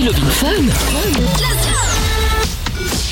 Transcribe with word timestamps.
C'est 0.00 0.06
Love 0.06 0.16
in 0.16 0.30
Fun. 0.30 0.62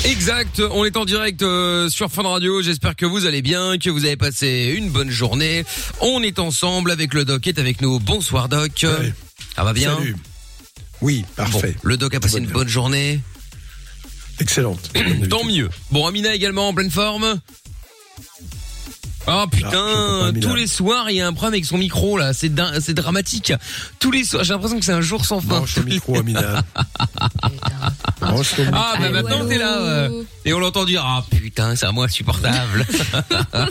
Exact, 0.09 0.59
on 0.71 0.85
est 0.85 0.97
en 0.97 1.05
direct 1.05 1.43
euh, 1.43 1.87
sur 1.89 2.09
Fun 2.09 2.23
Radio. 2.23 2.63
J'espère 2.63 2.95
que 2.95 3.05
vous 3.05 3.27
allez 3.27 3.43
bien, 3.43 3.77
que 3.77 3.91
vous 3.91 4.05
avez 4.05 4.15
passé 4.15 4.73
une 4.75 4.89
bonne 4.89 5.11
journée. 5.11 5.65
On 6.01 6.23
est 6.23 6.39
ensemble 6.39 6.89
avec 6.89 7.13
le 7.13 7.25
doc 7.25 7.41
qui 7.41 7.49
est 7.49 7.59
avec 7.59 7.81
nous. 7.81 7.99
Bonsoir 7.99 8.49
doc. 8.49 8.85
Ça 9.55 9.63
va 9.63 9.73
bien 9.73 9.97
Salut. 9.97 10.15
Oui, 11.01 11.25
parfait. 11.35 11.75
Bon, 11.83 11.89
le 11.89 11.97
doc 11.97 12.15
a 12.15 12.19
passé 12.19 12.35
Bonne 12.35 12.45
une 12.45 12.51
bonne 12.51 12.69
journée. 12.69 13.19
Excellente. 14.39 14.91
Tant 15.29 15.43
mieux. 15.43 15.69
Bon, 15.91 16.07
Amina 16.07 16.33
également 16.33 16.69
en 16.69 16.73
pleine 16.73 16.91
forme? 16.91 17.39
Oh 19.31 19.45
putain, 19.51 20.31
tous 20.41 20.55
les 20.55 20.65
soirs 20.67 21.09
il 21.11 21.17
y 21.17 21.21
a 21.21 21.27
un 21.27 21.33
problème 21.33 21.53
avec 21.53 21.65
son 21.65 21.77
micro 21.77 22.17
là, 22.17 22.33
c'est 22.33 22.51
c'est 22.79 22.93
dramatique. 22.93 23.53
Tous 23.99 24.11
les 24.11 24.23
soirs, 24.23 24.43
j'ai 24.43 24.53
l'impression 24.53 24.79
que 24.79 24.85
c'est 24.85 24.91
un 24.93 25.01
jour 25.01 25.23
sans 25.25 25.39
fin. 25.41 25.47
Branche 25.57 25.75
le 25.77 25.83
micro, 25.83 26.17
Amina. 26.17 26.63
Branche 28.21 28.55
ton 28.55 28.65
Ah 28.73 28.93
bah 28.99 29.09
micro. 29.09 29.13
maintenant 29.13 29.45
t'es 29.47 29.57
là 29.57 29.77
euh, 29.81 30.23
et 30.45 30.53
on 30.53 30.59
l'entend 30.59 30.85
dire 30.85 31.03
ah 31.05 31.23
putain 31.29 31.75
c'est 31.75 31.85
à 31.85 31.91
moi 31.91 32.05
insupportable. 32.05 32.85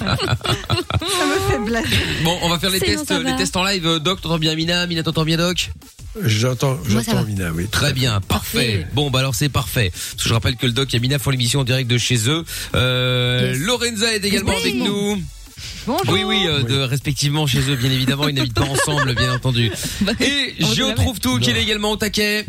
bon 2.25 2.39
on 2.43 2.49
va 2.49 2.59
faire 2.59 2.71
les 2.71 2.81
tests 2.81 3.07
ça 3.09 3.19
les 3.19 3.37
tests 3.37 3.57
en 3.57 3.65
live. 3.65 3.99
Doc 4.03 4.21
t'entends 4.21 4.39
bien 4.39 4.53
Amina, 4.53 4.83
Amina 4.83 5.03
t'entends 5.03 5.25
bien 5.25 5.37
Doc? 5.37 5.71
J'entends, 6.25 6.77
ça 6.83 6.91
j'entends 6.91 7.13
va. 7.15 7.21
Amina, 7.21 7.51
oui. 7.53 7.69
Très 7.71 7.93
bien, 7.93 8.21
parfait. 8.21 8.87
Bon, 8.93 9.09
bah 9.09 9.21
alors 9.21 9.37
c'est 9.37 9.51
parfait. 9.51 9.93
Parce 9.93 10.23
que 10.25 10.29
je 10.29 10.35
rappelle 10.35 10.57
que 10.57 10.67
le 10.67 10.73
doc 10.73 10.93
et 10.93 10.97
Amina 10.97 11.19
font 11.21 11.31
l'émission 11.31 11.61
en 11.61 11.65
direct 11.65 11.89
de 11.89 11.97
chez 11.99 12.29
eux. 12.29 12.45
Euh, 12.75 13.53
Yes. 13.53 13.59
Lorenza 13.61 14.13
est 14.15 14.25
également 14.25 14.53
Oui. 14.57 14.61
avec 14.61 14.75
nous. 14.77 15.23
Bonjour. 15.87 16.13
Oui, 16.13 16.23
oui, 16.25 16.47
euh, 16.47 16.63
de, 16.63 16.79
respectivement 16.79 17.47
chez 17.47 17.61
eux, 17.71 17.77
bien 17.77 17.91
évidemment. 17.91 18.29
Ils 18.29 18.35
n'habitent 18.35 18.55
pas 18.55 18.63
ensemble, 18.69 19.15
bien 19.15 19.33
entendu. 19.33 19.71
Et 20.21 20.55
on 20.63 20.73
Géo 20.73 20.93
trouve 20.93 21.21
tout, 21.21 21.39
qui 21.39 21.51
est 21.51 21.63
également 21.63 21.93
au 21.93 21.97
taquet. 21.97 22.47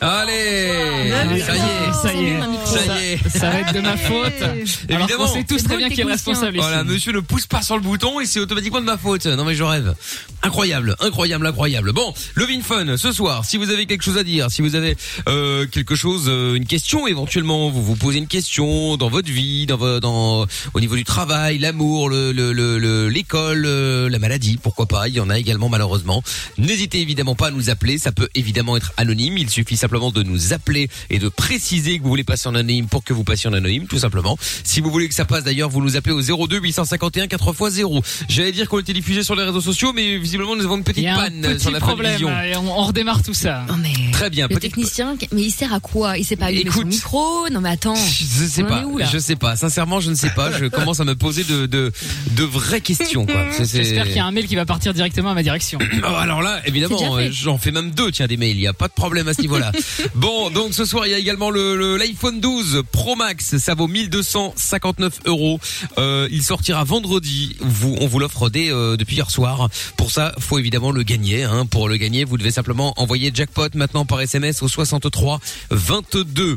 Allez, 0.00 1.40
ça 1.42 1.54
y 1.56 1.58
est. 1.58 1.92
Ça 2.02 2.12
y 2.14 2.24
est. 2.24 2.40
Ça 2.66 3.00
y 3.00 3.12
est. 3.12 3.28
Ça 3.38 3.50
va 3.50 3.60
être 3.60 3.72
de 3.72 3.80
ma 3.80 3.96
faute. 3.96 4.32
Évidemment. 4.88 5.26
qu'on 5.26 5.32
sait 5.32 5.44
tous 5.44 5.58
C'est 5.58 5.64
très 5.64 5.76
bien 5.76 5.88
qui 5.88 6.00
est 6.00 6.04
responsable 6.04 6.56
Voilà, 6.58 6.84
monsieur 6.84 7.12
ne 7.12 7.20
pousse 7.20 7.46
pas 7.46 7.62
sur 7.62 7.76
le 7.76 7.82
bouton 7.82 8.20
et 8.20 8.26
c'est 8.26 8.40
automatiquement 8.40 8.80
de 8.80 8.86
ma 8.86 8.98
faute. 8.98 9.26
Non 9.26 9.44
mais 9.44 9.54
je 9.54 9.62
rêve. 9.62 9.94
Incroyable, 10.42 10.96
incroyable, 11.00 11.46
incroyable. 11.46 11.92
Bon, 11.92 12.12
le 12.34 12.44
Vin 12.44 12.60
Fun 12.62 12.96
ce 12.96 13.12
soir. 13.12 13.44
Si 13.44 13.56
vous 13.56 13.70
avez 13.70 13.86
quelque 13.86 14.02
chose 14.02 14.18
à 14.18 14.24
dire, 14.24 14.50
si 14.50 14.60
vous 14.62 14.74
avez 14.74 14.96
euh, 15.28 15.66
quelque 15.66 15.94
chose, 15.94 16.24
euh, 16.28 16.54
une 16.54 16.66
question 16.66 17.06
éventuellement, 17.06 17.70
vous 17.70 17.82
vous 17.82 17.96
posez 17.96 18.18
une 18.18 18.26
question 18.26 18.96
dans 18.96 19.08
votre 19.08 19.30
vie, 19.30 19.66
dans, 19.66 19.76
vo- 19.76 20.00
dans 20.00 20.46
au 20.74 20.80
niveau 20.80 20.96
du 20.96 21.04
travail, 21.04 21.58
l'amour, 21.58 22.08
le 22.10 22.32
le- 22.32 22.52
le- 22.52 22.78
le- 22.78 23.08
l'école, 23.08 23.64
euh, 23.66 24.08
la 24.10 24.18
maladie, 24.18 24.58
pourquoi 24.62 24.86
pas. 24.86 25.08
Il 25.08 25.14
y 25.14 25.20
en 25.20 25.30
a 25.30 25.38
également 25.38 25.68
malheureusement. 25.68 26.22
N'hésitez 26.58 27.00
évidemment 27.00 27.34
pas 27.36 27.48
à 27.48 27.50
nous 27.50 27.70
appeler. 27.70 27.96
Ça 27.98 28.12
peut 28.12 28.28
évidemment 28.34 28.76
être 28.76 28.92
anonyme. 28.96 29.38
Il 29.44 29.50
suffit 29.50 29.76
simplement 29.76 30.10
de 30.10 30.22
nous 30.22 30.52
appeler 30.54 30.88
et 31.10 31.18
de 31.18 31.28
préciser 31.28 31.98
que 31.98 32.02
vous 32.02 32.08
voulez 32.08 32.24
passer 32.24 32.48
en 32.48 32.54
anonyme 32.54 32.86
pour 32.86 33.04
que 33.04 33.12
vous 33.12 33.24
passiez 33.24 33.50
en 33.50 33.52
anonyme, 33.52 33.86
tout 33.86 33.98
simplement. 33.98 34.38
Si 34.64 34.80
vous 34.80 34.90
voulez 34.90 35.06
que 35.08 35.14
ça 35.14 35.24
passe 35.26 35.44
d'ailleurs, 35.44 35.68
vous 35.68 35.82
nous 35.82 35.96
appelez 35.96 36.14
au 36.14 36.46
02 36.46 36.58
851 36.60 37.26
4x0. 37.26 38.02
J'allais 38.28 38.52
dire 38.52 38.68
qu'on 38.68 38.78
était 38.78 38.92
diffusé 38.94 39.22
sur 39.22 39.34
les 39.36 39.44
réseaux 39.44 39.60
sociaux, 39.60 39.92
mais 39.94 40.16
visiblement 40.18 40.56
nous 40.56 40.64
avons 40.64 40.78
une 40.78 40.84
petite 40.84 41.04
y 41.04 41.08
a 41.08 41.14
un 41.14 41.24
panne 41.24 41.40
petit 41.42 41.60
sur 41.60 41.70
la 41.70 41.80
problème. 41.80 42.20
et 42.22 42.56
on, 42.56 42.78
on 42.78 42.84
redémarre 42.84 43.22
tout 43.22 43.34
ça. 43.34 43.64
Non 43.68 43.76
mais. 43.76 43.92
Très 44.12 44.30
bien, 44.30 44.46
Le 44.48 44.54
petite- 44.56 44.70
technicien, 44.74 45.16
mais 45.32 45.42
il 45.42 45.50
sert 45.50 45.72
à 45.74 45.80
quoi? 45.80 46.16
Il 46.16 46.24
sait 46.24 46.36
pas 46.36 46.46
allumer 46.46 46.70
son 46.70 46.84
micro? 46.84 47.48
Non 47.50 47.60
mais 47.60 47.70
attends. 47.70 47.94
Je 48.34 48.46
sais 48.46 48.64
pas, 48.64 48.84
où, 48.86 48.98
je 49.12 49.18
sais 49.18 49.36
pas. 49.36 49.56
Sincèrement, 49.56 50.00
je 50.00 50.10
ne 50.10 50.14
sais 50.14 50.30
pas. 50.30 50.50
Je 50.58 50.66
commence 50.66 51.00
à 51.00 51.04
me 51.04 51.14
poser 51.14 51.44
de 51.44 51.66
de, 51.66 51.92
de 52.32 52.44
vraies 52.44 52.80
questions. 52.80 53.26
J'espère 53.58 54.04
qu'il 54.06 54.16
y 54.16 54.18
a 54.18 54.24
un 54.26 54.30
mail 54.30 54.46
qui 54.46 54.56
va 54.56 54.64
partir 54.66 54.94
directement 54.94 55.30
à 55.30 55.34
ma 55.34 55.42
direction. 55.42 55.78
Oh, 56.06 56.14
alors 56.16 56.42
là, 56.42 56.60
évidemment, 56.66 56.98
j'en 57.30 57.56
fais 57.58 57.70
même 57.70 57.90
deux, 57.90 58.10
tiens, 58.10 58.26
des 58.26 58.36
mails. 58.36 58.56
Il 58.56 58.60
n'y 58.60 58.66
a 58.66 58.72
pas 58.74 58.88
de 58.88 58.92
problème 58.92 59.26
à 59.28 59.33
ce 59.34 59.40
niveau-là. 59.42 59.72
bon, 60.14 60.50
donc 60.50 60.74
ce 60.74 60.84
soir, 60.84 61.06
il 61.06 61.10
y 61.10 61.14
a 61.14 61.18
également 61.18 61.50
le 61.50 61.76
le- 61.76 61.96
l'iPhone 61.96 62.40
12 62.40 62.82
Pro 62.90 63.16
Max. 63.16 63.56
Ça 63.58 63.74
vaut 63.74 63.88
1259 63.88 65.20
euros. 65.26 65.60
Euh, 65.98 66.28
il 66.30 66.42
sortira 66.42 66.84
vendredi. 66.84 67.56
Vous, 67.60 67.96
on 68.00 68.06
vous 68.06 68.18
l'offre 68.18 68.50
dès 68.50 68.70
euh, 68.70 68.96
depuis 68.96 69.16
hier 69.16 69.30
soir. 69.30 69.68
Pour 69.96 70.10
ça, 70.10 70.34
faut 70.38 70.58
évidemment 70.58 70.90
le 70.90 71.02
gagner. 71.02 71.44
Hein. 71.44 71.66
Pour 71.66 71.88
le 71.88 71.96
gagner, 71.96 72.24
vous 72.24 72.38
devez 72.38 72.50
simplement 72.50 72.94
envoyer 72.96 73.30
jackpot 73.34 73.68
maintenant 73.74 74.04
par 74.04 74.20
SMS 74.20 74.62
au 74.62 74.68
63 74.68 75.40
22 75.70 76.56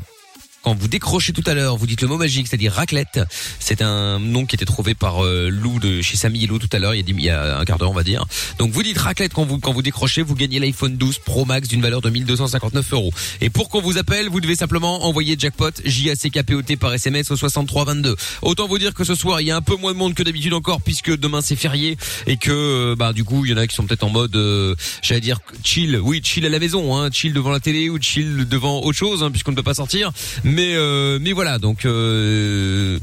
quand 0.62 0.74
vous 0.74 0.88
décrochez 0.88 1.34
tout 1.34 1.44
à 1.46 1.54
l'heure, 1.54 1.78
vous 1.78 1.88
dites 1.88 2.02
le 2.02 2.08
mot 2.08 2.18
magique, 2.18 2.48
c'est-à-dire 2.48 2.74
raclette. 2.74 3.20
C'est 3.60 3.82
un 3.82 4.20
nom 4.20 4.46
qui 4.46 4.56
était 4.56 4.66
trouvé 4.66 4.96
par 4.96 5.24
euh, 5.24 5.50
Lou 5.50 5.80
de 5.80 6.02
chez 6.02 6.18
Samy 6.18 6.44
et 6.44 6.48
Lou 6.48 6.60
tout 6.60 6.70
à 6.72 6.80
l'heure, 6.80 6.94
il 6.94 7.22
y 7.22 7.30
a, 7.30 7.60
un 7.60 7.66
quart 7.66 7.78
d'heure 7.78 7.92
on 7.92 7.94
va 7.94 8.04
dire. 8.04 8.26
Donc 8.58 8.72
vous 8.72 8.84
dites 8.84 8.98
raclette 8.98 9.34
quand 9.34 9.46
vous 9.46 9.60
quand 9.60 9.72
vous 9.72 9.82
décrochez, 9.82 10.22
vous 10.22 10.36
gagnez 10.36 10.60
l'iPhone 10.60 10.98
12 10.98 11.20
Pro 11.20 11.46
Max 11.46 11.68
d'une 11.68 11.82
valeur 11.82 12.02
de 12.02 12.10
1259 12.10 12.94
euros. 12.94 13.12
Et 13.42 13.50
pour 13.50 13.70
qu'on 13.70 13.82
vous 13.82 13.98
appelle, 13.98 14.30
vous 14.30 14.42
devez 14.42 14.56
simplement 14.56 15.06
envoyer 15.06 15.36
jackpot 15.38 15.72
J 15.86 16.10
A 16.10 16.16
C 16.16 16.30
K 16.30 16.44
P 16.44 16.56
O 16.56 16.62
T 16.62 16.76
par 16.76 16.94
SMS 16.94 17.32
au 17.32 17.36
63 17.38 17.86
22. 17.86 18.16
Autant 18.42 18.68
vous 18.68 18.78
dire 18.78 18.94
que 18.94 19.04
ce 19.04 19.16
soir 19.16 19.40
il 19.42 19.48
y 19.48 19.52
a 19.52 19.56
un 19.56 19.62
peu 19.62 19.76
moins 19.76 19.94
de 19.94 19.98
monde 19.98 20.16
que 20.16 20.24
d'habitude 20.24 20.54
encore 20.54 20.82
puisque 20.82 21.16
demain 21.18 21.42
c'est 21.42 21.56
férié 21.56 21.98
et 22.26 22.38
que 22.38 22.52
euh, 22.52 22.96
bah 22.96 23.14
du 23.14 23.24
coup 23.24 23.46
il 23.46 23.52
y 23.52 23.54
en 23.54 23.58
a 23.58 23.68
qui 23.68 23.76
sont 23.76 23.86
peut-être 23.86 24.04
en 24.04 24.10
mode 24.10 24.36
euh, 24.36 24.76
j'allais 25.02 25.22
dire 25.22 25.40
chill, 25.64 25.98
oui 25.98 26.22
chill 26.24 26.46
à 26.46 26.50
la 26.50 26.60
maison, 26.60 26.98
hein, 26.98 27.10
chill 27.12 27.34
devant 27.34 27.52
la 27.52 27.60
télé 27.60 27.90
ou 27.90 28.02
chill 28.02 28.48
devant 28.50 28.82
autre 28.82 28.98
chose 28.98 29.24
hein, 29.24 29.32
puisqu'on 29.32 29.52
ne 29.52 29.56
peut 29.56 29.64
pas 29.64 29.76
sortir. 29.76 30.12
Mais 30.48 30.76
euh, 30.76 31.20
mais 31.22 31.34
voilà 31.34 31.60
donc. 31.60 31.86
Euh, 31.86 33.00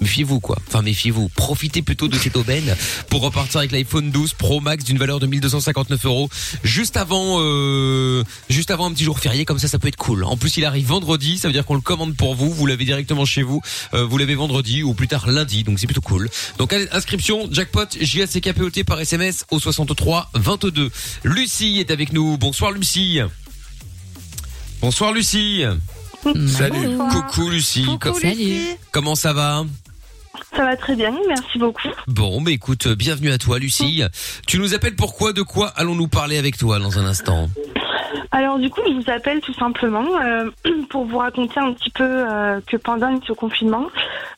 Méfiez-vous 0.00 0.40
quoi. 0.40 0.58
Enfin 0.66 0.82
méfiez-vous. 0.82 1.30
Profitez 1.30 1.80
plutôt 1.80 2.06
de 2.08 2.18
cette 2.18 2.36
aubaine 2.36 2.76
pour 3.08 3.22
repartir 3.22 3.60
avec 3.60 3.72
l'iPhone 3.72 4.10
12 4.10 4.34
Pro 4.34 4.60
Max 4.60 4.84
d'une 4.84 4.98
valeur 4.98 5.20
de 5.20 5.26
1259 5.26 6.04
euros 6.04 6.28
juste 6.62 6.98
avant 6.98 7.38
euh, 7.38 8.22
juste 8.50 8.70
avant 8.70 8.86
un 8.86 8.92
petit 8.92 9.04
jour 9.04 9.18
férié 9.18 9.46
comme 9.46 9.58
ça 9.58 9.68
ça 9.68 9.78
peut 9.78 9.88
être 9.88 9.96
cool. 9.96 10.24
En 10.24 10.36
plus 10.36 10.58
il 10.58 10.66
arrive 10.66 10.88
vendredi, 10.88 11.38
ça 11.38 11.48
veut 11.48 11.52
dire 11.52 11.64
qu'on 11.64 11.76
le 11.76 11.80
commande 11.80 12.14
pour 12.14 12.34
vous, 12.34 12.52
vous 12.52 12.66
l'avez 12.66 12.84
directement 12.84 13.24
chez 13.24 13.42
vous, 13.42 13.62
euh, 13.94 14.04
vous 14.04 14.18
l'avez 14.18 14.34
vendredi 14.34 14.82
ou 14.82 14.92
plus 14.92 15.08
tard 15.08 15.30
lundi 15.30 15.64
donc 15.64 15.78
c'est 15.78 15.86
plutôt 15.86 16.02
cool. 16.02 16.28
Donc 16.58 16.74
inscription 16.92 17.48
jackpot 17.50 17.86
JACKPOT 17.98 18.84
par 18.86 19.00
SMS 19.00 19.46
au 19.50 19.58
63 19.58 20.30
22. 20.34 20.90
Lucie 21.24 21.78
est 21.78 21.90
avec 21.90 22.12
nous. 22.12 22.36
Bonsoir 22.36 22.70
Lucie. 22.70 23.20
Bonsoir 24.82 25.12
Lucie. 25.12 25.64
Salut. 26.34 26.98
Coucou 27.10 27.50
Lucie. 27.50 27.86
Salut. 28.20 28.76
Comment 28.90 29.14
ça 29.14 29.32
va 29.32 29.64
Ça 30.54 30.64
va 30.64 30.76
très 30.76 30.96
bien, 30.96 31.14
merci 31.28 31.58
beaucoup. 31.58 31.88
Bon, 32.08 32.40
bah 32.40 32.50
écoute, 32.50 32.86
euh, 32.86 32.94
bienvenue 32.96 33.30
à 33.30 33.38
toi, 33.38 33.58
Lucie. 33.58 34.02
Tu 34.46 34.58
nous 34.58 34.74
appelles 34.74 34.96
pourquoi 34.96 35.32
De 35.32 35.42
quoi 35.42 35.68
allons-nous 35.76 36.08
parler 36.08 36.38
avec 36.38 36.56
toi 36.56 36.78
dans 36.80 36.98
un 36.98 37.06
instant 37.06 37.48
Alors 38.32 38.58
du 38.58 38.70
coup, 38.70 38.80
je 38.88 38.94
vous 38.94 39.10
appelle 39.10 39.40
tout 39.40 39.54
simplement 39.54 40.06
euh, 40.20 40.50
pour 40.90 41.04
vous 41.04 41.18
raconter 41.18 41.60
un 41.60 41.72
petit 41.72 41.90
peu 41.90 42.04
euh, 42.04 42.60
que 42.66 42.76
pendant 42.76 43.20
ce 43.24 43.32
confinement, 43.32 43.86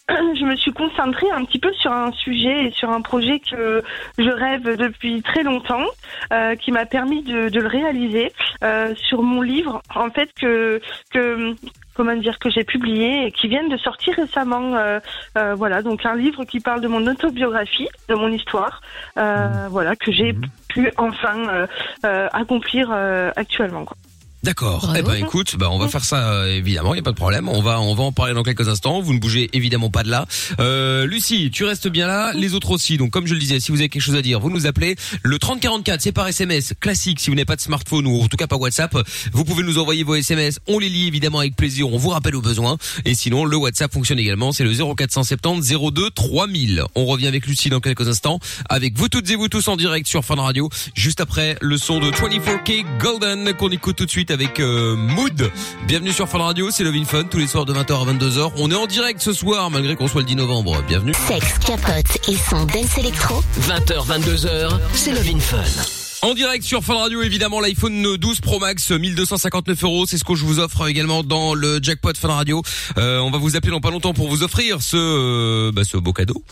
je 0.34 0.44
me 0.44 0.56
suis 0.56 0.72
concentrée 0.72 1.30
un 1.30 1.44
petit 1.44 1.58
peu 1.58 1.72
sur 1.74 1.92
un 1.92 2.12
sujet 2.12 2.66
et 2.66 2.70
sur 2.70 2.90
un 2.90 3.02
projet 3.02 3.40
que 3.40 3.82
je 4.18 4.30
rêve 4.30 4.76
depuis 4.76 5.22
très 5.22 5.42
longtemps, 5.42 5.84
euh, 6.32 6.54
qui 6.56 6.72
m'a 6.72 6.86
permis 6.86 7.22
de, 7.22 7.48
de 7.50 7.60
le 7.60 7.68
réaliser 7.68 8.32
euh, 8.64 8.94
sur 8.96 9.22
mon 9.22 9.42
livre, 9.42 9.82
en 9.94 10.10
fait 10.10 10.30
que 10.40 10.80
que 11.10 11.54
comment 11.94 12.14
dire 12.14 12.38
que 12.38 12.48
j'ai 12.48 12.64
publié 12.64 13.26
et 13.26 13.32
qui 13.32 13.48
vient 13.48 13.66
de 13.66 13.76
sortir 13.76 14.14
récemment. 14.14 14.76
euh, 14.76 15.00
euh, 15.36 15.54
voilà, 15.54 15.82
donc 15.82 16.06
un 16.06 16.14
livre 16.14 16.44
qui 16.44 16.60
parle 16.60 16.80
de 16.80 16.88
mon 16.88 17.06
autobiographie, 17.06 17.88
de 18.08 18.14
mon 18.14 18.28
histoire, 18.28 18.80
euh, 19.18 19.68
voilà 19.70 19.94
que 19.96 20.10
j'ai 20.10 20.34
pu 20.68 20.90
enfin 20.96 21.48
euh, 21.48 21.66
euh, 22.06 22.28
accomplir 22.32 22.88
euh, 22.92 23.30
actuellement. 23.36 23.84
Quoi. 23.84 23.96
D'accord. 24.44 24.94
Eh 24.96 25.02
ben 25.02 25.14
écoute, 25.14 25.56
bah 25.58 25.68
on 25.70 25.78
va 25.78 25.88
faire 25.88 26.04
ça 26.04 26.30
euh, 26.30 26.56
évidemment, 26.56 26.94
il 26.94 26.98
y 26.98 27.00
a 27.00 27.02
pas 27.02 27.10
de 27.10 27.16
problème. 27.16 27.48
On 27.48 27.60
va 27.60 27.80
on 27.80 27.94
va 27.94 28.04
en 28.04 28.12
parler 28.12 28.34
dans 28.34 28.44
quelques 28.44 28.68
instants. 28.68 29.00
Vous 29.00 29.12
ne 29.12 29.18
bougez 29.18 29.50
évidemment 29.52 29.90
pas 29.90 30.04
de 30.04 30.10
là. 30.10 30.26
Euh, 30.60 31.06
Lucie, 31.06 31.50
tu 31.50 31.64
restes 31.64 31.88
bien 31.88 32.06
là, 32.06 32.32
les 32.34 32.54
autres 32.54 32.70
aussi. 32.70 32.96
Donc 32.98 33.10
comme 33.10 33.26
je 33.26 33.34
le 33.34 33.40
disais, 33.40 33.58
si 33.58 33.72
vous 33.72 33.78
avez 33.78 33.88
quelque 33.88 34.02
chose 34.02 34.14
à 34.14 34.22
dire, 34.22 34.38
vous 34.38 34.50
nous 34.50 34.66
appelez 34.66 34.94
le 35.24 35.38
3044, 35.40 36.00
c'est 36.00 36.12
par 36.12 36.28
SMS 36.28 36.72
classique 36.78 37.18
si 37.18 37.30
vous 37.30 37.36
n'avez 37.36 37.46
pas 37.46 37.56
de 37.56 37.60
smartphone 37.60 38.06
ou 38.06 38.22
en 38.22 38.28
tout 38.28 38.36
cas 38.36 38.46
pas 38.46 38.56
WhatsApp, 38.56 38.96
vous 39.32 39.44
pouvez 39.44 39.64
nous 39.64 39.78
envoyer 39.78 40.04
vos 40.04 40.14
SMS, 40.14 40.60
on 40.68 40.78
les 40.78 40.88
lit 40.88 41.08
évidemment 41.08 41.40
avec 41.40 41.56
plaisir, 41.56 41.92
on 41.92 41.98
vous 41.98 42.10
rappelle 42.10 42.36
au 42.36 42.42
besoin 42.42 42.76
et 43.04 43.14
sinon 43.14 43.44
le 43.44 43.56
WhatsApp 43.56 43.92
fonctionne 43.92 44.20
également, 44.20 44.52
c'est 44.52 44.64
le 44.64 44.72
0470 44.72 45.74
02 45.92 46.10
3000. 46.10 46.84
On 46.94 47.06
revient 47.06 47.26
avec 47.26 47.44
Lucie 47.46 47.70
dans 47.70 47.80
quelques 47.80 48.06
instants 48.06 48.38
avec 48.68 48.96
vous 48.96 49.08
toutes 49.08 49.28
et 49.30 49.36
vous 49.36 49.48
tous 49.48 49.66
en 49.66 49.76
direct 49.76 50.06
sur 50.06 50.24
Fun 50.24 50.36
Radio 50.36 50.68
juste 50.94 51.20
après 51.20 51.56
le 51.60 51.76
son 51.76 51.98
de 51.98 52.10
24K 52.10 52.84
Golden 53.00 53.52
qu'on 53.54 53.70
écoute 53.70 53.96
tout 53.96 54.06
de 54.06 54.10
suite 54.10 54.27
avec 54.30 54.60
euh, 54.60 54.96
Mood. 54.96 55.50
Bienvenue 55.86 56.12
sur 56.12 56.28
Fun 56.28 56.38
Radio, 56.38 56.70
c'est 56.70 56.84
Love 56.84 56.94
in 56.94 57.04
Fun 57.04 57.24
tous 57.24 57.38
les 57.38 57.46
soirs 57.46 57.64
de 57.64 57.72
20h 57.72 58.08
à 58.08 58.12
22h. 58.12 58.52
On 58.56 58.70
est 58.70 58.74
en 58.74 58.86
direct 58.86 59.20
ce 59.20 59.32
soir 59.32 59.70
malgré 59.70 59.96
qu'on 59.96 60.08
soit 60.08 60.20
le 60.20 60.26
10 60.26 60.36
novembre. 60.36 60.82
Bienvenue. 60.86 61.14
Sexe, 61.26 61.58
capote 61.58 62.28
et 62.28 62.36
son 62.36 62.64
dance 62.66 62.98
électro. 62.98 63.42
20h, 63.60 64.06
22h, 64.06 64.78
c'est 64.92 65.12
Love 65.12 65.28
in 65.34 65.40
Fun. 65.40 65.62
En 66.22 66.34
direct 66.34 66.64
sur 66.64 66.82
Fun 66.82 66.96
Radio, 66.96 67.22
évidemment, 67.22 67.60
l'iPhone 67.60 68.16
12 68.16 68.40
Pro 68.40 68.58
Max, 68.58 68.90
1259 68.90 69.84
euros. 69.84 70.04
C'est 70.06 70.18
ce 70.18 70.24
que 70.24 70.34
je 70.34 70.44
vous 70.44 70.58
offre 70.58 70.88
également 70.88 71.22
dans 71.22 71.54
le 71.54 71.78
jackpot 71.80 72.12
Fun 72.18 72.28
Radio. 72.28 72.62
Euh, 72.96 73.20
on 73.20 73.30
va 73.30 73.38
vous 73.38 73.56
appeler 73.56 73.70
dans 73.70 73.80
pas 73.80 73.90
longtemps 73.90 74.14
pour 74.14 74.28
vous 74.28 74.42
offrir 74.42 74.82
ce, 74.82 74.96
euh, 74.96 75.72
bah, 75.72 75.82
ce 75.84 75.96
beau 75.96 76.12
cadeau. 76.12 76.42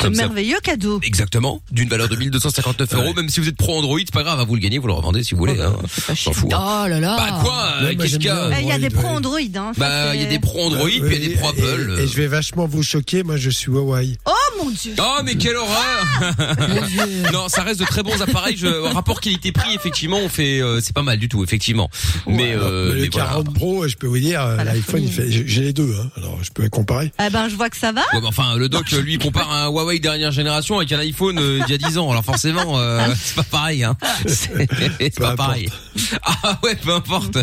C'est 0.00 0.10
merveilleux 0.10 0.58
cadeau. 0.62 1.00
Exactement, 1.02 1.60
d'une 1.70 1.88
valeur 1.88 2.08
de 2.08 2.16
1259 2.16 2.94
euros. 2.94 3.14
Même 3.14 3.28
si 3.28 3.40
vous 3.40 3.48
êtes 3.48 3.56
pro 3.56 3.78
Android, 3.78 3.98
c'est 3.98 4.12
pas 4.12 4.22
grave, 4.22 4.38
hein, 4.40 4.44
vous 4.46 4.54
le 4.54 4.60
gagnez, 4.60 4.78
vous 4.78 4.86
le 4.86 4.92
revendez 4.92 5.22
si 5.24 5.34
vous 5.34 5.38
voulez. 5.40 5.60
Hein. 5.60 5.74
pas 6.06 6.14
S'en 6.14 6.32
fout. 6.32 6.52
hein. 6.52 6.82
Oh 6.84 6.88
là 6.88 7.00
là. 7.00 7.16
Bah 7.16 7.38
quoi 7.42 7.68
euh, 7.82 7.94
Qu'est-ce 7.96 8.16
qu'il 8.16 8.24
y 8.26 8.28
a 8.28 8.60
Il 8.60 8.66
y 8.66 8.72
a 8.72 8.78
des 8.78 8.94
ouais. 8.94 9.04
Android. 9.06 9.38
Hein. 9.56 9.72
Bah, 9.76 10.14
il 10.14 10.20
y 10.20 10.24
a 10.24 10.28
des 10.28 10.38
pro 10.38 10.66
Android, 10.66 10.88
puis 10.88 10.98
il 11.16 11.22
y 11.22 11.26
a 11.26 11.28
des 11.28 11.34
pro 11.36 11.46
Et- 11.56 11.62
Apple. 11.62 11.96
Et, 12.00 12.06
je 12.06 12.16
vais 12.16 12.26
vachement 12.26 12.66
vous 12.66 12.82
choquer, 12.82 13.22
moi 13.22 13.36
je 13.36 13.50
suis 13.50 13.70
Huawei. 13.72 14.16
Oh 14.26 14.32
mon 14.62 14.70
dieu. 14.70 14.94
Oh 14.98 15.20
mais 15.24 15.34
quelle 15.36 15.56
horreur 15.56 16.06
Non, 17.32 17.48
ça 17.48 17.62
reste 17.62 17.80
de 17.80 17.84
très 17.86 18.02
bons 18.02 18.20
appareils. 18.22 18.56
Je, 18.56 18.66
rapport 18.66 19.20
qualité-prix, 19.20 19.74
effectivement, 19.74 20.18
on 20.18 20.28
fait, 20.28 20.60
euh, 20.60 20.80
c'est 20.82 20.94
pas 20.94 21.02
mal 21.02 21.18
du 21.18 21.28
tout, 21.28 21.42
effectivement. 21.42 21.88
Mais, 22.26 22.52
euh, 22.54 22.88
Mais 22.88 22.94
le 22.94 23.00
mais 23.02 23.08
voilà. 23.12 23.28
40 23.28 23.54
Pro, 23.54 23.88
je 23.88 23.96
peux 23.96 24.06
vous 24.06 24.18
dire, 24.18 24.44
l'iPhone, 24.64 25.02
il 25.02 25.10
folie. 25.12 25.30
fait, 25.32 25.46
j'ai 25.46 25.62
les 25.62 25.72
deux, 25.72 25.94
hein. 26.00 26.10
alors 26.16 26.38
je 26.42 26.50
peux 26.50 26.68
comparer. 26.68 27.12
Eh 27.24 27.30
ben, 27.30 27.48
je 27.48 27.54
vois 27.56 27.70
que 27.70 27.76
ça 27.76 27.92
va. 27.92 28.02
Enfin, 28.24 28.56
le 28.56 28.68
doc, 28.68 28.90
lui, 28.92 29.18
compare 29.18 29.50
un 29.52 29.68
Huawei 29.68 29.85
dernière 29.94 30.32
génération 30.32 30.76
avec 30.76 30.92
un 30.92 30.98
iPhone 30.98 31.38
euh, 31.38 31.64
d'il 31.64 31.72
y 31.72 31.74
a 31.74 31.88
10 31.88 31.98
ans. 31.98 32.10
Alors 32.10 32.24
forcément, 32.24 32.78
euh, 32.78 33.00
c'est 33.16 33.36
pas 33.36 33.42
pareil. 33.44 33.84
Hein. 33.84 33.96
C'est 34.26 35.18
pas 35.18 35.32
importe. 35.32 35.36
pareil. 35.36 35.68
Ah 36.22 36.58
ouais, 36.62 36.74
peu 36.76 36.92
importe. 36.92 37.38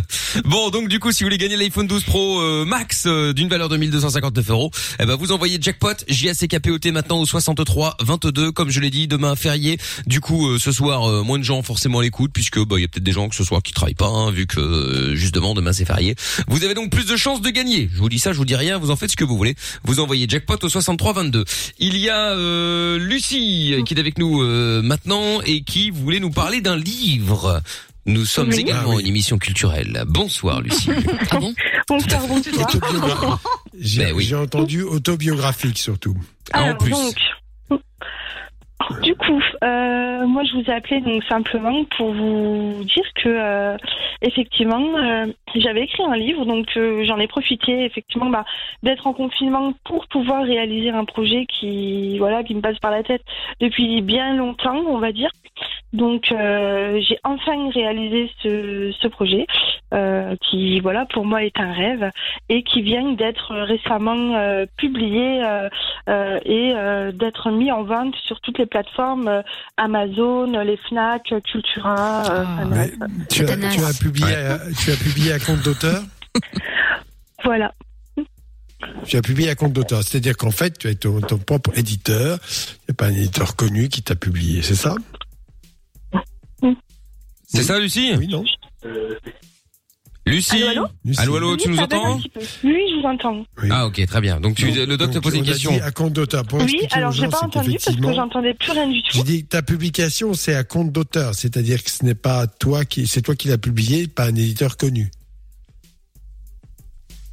Bon, 0.45 0.69
donc 0.69 0.87
du 0.87 0.99
coup, 0.99 1.11
si 1.11 1.23
vous 1.23 1.27
voulez 1.27 1.37
gagner 1.37 1.57
l'iPhone 1.57 1.87
12 1.87 2.03
Pro 2.03 2.41
euh, 2.41 2.65
Max 2.65 3.07
d'une 3.07 3.49
valeur 3.49 3.69
de 3.69 3.77
1259 3.77 4.49
euros, 4.49 4.71
eh 4.99 5.05
ben 5.05 5.15
vous 5.15 5.31
envoyez 5.31 5.57
jackpot 5.59 5.95
JACKPOT 6.07 6.91
maintenant 6.91 7.19
au 7.19 7.25
63 7.25 7.97
22. 8.01 8.51
Comme 8.51 8.69
je 8.69 8.79
l'ai 8.79 8.89
dit, 8.89 9.07
demain 9.07 9.35
férié. 9.35 9.79
Du 10.05 10.19
coup, 10.19 10.57
ce 10.59 10.71
soir, 10.71 11.23
moins 11.23 11.39
de 11.39 11.43
gens 11.43 11.61
forcément 11.63 11.99
à 11.99 12.03
l'écoute 12.03 12.31
puisque 12.33 12.59
bah 12.59 12.75
il 12.77 12.81
y 12.81 12.85
a 12.85 12.87
peut-être 12.87 13.03
des 13.03 13.11
gens 13.11 13.29
que 13.29 13.35
ce 13.35 13.43
soir 13.43 13.61
qui 13.63 13.73
travaillent 13.73 13.95
pas, 13.95 14.07
hein, 14.07 14.31
vu 14.31 14.45
que 14.47 15.13
justement 15.15 15.53
demain 15.53 15.73
c'est 15.73 15.85
férié. 15.85 16.15
Vous 16.47 16.63
avez 16.63 16.73
donc 16.73 16.91
plus 16.91 17.05
de 17.05 17.15
chances 17.15 17.41
de 17.41 17.49
gagner. 17.49 17.89
Je 17.93 17.99
vous 17.99 18.09
dis 18.09 18.19
ça, 18.19 18.33
je 18.33 18.37
vous 18.37 18.45
dis 18.45 18.55
rien. 18.55 18.77
Vous 18.77 18.91
en 18.91 18.95
faites 18.95 19.11
ce 19.11 19.15
que 19.15 19.23
vous 19.23 19.37
voulez. 19.37 19.55
Vous 19.83 19.99
envoyez 19.99 20.27
jackpot 20.27 20.57
au 20.61 20.69
63 20.69 21.13
22. 21.13 21.45
Il 21.79 21.97
y 21.97 22.09
a 22.09 22.32
euh, 22.35 22.97
Lucie 22.99 23.75
qui 23.85 23.93
est 23.93 23.99
avec 23.99 24.17
nous 24.17 24.41
euh, 24.41 24.81
maintenant 24.81 25.41
et 25.45 25.61
qui 25.61 25.89
voulait 25.89 26.19
nous 26.19 26.31
parler 26.31 26.61
d'un 26.61 26.75
livre. 26.77 27.61
Nous 28.05 28.25
sommes 28.25 28.49
Oui. 28.49 28.59
également 28.59 28.91
Ah 28.91 28.95
oui. 28.95 29.01
une 29.03 29.07
émission 29.07 29.37
culturelle. 29.37 30.03
Bonsoir 30.07 30.61
Lucie. 30.61 30.89
Ah 31.31 31.37
bon 31.39 31.53
Bonsoir, 31.87 32.27
bonsoir. 32.27 33.39
J'ai 33.79 34.03
Ben 34.05 34.13
oui. 34.13 34.25
j'ai 34.25 34.35
entendu 34.35 34.81
autobiographique 34.83 35.77
surtout. 35.77 36.15
Ah, 36.51 36.61
en 36.61 36.65
Alors, 36.65 36.77
plus. 36.77 36.91
donc, 36.91 37.15
du 39.01 39.15
coup, 39.15 39.41
euh, 39.63 40.25
moi 40.25 40.43
je 40.43 40.53
vous 40.53 40.63
ai 40.69 40.73
appelé 40.73 41.01
donc 41.01 41.23
simplement 41.25 41.83
pour 41.97 42.13
vous 42.13 42.83
dire 42.83 43.05
que 43.15 43.29
euh, 43.29 43.77
effectivement 44.21 44.97
euh, 44.97 45.25
j'avais 45.55 45.83
écrit 45.83 46.03
un 46.03 46.15
livre, 46.15 46.45
donc 46.45 46.67
euh, 46.77 47.03
j'en 47.05 47.19
ai 47.19 47.27
profité 47.27 47.85
effectivement 47.85 48.29
bah, 48.29 48.45
d'être 48.81 49.07
en 49.07 49.13
confinement 49.13 49.73
pour 49.83 50.07
pouvoir 50.07 50.43
réaliser 50.43 50.89
un 50.89 51.05
projet 51.05 51.45
qui 51.45 52.17
voilà 52.19 52.43
qui 52.43 52.55
me 52.55 52.61
passe 52.61 52.79
par 52.79 52.91
la 52.91 53.03
tête 53.03 53.23
depuis 53.59 54.01
bien 54.01 54.35
longtemps, 54.35 54.83
on 54.87 54.97
va 54.97 55.11
dire. 55.11 55.29
Donc 55.93 56.31
euh, 56.31 56.99
j'ai 57.07 57.19
enfin 57.23 57.69
réalisé 57.71 58.31
ce, 58.41 58.91
ce 58.99 59.07
projet 59.07 59.45
euh, 59.93 60.35
qui 60.49 60.79
voilà 60.79 61.05
pour 61.13 61.23
moi 61.25 61.43
est 61.43 61.59
un 61.59 61.71
rêve 61.71 62.09
et 62.49 62.63
qui 62.63 62.81
vient 62.81 63.11
d'être 63.13 63.53
récemment 63.55 64.35
euh, 64.35 64.65
publié 64.77 65.43
euh, 65.43 65.69
euh, 66.09 66.39
et 66.45 66.73
euh, 66.75 67.11
d'être 67.11 67.51
mis 67.51 67.71
en 67.71 67.83
vente 67.83 68.15
sur 68.25 68.41
toutes 68.41 68.57
les 68.57 68.65
plateformes 68.65 69.27
euh, 69.27 69.41
Amazon, 69.77 70.47
les 70.63 70.77
Fnac, 70.77 71.31
Cultura. 71.45 72.23
euh, 72.31 72.43
Ah. 72.45 73.05
Tu, 73.29 73.43
as, 73.43 73.47
Satanas. 73.47 73.69
tu 73.75 73.83
as 73.83 73.93
publié, 73.99 74.33
à- 74.35 74.59
tu 74.83 74.91
as 74.91 74.95
publié 74.95 75.31
à 75.33 75.39
compte 75.39 75.61
d'auteur? 75.61 76.01
Voilà. 77.43 77.73
Tu 79.07 79.15
as 79.17 79.21
publié 79.21 79.49
à 79.49 79.55
compte 79.55 79.71
d'auteur, 79.73 80.03
c'est-à-dire 80.03 80.35
qu'en 80.35 80.51
fait, 80.51 80.77
tu 80.77 80.87
es 80.89 80.95
ton, 80.95 81.21
ton 81.21 81.37
propre 81.37 81.71
éditeur. 81.77 82.37
Il 82.43 82.89
n'y 82.89 82.91
a 82.91 82.93
pas 82.95 83.05
un 83.05 83.13
éditeur 83.13 83.55
connu 83.55 83.87
qui 83.89 84.01
t'a 84.01 84.15
publié, 84.15 84.61
c'est 84.61 84.75
ça? 84.75 84.95
C'est 87.53 87.63
ça 87.63 87.79
Lucie? 87.79 88.11
Oui, 88.17 88.27
non 88.27 88.43
Lucie? 90.25 90.55
Allô, 90.63 90.67
allô? 90.69 90.87
Lucie 91.03 91.21
Allô, 91.21 91.35
allô, 91.35 91.51
Oui, 91.51 91.57
tu 91.57 91.69
nous 91.69 91.77
entends? 91.79 92.15
Oui, 92.15 92.21
je 92.63 93.01
vous 93.01 93.05
entends. 93.07 93.45
Oui. 93.61 93.67
Ah 93.69 93.85
ok, 93.87 94.05
très 94.07 94.21
bien. 94.21 94.39
Donc 94.39 94.55
tu, 94.55 94.65
Donc- 94.71 94.87
le 94.87 94.95
doc 94.97 95.11
te 95.11 95.19
posait 95.19 95.37
une 95.39 95.43
question. 95.45 95.77
à 95.83 95.91
compte 95.91 96.13
d'auteur. 96.13 96.43
Oui, 96.53 96.79
alors 96.91 97.11
j'ai 97.11 97.27
pas 97.27 97.43
entendu 97.43 97.71
parce 97.83 97.97
que 97.97 98.13
j'entendais 98.13 98.53
plus 98.53 98.71
rien 98.71 98.87
du 98.87 99.01
tout. 99.03 99.09
J'ai 99.11 99.23
dit 99.23 99.43
que 99.43 99.49
ta 99.49 99.61
publication, 99.61 100.33
c'est 100.33 100.55
à 100.55 100.63
compte 100.63 100.91
d'auteur, 100.93 101.35
c'est-à-dire 101.35 101.83
que 101.83 101.91
ce 101.91 102.05
n'est 102.05 102.15
pas 102.15 102.47
toi 102.47 102.85
qui, 102.85 103.05
c'est 103.05 103.21
toi 103.21 103.35
qui 103.35 103.49
l'as 103.49 103.57
publié, 103.57 104.07
pas 104.07 104.23
un 104.25 104.29
éditeur 104.35 104.77
connu. 104.77 105.11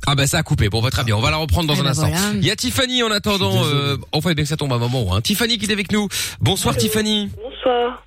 Ah 0.07 0.17
bah 0.17 0.27
ça 0.27 0.39
a 0.39 0.43
coupé. 0.43 0.69
Bon 0.69 0.83
bah 0.83 0.91
très 0.91 1.05
bien, 1.05 1.15
on 1.17 1.21
va 1.21 1.31
la 1.31 1.37
reprendre 1.37 1.69
dans 1.69 1.75
Eh 1.77 1.81
un 1.81 1.85
ben 1.85 1.91
instant. 1.91 2.09
voilà. 2.09 2.33
Il 2.35 2.45
y 2.45 2.51
a 2.51 2.57
Tiffany 2.57 3.05
en 3.05 3.11
attendant. 3.13 3.65
Euh, 3.67 3.97
on 4.13 4.21
fallait 4.21 4.35
bien 4.35 4.45
que 4.45 4.49
ça 4.49 4.57
tombe 4.57 4.73
à 4.73 4.77
un 4.77 4.79
moment. 4.79 5.15
Hein. 5.15 5.21
Tiffany 5.21 5.59
qui 5.59 5.67
est 5.67 5.73
avec 5.73 5.93
nous. 5.93 6.09
Bonsoir 6.41 6.77
Tiffany. 6.77 7.31
Bonsoir. 7.37 8.05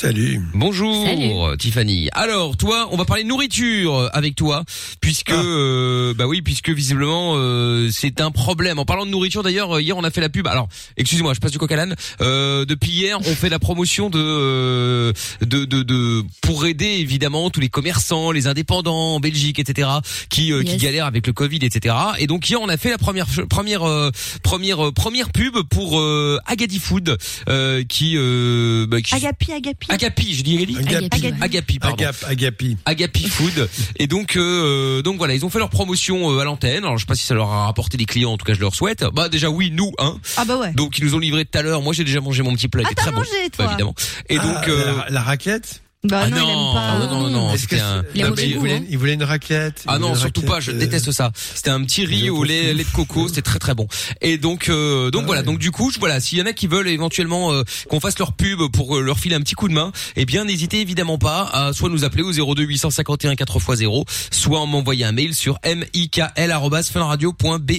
Salut. 0.00 0.42
Bonjour 0.52 1.06
Salut. 1.06 1.56
Tiffany. 1.58 2.10
Alors 2.12 2.58
toi, 2.58 2.86
on 2.90 2.98
va 2.98 3.06
parler 3.06 3.24
nourriture 3.24 3.94
euh, 3.94 4.08
avec 4.12 4.34
toi, 4.36 4.62
puisque 5.00 5.30
Ah. 5.32 5.40
euh, 5.42 6.12
bah 6.12 6.26
oui, 6.26 6.42
puisque 6.42 6.68
visiblement 6.68 7.32
euh, 7.36 7.88
c'est 7.90 8.20
un 8.20 8.30
problème. 8.30 8.78
En 8.78 8.84
parlant 8.84 9.06
de 9.06 9.10
nourriture, 9.10 9.42
d'ailleurs, 9.42 9.76
euh, 9.76 9.80
hier 9.80 9.96
on 9.96 10.04
a 10.04 10.10
fait 10.10 10.20
la 10.20 10.28
pub. 10.28 10.46
Alors, 10.48 10.68
excusez-moi, 10.98 11.32
je 11.32 11.40
passe 11.40 11.50
du 11.52 11.58
coq 11.58 11.72
à 11.72 11.76
l'âne. 11.76 11.96
Euh, 12.20 12.66
depuis 12.66 12.90
hier, 12.90 13.18
on 13.20 13.34
fait 13.34 13.48
la 13.48 13.58
promotion 13.58 14.10
de, 14.10 14.18
euh, 14.20 15.12
de 15.40 15.64
de 15.64 15.82
de 15.82 16.22
pour 16.42 16.66
aider 16.66 16.84
évidemment 16.98 17.48
tous 17.48 17.60
les 17.60 17.70
commerçants, 17.70 18.32
les 18.32 18.48
indépendants 18.48 19.14
en 19.14 19.20
Belgique, 19.20 19.58
etc. 19.58 19.88
qui 20.28 20.52
euh, 20.52 20.62
qui 20.62 20.72
Yes. 20.72 20.82
galèrent 20.82 21.06
avec 21.06 21.26
le 21.26 21.32
Covid, 21.32 21.60
etc. 21.62 21.94
Et 22.18 22.26
donc 22.26 22.46
hier 22.50 22.60
on 22.60 22.68
a 22.68 22.76
fait 22.76 22.90
la 22.90 22.98
première 22.98 23.26
première 23.48 23.84
euh, 23.84 24.10
première 24.42 24.88
euh, 24.88 24.92
première 24.92 25.30
pub 25.32 25.56
pour 25.70 25.98
euh, 25.98 26.38
Agadi 26.44 26.80
Food, 26.80 27.16
euh, 27.48 27.82
qui 27.88 28.12
euh, 28.18 28.86
bah, 28.86 29.00
qui 29.00 29.14
Agapi, 29.14 29.52
Agapi. 29.52 29.85
Agapi, 29.88 30.34
je 30.34 30.42
dis 30.42 30.56
Agapi 30.56 30.76
Agapi. 30.78 31.04
Agapi. 31.26 31.34
Agapi, 31.42 31.78
pardon. 31.78 31.96
Agap, 32.04 32.16
Agapi. 32.26 32.76
Agapi 32.84 33.28
Food. 33.28 33.68
Et 33.98 34.06
donc, 34.06 34.36
euh, 34.36 35.02
donc 35.02 35.16
voilà, 35.18 35.34
ils 35.34 35.44
ont 35.44 35.50
fait 35.50 35.58
leur 35.58 35.70
promotion 35.70 36.30
euh, 36.32 36.40
à 36.40 36.44
l'antenne. 36.44 36.84
Alors, 36.84 36.96
je 36.98 37.02
sais 37.02 37.06
pas 37.06 37.14
si 37.14 37.24
ça 37.24 37.34
leur 37.34 37.50
a 37.52 37.66
rapporté 37.66 37.96
des 37.96 38.04
clients. 38.06 38.32
En 38.32 38.36
tout 38.36 38.44
cas, 38.44 38.54
je 38.54 38.60
leur 38.60 38.74
souhaite. 38.74 39.04
Bah, 39.14 39.28
déjà, 39.28 39.48
oui, 39.50 39.70
nous, 39.72 39.92
hein. 39.98 40.18
Ah 40.36 40.44
bah 40.44 40.56
ouais. 40.58 40.72
Donc, 40.72 40.98
ils 40.98 41.04
nous 41.04 41.14
ont 41.14 41.18
livré 41.18 41.44
tout 41.44 41.58
à 41.58 41.62
l'heure. 41.62 41.82
Moi, 41.82 41.92
j'ai 41.92 42.04
déjà 42.04 42.20
mangé 42.20 42.42
mon 42.42 42.54
petit 42.54 42.68
plat. 42.68 42.82
Il 42.82 42.88
Ah, 42.90 42.92
t'as 42.94 43.02
très 43.02 43.10
bon. 43.12 43.18
mangé, 43.18 43.30
toi 43.54 43.64
Bah, 43.64 43.70
évidemment. 43.72 43.94
Et 44.28 44.36
donc, 44.38 44.56
Ah, 44.56 44.68
euh, 44.70 44.96
la, 45.04 45.10
la 45.10 45.22
raclette 45.22 45.82
Bah 46.08 46.22
ah 46.24 46.28
non, 46.28 46.36
il 46.36 46.40
non, 46.40 46.48
aime 46.68 46.74
pas. 46.74 46.80
ah 46.80 46.98
non, 46.98 47.20
non, 47.20 47.30
non, 47.30 47.54
Est-ce 47.54 47.66
que 47.68 47.76
c'était 47.76 47.82
un, 47.82 48.04
Il 48.14 48.22
a 48.22 48.26
un 48.26 48.28
mauvais 48.30 48.42
petit- 48.42 48.50
il, 48.50 48.54
goût, 48.54 48.60
voulait, 48.60 48.82
il 48.88 48.98
voulait 48.98 49.14
une 49.14 49.22
raclette. 49.24 49.82
il 49.84 49.88
ah 49.88 49.96
voulait 49.96 50.08
non, 50.08 50.14
une 50.14 50.20
surtout 50.20 50.42
pas, 50.42 50.54
raclette, 50.54 50.66
je 50.66 50.72
euh, 50.76 50.80
déteste 50.80 51.10
ça. 51.12 51.30
C'était 51.54 51.70
un 51.70 51.82
petit 51.84 52.04
riz 52.04 52.30
au 52.30 52.44
lait, 52.44 52.74
lait 52.74 52.84
de 52.84 52.88
coco, 52.90 53.28
c'était 53.28 53.42
très 53.42 53.58
très 53.58 53.74
bon. 53.74 53.86
Et 54.20 54.38
donc 54.38 54.68
euh, 54.68 55.10
donc 55.10 55.22
Ah 55.22 55.26
voilà, 55.26 55.40
ouais. 55.42 55.46
donc 55.46 55.58
du 55.58 55.70
coup, 55.70 55.90
je, 55.90 55.98
voilà, 55.98 56.20
s'il 56.20 56.38
y 56.38 56.42
en 56.42 56.46
a 56.46 56.52
qui 56.52 56.66
veulent 56.66 56.88
éventuellement 56.88 57.52
euh, 57.52 57.62
qu'on 57.88 58.00
fasse 58.00 58.18
leur 58.18 58.32
pub 58.32 58.60
pour 58.72 58.96
euh, 58.96 59.00
leur 59.02 59.18
filer 59.18 59.34
un 59.36 59.40
petit 59.40 59.54
coup 59.54 59.68
de 59.68 59.74
main, 59.74 59.92
eh 60.16 60.24
bien 60.24 60.44
n'hésitez 60.44 60.80
évidemment 60.80 61.18
pas 61.18 61.48
à 61.52 61.72
soit 61.72 61.88
nous 61.88 62.04
appeler 62.04 62.22
au 62.22 62.32
02 62.32 62.62
851 62.62 63.34
4x0, 63.34 64.04
soit 64.30 64.60
en 64.60 64.66
m'envoyer 64.66 65.04
un 65.04 65.12
mail 65.12 65.34
sur 65.34 65.58
mikl@funradio.be. 65.64 67.70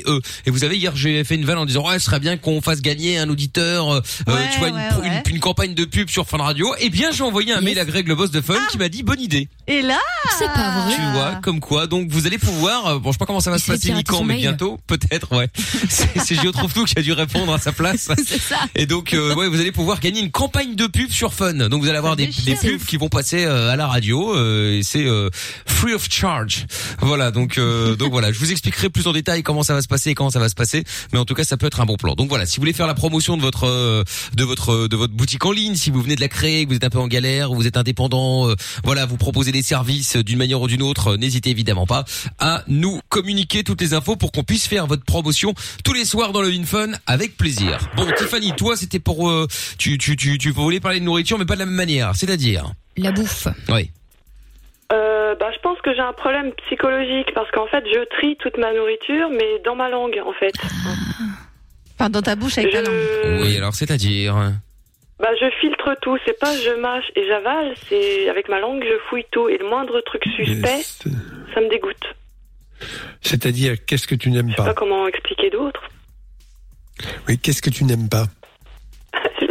Et 0.46 0.52
vous 0.52 0.60
savez 0.60 0.78
hier, 0.78 0.96
j'ai 0.96 1.24
fait 1.24 1.36
une 1.36 1.46
vanne 1.46 1.58
en 1.60 1.66
disant 1.66 1.88
ouais, 1.88 2.00
ce 2.00 2.06
serait 2.06 2.20
bien 2.20 2.38
qu'on 2.38 2.62
fasse 2.62 2.82
gagner 2.82 3.18
un 3.18 3.30
auditeur 3.30 3.90
euh, 3.92 4.02
Ouais, 4.28 4.34
tu 4.54 4.60
vois 4.60 4.70
une, 4.70 4.76
ouais, 4.76 4.88
pro- 4.90 5.02
ouais. 5.02 5.22
une, 5.26 5.34
une 5.36 5.40
campagne 5.40 5.74
de 5.74 5.86
pub 5.86 6.10
sur 6.10 6.28
Fun 6.28 6.38
Radio. 6.38 6.74
Eh 6.80 6.90
bien, 6.90 7.12
j'ai 7.12 7.24
envoyé 7.24 7.52
un 7.54 7.58
Yes. 7.58 7.64
mail 7.66 7.80
à 7.80 7.86
Greg 7.86 8.08
le 8.08 8.14
boss 8.18 8.32
de 8.32 8.42
Fun 8.42 8.56
Ah. 8.58 8.68
qui 8.72 8.78
m'a 8.78 8.90
dit 8.90 9.04
bonne 9.04 9.22
idée. 9.22 9.48
Et 9.68 9.82
là 9.82 10.00
C'est 10.38 10.46
pas 10.52 10.82
vrai. 10.86 10.96
Tu 10.96 11.02
vois, 11.14 11.36
comme 11.42 11.60
quoi. 11.60 11.88
Donc 11.88 12.10
vous 12.10 12.28
allez 12.28 12.38
pouvoir. 12.38 12.88
euh, 12.88 13.00
Bon, 13.00 13.10
je 13.12 13.14
sais 13.14 13.18
pas 13.20 13.26
comment 13.26 13.40
ça 13.40 13.52
va 13.52 13.58
Il 13.58 13.62
se 13.62 13.72
passer 13.72 13.94
ni 13.94 14.04
quand, 14.04 14.24
mais 14.24 14.38
bientôt, 14.38 14.80
peut-être. 14.88 15.36
Ouais. 15.36 15.50
C'est 15.90 16.10
c'est 16.20 16.36
Gio 16.36 16.52
trouve 16.52 16.74
tout 16.74 16.84
qui 16.86 16.98
a 16.98 17.02
dû 17.02 17.14
répondre 17.14 17.54
à 17.54 17.60
sa 17.60 17.72
place. 17.72 18.10
C'est 18.28 18.40
ça. 18.42 18.58
Et 18.76 18.86
donc, 18.86 19.14
euh, 19.14 19.34
ouais, 19.36 19.48
vous 19.48 19.60
allez 19.60 19.72
pouvoir 19.72 20.00
gagner 20.00 20.20
une 20.22 20.32
campagne 20.32 20.76
de 20.76 20.88
pub 20.88 21.10
sur 21.12 21.34
Fun. 21.34 21.54
Donc 21.70 21.82
vous 21.82 21.88
allez 21.90 21.98
avoir 21.98 22.16
des, 22.16 22.28
pubs 22.28 22.84
qui 22.88 22.98
vont 22.98 23.10
passer 23.10 23.46
euh, 23.46 23.70
à 23.72 23.76
la 23.76 23.88
radio. 23.88 24.36
euh, 24.36 24.78
et 24.80 24.84
c'est 24.84 25.06
euh, 25.06 25.30
free 25.66 25.94
of 25.94 26.08
charge. 26.10 26.66
Voilà. 27.02 27.32
Donc, 27.32 27.58
euh, 27.58 27.96
donc 27.96 28.12
voilà. 28.12 28.32
Je 28.32 28.40
vous 28.40 28.52
expliquerai 28.52 28.90
plus 28.90 29.08
en 29.08 29.14
détail 29.14 29.44
comment 29.44 29.64
ça 29.64 29.74
va 29.74 29.82
se 29.82 29.88
passer 29.88 30.10
et 30.12 30.16
comment 30.16 30.30
ça 30.32 30.40
va 30.40 30.50
se 30.50 30.56
passer. 30.56 30.84
Mais 31.14 31.20
en 31.20 31.26
tout 31.26 31.34
cas, 31.36 31.44
ça 31.44 31.58
peut 31.58 31.68
être 31.68 31.82
un 31.82 31.86
bon 31.86 31.98
plan. 31.98 32.16
Donc 32.16 32.30
voilà. 32.30 32.46
Si 32.46 32.58
vous 32.58 32.62
voulez 32.62 32.74
faire 32.74 32.88
la 32.88 32.94
promotion 32.96 33.38
de 33.38 33.42
votre 33.42 33.66
euh, 33.68 34.04
de 34.36 34.44
votre 34.44 34.88
de 34.88 34.96
votre 34.96 35.14
boutique 35.14 35.46
en 35.46 35.52
ligne, 35.52 35.76
si 35.76 35.90
vous 35.92 36.02
venez 36.02 36.16
de 36.16 36.22
la 36.22 36.28
créer, 36.30 36.64
que 36.66 36.70
vous 36.70 36.76
êtes 36.76 36.84
un 36.84 36.90
peu 36.90 37.00
en 37.00 37.08
galère, 37.08 37.52
vous 37.54 37.68
êtes 37.68 37.78
indépendant, 37.78 38.07
euh, 38.16 38.56
voilà, 38.84 39.06
vous 39.06 39.18
proposez 39.18 39.52
des 39.52 39.62
services 39.62 40.16
d'une 40.18 40.38
manière 40.38 40.62
ou 40.62 40.68
d'une 40.68 40.82
autre, 40.82 41.14
euh, 41.14 41.18
n'hésitez 41.18 41.50
évidemment 41.50 41.86
pas 41.86 42.06
à 42.40 42.64
nous 42.68 43.00
communiquer 43.10 43.64
toutes 43.64 43.82
les 43.82 43.94
infos 43.94 44.16
pour 44.16 44.32
qu'on 44.32 44.44
puisse 44.44 44.68
faire 44.68 44.88
votre 44.88 45.04
promotion 45.04 45.54
tous 45.84 45.94
les 45.94 46.06
soirs 46.06 46.32
dans 46.32 46.42
le 46.42 46.52
Fun 46.66 46.92
avec 47.06 47.38
plaisir. 47.38 47.78
Bon, 47.96 48.08
Tiffany, 48.18 48.54
toi, 48.54 48.76
c'était 48.76 49.00
pour 49.00 49.30
euh, 49.30 49.48
tu 49.78 49.98
tu 49.98 50.16
tu 50.16 50.38
tu 50.38 50.52
voulais 50.52 50.80
parler 50.80 51.00
de 51.00 51.06
nourriture, 51.06 51.38
mais 51.38 51.46
pas 51.46 51.54
de 51.54 51.60
la 51.60 51.66
même 51.66 51.76
manière, 51.76 52.16
c'est-à-dire. 52.16 52.72
La 52.98 53.12
bouffe. 53.12 53.48
Oui. 53.70 53.92
Euh, 54.92 55.36
bah, 55.36 55.52
je 55.54 55.60
pense 55.60 55.80
que 55.82 55.94
j'ai 55.94 56.02
un 56.02 56.14
problème 56.14 56.52
psychologique 56.66 57.34
parce 57.36 57.50
qu'en 57.52 57.68
fait, 57.68 57.84
je 57.86 58.06
trie 58.18 58.38
toute 58.38 58.58
ma 58.58 58.74
nourriture, 58.74 59.30
mais 59.30 59.62
dans 59.66 59.76
ma 59.76 59.90
langue, 59.90 60.20
en 60.26 60.34
fait. 60.34 60.54
Enfin, 62.00 62.10
dans 62.10 62.22
ta 62.22 62.36
bouche 62.36 62.58
avec 62.58 62.72
ta 62.72 62.82
langue. 62.82 62.94
Je, 62.94 63.44
Oui, 63.44 63.58
alors 63.58 63.76
c'est-à-dire. 63.76 64.36
Bah, 65.20 65.30
je 65.40 65.50
filtre 65.60 65.96
tout. 66.02 66.18
C'est 66.26 66.38
pas 66.40 66.56
je 66.56 66.80
mâche 66.80 67.12
et 67.16 67.26
j'avale. 67.28 67.74
C'est 67.90 68.30
avec 68.30 68.50
ma 68.50 68.60
langue, 68.60 68.84
je 68.84 68.98
fouille 69.10 69.26
tout. 69.32 69.50
Et 69.50 69.58
le 69.58 69.68
moindre 69.70 70.00
truc 70.02 70.24
suspect, 70.36 70.84
ça 71.54 71.62
me 71.62 71.70
dégoûte. 71.70 72.16
C'est-à-dire, 73.22 73.74
qu'est-ce 73.86 74.08
que 74.08 74.16
tu 74.16 74.30
n'aimes 74.30 74.54
pas 74.54 74.64
Je 74.64 74.70
sais 74.70 74.74
pas 74.74 74.74
comment 74.76 75.08
expliquer 75.08 75.50
d'autre. 75.50 75.82
Oui, 77.28 77.38
qu'est-ce 77.40 77.62
que 77.62 77.70
tu 77.70 77.84
n'aimes 77.84 78.10
pas 78.10 78.26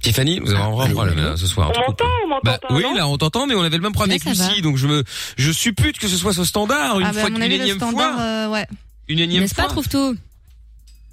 Tiffany, 0.00 0.38
vous 0.38 0.50
avez 0.50 0.60
vraiment 0.60 0.82
un 0.82 0.90
problème 0.90 1.36
ce 1.36 1.46
soir. 1.46 1.72
On 1.74 1.80
m'entend, 1.80 2.04
on 2.24 2.28
m'entend 2.28 2.42
bah, 2.44 2.58
Oui, 2.70 2.84
là, 2.94 3.08
on 3.08 3.16
t'entend, 3.16 3.46
mais 3.46 3.54
on 3.54 3.62
avait 3.62 3.78
le 3.78 3.82
même 3.82 3.94
problème 3.94 4.18
avec 4.20 4.24
Lucie, 4.24 4.60
donc 4.60 4.76
je 4.76 4.86
me, 4.86 5.02
je 5.38 5.50
suppute 5.50 5.98
que 5.98 6.08
ce 6.08 6.16
soit 6.16 6.34
ce 6.34 6.44
standard 6.44 7.00
une 7.00 7.06
ah 7.06 7.12
bah, 7.14 7.20
fois, 7.20 7.30
une 7.30 7.42
énième 7.42 7.80
fois. 7.80 8.16
Euh, 8.20 8.48
ouais. 8.48 8.66
Une 9.08 9.18
énième 9.18 9.38
fois. 9.38 9.42
N'est-ce 9.44 9.54
pas, 9.54 9.64
trouve 9.64 9.88
tout 9.88 10.14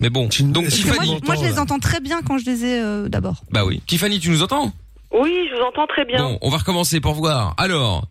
mais 0.01 0.09
bon, 0.09 0.27
donc 0.39 0.63
moi, 0.63 0.71
Tiffany, 0.71 1.19
je- 1.21 1.25
moi, 1.25 1.35
je 1.35 1.45
les 1.45 1.59
entends 1.59 1.79
très 1.79 1.99
bien 1.99 2.21
quand 2.23 2.37
je 2.39 2.45
les 2.45 2.65
ai 2.65 2.81
euh, 2.81 3.07
d'abord. 3.07 3.43
bah 3.51 3.63
oui. 3.63 3.81
Tiffany, 3.87 4.19
tu 4.19 4.29
nous 4.29 4.41
entends? 4.43 4.73
Oui, 5.13 5.47
je 5.49 5.55
vous 5.55 5.61
entends 5.61 5.87
très 5.87 6.05
bien. 6.05 6.17
Bon, 6.17 6.39
on 6.41 6.49
va 6.49 6.57
recommencer 6.57 6.99
pour 6.99 7.13
voir. 7.13 7.53
Alors, 7.57 8.07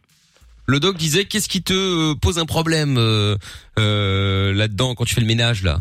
le 0.67 0.79
doc 0.81 0.97
disait 0.97 1.25
qu'est-ce 1.25 1.49
qui 1.49 1.63
te 1.63 1.73
euh, 1.73 2.15
pose 2.15 2.39
un 2.39 2.47
problème 2.47 2.97
euh, 2.97 3.37
euh, 3.79 4.53
là-dedans 4.55 4.95
quand 4.95 5.05
tu 5.05 5.15
fais 5.15 5.21
le 5.21 5.27
ménage 5.27 5.63
là? 5.65 5.81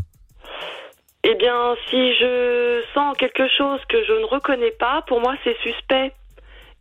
Eh 1.24 1.36
bien, 1.36 1.76
si 1.90 1.98
je 2.20 2.82
sens 2.94 3.16
quelque 3.18 3.44
chose 3.58 3.80
que 3.90 3.98
je 4.08 4.14
ne 4.14 4.26
reconnais 4.26 4.72
pas, 4.80 5.04
pour 5.08 5.20
moi, 5.22 5.36
c'est 5.44 5.56
suspect. 5.62 6.14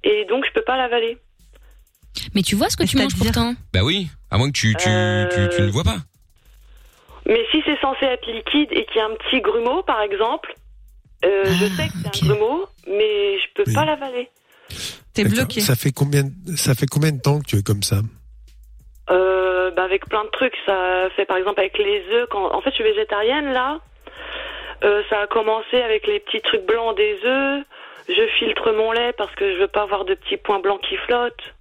Et 0.05 0.25
donc, 0.31 0.45
je 0.47 0.53
peux 0.55 0.63
pas 0.65 0.77
l'avaler. 0.77 1.19
Mais 2.35 2.43
tu 2.43 2.55
vois 2.55 2.71
ce 2.71 2.77
que 2.77 2.85
tu 2.85 2.97
manges 2.97 3.17
pourtant? 3.17 3.55
Bah 3.75 3.81
oui, 3.83 4.09
à 4.31 4.39
moins 4.39 4.47
que 4.51 4.57
tu 4.57 4.75
tu, 4.79 4.89
tu, 5.33 5.49
tu 5.57 5.63
ne 5.63 5.71
vois 5.71 5.85
pas. 5.85 5.99
Mais 7.29 7.45
si 7.51 7.63
c'est 7.67 7.79
censé 7.81 8.07
être 8.07 8.27
liquide 8.27 8.73
et 8.73 8.85
qu'il 8.87 8.97
y 8.97 9.01
a 9.01 9.07
un 9.07 9.15
petit 9.15 9.41
grumeau, 9.41 9.83
par 9.83 10.01
exemple, 10.01 10.55
euh, 11.25 11.45
je 11.45 11.65
Ah, 11.67 11.77
sais 11.77 11.89
que 11.89 11.95
c'est 12.03 12.09
ok. 12.09 12.23
un 12.23 12.35
grumeau, 12.35 12.67
mais 12.87 13.39
je 13.39 13.47
peux 13.55 13.65
Oui. 13.67 13.75
pas 13.75 13.85
l'avaler. 13.85 14.31
T'es 15.15 15.25
bloqué. 15.25 15.61
Ça 15.61 15.75
fait 15.77 15.93
combien, 15.93 16.23
ça 16.57 16.75
fait 16.75 16.87
combien 16.87 17.13
de 17.13 17.21
temps 17.21 17.41
que 17.41 17.47
tu 17.47 17.57
es 17.57 17.63
comme 17.63 17.83
ça? 17.83 18.01
Euh, 19.11 19.71
bah, 19.73 19.85
avec 19.85 20.07
plein 20.09 20.25
de 20.25 20.31
trucs. 20.31 20.57
Ça 20.67 21.09
fait 21.17 21.25
par 21.25 21.37
exemple 21.37 21.61
avec 21.61 21.77
les 21.79 22.03
œufs. 22.13 22.29
Quand... 22.31 22.55
En 22.55 22.61
fait, 22.61 22.71
je 22.71 22.77
suis 22.77 22.85
végétarienne 22.85 23.53
là. 23.53 23.81
Euh, 24.85 25.03
ça 25.11 25.23
a 25.23 25.27
commencé 25.27 25.81
avec 25.83 26.07
les 26.07 26.21
petits 26.21 26.41
trucs 26.41 26.65
blancs 26.67 26.97
des 26.97 27.19
œufs. 27.25 27.65
Je 28.09 28.27
filtre 28.39 28.73
mon 28.73 28.93
lait 28.93 29.13
parce 29.19 29.35
que 29.35 29.53
je 29.55 29.59
veux 29.59 29.69
pas 29.69 29.83
avoir 29.83 30.05
de 30.05 30.15
petits 30.15 30.37
points 30.37 30.61
blancs 30.61 30.81
qui 30.89 30.97
flottent. 30.97 31.55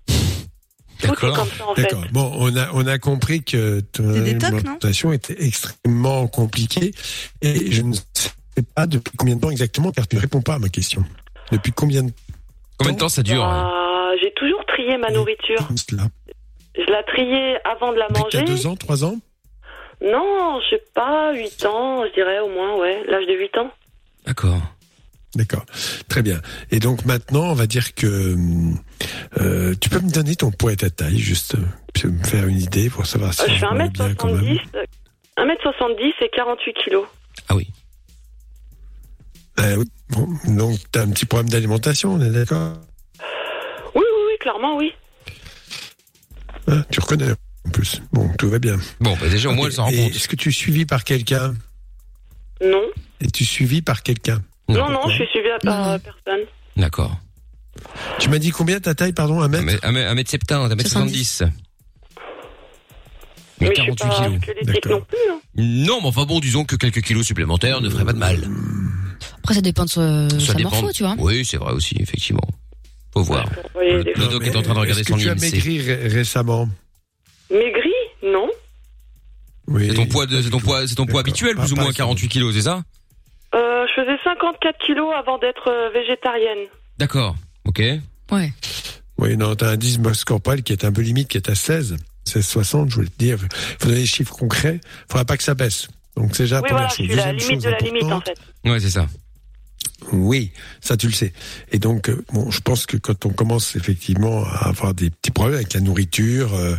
D'accord. 1.02 1.48
D'accord. 1.76 2.04
Bon, 2.12 2.32
on 2.36 2.56
a, 2.56 2.70
on 2.74 2.88
a 2.88 2.98
compris 2.98 3.44
que 3.44 3.80
ton 3.80 4.10
alimentation 4.14 5.14
était 5.14 5.46
extrêmement 5.46 6.28
compliquée 6.28 6.92
et 7.42 7.72
je 7.72 7.82
ne 7.82 7.94
sais 7.94 8.32
pas 8.76 8.88
depuis 8.88 9.14
combien 9.18 9.36
de 9.36 9.42
temps 9.42 9.52
exactement 9.52 9.92
car 9.92 10.08
tu 10.08 10.16
ne 10.16 10.22
réponds 10.22 10.42
pas 10.42 10.56
à 10.56 10.60
ma 10.60 10.70
question. 10.70 11.04
Depuis 11.52 11.72
combien 11.72 12.04
de 12.04 12.12
Combien 12.78 12.94
de 12.94 13.00
temps 13.00 13.10
ça 13.10 13.24
dure 13.24 13.44
hein 13.44 13.72
Bah, 13.72 14.18
J'ai 14.22 14.32
toujours 14.36 14.64
trié 14.68 14.98
ma 14.98 15.10
nourriture. 15.12 15.68
Je 16.78 16.92
la 16.92 17.04
triais 17.04 17.58
avant 17.66 17.92
de 17.92 17.98
la 17.98 18.08
manger. 18.10 18.44
deux 18.44 18.68
ans, 18.68 18.76
trois 18.76 19.04
ans 19.04 19.16
Non, 20.02 20.60
je 20.62 20.76
sais 20.76 20.84
pas, 20.94 21.34
8 21.34 21.66
ans, 21.66 22.06
je 22.06 22.14
dirais 22.14 22.40
au 22.40 22.50
moins, 22.50 22.78
ouais, 22.78 23.04
l'âge 23.08 23.26
de 23.26 23.34
8 23.34 23.58
ans. 23.58 23.72
D'accord. 24.26 24.62
D'accord. 25.38 25.66
Très 26.10 26.24
bien. 26.24 26.42
Et 26.72 26.80
donc 26.80 27.06
maintenant, 27.06 27.52
on 27.52 27.54
va 27.54 27.68
dire 27.68 27.94
que 27.94 28.36
euh, 29.40 29.76
tu 29.80 29.90
peux 29.90 30.00
me 30.00 30.10
donner 30.10 30.36
ton 30.36 30.50
poids 30.52 30.74
et 30.74 30.78
ta 30.78 30.90
taille, 30.90 31.20
juste 31.20 31.54
euh, 31.56 31.62
puis 31.94 32.08
me 32.10 32.24
faire 32.24 32.48
une 32.48 32.60
idée 32.60 32.90
pour 32.90 33.06
savoir 33.06 33.34
si 33.36 33.44
Euh, 33.44 33.48
je 33.56 33.66
même. 33.76 33.88
1m70, 33.90 34.60
euh, 34.76 34.84
1m70 35.38 36.12
et 36.26 36.30
48 36.36 36.74
kilos. 36.84 37.06
Ah 37.50 37.56
oui. 37.56 37.68
Euh. 39.60 39.84
Bon, 40.10 40.28
donc 40.48 40.80
tu 40.92 40.98
as 41.00 41.04
un 41.04 41.10
petit 41.12 41.26
problème 41.26 41.50
d'alimentation, 41.50 42.14
on 42.14 42.22
est 42.22 42.32
d'accord? 42.32 42.74
Oui, 43.94 44.02
oui, 44.02 44.04
oui, 44.28 44.38
clairement, 44.40 44.76
oui. 44.78 44.92
Hein, 46.68 46.84
Tu 46.90 47.00
reconnais 47.00 47.32
en 47.66 47.70
plus. 47.70 48.02
Bon, 48.12 48.28
tout 48.40 48.50
va 48.50 48.58
bien. 48.60 48.78
Bon, 49.02 49.16
bah 49.22 49.30
déjà 49.30 49.50
au 49.50 49.54
moins 49.54 49.68
elle 49.68 49.74
s'en 49.74 49.84
rend 49.86 49.92
compte. 49.92 50.16
Est-ce 50.16 50.28
que 50.28 50.36
tu 50.36 50.50
es 50.50 50.52
suivi 50.52 50.86
par 50.86 51.04
quelqu'un? 51.04 51.54
Non, 52.66 52.82
Es-tu 53.22 53.46
suivi 53.46 53.82
par 53.84 54.02
quelqu'un? 54.02 54.42
Non, 54.70 54.90
non, 54.90 55.08
je 55.10 55.14
suis 55.16 55.28
suivie 55.28 55.48
par 55.64 55.86
Non, 55.88 55.92
non. 55.94 56.00
personne. 56.00 56.46
D'accord. 56.76 57.16
Tu 58.20 58.30
m'as 58.30 58.40
dit 58.40 58.50
combien 58.52 58.80
ta 58.80 58.96
taille, 58.96 59.14
pardon, 59.14 59.42
un 59.42 59.48
mètre 59.48 59.64
mètre, 59.64 59.86
un 59.86 59.92
mètre, 59.92 60.10
un 60.12 60.16
mètre 60.16 60.30
70, 60.32 60.72
un 60.72 60.76
mètre 60.76 60.90
70. 60.90 61.44
Mais 63.60 63.70
Mais 63.70 63.76
je 63.76 63.82
suis 63.82 63.96
48 63.96 64.08
pas 64.08 64.26
kilos. 64.26 64.42
squelettique 64.42 64.86
non 64.88 65.02
plus. 65.02 65.18
hein. 65.32 65.40
Non, 65.56 66.00
mais 66.02 66.08
enfin 66.08 66.26
bon, 66.26 66.40
disons 66.40 66.64
que 66.66 66.76
quelques 66.76 67.02
kilos 67.02 67.26
supplémentaires 67.26 67.82
ne 67.82 67.90
feraient 67.90 68.06
pas 68.06 68.14
de 68.14 68.20
mal. 68.20 68.48
Après, 69.40 69.56
ça 69.56 69.62
dépend 69.62 69.86
de 69.86 69.90
sa, 69.90 70.30
Ça 70.30 70.40
sa 70.40 70.54
dépend. 70.54 70.70
morpho, 70.70 70.92
tu 70.92 71.04
vois. 71.04 71.16
Oui, 71.18 71.44
c'est 71.46 71.58
vrai 71.58 71.74
aussi, 71.74 71.96
effectivement. 72.00 72.48
Faut 73.14 73.24
voir. 73.24 73.46
Vous 73.46 73.54
voyez, 73.74 73.94
Le- 73.94 74.04
des 74.04 74.14
le 74.14 74.22
fois. 74.22 74.28
doc 74.32 74.46
est 74.48 74.56
en 74.56 74.62
train 74.62 74.74
de 74.76 74.80
regarder 74.80 75.02
Est-ce 75.02 75.10
son 75.10 75.16
que 75.18 75.22
tu 75.22 75.30
as 75.30 75.34
IMC. 75.34 75.42
maigri 75.52 75.82
ré- 75.82 76.08
récemment 76.08 76.70
Maigri? 77.50 77.90
Non. 78.24 78.48
Oui. 79.68 79.88
C'est 79.90 79.96
ton 79.96 80.06
poids, 80.06 80.26
de- 80.28 80.42
c'est 80.42 80.50
ton 80.52 80.60
poids, 80.60 80.88
c'est 80.88 80.96
ton 80.96 81.06
poids 81.08 81.22
habituel, 81.22 81.56
plus 81.56 81.72
ou 81.74 81.76
moins 81.76 81.86
pas- 81.88 81.94
48 81.94 82.28
kilos, 82.28 82.54
c'est 82.54 82.62
ça? 82.64 82.84
Euh, 83.56 83.86
je 83.88 84.02
faisais 84.02 84.18
54 84.24 84.78
kilos 84.86 85.12
avant 85.18 85.38
d'être 85.38 85.70
euh, 85.70 85.90
végétarienne. 85.94 86.68
D'accord. 86.98 87.36
Ok. 87.66 87.82
Ouais. 88.32 88.52
Oui, 89.20 89.36
non, 89.38 89.56
t'as 89.56 89.70
un 89.70 89.74
indice 89.74 90.00
masse 90.00 90.24
corporelle 90.24 90.64
qui 90.64 90.74
est 90.74 90.84
un 90.86 90.92
peu 90.92 91.02
limite, 91.02 91.28
qui 91.30 91.38
est 91.38 91.50
à 91.50 91.56
16, 91.56 91.96
16,60, 92.28 92.90
je 92.90 92.96
voulais 92.96 93.08
te 93.08 93.18
dire. 93.18 93.38
Il 93.42 93.50
faut 93.80 93.88
donner 93.90 94.02
des 94.02 94.06
chiffres 94.06 94.34
concrets. 94.36 94.80
Il 94.84 95.12
faudra 95.12 95.26
pas 95.26 95.38
que 95.38 95.44
ça 95.44 95.54
baisse. 95.56 95.88
Donc, 96.16 96.36
c'est 96.36 96.44
déjà 96.44 96.56
la 96.58 96.62
Oui, 96.62 96.68
première 96.70 96.88
voilà, 96.88 96.90
je 96.90 96.96
chose. 96.98 97.06
suis 97.08 97.16
la 97.16 97.34
Deuxième 97.34 97.38
limite 97.38 97.54
chose 97.54 97.64
de 97.64 97.70
la 97.70 97.78
limite 97.80 98.12
en 98.12 98.22
fait. 98.22 98.38
Ouais, 98.66 98.80
c'est 98.80 98.90
ça. 98.90 99.08
Oui, 100.12 100.52
ça 100.80 100.96
tu 100.96 101.08
le 101.08 101.14
sais. 101.14 101.34
Et 101.72 101.80
donc, 101.80 102.10
euh, 102.10 102.24
bon, 102.32 102.52
je 102.52 102.62
pense 102.62 102.86
que 102.86 102.98
quand 102.98 103.26
on 103.26 103.30
commence 103.30 103.76
effectivement 103.76 104.44
à 104.46 104.68
avoir 104.70 104.94
des 104.94 105.10
petits 105.10 105.32
problèmes 105.32 105.56
avec 105.58 105.74
la 105.74 105.80
nourriture, 105.82 106.54
euh, 106.54 106.76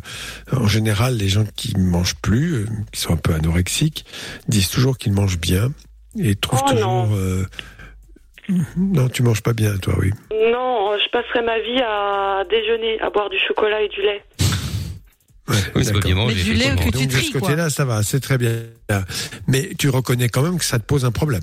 en 0.53 0.69
général, 0.69 1.17
les 1.17 1.29
gens 1.29 1.45
qui 1.57 1.77
mangent 1.77 2.15
plus, 2.17 2.55
euh, 2.55 2.67
qui 2.93 3.01
sont 3.01 3.13
un 3.13 3.17
peu 3.17 3.35
anorexiques, 3.35 4.05
disent 4.47 4.71
toujours 4.71 4.97
qu'ils 4.99 5.13
mangent 5.13 5.39
bien 5.39 5.73
et 6.17 6.35
trouvent 6.37 6.63
Oh, 6.67 6.71
toujours. 6.71 6.87
non. 6.89 7.09
euh, 7.17 7.45
non, 8.77 9.09
tu 9.09 9.23
manges 9.23 9.43
pas 9.43 9.53
bien, 9.53 9.77
toi, 9.79 9.95
oui. 9.99 10.11
Non, 10.33 10.97
je 10.99 11.09
passerai 11.11 11.43
ma 11.43 11.59
vie 11.59 11.81
à 11.83 12.45
déjeuner, 12.49 13.01
à 13.01 13.11
boire 13.11 13.29
du 13.29 13.39
chocolat 13.47 13.83
et 13.83 13.89
du 13.89 14.01
lait. 14.03 14.23
Ouais, 15.49 15.57
Oui, 15.77 15.85
c'est 15.85 15.93
bien 15.99 16.15
Mais 16.27 16.35
du 16.35 16.55
lait 16.55 16.71
que 16.77 16.85
tu 16.85 16.91
Donc 16.91 17.07
de 17.09 17.17
ce 17.17 17.33
côté-là, 17.39 17.71
ça 17.71 17.85
va, 17.85 18.03
c'est 18.03 18.21
très 18.21 18.37
bien. 18.39 18.53
Mais 19.47 19.71
tu 19.79 19.89
reconnais 19.89 20.29
quand 20.29 20.43
même 20.43 20.59
que 20.59 20.65
ça 20.65 20.79
te 20.79 20.85
pose 20.85 21.05
un 21.05 21.11
problème. 21.13 21.43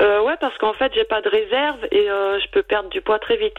Euh, 0.00 0.22
ouais, 0.24 0.34
parce 0.40 0.56
qu'en 0.58 0.72
fait, 0.74 0.90
j'ai 0.94 1.04
pas 1.04 1.20
de 1.22 1.28
réserve 1.28 1.78
et 1.92 2.08
euh, 2.10 2.38
je 2.40 2.50
peux 2.50 2.62
perdre 2.62 2.88
du 2.90 3.00
poids 3.00 3.18
très 3.18 3.36
vite. 3.36 3.58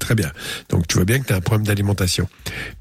Très 0.00 0.14
bien. 0.14 0.30
Donc 0.70 0.88
tu 0.88 0.96
vois 0.96 1.04
bien 1.04 1.20
que 1.20 1.26
tu 1.26 1.32
as 1.32 1.36
un 1.36 1.40
problème 1.40 1.66
d'alimentation. 1.66 2.28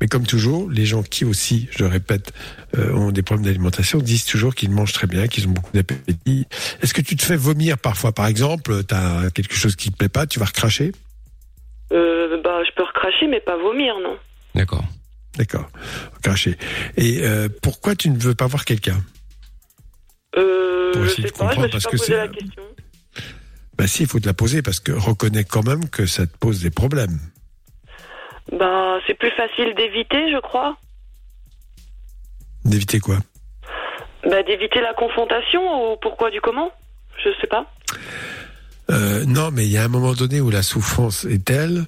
Mais 0.02 0.08
comme 0.08 0.26
toujours, 0.26 0.70
les 0.70 0.86
gens 0.86 1.04
qui 1.04 1.26
aussi, 1.26 1.68
je 1.72 1.84
le 1.84 1.90
répète, 1.90 2.34
euh, 2.78 2.92
ont 2.94 3.12
des 3.12 3.22
problèmes 3.22 3.46
d'alimentation 3.46 4.00
disent 4.00 4.26
toujours 4.26 4.56
qu'ils 4.56 4.72
mangent 4.72 4.94
très 4.94 5.06
bien, 5.08 5.28
qu'ils 5.28 5.48
ont 5.48 5.52
beaucoup 5.52 5.72
d'appétit. 5.74 6.48
Est-ce 6.82 6.94
que 6.94 7.02
tu 7.02 7.16
te 7.16 7.24
fais 7.24 7.36
vomir 7.38 7.78
parfois? 7.78 8.12
Par 8.14 8.26
exemple, 8.26 8.84
tu 8.84 8.96
as 8.96 9.30
quelque 9.34 9.54
chose 9.56 9.76
qui 9.76 9.92
te 9.92 9.96
plaît 9.98 10.10
pas, 10.10 10.26
tu 10.26 10.40
vas 10.40 10.46
recracher? 10.46 10.92
Euh, 11.92 12.42
bah, 12.44 12.62
je 12.68 12.72
peux 12.76 12.84
recracher, 12.84 13.28
mais 13.28 13.40
pas 13.42 13.58
vomir, 13.58 13.94
non. 14.04 14.18
D'accord. 14.56 14.84
D'accord, 15.38 15.68
recracher. 16.16 16.58
Et 16.98 17.22
euh, 17.22 17.48
pourquoi 17.62 17.96
tu 17.96 18.10
ne 18.10 18.18
veux 18.20 18.36
pas 18.36 18.46
voir 18.48 18.66
quelqu'un? 18.66 19.02
Euh, 20.36 20.92
Pour 20.94 21.04
je 21.06 21.10
essayer 21.12 21.24
sais 21.28 21.32
de 21.34 21.38
pas, 21.38 21.52
je 21.54 21.60
me 21.60 21.68
comprendre, 21.68 21.68
suis 21.68 21.72
parce 21.72 21.84
pas 21.84 21.90
que 21.92 21.98
posé 21.98 22.12
c'est- 22.12 22.18
la 22.18 22.28
question. 22.28 22.64
Bah 23.84 23.88
si, 23.88 24.04
il 24.04 24.08
faut 24.08 24.22
te 24.22 24.28
la 24.28 24.34
poser 24.34 24.62
parce 24.62 24.80
que 24.80 24.94
reconnais 24.94 25.44
quand 25.44 25.68
même 25.68 25.90
que 25.90 26.06
ça 26.06 26.26
te 26.26 26.38
pose 26.38 26.62
des 26.62 26.70
problèmes. 26.70 27.20
Bah, 28.54 28.98
c'est 29.06 29.14
plus 29.14 29.32
facile 29.32 29.76
d'éviter, 29.76 30.32
je 30.32 30.40
crois. 30.40 30.78
D'éviter 32.64 33.02
quoi? 33.02 33.18
Bah, 34.24 34.42
d'éviter 34.44 34.80
la 34.80 34.94
confrontation 34.94 35.92
au 35.92 35.98
pourquoi 35.98 36.32
du 36.32 36.40
comment? 36.40 36.72
Je 37.26 37.30
sais 37.42 37.48
pas. 37.48 37.66
Euh, 38.90 39.26
non, 39.26 39.52
mais 39.52 39.66
il 39.66 39.72
y 39.74 39.78
a 39.78 39.84
un 39.84 39.90
moment 39.90 40.14
donné 40.14 40.40
où 40.40 40.50
la 40.50 40.64
souffrance 40.64 41.26
est 41.26 41.44
telle 41.44 41.84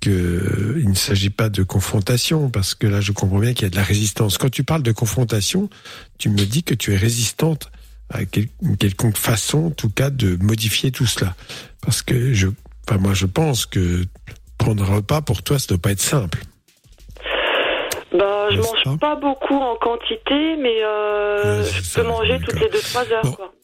que 0.00 0.08
euh, 0.08 0.80
il 0.80 0.88
ne 0.88 0.94
s'agit 0.94 1.28
pas 1.28 1.50
de 1.50 1.62
confrontation, 1.62 2.48
parce 2.48 2.74
que 2.74 2.86
là, 2.86 3.02
je 3.02 3.12
comprends 3.12 3.40
bien 3.40 3.52
qu'il 3.52 3.64
y 3.64 3.66
a 3.66 3.70
de 3.70 3.76
la 3.76 3.82
résistance. 3.82 4.38
Quand 4.38 4.48
tu 4.48 4.64
parles 4.64 4.82
de 4.82 4.92
confrontation, 4.92 5.68
tu 6.16 6.30
me 6.30 6.46
dis 6.46 6.62
que 6.62 6.72
tu 6.72 6.94
es 6.94 6.96
résistante 6.96 7.70
à 8.10 8.24
quel- 8.24 8.48
une 8.62 8.76
quelconque 8.76 9.16
façon, 9.18 9.66
en 9.66 9.70
tout 9.70 9.90
cas, 9.90 10.10
de 10.10 10.36
modifier 10.42 10.90
tout 10.90 11.06
cela. 11.06 11.34
Parce 11.82 12.02
que 12.02 12.32
je, 12.32 12.48
enfin, 12.88 12.98
moi, 12.98 13.14
je 13.14 13.26
pense 13.26 13.66
que 13.66 14.04
prendre 14.56 14.82
un 14.90 14.96
repas 14.96 15.20
pour 15.20 15.42
toi, 15.42 15.58
ça 15.58 15.66
doit 15.68 15.78
pas 15.78 15.92
être 15.92 16.00
simple. 16.00 16.38
Bah, 18.12 18.48
je 18.50 18.56
mange 18.56 18.98
pas? 18.98 19.16
beaucoup 19.16 19.54
en 19.54 19.76
quantité, 19.76 20.56
mais 20.60 20.82
euh, 20.82 21.62
Ouais, 21.62 21.70
je 21.70 21.82
ça, 21.82 22.00
peux 22.00 22.08
manger 22.08 22.38
toutes 22.44 22.58
les 22.58 22.68
2-3 22.68 23.12
heures, 23.12 23.22
Bon. 23.22 23.32
quoi. 23.32 23.54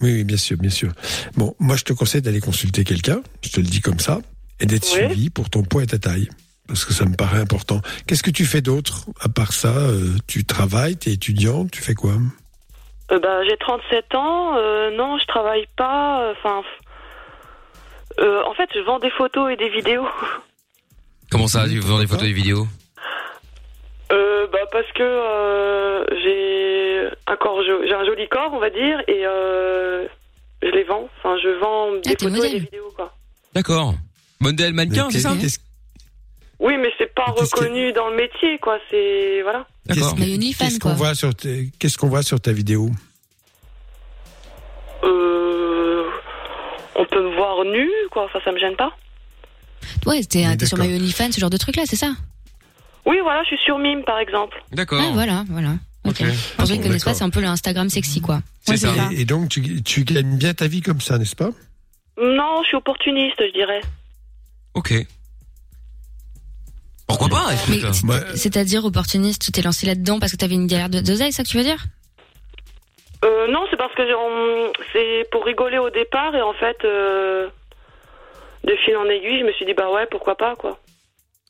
Oui, 0.00 0.12
oui, 0.14 0.24
bien 0.24 0.36
sûr, 0.36 0.56
bien 0.56 0.70
sûr. 0.70 0.92
Bon, 1.36 1.56
moi, 1.58 1.76
je 1.76 1.82
te 1.82 1.92
conseille 1.92 2.22
d'aller 2.22 2.40
consulter 2.40 2.84
quelqu'un, 2.84 3.20
je 3.42 3.50
te 3.50 3.58
le 3.60 3.66
dis 3.66 3.80
comme 3.80 3.98
ça, 3.98 4.20
et 4.60 4.66
d'être 4.66 4.84
Oui. 4.92 5.06
suivi 5.08 5.28
pour 5.30 5.50
ton 5.50 5.64
poids 5.64 5.82
et 5.82 5.86
ta 5.88 5.98
taille. 5.98 6.28
Parce 6.68 6.84
que 6.84 6.92
ça 6.92 7.04
me 7.04 7.16
paraît 7.16 7.40
important. 7.40 7.80
Qu'est-ce 8.06 8.22
que 8.22 8.30
tu 8.30 8.44
fais 8.44 8.60
d'autre 8.60 9.06
À 9.20 9.28
part 9.28 9.52
ça, 9.52 9.74
euh, 9.76 10.14
tu 10.28 10.44
travailles, 10.44 10.96
tu 10.96 11.08
es 11.08 11.14
étudiante, 11.14 11.70
tu 11.72 11.82
fais 11.82 11.94
quoi? 11.94 12.14
Euh, 13.10 13.18
bah, 13.18 13.44
j'ai 13.44 13.56
37 13.56 14.14
ans. 14.14 14.56
euh, 14.56 14.90
non, 14.96 15.18
je 15.18 15.26
travaille 15.26 15.66
pas. 15.76 16.22
euh, 16.22 16.32
Enfin, 16.36 16.62
euh, 18.20 18.42
en 18.44 18.54
fait, 18.54 18.68
je 18.74 18.80
vends 18.80 18.98
des 18.98 19.10
photos 19.10 19.52
et 19.52 19.56
des 19.56 19.68
vidéos. 19.70 20.06
Comment 21.30 21.46
ça, 21.48 21.68
tu 21.68 21.78
vends 21.80 21.98
des 21.98 22.06
photos 22.06 22.24
et 22.24 22.28
des 22.28 22.32
vidéos 22.32 22.66
Euh, 24.12 24.46
bah, 24.52 24.58
parce 24.72 24.90
que 24.92 25.02
euh, 25.02 26.04
j'ai 26.22 27.08
un 27.26 27.36
corps, 27.36 27.62
j'ai 27.62 27.94
un 27.94 28.04
joli 28.04 28.26
corps, 28.28 28.50
on 28.54 28.58
va 28.58 28.70
dire, 28.70 29.00
et 29.06 29.26
euh, 29.26 30.06
je 30.62 30.68
les 30.68 30.84
vends. 30.84 31.08
Enfin, 31.18 31.36
je 31.42 31.48
vends 31.60 31.92
des 31.92 32.12
Ah, 32.12 32.14
t'es 32.14 32.24
photos 32.28 32.44
et 32.46 32.50
des 32.52 32.58
vidéos, 32.60 32.90
quoi. 32.96 33.12
D'accord. 33.54 33.94
Modèle 34.40 34.72
mannequin, 34.72 35.08
c'est 35.10 35.18
ça 35.20 35.32
qu'est-ce- 35.40 35.58
Oui, 36.60 36.74
mais 36.76 36.90
c'est 36.98 37.14
pas 37.14 37.26
reconnu 37.26 37.92
dans 37.92 38.08
le 38.08 38.16
métier, 38.16 38.58
quoi. 38.58 38.78
C'est 38.90 39.42
voilà. 39.42 39.66
D'accord. 39.86 40.14
qu'est-ce- 40.16 40.78
qu'on 40.80 40.94
voit 40.94 41.14
sur 41.14 41.34
tes- 41.34 41.70
qu'est-ce 41.78 41.96
qu'on 41.96 42.08
voit 42.08 42.22
sur 42.22 42.40
ta 42.40 42.52
vidéo 42.52 42.90
Euh, 45.04 46.04
on 46.96 47.04
peut 47.04 47.22
me 47.22 47.34
voir 47.36 47.64
nu, 47.64 47.88
quoi. 48.10 48.24
Enfin, 48.24 48.40
ça 48.44 48.52
me 48.52 48.58
gêne 48.58 48.76
pas. 48.76 48.90
Ouais, 50.06 50.22
t'es 50.24 50.44
sur. 50.66 50.78
My 50.78 50.94
OnlyFans, 50.96 51.32
ce 51.32 51.40
genre 51.40 51.50
de 51.50 51.56
truc 51.56 51.76
là, 51.76 51.82
c'est 51.86 51.96
ça? 51.96 52.12
Oui, 53.06 53.16
voilà, 53.22 53.42
je 53.44 53.48
suis 53.48 53.58
sur 53.64 53.78
Mime, 53.78 54.02
par 54.04 54.18
exemple. 54.18 54.62
D'accord. 54.72 55.00
Ah, 55.02 55.10
voilà, 55.14 55.44
voilà. 55.48 55.74
Ok. 56.04 56.18
Pour 56.56 56.66
ceux 56.66 56.74
qui 56.74 56.78
Bon, 56.80 56.86
connaissent 56.86 57.04
pas, 57.04 57.10
d'accord. 57.10 57.14
c'est 57.18 57.24
un 57.24 57.30
peu 57.30 57.40
l'Instagram 57.40 57.88
sexy, 57.88 58.20
quoi. 58.20 58.40
C'est 58.62 58.76
ça. 58.76 58.92
et, 59.12 59.20
et 59.20 59.24
donc 59.24 59.48
tu, 59.48 59.82
tu 59.82 60.04
gagnes 60.04 60.36
bien 60.36 60.54
ta 60.54 60.66
vie 60.66 60.80
comme 60.82 61.00
ça, 61.00 61.18
n'est-ce 61.18 61.36
pas? 61.36 61.50
Non, 62.20 62.62
je 62.62 62.68
suis 62.68 62.76
opportuniste, 62.76 63.36
je 63.38 63.52
dirais. 63.52 63.80
Ok. 64.74 64.92
Pourquoi 67.08 67.28
pas 67.28 67.48
c'est-à-dire 68.36 68.84
opportuniste, 68.84 69.42
tu 69.42 69.50
t'es 69.50 69.62
lancé 69.62 69.86
là-dedans 69.86 70.18
parce 70.20 70.32
que 70.32 70.36
t'avais 70.36 70.54
une 70.54 70.66
galère 70.66 70.90
de 70.90 71.00
d'oseille, 71.00 71.32
c'est 71.32 71.38
ça 71.38 71.42
que 71.42 71.48
tu 71.48 71.56
veux 71.56 71.64
dire? 71.64 71.82
Euh, 73.24 73.48
non, 73.48 73.60
c'est 73.70 73.76
parce 73.76 73.92
que 73.94 74.06
j'ai- 74.06 74.14
on- 74.14 74.72
c'est 74.92 75.26
pour 75.32 75.44
rigoler 75.44 75.78
au 75.78 75.90
départ 75.90 76.34
et 76.36 76.42
en 76.42 76.52
fait, 76.52 76.76
euh, 76.84 77.48
de 78.64 78.76
fil 78.84 78.96
en 78.96 79.06
aiguille, 79.06 79.40
je 79.40 79.44
me 79.44 79.52
suis 79.52 79.64
dit 79.66 79.74
bah 79.74 79.90
ouais, 79.90 80.06
pourquoi 80.10 80.36
pas 80.36 80.54
quoi. 80.54 80.78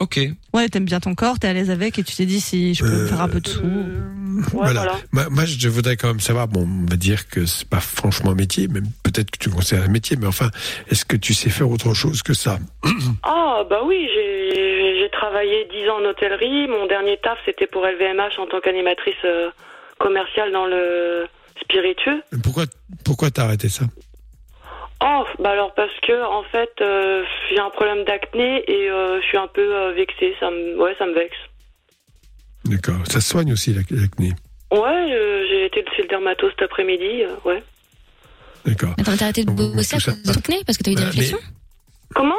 Ok. 0.00 0.20
Ouais, 0.54 0.68
t'aimes 0.68 0.84
bien 0.84 1.00
ton 1.00 1.14
corps, 1.16 1.40
t'es 1.40 1.48
à 1.48 1.52
l'aise 1.52 1.70
avec 1.70 1.98
et 1.98 2.04
tu 2.04 2.14
t'es 2.14 2.24
dit 2.24 2.40
si 2.40 2.72
je 2.74 2.84
peux 2.84 2.90
me 2.90 3.06
faire 3.08 3.20
un 3.20 3.28
peu 3.28 3.40
de 3.40 3.48
sous. 3.48 3.62
Ouais, 3.64 4.42
Voilà. 4.52 4.72
voilà. 4.82 4.96
Moi, 5.10 5.26
moi, 5.30 5.44
je 5.44 5.68
voudrais 5.68 5.96
quand 5.96 6.06
même 6.08 6.20
savoir, 6.20 6.46
bon, 6.46 6.68
on 6.68 6.86
va 6.88 6.94
dire 6.96 7.28
que 7.28 7.46
c'est 7.46 7.68
pas 7.68 7.80
franchement 7.80 8.30
un 8.30 8.34
métier, 8.36 8.68
même 8.68 8.86
peut-être 9.02 9.32
que 9.32 9.38
tu 9.38 9.50
considères 9.50 9.84
un 9.84 9.88
métier, 9.88 10.16
mais 10.16 10.28
enfin, 10.28 10.50
est-ce 10.88 11.04
que 11.04 11.16
tu 11.16 11.34
sais 11.34 11.50
faire 11.50 11.68
autre 11.68 11.94
chose 11.94 12.22
que 12.22 12.34
ça? 12.34 12.58
Ah 13.24 13.64
bah 13.68 13.80
oui, 13.84 14.06
j'ai 14.14 15.00
j'ai 15.00 15.10
travaillé 15.10 15.66
10 15.72 15.88
ans 15.90 15.96
en 16.00 16.04
hôtellerie. 16.04 16.68
Mon 16.68 16.86
dernier 16.86 17.18
taf 17.20 17.38
c'était 17.44 17.66
pour 17.66 17.84
LVMH 17.84 18.38
en 18.38 18.46
tant 18.46 18.60
qu'animatrice 18.60 19.14
euh, 19.24 19.50
commerciale 19.98 20.52
dans 20.52 20.66
le 20.66 21.26
spiritueux. 21.60 22.22
Pourquoi, 22.44 22.66
pourquoi 23.04 23.32
t'as 23.32 23.44
arrêté 23.44 23.68
ça? 23.68 23.86
Oh 25.00 25.24
bah 25.38 25.50
alors 25.50 25.72
parce 25.74 25.92
que 26.06 26.24
en 26.24 26.42
fait 26.44 26.70
euh, 26.80 27.22
j'ai 27.50 27.60
un 27.60 27.70
problème 27.70 28.04
d'acné 28.04 28.64
et 28.68 28.90
euh, 28.90 29.20
je 29.20 29.26
suis 29.26 29.38
un 29.38 29.46
peu 29.46 29.62
euh, 29.74 29.92
vexée. 29.92 30.34
Ça 30.40 30.50
me 30.50 30.76
ouais 30.82 30.94
ça 30.98 31.06
me 31.06 31.14
vexe. 31.14 31.36
D'accord. 32.64 32.96
Ça 33.06 33.20
se 33.20 33.28
soigne 33.30 33.52
aussi 33.52 33.72
la- 33.72 33.82
l'acné. 33.90 34.32
Ouais, 34.72 35.12
euh, 35.14 35.46
j'ai 35.48 35.66
été 35.66 35.84
chez 35.96 36.02
le 36.02 36.08
dermato 36.08 36.50
cet 36.50 36.62
après-midi. 36.62 37.22
euh, 37.22 37.34
ouais. 37.44 37.62
D'accord. 38.66 38.90
Attends, 38.98 39.16
t'as 39.16 39.24
arrêté 39.26 39.44
de 39.44 39.50
bosser 39.50 39.96
à 39.96 40.00
cause 40.00 40.20
de 40.22 40.22
ton 40.32 40.38
acné 40.38 40.62
parce 40.66 40.76
que 40.76 40.82
t'as 40.82 40.90
eu 40.90 40.94
des 40.94 41.00
mais- 41.02 41.06
réflexions 41.08 41.38
Comment? 42.14 42.34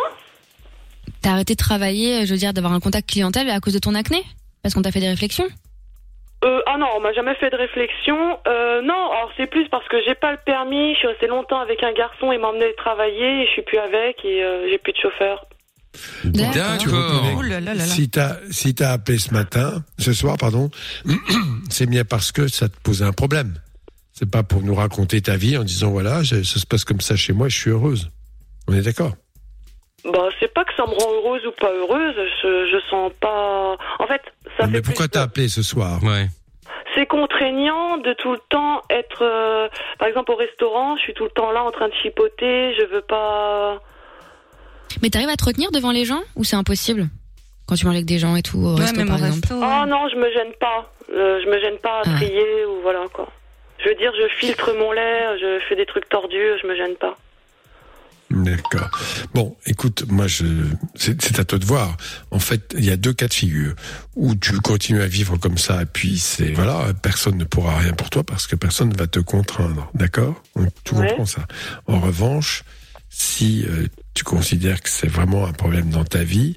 T'as 1.22 1.32
arrêté 1.32 1.54
de 1.54 1.58
travailler, 1.60 2.26
je 2.26 2.32
veux 2.34 2.38
dire, 2.38 2.54
d'avoir 2.54 2.74
un 2.74 2.80
contact 2.80 3.10
clientèle 3.10 3.50
à 3.50 3.60
cause 3.60 3.74
de 3.74 3.80
ton 3.80 3.96
acné 3.96 4.22
Parce 4.62 4.74
qu'on 4.76 4.82
t'a 4.82 4.92
fait 4.92 5.00
des 5.00 5.10
réflexions? 5.10 5.48
Euh, 6.46 6.62
ah 6.68 6.78
non, 6.78 6.88
on 6.96 7.02
m'a 7.02 7.12
jamais 7.14 7.36
fait 7.36 7.50
de 7.50 7.56
réflexion. 7.58 8.38
Euh, 8.48 8.82
non, 8.82 8.94
alors 9.12 9.30
c'est 9.36 9.48
plus 9.48 9.68
parce 9.70 9.88
que 9.90 9.98
j'ai 10.08 10.16
pas 10.16 10.32
le 10.32 10.38
permis. 10.46 10.94
Je 10.94 11.00
suis 11.00 11.08
restée 11.08 11.28
longtemps 11.28 11.60
avec 11.60 11.84
un 11.84 11.92
garçon, 11.92 12.32
il 12.32 12.40
m'a 12.40 12.48
emmené 12.48 12.74
travailler 12.78 13.42
et 13.44 13.46
je 13.46 13.52
suis 13.52 13.62
plus 13.62 13.78
avec 13.78 14.24
et 14.24 14.44
euh, 14.44 14.68
j'ai 14.70 14.78
plus 14.78 14.94
de 14.94 14.98
chauffeur. 14.98 15.46
D'accord. 16.24 16.78
Oh. 16.94 17.76
Si 17.84 18.10
t'as 18.10 18.38
si 18.52 18.74
t'as 18.76 18.92
appelé 18.94 19.18
ce 19.18 19.34
matin, 19.34 19.84
ce 19.98 20.14
soir, 20.14 20.38
pardon, 20.38 20.70
c'est 21.70 21.88
bien 21.90 22.06
parce 22.06 22.32
que 22.32 22.48
ça 22.48 22.70
te 22.70 22.78
posait 22.84 23.06
un 23.06 23.12
problème. 23.12 23.56
C'est 24.14 24.30
pas 24.30 24.44
pour 24.44 24.62
nous 24.62 24.76
raconter 24.76 25.22
ta 25.22 25.36
vie 25.36 25.58
en 25.58 25.64
disant 25.64 25.90
voilà, 25.92 26.24
je- 26.24 26.44
ça 26.44 26.60
se 26.60 26.66
passe 26.66 26.86
comme 26.86 27.02
ça 27.02 27.16
chez 27.16 27.34
moi, 27.34 27.50
je 27.50 27.58
suis 27.58 27.70
heureuse. 27.72 28.10
On 28.68 28.74
est 28.74 28.82
d'accord? 28.82 29.14
Bah, 30.06 30.30
c'est 30.40 30.54
pas 30.54 30.64
que 30.66 30.74
ça 30.76 30.84
me 30.86 30.92
rend 30.94 31.14
heureuse 31.14 31.46
ou 31.46 31.52
pas 31.52 31.72
heureuse. 31.72 32.16
Je, 32.42 32.68
je 32.72 32.80
sens 32.90 33.12
pas. 33.20 33.76
En 34.00 34.08
fait, 34.08 34.22
ça 34.58 34.68
Mais 34.68 34.78
fait 34.78 34.82
pourquoi 34.84 35.08
t'as 35.08 35.24
appelé 35.24 35.48
ce 35.50 35.62
soir 35.64 36.00
Ouais. 36.04 36.28
C'est 36.96 37.06
contraignant 37.06 37.98
de 37.98 38.14
tout 38.14 38.32
le 38.32 38.40
temps 38.50 38.82
être, 38.90 39.22
euh, 39.24 39.68
par 40.00 40.08
exemple, 40.08 40.32
au 40.32 40.36
restaurant. 40.36 40.96
Je 40.98 41.02
suis 41.04 41.14
tout 41.14 41.26
le 41.26 41.30
temps 41.32 41.52
là 41.52 41.64
en 41.64 41.72
train 41.72 41.88
de 41.88 41.94
chipoter. 42.02 42.74
Je 42.80 42.86
veux 42.86 43.02
pas. 43.02 43.80
Mais 45.02 45.10
t'arrives 45.10 45.30
à 45.30 45.36
te 45.36 45.46
retenir 45.46 45.72
devant 45.72 45.92
les 45.92 46.06
gens 46.06 46.22
ou 46.36 46.44
c'est 46.44 46.56
impossible 46.56 47.08
Quand 47.68 47.76
tu 47.76 47.86
manges 47.86 47.96
avec 47.96 48.06
des 48.08 48.18
gens 48.20 48.36
et 48.36 48.42
tout, 48.42 48.58
au 48.58 48.74
Ouais, 48.76 48.82
resto 48.82 48.98
même 48.98 49.08
par 49.08 49.22
au 49.22 49.26
exemple? 49.26 49.48
Resto. 49.50 49.56
Oh 49.64 49.86
non, 49.86 50.08
je 50.10 50.16
me 50.16 50.32
gêne 50.32 50.54
pas. 50.60 50.92
Euh, 51.14 51.40
je 51.44 51.50
me 51.50 51.60
gêne 51.60 51.78
pas 51.78 52.00
à 52.00 52.02
Ah. 52.06 52.16
trier 52.16 52.66
ou 52.66 52.82
voilà 52.82 53.06
quoi. 53.14 53.28
Je 53.84 53.90
veux 53.90 53.96
dire, 53.96 54.12
je 54.20 54.28
filtre 54.36 54.74
mon 54.78 54.92
lait, 54.92 55.38
je 55.40 55.60
fais 55.70 55.76
des 55.76 55.86
trucs 55.86 56.10
tordus, 56.10 56.52
je 56.62 56.68
me 56.68 56.76
gêne 56.76 56.96
pas. 56.96 57.16
D'accord. 58.32 58.90
Bon, 59.34 59.58
écoute, 59.66 60.06
moi, 60.08 60.28
je, 60.28 60.46
c'est 60.96 61.40
à 61.40 61.44
toi 61.46 61.58
de 61.58 61.66
voir. 61.66 61.98
En 62.30 62.40
fait, 62.40 62.76
il 62.78 62.86
y 62.86 62.92
a 62.92 62.98
deux 62.98 63.14
cas 63.14 63.28
de 63.28 63.34
figure 63.34 63.74
où 64.16 64.36
tu 64.36 64.54
continues 64.60 65.02
à 65.02 65.08
vivre 65.08 65.38
comme 65.38 65.58
ça, 65.58 65.82
et 65.82 65.86
puis 65.86 66.20
c'est 66.20 66.52
voilà, 66.52 66.94
personne 67.02 67.38
ne 67.38 67.44
pourra 67.44 67.78
rien 67.78 67.94
pour 67.94 68.10
toi 68.12 68.24
parce 68.24 68.46
que 68.46 68.56
personne 68.56 68.90
ne 68.90 68.98
va 68.98 69.08
te 69.08 69.20
contraindre. 69.20 69.90
D'accord? 69.96 70.44
Tu 70.84 70.94
Ouais. 70.94 71.08
comprends 71.08 71.26
ça. 71.26 71.48
En 71.88 72.00
revanche, 72.00 72.64
si 73.10 73.66
euh, 73.68 73.88
tu 74.14 74.24
considères 74.24 74.82
que 74.82 74.90
c'est 74.90 75.08
vraiment 75.08 75.48
un 75.48 75.54
problème 75.54 75.90
dans 75.90 76.06
ta 76.06 76.24
vie, 76.24 76.56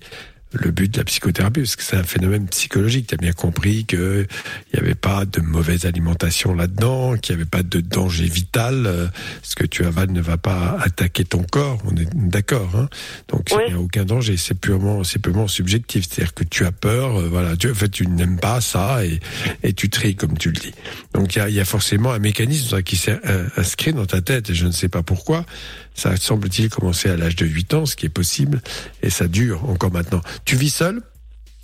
le 0.53 0.71
but 0.71 0.93
de 0.93 0.99
la 0.99 1.05
psychothérapie, 1.05 1.61
parce 1.61 1.77
que 1.77 1.83
c'est 1.83 1.97
un 1.97 2.03
phénomène 2.03 2.47
psychologique. 2.49 3.07
Tu 3.09 3.15
as 3.15 3.19
bien 3.19 3.33
compris 3.33 3.85
que 3.85 4.27
il 4.73 4.79
n'y 4.81 4.85
avait 4.85 4.95
pas 4.95 5.25
de 5.25 5.41
mauvaise 5.41 5.87
alimentation 5.87 6.55
là-dedans, 6.55 7.17
qu'il 7.17 7.35
n'y 7.37 7.43
avait 7.43 7.51
pas 7.51 7.62
de 7.62 7.81
danger 7.81 8.25
vital. 8.27 8.87
euh, 8.87 9.07
Ce 9.43 9.55
que 9.57 9.65
tu 9.65 9.85
avales 9.85 10.11
ne 10.12 10.21
va 10.21 10.37
pas 10.37 10.77
attaquer 10.81 11.25
ton 11.25 11.43
corps. 11.43 11.79
On 11.87 11.97
est 11.97 12.09
d'accord. 12.15 12.71
Hein 12.77 12.88
Donc 13.29 13.49
il 13.51 13.57
Oui. 13.57 13.62
n'y 13.69 13.73
a 13.75 13.79
aucun 13.81 14.05
danger. 14.05 14.37
C'est 14.37 14.59
purement, 14.59 15.05
c'est 15.05 15.19
purement 15.19 15.49
subjectif. 15.49 16.07
C'est-à-dire 16.09 16.35
que 16.35 16.45
tu 16.45 16.65
as 16.65 16.73
peur. 16.73 17.19
euh, 17.21 17.29
voilà. 17.29 17.57
Tu, 17.57 17.71
en 17.71 17.75
fait, 17.75 17.88
tu 17.88 18.07
n'aimes 18.07 18.38
pas 18.38 18.61
ça 18.61 19.05
et, 19.05 19.21
et 19.62 19.73
tu 19.73 19.88
tries 19.91 20.15
comme 20.17 20.37
tu 20.37 20.49
le 20.51 20.57
dis. 20.61 20.73
Donc 21.15 21.35
il 21.35 21.38
y 21.38 21.43
a, 21.43 21.49
y 21.49 21.61
a 21.61 21.65
forcément 21.65 22.12
un 22.12 22.19
mécanisme 22.19 22.83
qui 22.83 22.97
s'est 22.97 23.19
euh, 23.27 23.49
inscrit 23.57 23.93
dans 23.93 24.07
ta 24.07 24.21
tête 24.21 24.51
et 24.51 24.55
je 24.55 24.67
ne 24.67 24.73
sais 24.73 24.88
pas 24.88 25.03
pourquoi. 25.03 25.47
Ça 25.94 26.16
semble-t-il 26.16 26.68
commencer 26.70 27.11
à 27.11 27.16
l'âge 27.16 27.37
de 27.37 27.46
8 27.46 27.74
ans, 27.74 27.87
ce 27.87 27.96
qui 27.96 28.07
est 28.07 28.11
possible, 28.11 28.61
et 29.02 29.11
ça 29.11 29.28
dure 29.28 29.68
encore 29.68 29.92
maintenant. 29.92 30.20
Tu 30.44 30.57
vis 30.57 30.70
seul? 30.70 31.02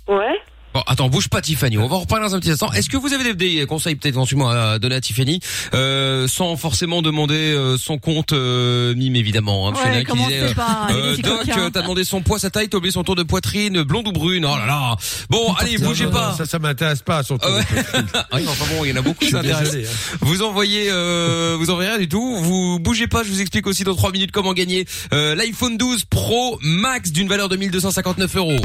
Ouais. 0.07 0.39
Bon, 0.71 0.81
attends, 0.85 1.09
bouge 1.09 1.29
pas 1.29 1.41
Tiffany. 1.41 1.79
On 1.79 1.87
va 1.87 1.95
en 1.95 1.99
reparler 2.01 2.27
dans 2.27 2.35
un 2.35 2.39
petit 2.39 2.51
instant. 2.51 2.71
Est-ce 2.73 2.89
que 2.89 2.97
vous 2.97 3.11
avez 3.13 3.33
des, 3.33 3.57
des 3.59 3.65
conseils 3.65 3.95
peut-être 3.95 4.13
éventuellement 4.13 4.49
à 4.51 4.77
donner 4.77 4.95
à 4.95 5.01
Tiffany, 5.01 5.39
euh, 5.73 6.27
sans 6.27 6.55
forcément 6.57 7.01
demander 7.01 7.33
euh, 7.33 7.75
son 7.77 7.97
compte 7.97 8.33
euh, 8.33 8.93
mime 8.93 9.15
évidemment. 9.15 9.67
Hein, 9.69 9.73
Ouais, 9.73 9.97
un 9.97 10.03
qui 10.03 10.17
disait, 10.17 10.53
pas, 10.53 10.87
euh, 10.91 11.13
petits 11.13 11.21
Doc, 11.23 11.41
euh, 11.57 11.69
t'as 11.71 11.81
demandé 11.81 12.03
son 12.03 12.21
poids, 12.21 12.37
sa 12.37 12.51
taille, 12.51 12.69
t'as 12.69 12.77
oublié 12.77 12.91
son 12.91 13.03
tour 13.03 13.15
de 13.15 13.23
poitrine, 13.23 13.81
blonde 13.81 14.09
ou 14.09 14.11
brune. 14.11 14.45
Oh 14.45 14.55
là 14.57 14.67
là. 14.67 14.95
Bon, 15.31 15.53
allez, 15.53 15.77
Non, 15.79 15.87
bougez 15.87 16.05
non, 16.05 16.11
pas. 16.11 16.29
non, 16.31 16.37
ça, 16.37 16.45
ça 16.45 16.59
m'intéresse 16.59 17.01
pas, 17.01 17.23
surtout. 17.23 17.47
Ah 17.49 17.55
ouais. 17.57 17.63
Ah 18.13 18.25
oui, 18.33 18.45
enfin 18.47 18.65
bon, 18.75 18.85
il 18.85 18.89
y 18.89 18.93
en 18.93 18.97
a 18.97 19.01
beaucoup 19.01 19.25
qui 19.25 19.31
s'intéressent. 19.31 19.75
hein. 19.75 20.17
Vous 20.21 20.43
envoyez, 20.43 20.89
euh, 20.91 21.55
vous 21.57 21.71
envoyez 21.71 21.89
rien 21.89 21.99
du 21.99 22.07
tout. 22.09 22.35
Vous 22.43 22.77
bougez 22.79 23.07
pas. 23.07 23.23
Je 23.23 23.29
vous 23.29 23.41
explique 23.41 23.65
aussi 23.65 23.83
dans 23.83 23.95
3 23.95 24.11
minutes 24.11 24.31
comment 24.31 24.53
gagner 24.53 24.85
euh, 25.13 25.33
l'iPhone 25.33 25.77
12 25.77 26.05
Pro 26.05 26.59
Max 26.61 27.11
d'une 27.11 27.27
valeur 27.27 27.49
de 27.49 27.55
1259 27.55 28.35
euros. 28.35 28.57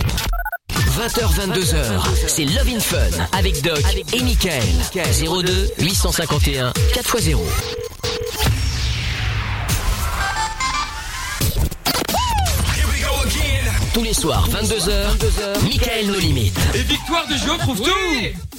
20h, 0.74 1.52
22h, 1.52 2.00
c'est 2.26 2.44
Love 2.44 2.68
in 2.68 2.80
Fun 2.80 2.98
avec 3.32 3.62
Doc 3.62 3.80
et 4.12 4.22
Michael. 4.22 4.62
02 4.94 5.70
851 5.78 6.72
4x0. 6.92 7.38
Tous 13.94 14.02
les 14.02 14.12
soirs, 14.12 14.48
22h, 14.50 15.62
Michael 15.62 16.06
No 16.08 16.18
Limit. 16.18 16.52
Et 16.74 16.78
victoire 16.82 17.26
de 17.28 17.36
Joe 17.36 17.56
trouve 17.58 17.80
tout. 17.80 17.90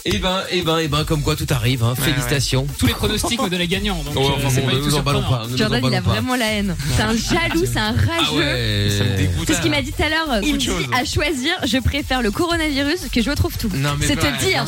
Et 0.06 0.18
ben, 0.20 0.42
et 0.50 0.62
ben, 0.62 0.78
et 0.78 0.88
ben, 0.88 1.04
comme 1.04 1.22
quoi 1.24 1.36
tout 1.36 1.46
arrive. 1.50 1.84
Hein. 1.84 1.94
Félicitations. 2.00 2.66
Tous 2.80 2.86
les 2.88 2.94
pronostics 2.94 3.42
me 3.42 3.50
donnaient 3.50 3.68
gagnant. 3.68 3.98
Donc, 4.04 4.16
Ouais, 4.16 4.26
euh, 4.28 4.46
enfin 4.46 4.62
bon, 4.62 4.68
pas 4.68 4.72
ne 4.72 4.78
du 4.78 4.82
tout 4.84 4.90
nous 4.92 4.96
emballons 4.96 5.20
surprenant. 5.20 5.42
pas. 5.42 5.46
ne 5.48 5.52
nous 5.52 5.58
Jordan, 5.58 5.82
il 5.84 5.96
a 5.96 6.02
pas. 6.02 6.10
vraiment 6.12 6.36
la 6.38 6.46
haine. 6.54 6.76
C'est 6.96 7.02
un 7.04 7.14
jaloux, 7.18 7.66
c'est 7.66 7.80
un 7.80 7.94
Ah 7.98 8.18
rageux. 8.18 8.38
ouais. 8.38 8.90
Ça 8.98 9.04
me 9.04 9.18
dégoûte. 9.18 9.44
C'est 9.48 9.54
ce 9.56 9.62
qu'il 9.62 9.72
m'a 9.72 9.82
dit 9.82 9.92
tout 9.92 10.04
à 10.04 10.10
l'heure. 10.10 10.40
Il 10.44 10.54
me 10.54 10.58
dit 10.58 10.70
à 10.94 11.04
choisir, 11.04 11.54
je 11.66 11.78
préfère 11.80 12.22
le 12.22 12.32
coronavirus 12.32 13.08
que 13.12 13.22
je 13.22 13.30
retrouve 13.30 13.58
tout. 13.58 13.70
C'est 14.02 14.16
te 14.16 14.46
dire. 14.46 14.64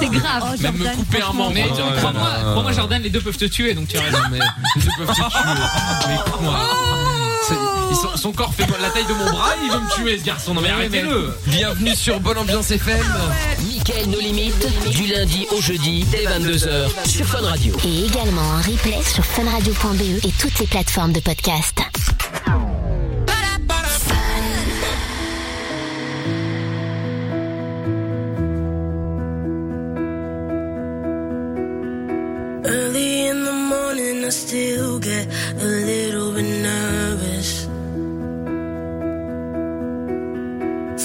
C'est 0.00 0.08
grave. 0.08 0.56
Même 0.62 0.76
me 0.76 0.96
couper 0.96 1.20
un 1.20 1.32
membre. 1.34 1.52
Mais 1.52 1.66
là 1.68 1.68
crois-moi, 1.98 2.72
Jordan, 2.72 3.02
les 3.02 3.10
deux 3.10 3.20
peuvent 3.20 3.36
te 3.36 3.44
tuer, 3.44 3.74
donc 3.74 3.88
tu 3.88 3.98
as 3.98 4.02
raison. 4.02 4.16
Non, 4.18 4.28
mais 4.32 4.38
ils 4.76 4.82
peuvent 4.96 5.08
te 5.08 5.12
tuer. 5.14 5.20
Mais. 6.42 7.15
Sont- 7.50 8.16
son 8.16 8.32
corps 8.32 8.52
fait 8.54 8.66
la 8.80 8.90
taille 8.90 9.06
de 9.06 9.12
mon 9.14 9.30
bras, 9.30 9.50
il 9.62 9.70
veut 9.70 9.78
me 9.78 9.94
tuer 9.94 10.18
ce 10.18 10.24
garçon. 10.24 10.52
Non 10.54 10.60
mais 10.60 10.68
arrêtez-le. 10.70 11.32
Bienvenue 11.46 11.94
sur 11.94 12.18
Bonne 12.20 12.38
Ambiance 12.38 12.70
FM. 12.72 12.98
Michael 13.64 14.08
No 14.10 14.18
Limit, 14.18 14.52
du 14.90 15.06
lundi 15.06 15.46
au 15.56 15.60
jeudi, 15.60 16.04
dès 16.10 16.24
22h, 16.26 16.88
sur 17.08 17.24
Fun 17.26 17.42
Radio. 17.42 17.74
Et 17.84 18.04
également 18.06 18.42
en 18.42 18.56
replay 18.58 19.00
sur 19.02 19.24
funradio.be 19.24 20.24
et 20.26 20.32
toutes 20.40 20.58
les 20.58 20.66
plateformes 20.66 21.12
de 21.12 21.20
podcast. 21.20 21.80
Early 32.64 33.28
in 33.28 33.44
the 33.44 33.52
morning, 33.52 34.24
I 34.24 34.30
still 34.30 34.98
get 34.98 35.28
a 35.60 35.64
little 35.64 36.25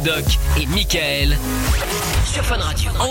doc 0.00 0.38
et 0.56 0.66
Michael. 0.66 1.36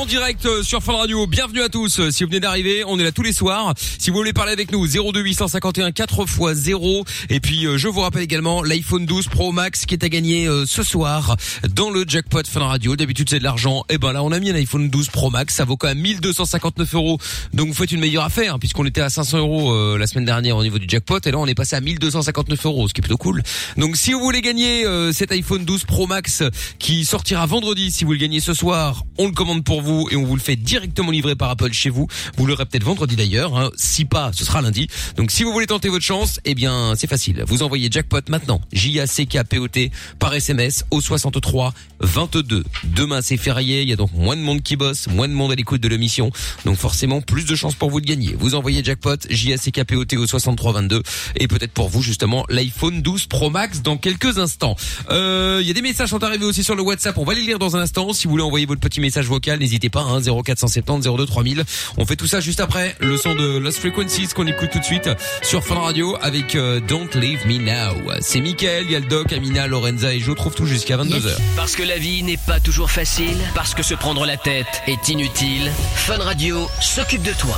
Direct 0.06 0.46
euh, 0.46 0.64
sur 0.64 0.82
Fun 0.82 0.94
Radio. 0.94 1.28
Bienvenue 1.28 1.62
à 1.62 1.70
tous. 1.70 2.00
Euh, 2.00 2.12
Si 2.12 2.24
vous 2.24 2.30
venez 2.30 2.40
d'arriver, 2.40 2.84
on 2.88 2.98
est 2.98 3.04
là 3.04 3.12
tous 3.12 3.22
les 3.22 3.34
soirs. 3.34 3.74
Si 3.78 4.10
vous 4.10 4.16
voulez 4.16 4.34
parler 4.34 4.52
avec 4.52 4.72
nous, 4.72 4.88
02 4.88 5.22
851 5.22 5.92
4 5.92 6.24
x 6.24 6.54
0. 6.54 7.06
Et 7.30 7.40
puis, 7.40 7.66
euh, 7.68 7.78
je 7.78 7.88
vous 7.88 8.00
rappelle 8.00 8.24
également 8.24 8.64
l'iPhone 8.64 9.06
12 9.06 9.28
Pro 9.28 9.52
Max 9.52 9.86
qui 9.86 9.94
est 9.94 10.04
à 10.04 10.10
gagner 10.10 10.48
ce 10.66 10.84
soir 10.84 11.36
dans 11.70 11.92
le 11.92 12.04
jackpot 12.08 12.42
Fun 12.48 12.62
Radio. 12.62 12.96
D'habitude, 12.96 13.30
c'est 13.30 13.40
de 13.40 13.44
l'argent. 13.44 13.84
Et 13.90 13.98
ben 13.98 14.12
là, 14.12 14.24
on 14.24 14.32
a 14.32 14.40
mis 14.40 14.50
un 14.50 14.56
iPhone 14.56 14.90
12 14.90 15.10
Pro 15.10 15.30
Max. 15.30 15.56
Ça 15.56 15.66
vaut 15.66 15.78
quand 15.78 15.88
même 15.88 16.00
1259 16.00 16.96
euros. 16.96 17.20
Donc, 17.54 17.68
vous 17.68 17.74
faites 17.74 17.92
une 17.92 18.00
meilleure 18.00 18.24
affaire 18.24 18.58
puisqu'on 18.60 18.86
était 18.86 19.02
à 19.02 19.10
500 19.10 19.38
euros 19.38 19.98
la 19.98 20.08
semaine 20.08 20.26
dernière 20.26 20.58
au 20.58 20.64
niveau 20.64 20.80
du 20.80 20.88
jackpot. 20.88 21.20
Et 21.26 21.32
là, 21.32 21.38
on 21.38 21.46
est 21.48 21.56
passé 21.56 21.76
à 21.76 21.82
1259 21.82 22.66
euros, 22.66 22.88
ce 22.88 22.94
qui 22.94 23.02
est 23.02 23.04
plutôt 23.04 23.18
cool. 23.18 23.44
Donc, 23.78 23.96
si 23.98 24.14
vous 24.14 24.20
voulez 24.20 24.42
gagner 24.42 24.84
cet 25.14 25.32
iPhone 25.32 25.66
12 25.66 25.86
Pro 25.86 26.08
Max 26.08 26.44
qui 26.80 27.06
sortira 27.06 27.46
vendredi, 27.46 27.92
si 27.92 28.04
vous 28.04 28.14
le 28.14 28.18
gagnez 28.18 28.40
ce 28.40 28.54
soir, 28.54 29.04
on 29.18 29.28
le 29.28 29.34
commande 29.34 29.64
pour 29.64 29.82
vous 29.82 29.91
et 30.12 30.16
on 30.16 30.24
vous 30.24 30.36
le 30.36 30.42
fait 30.42 30.56
directement 30.56 31.12
livrer 31.12 31.36
par 31.36 31.50
Apple 31.50 31.72
chez 31.74 31.90
vous. 31.90 32.08
Vous 32.38 32.46
l'aurez 32.46 32.66
peut-être 32.66 32.84
vendredi 32.84 33.16
d'ailleurs. 33.16 33.58
hein. 33.58 33.70
Si 33.76 34.06
pas, 34.06 34.32
ce 34.34 34.46
sera 34.46 34.62
lundi. 34.62 34.88
Donc 35.18 35.32
si 35.32 35.44
vous 35.44 35.52
voulez 35.52 35.68
tenter 35.68 35.90
votre 35.90 36.04
chance, 36.06 36.40
eh 36.46 36.56
bien 36.56 36.94
c'est 36.96 37.08
facile. 37.08 37.44
Vous 37.48 37.64
envoyez 37.64 37.90
jackpot 37.92 38.20
maintenant, 38.30 38.62
J 38.74 39.00
A 39.00 39.08
C 39.08 39.26
K 39.26 39.44
P 39.44 39.58
O 39.60 39.68
T 39.68 39.92
par 40.20 40.34
SMS 40.34 40.86
au 40.92 41.02
63 41.02 41.74
22. 42.00 42.64
Demain 42.84 43.22
c'est 43.22 43.38
férié, 43.38 43.82
il 43.84 43.90
y 43.90 43.94
a 43.94 43.96
donc 43.96 44.12
moins 44.14 44.36
de 44.36 44.42
monde 44.42 44.62
qui 44.62 44.76
bosse, 44.76 45.08
moins 45.08 45.28
de 45.28 45.34
monde 45.34 45.52
à 45.52 45.56
l'écoute 45.56 45.82
de 45.82 45.88
l'émission. 45.88 46.32
Donc 46.66 46.78
forcément 46.78 47.22
plus 47.22 47.46
de 47.46 47.56
chances 47.56 47.76
pour 47.76 47.90
vous 47.92 48.02
de 48.02 48.06
gagner. 48.06 48.36
Vous 48.38 48.56
envoyez 48.56 48.84
jackpot 48.84 49.18
J 49.30 49.54
A 49.54 49.58
C 49.58 49.72
K 49.72 49.84
P 49.84 49.96
O 49.96 50.06
T 50.06 50.18
au 50.18 50.28
63 50.28 50.74
22 50.74 51.04
et 51.38 51.48
peut-être 51.48 51.72
pour 51.72 51.90
vous 51.90 52.02
justement 52.02 52.46
l'iPhone 52.50 53.02
12 53.02 53.26
Pro 53.28 53.50
Max 53.50 53.82
dans 53.82 53.98
quelques 53.98 54.38
instants. 54.38 54.76
Euh, 55.10 55.60
Il 55.62 55.68
y 55.68 55.72
a 55.72 55.74
des 55.74 55.82
messages 55.82 56.08
qui 56.08 56.12
sont 56.12 56.24
arrivés 56.24 56.46
aussi 56.46 56.64
sur 56.64 56.76
le 56.76 56.82
WhatsApp. 56.82 57.18
On 57.18 57.24
va 57.26 57.34
les 57.34 57.42
lire 57.42 57.60
dans 57.60 57.76
un 57.76 57.82
instant. 57.82 58.14
Si 58.14 58.26
vous 58.26 58.32
voulez 58.32 58.44
envoyer 58.44 58.66
votre 58.66 58.82
petit 58.82 59.00
message 59.02 59.26
vocal, 59.28 59.60
n'hésitez 59.60 59.81
pas. 59.90 60.02
Hein, 60.02 60.22
0470 60.22 61.08
02 61.08 61.26
3000. 61.26 61.64
On 61.98 62.06
fait 62.06 62.16
tout 62.16 62.28
ça 62.28 62.40
juste 62.40 62.60
après 62.60 62.96
le 63.00 63.18
son 63.18 63.36
de 63.36 63.58
Lost 63.58 63.80
Frequencies 63.80 64.30
qu'on 64.36 64.48
écoute 64.48 64.70
tout 64.72 64.80
de 64.80 64.84
suite 64.84 65.10
sur 65.42 65.64
Fun 65.64 65.80
Radio 65.80 66.18
avec 66.22 66.56
euh, 66.56 66.80
Don't 66.80 67.10
Leave 67.16 67.46
Me 67.48 67.58
Now. 67.58 68.12
C'est 68.22 68.42
Mickaël, 68.42 68.86
il 68.86 68.92
y 68.92 68.96
a 68.96 69.00
le 69.00 69.08
doc, 69.08 69.32
Amina, 69.34 69.68
Lorenza 69.68 70.14
et 70.14 70.20
je 70.20 70.32
trouve 70.32 70.54
tout 70.54 70.66
jusqu'à 70.66 70.98
22h. 70.98 71.38
Parce 71.56 71.76
que 71.76 71.84
la 71.84 71.98
vie 71.98 72.24
n'est 72.24 72.38
pas 72.38 72.60
toujours 72.60 72.92
facile, 72.92 73.38
parce 73.56 73.74
que 73.74 73.84
se 73.84 73.94
prendre 73.94 74.26
la 74.26 74.38
tête 74.38 74.82
est 74.88 75.10
inutile, 75.10 75.72
Fun 75.96 76.18
Radio 76.18 76.68
s'occupe 76.80 77.24
de 77.24 77.34
toi. 77.34 77.58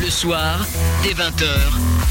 Le 0.00 0.10
soir, 0.10 0.66
dès 1.04 1.12
20h, 1.12 1.46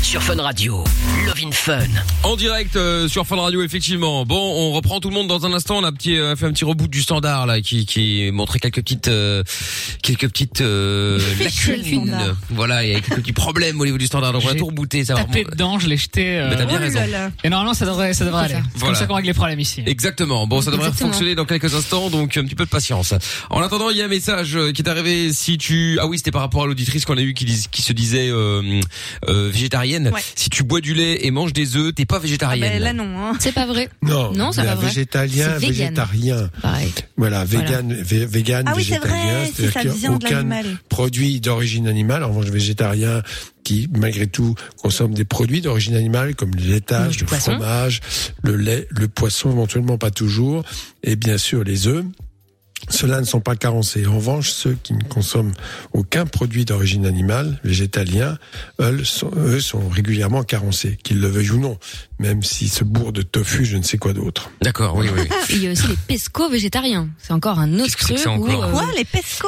sur 0.01 0.21
Fun 0.23 0.41
Radio. 0.41 0.83
Love 1.25 1.39
in 1.45 1.51
Fun. 1.51 1.87
En 2.23 2.35
direct 2.35 2.75
euh, 2.75 3.07
sur 3.07 3.25
Fun 3.25 3.37
Radio 3.37 3.61
effectivement. 3.61 4.25
Bon, 4.25 4.37
on 4.39 4.71
reprend 4.71 4.99
tout 4.99 5.09
le 5.09 5.15
monde 5.15 5.27
dans 5.27 5.45
un 5.45 5.53
instant. 5.53 5.77
On 5.77 5.83
a 5.83 5.91
petit, 5.91 6.17
euh, 6.17 6.35
fait 6.35 6.45
un 6.45 6.51
petit 6.51 6.65
reboot 6.65 6.89
du 6.89 7.01
standard 7.01 7.45
là, 7.45 7.61
qui, 7.61 7.85
qui 7.85 8.29
montrait 8.31 8.59
quelques 8.59 8.81
petites, 8.81 9.07
quelques 10.01 10.27
petites 10.27 10.61
euh, 10.61 11.19
lacunes. 11.39 12.15
Voilà, 12.49 12.83
il 12.83 12.91
y 12.91 12.95
a 12.95 12.99
quelques 12.99 13.21
petits 13.21 13.33
problèmes 13.33 13.79
au 13.79 13.85
niveau 13.85 13.97
du 13.97 14.05
standard. 14.05 14.33
Donc 14.33 14.43
on 14.43 14.47
va 14.47 14.55
tout 14.55 14.65
rebooter. 14.65 15.05
Ça 15.05 15.15
va 15.15 15.23
Tapé 15.23 15.43
dedans, 15.49 15.79
je 15.79 15.87
l'ai 15.87 15.97
jeté. 15.97 16.37
euh, 16.39 16.49
Mais 16.49 16.57
t'as 16.57 16.65
bien 16.65 16.77
oh 16.79 16.83
raison. 16.83 16.99
là 16.99 17.07
là. 17.07 17.31
Et 17.43 17.49
normalement, 17.49 17.73
ça 17.73 17.85
devrait, 17.85 18.13
ça 18.13 18.25
devrait 18.25 18.45
aller. 18.45 18.53
C'est 18.55 18.79
Voilà. 18.79 18.85
comme 18.93 18.95
ça 18.95 19.05
qu'on 19.07 19.15
règle 19.15 19.27
les 19.29 19.33
problèmes 19.33 19.59
ici. 19.59 19.83
Exactement. 19.85 20.45
Bon, 20.47 20.61
ça 20.61 20.71
devrait 20.71 20.87
Exactement. 20.87 21.09
fonctionner 21.11 21.35
dans 21.35 21.45
quelques 21.45 21.73
instants, 21.73 22.09
donc 22.09 22.35
un 22.37 22.43
petit 22.43 22.55
peu 22.55 22.65
de 22.65 22.69
patience. 22.69 23.13
En 23.49 23.61
attendant, 23.61 23.89
il 23.89 23.97
y 23.97 24.01
a 24.01 24.05
un 24.05 24.09
message 24.09 24.55
euh, 24.55 24.71
qui 24.71 24.81
est 24.81 24.89
arrivé. 24.89 25.31
Si 25.33 25.57
tu, 25.57 25.97
ah 26.01 26.07
oui, 26.07 26.17
c'était 26.17 26.31
par 26.31 26.41
rapport 26.41 26.63
à 26.63 26.67
l'auditrice 26.67 27.05
qu'on 27.05 27.17
a 27.17 27.21
eu 27.21 27.33
qui, 27.33 27.45
dis- 27.45 27.67
qui 27.71 27.81
se 27.81 27.93
disait 27.93 28.29
euh, 28.29 28.81
euh, 29.29 29.49
végétarienne. 29.51 30.09
Ouais. 30.13 30.21
Si 30.35 30.49
tu 30.49 30.63
bois 30.63 30.81
du 30.81 30.93
lait 30.93 31.25
et 31.25 31.31
manges 31.31 31.53
des 31.53 31.75
œufs, 31.77 31.93
t'es 31.95 32.05
pas 32.05 32.19
végétarienne. 32.19 32.69
Ben 32.73 32.81
là 32.81 32.93
non. 32.93 33.03
Hein. 33.17 33.33
C'est 33.39 33.51
pas 33.53 33.65
vrai. 33.65 33.89
Non, 34.01 34.31
Non, 34.33 34.51
c'est 34.51 34.63
pas 34.63 34.75
vrai. 34.75 34.87
végétalien, 34.87 35.57
végétarien. 35.57 36.49
Pareil. 36.61 36.91
Voilà, 37.17 37.45
Voilà. 37.45 37.65
vegan, 37.65 37.93
vé- 38.03 38.25
vegan, 38.25 38.63
Ah 38.67 38.73
oui, 38.75 38.83
c'est 38.83 38.95
végétalien, 38.99 39.22
si 39.45 39.53
c'est-à-dire 39.53 39.93
qu'il 39.93 40.07
a 40.07 40.11
aucun 40.11 40.49
produit 40.89 41.39
d'origine 41.39 41.87
animale. 41.87 42.23
En 42.23 42.29
revanche, 42.29 42.45
végétarien, 42.45 43.21
qui, 43.63 43.89
malgré 43.97 44.27
tout, 44.27 44.55
consomment 44.77 45.13
des 45.13 45.25
produits 45.25 45.61
d'origine 45.61 45.95
animale 45.95 46.35
comme 46.35 46.51
le 46.55 46.63
laitage, 46.63 47.19
le 47.19 47.25
poisson. 47.25 47.51
fromage, 47.51 48.01
le 48.43 48.55
lait, 48.55 48.87
le 48.89 49.07
poisson, 49.07 49.51
éventuellement 49.51 49.97
pas 49.97 50.11
toujours, 50.11 50.63
et 51.03 51.15
bien 51.15 51.37
sûr 51.37 51.63
les 51.63 51.87
œufs. 51.87 52.03
Ceux-là 52.89 53.19
ne 53.19 53.25
sont 53.25 53.39
pas 53.39 53.55
carencés. 53.55 54.05
En 54.07 54.15
revanche, 54.17 54.51
ceux 54.51 54.77
qui 54.83 54.93
ne 54.93 55.03
consomment 55.03 55.53
aucun 55.93 56.25
produit 56.25 56.65
d'origine 56.65 57.05
animale, 57.05 57.59
végétalien, 57.63 58.37
eux 58.79 59.03
sont, 59.03 59.31
eux 59.35 59.59
sont 59.59 59.87
régulièrement 59.89 60.43
carencés, 60.43 60.97
qu'ils 61.03 61.19
le 61.19 61.27
veuillent 61.27 61.51
ou 61.51 61.59
non, 61.59 61.77
même 62.19 62.43
s'ils 62.43 62.69
se 62.69 62.83
bourrent 62.83 63.11
de 63.13 63.21
tofu, 63.21 63.65
je 63.65 63.77
ne 63.77 63.83
sais 63.83 63.97
quoi 63.97 64.13
d'autre. 64.13 64.49
D'accord, 64.61 64.95
oui, 64.95 65.07
oui. 65.15 65.27
Il 65.49 65.63
y 65.63 65.67
a 65.67 65.71
aussi 65.71 65.87
les 65.87 65.95
pesco 66.07 66.49
végétariens. 66.49 67.09
C'est 67.17 67.33
encore 67.33 67.59
un 67.59 67.73
autre 67.79 67.83
Qu'est-ce 67.85 67.97
que 67.97 68.03
c'est 68.05 68.13
que 68.15 68.19
truc 68.21 68.39
où, 68.39 68.47
encore 68.49 68.63
euh, 68.65 68.71
Quoi, 68.71 68.85
les 68.97 69.05
pesco 69.05 69.47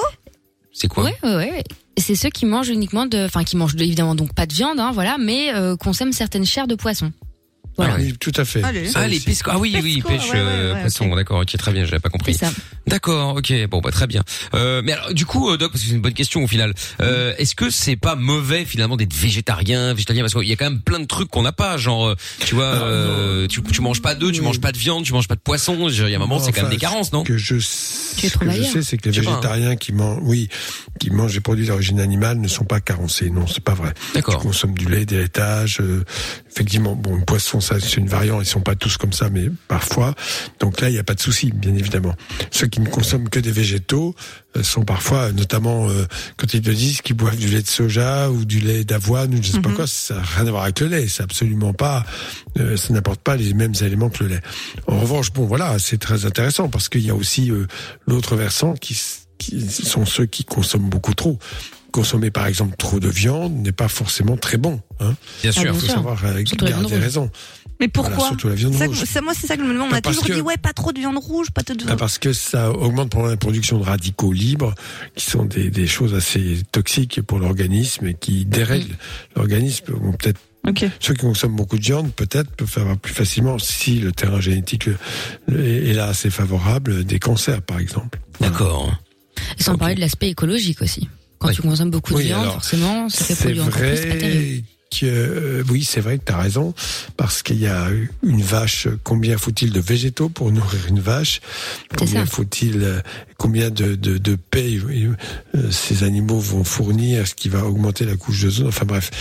C'est 0.74 0.88
quoi? 0.88 1.04
Ouais, 1.04 1.15
ouais, 1.24 1.36
ouais. 1.36 1.63
C'est 1.98 2.15
ceux 2.15 2.30
qui 2.30 2.45
mangent 2.45 2.69
uniquement 2.69 3.06
de, 3.06 3.26
enfin 3.26 3.43
qui 3.43 3.56
mangent 3.56 3.76
de- 3.76 3.84
évidemment 3.84 4.15
donc 4.15 4.34
pas 4.34 4.45
de 4.45 4.54
viande, 4.54 4.80
hein, 4.80 4.91
voilà, 4.93 5.17
mais 5.17 5.54
euh, 5.54 5.78
consomment 5.78 6.12
certaines 6.12 6.45
chairs 6.45 6.67
de 6.67 6.76
poisson. 6.76 7.12
Voilà. 7.78 7.96
Oui, 7.98 8.14
tout 8.20 8.32
à 8.36 8.46
fait. 8.46 8.64
Allez. 8.64 8.90
Ah 8.96 9.08
les 9.08 9.20
pesco 9.20 9.52
ah 9.54 9.60
oui 9.60 9.78
oui 9.84 10.02
pêche 10.02 10.30
ouais, 10.30 10.32
ouais, 10.32 10.38
euh, 10.40 10.74
ouais, 10.74 10.82
poisson 10.82 11.10
ok. 11.10 11.16
d'accord 11.16 11.40
ok 11.42 11.58
très 11.58 11.72
bien 11.72 11.86
j'avais 11.86 12.00
pas 12.00 12.10
compris 12.10 12.38
d'accord 12.88 13.36
ok 13.36 13.68
bon 13.70 13.82
bah 13.82 13.92
très 13.92 14.08
bien 14.08 14.24
euh, 14.54 14.82
mais 14.84 14.94
alors 14.94 15.14
du 15.14 15.26
coup 15.26 15.50
euh, 15.50 15.58
Doc 15.58 15.72
parce 15.72 15.84
que 15.84 15.90
c'est 15.90 15.96
une 15.96 16.02
bonne 16.02 16.14
question 16.14 16.44
au 16.44 16.48
final 16.48 16.74
euh, 17.02 17.34
est-ce 17.38 17.56
que 17.56 17.70
c'est 17.70 17.96
pas 17.96 18.16
mauvais 18.16 18.66
finalement 18.66 18.96
d'être 18.96 19.14
végétarien 19.14 19.94
végétalien 19.94 20.22
parce 20.22 20.34
qu'il 20.34 20.48
y 20.48 20.54
a 20.54 20.56
quand 20.56 20.70
même 20.70 20.82
plein 20.82 21.00
de 21.00 21.06
trucs 21.06 21.30
qu'on 21.30 21.42
n'a 21.42 21.52
pas 21.52 21.78
genre 21.78 22.08
euh, 22.08 22.16
tu 22.40 22.56
vois 22.56 22.66
euh, 22.66 23.48
tu, 23.48 23.62
tu 23.62 23.82
manges 23.82 24.02
pas 24.02 24.16
d'œufs 24.16 24.32
tu 24.32 24.42
manges 24.42 24.62
pas 24.62 24.72
de 24.72 24.78
viande 24.78 25.04
tu 25.04 25.14
manges 25.14 25.28
pas 25.28 25.36
de 25.36 25.42
poisson 25.42 25.90
il 25.90 26.10
y 26.10 26.14
a 26.14 26.16
un 26.16 26.20
moment 26.20 26.40
c'est 26.40 26.52
quand 26.52 26.62
même 26.62 26.72
des 26.72 26.78
carences 26.78 27.12
non? 27.12 27.24
que 27.24 27.38
je, 27.38 27.60
ce 27.60 28.38
que 28.38 28.52
je 28.52 28.64
sais, 28.64 28.82
c'est 28.82 28.98
que 28.98 29.10
les 29.10 29.22
pas, 29.22 29.30
hein. 29.30 29.34
végétariens 29.36 29.76
qui 29.76 29.94
mangent, 29.94 30.20
oui, 30.24 30.50
qui 31.00 31.10
mangent 31.10 31.34
des 31.34 31.42
produits 31.42 31.68
d'origine 31.68 32.00
animale 32.00 32.40
ne 32.40 32.48
sont 32.48 32.66
pas 32.66 32.80
carencés. 32.80 33.30
Non, 33.30 33.48
c'est 33.48 33.64
pas 33.64 33.74
vrai. 33.74 33.94
D'accord. 34.14 34.36
Ils 34.40 34.48
consomment 34.48 34.78
du 34.78 34.88
lait, 34.88 35.06
des 35.06 35.18
laitages. 35.18 35.82
Effectivement, 36.56 36.96
bon, 36.96 37.18
le 37.18 37.26
poisson, 37.26 37.60
ça, 37.60 37.82
c'est 37.82 37.98
une 37.98 38.08
variante. 38.08 38.41
Ils 38.44 38.50
sont 38.50 38.62
pas 38.62 38.76
tous 38.76 38.96
comme 38.96 39.12
ça, 39.12 39.30
mais 39.30 39.50
parfois. 39.68 40.15
Donc 40.62 40.80
là, 40.80 40.89
il 40.89 40.94
n'y 40.94 41.00
a 41.00 41.04
pas 41.04 41.13
de 41.13 41.20
souci, 41.20 41.52
bien 41.52 41.76
évidemment. 41.76 42.15
Ceux 42.50 42.68
qui 42.68 42.80
ne 42.80 42.88
consomment 42.88 43.28
que 43.28 43.41
des 43.41 43.52
végétaux 43.52 44.15
euh, 44.56 44.63
sont 44.63 44.84
parfois, 44.84 45.34
notamment, 45.34 45.89
euh, 45.89 46.06
quand 46.38 46.54
ils 46.54 46.62
te 46.62 46.70
disent 46.70 47.02
qu'ils 47.02 47.18
boivent 47.18 47.36
du 47.36 47.50
lait 47.50 47.62
de 47.62 47.68
soja 47.68 48.32
ou 48.32 48.46
du 48.46 48.62
lait 48.62 48.86
d'avoine 48.86 49.36
ou 49.36 49.44
je 49.44 49.52
sais 49.52 49.60
pas 49.60 49.72
quoi, 49.72 49.86
ça 49.86 50.15
n'a 50.15 50.22
rien 50.22 50.48
à 50.48 50.52
voir 50.52 50.63
avec 50.63 50.80
le 50.80 50.88
lait. 50.88 51.08
C'est 51.10 51.24
absolument 51.24 51.74
pas, 51.74 52.06
euh, 52.58 52.78
ça 52.78 52.94
n'apporte 52.94 53.20
pas 53.20 53.36
les 53.36 53.54
mêmes 53.54 53.76
éléments 53.82 54.10
que 54.10 54.24
le 54.24 54.30
lait. 54.30 54.41
En 54.88 55.02
revanche, 55.02 55.34
bon, 55.34 55.46
voilà, 55.46 55.78
c'est 55.78 55.98
très 55.98 56.26
intéressant 56.26 56.70
parce 56.70 56.88
qu'il 56.88 57.06
y 57.06 57.10
a 57.10 57.15
aussi 57.15 57.52
euh, 57.52 57.68
l'autre 58.08 58.38
versant 58.38 58.76
qui, 58.76 58.98
qui 59.38 59.62
sont 59.68 60.06
ceux 60.06 60.26
qui 60.26 60.46
consomment 60.46 60.89
beaucoup 60.89 61.13
trop. 61.13 61.38
Consommer 61.95 62.29
par 62.29 62.45
exemple 62.47 62.75
trop 62.75 62.99
de 62.99 63.08
viande 63.08 63.53
n'est 63.63 63.71
pas 63.71 63.88
forcément 63.88 64.36
très 64.36 64.58
bon. 64.58 64.81
Hein. 64.99 65.15
bien 65.41 65.51
Ah, 65.55 65.62
sûr 65.62 65.71
Il 65.73 65.79
faut 65.79 65.86
sûr. 65.86 65.93
savoir 65.93 66.21
euh, 66.25 66.43
garder 66.43 66.97
raison. 66.97 67.31
Mais 67.79 67.88
pourquoi 67.88 68.15
Voilà, 68.15 68.27
surtout 68.31 68.49
la 68.49 68.55
viande 68.55 68.73
Ça, 68.75 68.86
rouge. 68.88 69.03
ça, 69.05 69.21
Moi, 69.21 69.31
c'est 69.34 69.47
ça 69.47 69.55
que 69.55 69.63
je 69.63 69.67
me 69.67 69.73
demande. 69.73 69.91
On 69.93 69.95
a 69.95 70.01
parce 70.01 70.13
toujours 70.17 70.27
que- 70.27 70.34
dit, 70.34 70.41
ouais, 70.41 70.58
pas 70.58 70.73
trop 70.73 70.91
de 70.91 70.99
viande 70.99 71.17
rouge, 71.17 71.51
pas 71.51 71.63
trop 71.63 71.73
de 71.73 71.84
viande. 71.86 71.97
parce 71.97 72.17
que 72.19 72.34
ça 72.34 72.71
augmente 72.71 73.12
pendant 73.12 73.27
la 73.27 73.38
production 73.38 73.77
de 73.79 73.86
radicaux 73.86 74.34
libres, 74.34 74.75
qui 75.15 75.23
sont 75.31 75.45
des, 75.45 75.69
des 75.69 75.88
choses 75.88 76.13
assez 76.15 76.58
toxiques 76.73 77.21
pour 77.21 77.39
l'organisme 77.39 78.08
et 78.08 78.13
qui 78.13 78.43
dérèglent 78.43 78.97
l'organisme. 79.38 79.86
Bon, 79.97 80.12
peut-être 80.12 80.39
ceux 80.99 81.13
qui 81.13 81.21
consomment 81.21 81.55
beaucoup 81.55 81.77
de 81.77 81.84
viande, 81.86 82.12
peut-être 82.13 82.51
peuvent 82.58 82.73
avoir 82.77 82.97
plus 82.97 83.13
facilement, 83.13 83.58
si 83.58 83.99
le 83.99 84.12
terrain 84.12 84.41
génétique 84.41 84.89
est 85.49 85.93
là 85.93 86.08
assez 86.08 86.29
favorable, 86.29 87.05
des 87.05 87.19
cancers, 87.19 87.62
par 87.62 87.79
exemple. 87.79 88.19
d'accord 88.41 88.93
sans 89.60 89.77
parler 89.77 89.95
de 89.95 89.99
l'aspect 90.01 90.29
écologique 90.29 90.81
aussi. 90.81 91.08
Quand 91.45 91.49
Oui. 91.51 91.55
tu 91.55 91.62
consommes 91.62 91.91
beaucoup 91.91 92.13
de 92.13 92.17
Oui, 92.17 92.23
viande, 92.25 92.41
alors, 92.41 92.53
forcément, 92.55 93.10
ça 93.10 93.36
fait 93.36 93.60
encore 93.60 93.71
plus, 93.73 94.63
que 94.91 95.05
euh, 95.05 95.63
oui, 95.69 95.84
c'est 95.84 95.99
vrai 95.99 96.17
que 96.17 96.23
tu 96.25 96.31
as 96.31 96.38
raison 96.38 96.73
parce 97.17 97.43
qu'il 97.43 97.60
y 97.60 97.67
a 97.67 97.88
une 98.23 98.41
vache. 98.41 98.88
Combien 99.03 99.38
faut-il 99.38 99.71
de 99.71 99.79
végétaux 99.79 100.29
pour 100.29 100.51
nourrir 100.51 100.79
une 100.88 100.99
vache? 100.99 101.41
Combien 101.97 102.25
faut-il 102.25 102.81
euh, 102.81 103.01
Combien 103.38 103.69
de, 103.69 103.95
de, 103.95 104.17
de 104.17 104.36
paix 104.36 104.78
euh, 104.78 105.71
ces 105.71 106.04
animaux 106.04 106.39
vont 106.39 106.63
fournir, 106.63 107.28
ce 107.28 107.36
qui 107.36 107.50
va 107.50 107.65
augmenter 107.65 108.06
la 108.06 108.15
couche 108.15 108.41
de 108.43 108.50
zone. 108.50 108.67
Enfin 108.67 108.86
bref, 108.86 109.12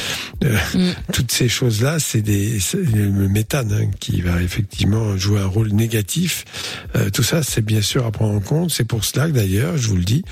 euh, 0.45 0.57
Mm. 0.75 0.91
toutes 1.13 1.33
ces 1.33 1.49
choses-là, 1.49 1.99
c'est 1.99 2.23
des 2.23 2.59
le 2.75 3.29
méthane 3.29 3.73
hein, 3.73 3.91
qui 4.01 4.21
va 4.21 4.43
effectivement 4.43 5.17
jouer 5.17 5.41
un 5.41 5.47
rôle 5.47 5.69
négatif. 5.69 6.45
Euh, 6.97 7.11
tout 7.11 7.23
ça, 7.23 7.43
c'est 7.43 7.61
bien 7.65 7.83
sûr 7.83 8.07
à 8.07 8.11
prendre 8.13 8.35
en 8.35 8.41
compte. 8.41 8.71
C'est 8.71 8.85
pour 8.85 9.05
cela 9.05 9.27
que 9.27 9.33
d'ailleurs, 9.33 9.77
je 9.77 9.89
vous 9.89 9.97
le 9.97 10.05
dis, 10.05 10.23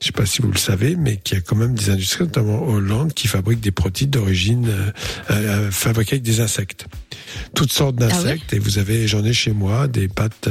je 0.00 0.06
sais 0.06 0.12
pas 0.12 0.26
si 0.26 0.42
vous 0.42 0.50
le 0.50 0.58
savez, 0.58 0.96
mais 0.96 1.16
qu'il 1.16 1.36
y 1.36 1.38
a 1.38 1.42
quand 1.42 1.56
même 1.56 1.74
des 1.74 1.90
industries, 1.90 2.24
notamment 2.24 2.62
en 2.62 2.74
Hollande, 2.74 3.12
qui 3.12 3.28
fabriquent 3.28 3.60
des 3.60 3.70
protéines 3.72 4.10
d'origine 4.10 4.68
euh, 4.68 4.90
euh, 5.30 5.70
fabriquées 5.70 6.14
avec 6.14 6.22
des 6.22 6.40
insectes. 6.40 6.86
Toutes 7.54 7.72
sortes 7.72 7.96
Ah 8.00 8.06
d'insectes. 8.08 8.52
Et 8.52 8.58
vous 8.58 8.78
avez, 8.78 9.06
j'en 9.08 9.24
ai 9.24 9.32
chez 9.32 9.52
moi, 9.52 9.88
des 9.88 10.08
pâtes. 10.08 10.48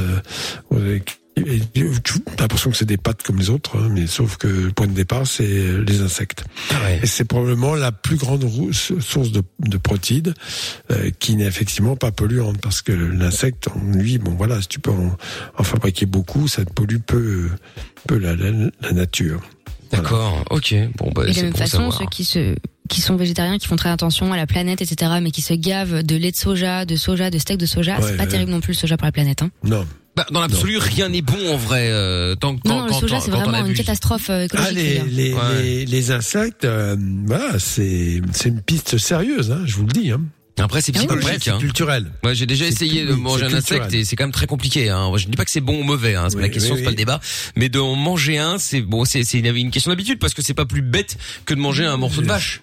Et 1.37 1.59
tu 2.03 2.13
as 2.37 2.41
l'impression 2.41 2.71
que 2.71 2.77
c'est 2.77 2.85
des 2.85 2.97
pâtes 2.97 3.23
comme 3.23 3.37
les 3.39 3.49
autres, 3.49 3.77
hein, 3.77 3.87
mais 3.91 4.05
sauf 4.05 4.37
que 4.37 4.47
le 4.47 4.71
point 4.71 4.87
de 4.87 4.91
départ, 4.93 5.25
c'est 5.25 5.47
les 5.87 6.01
insectes. 6.01 6.43
ah 6.71 6.83
ouais 6.83 6.99
Et 7.03 7.05
c'est 7.07 7.23
probablement 7.25 7.73
la 7.75 7.91
plus 7.93 8.17
grande 8.17 8.45
source 8.73 9.31
de, 9.31 9.41
de 9.59 9.77
protéines 9.77 10.33
euh, 10.91 11.09
qui 11.19 11.35
n'est 11.37 11.45
effectivement 11.45 11.95
pas 11.95 12.11
polluante 12.11 12.59
parce 12.59 12.81
que 12.81 12.91
l'insecte, 12.91 13.69
lui, 13.93 14.17
bon 14.17 14.31
voilà, 14.31 14.61
si 14.61 14.67
tu 14.67 14.79
peux 14.79 14.91
en, 14.91 15.15
en 15.57 15.63
fabriquer 15.63 16.05
beaucoup, 16.05 16.47
ça 16.47 16.65
te 16.65 16.73
pollue 16.73 16.97
peu, 17.05 17.49
peu 18.07 18.17
la, 18.17 18.35
la, 18.35 18.51
la 18.81 18.91
nature. 18.91 19.41
Voilà. 19.91 20.03
d'accord 20.03 20.45
ok 20.51 20.73
bon 20.97 21.11
bah 21.13 21.23
Et 21.27 21.31
de 21.31 21.35
la 21.37 21.43
même 21.43 21.53
façon, 21.53 21.77
savoir. 21.77 21.97
ceux 21.97 22.05
qui 22.05 22.23
se 22.23 22.55
qui 22.89 22.99
sont 23.01 23.15
végétariens, 23.15 23.57
qui 23.57 23.67
font 23.67 23.77
très 23.77 23.89
attention 23.89 24.33
à 24.33 24.37
la 24.37 24.45
planète, 24.47 24.81
etc., 24.81 25.13
mais 25.21 25.31
qui 25.31 25.41
se 25.41 25.53
gavent 25.53 26.03
de 26.03 26.15
lait 26.17 26.31
de 26.31 26.35
soja, 26.35 26.83
de 26.85 26.97
soja, 26.97 27.29
de 27.29 27.37
steak 27.39 27.57
de 27.57 27.65
soja, 27.65 27.97
Ouais, 27.99 28.05
c'est 28.05 28.17
pas 28.17 28.23
ouais. 28.23 28.29
terrible 28.29 28.51
non 28.51 28.59
plus 28.59 28.73
le 28.73 28.77
soja 28.77 28.97
pour 28.97 29.05
la 29.05 29.13
planète. 29.13 29.43
Hein. 29.43 29.51
Non. 29.63 29.85
Bah, 30.15 30.25
dans 30.31 30.41
l'absolu, 30.41 30.77
rien 30.77 31.07
n'est 31.09 31.21
bon 31.21 31.53
en 31.53 31.55
vrai. 31.57 31.87
Euh, 31.89 32.35
tant 32.35 32.57
quand, 32.57 32.67
Non, 32.69 32.79
non, 32.79 32.85
le 32.85 32.91
quand, 32.91 32.99
soja, 32.99 33.15
quand- 33.15 33.21
c'est 33.21 33.31
quand 33.31 33.43
vraiment 33.49 33.65
une 33.65 33.73
catastrophe 33.73 34.29
euh, 34.29 34.41
Ah, 34.41 34.43
écologique. 34.71 34.75
les, 34.75 34.93
dire. 34.93 35.05
les, 35.09 35.33
Ouais. 35.33 35.61
les, 35.63 35.85
les 35.85 36.11
insectes, 36.11 36.65
euh, 36.65 36.97
voilà, 37.25 37.59
c'est 37.59 38.21
c'est 38.33 38.49
une 38.49 38.61
piste 38.61 38.97
sérieuse, 38.97 39.51
hein, 39.51 39.61
je 39.65 39.75
vous 39.75 39.85
le 39.85 39.93
dis. 39.93 40.11
Hein. 40.11 40.21
Après, 40.59 40.81
c'est 40.81 40.91
Ah 40.95 40.99
psychologique. 40.99 41.39
c'est 41.41 41.49
hein. 41.51 41.57
culturel. 41.59 42.11
Ouais, 42.25 42.35
j'ai 42.35 42.45
déjà 42.45 42.65
C'est 42.65 42.71
essayé 42.85 43.05
de 43.05 43.13
manger 43.13 43.45
un 43.45 43.53
insecte 43.53 43.93
et 43.93 44.03
c'est 44.03 44.15
quand 44.17 44.25
même 44.25 44.33
très 44.33 44.47
compliqué. 44.47 44.89
Hein. 44.89 45.09
Je 45.15 45.25
ne 45.25 45.31
dis 45.31 45.37
pas 45.37 45.45
que 45.45 45.49
c'est 45.49 45.61
bon 45.61 45.79
ou 45.79 45.83
mauvais, 45.83 46.15
hein. 46.15 46.27
c'est 46.29 46.35
pas 46.35 46.41
la 46.41 46.49
question, 46.49 46.73
oui, 46.75 46.79
c'est 46.79 46.83
pas 46.83 46.89
oui. 46.89 46.95
le 46.95 46.99
débat. 46.99 47.19
Mais 47.55 47.69
de 47.69 47.79
en 47.79 47.95
manger 47.95 48.37
un, 48.37 48.57
c'est 48.59 48.81
bon, 48.81 49.05
c'est 49.05 49.23
c'est 49.23 49.39
une, 49.39 49.55
une 49.55 49.71
question 49.71 49.89
d'habitude 49.91 50.19
parce 50.19 50.33
que 50.33 50.41
c'est 50.41 50.53
pas 50.53 50.65
plus 50.65 50.81
bête 50.81 51.17
que 51.45 51.53
de 51.53 51.59
manger 51.59 51.85
un 51.85 51.95
morceau 51.97 52.21
de 52.21 52.27
vache. 52.27 52.61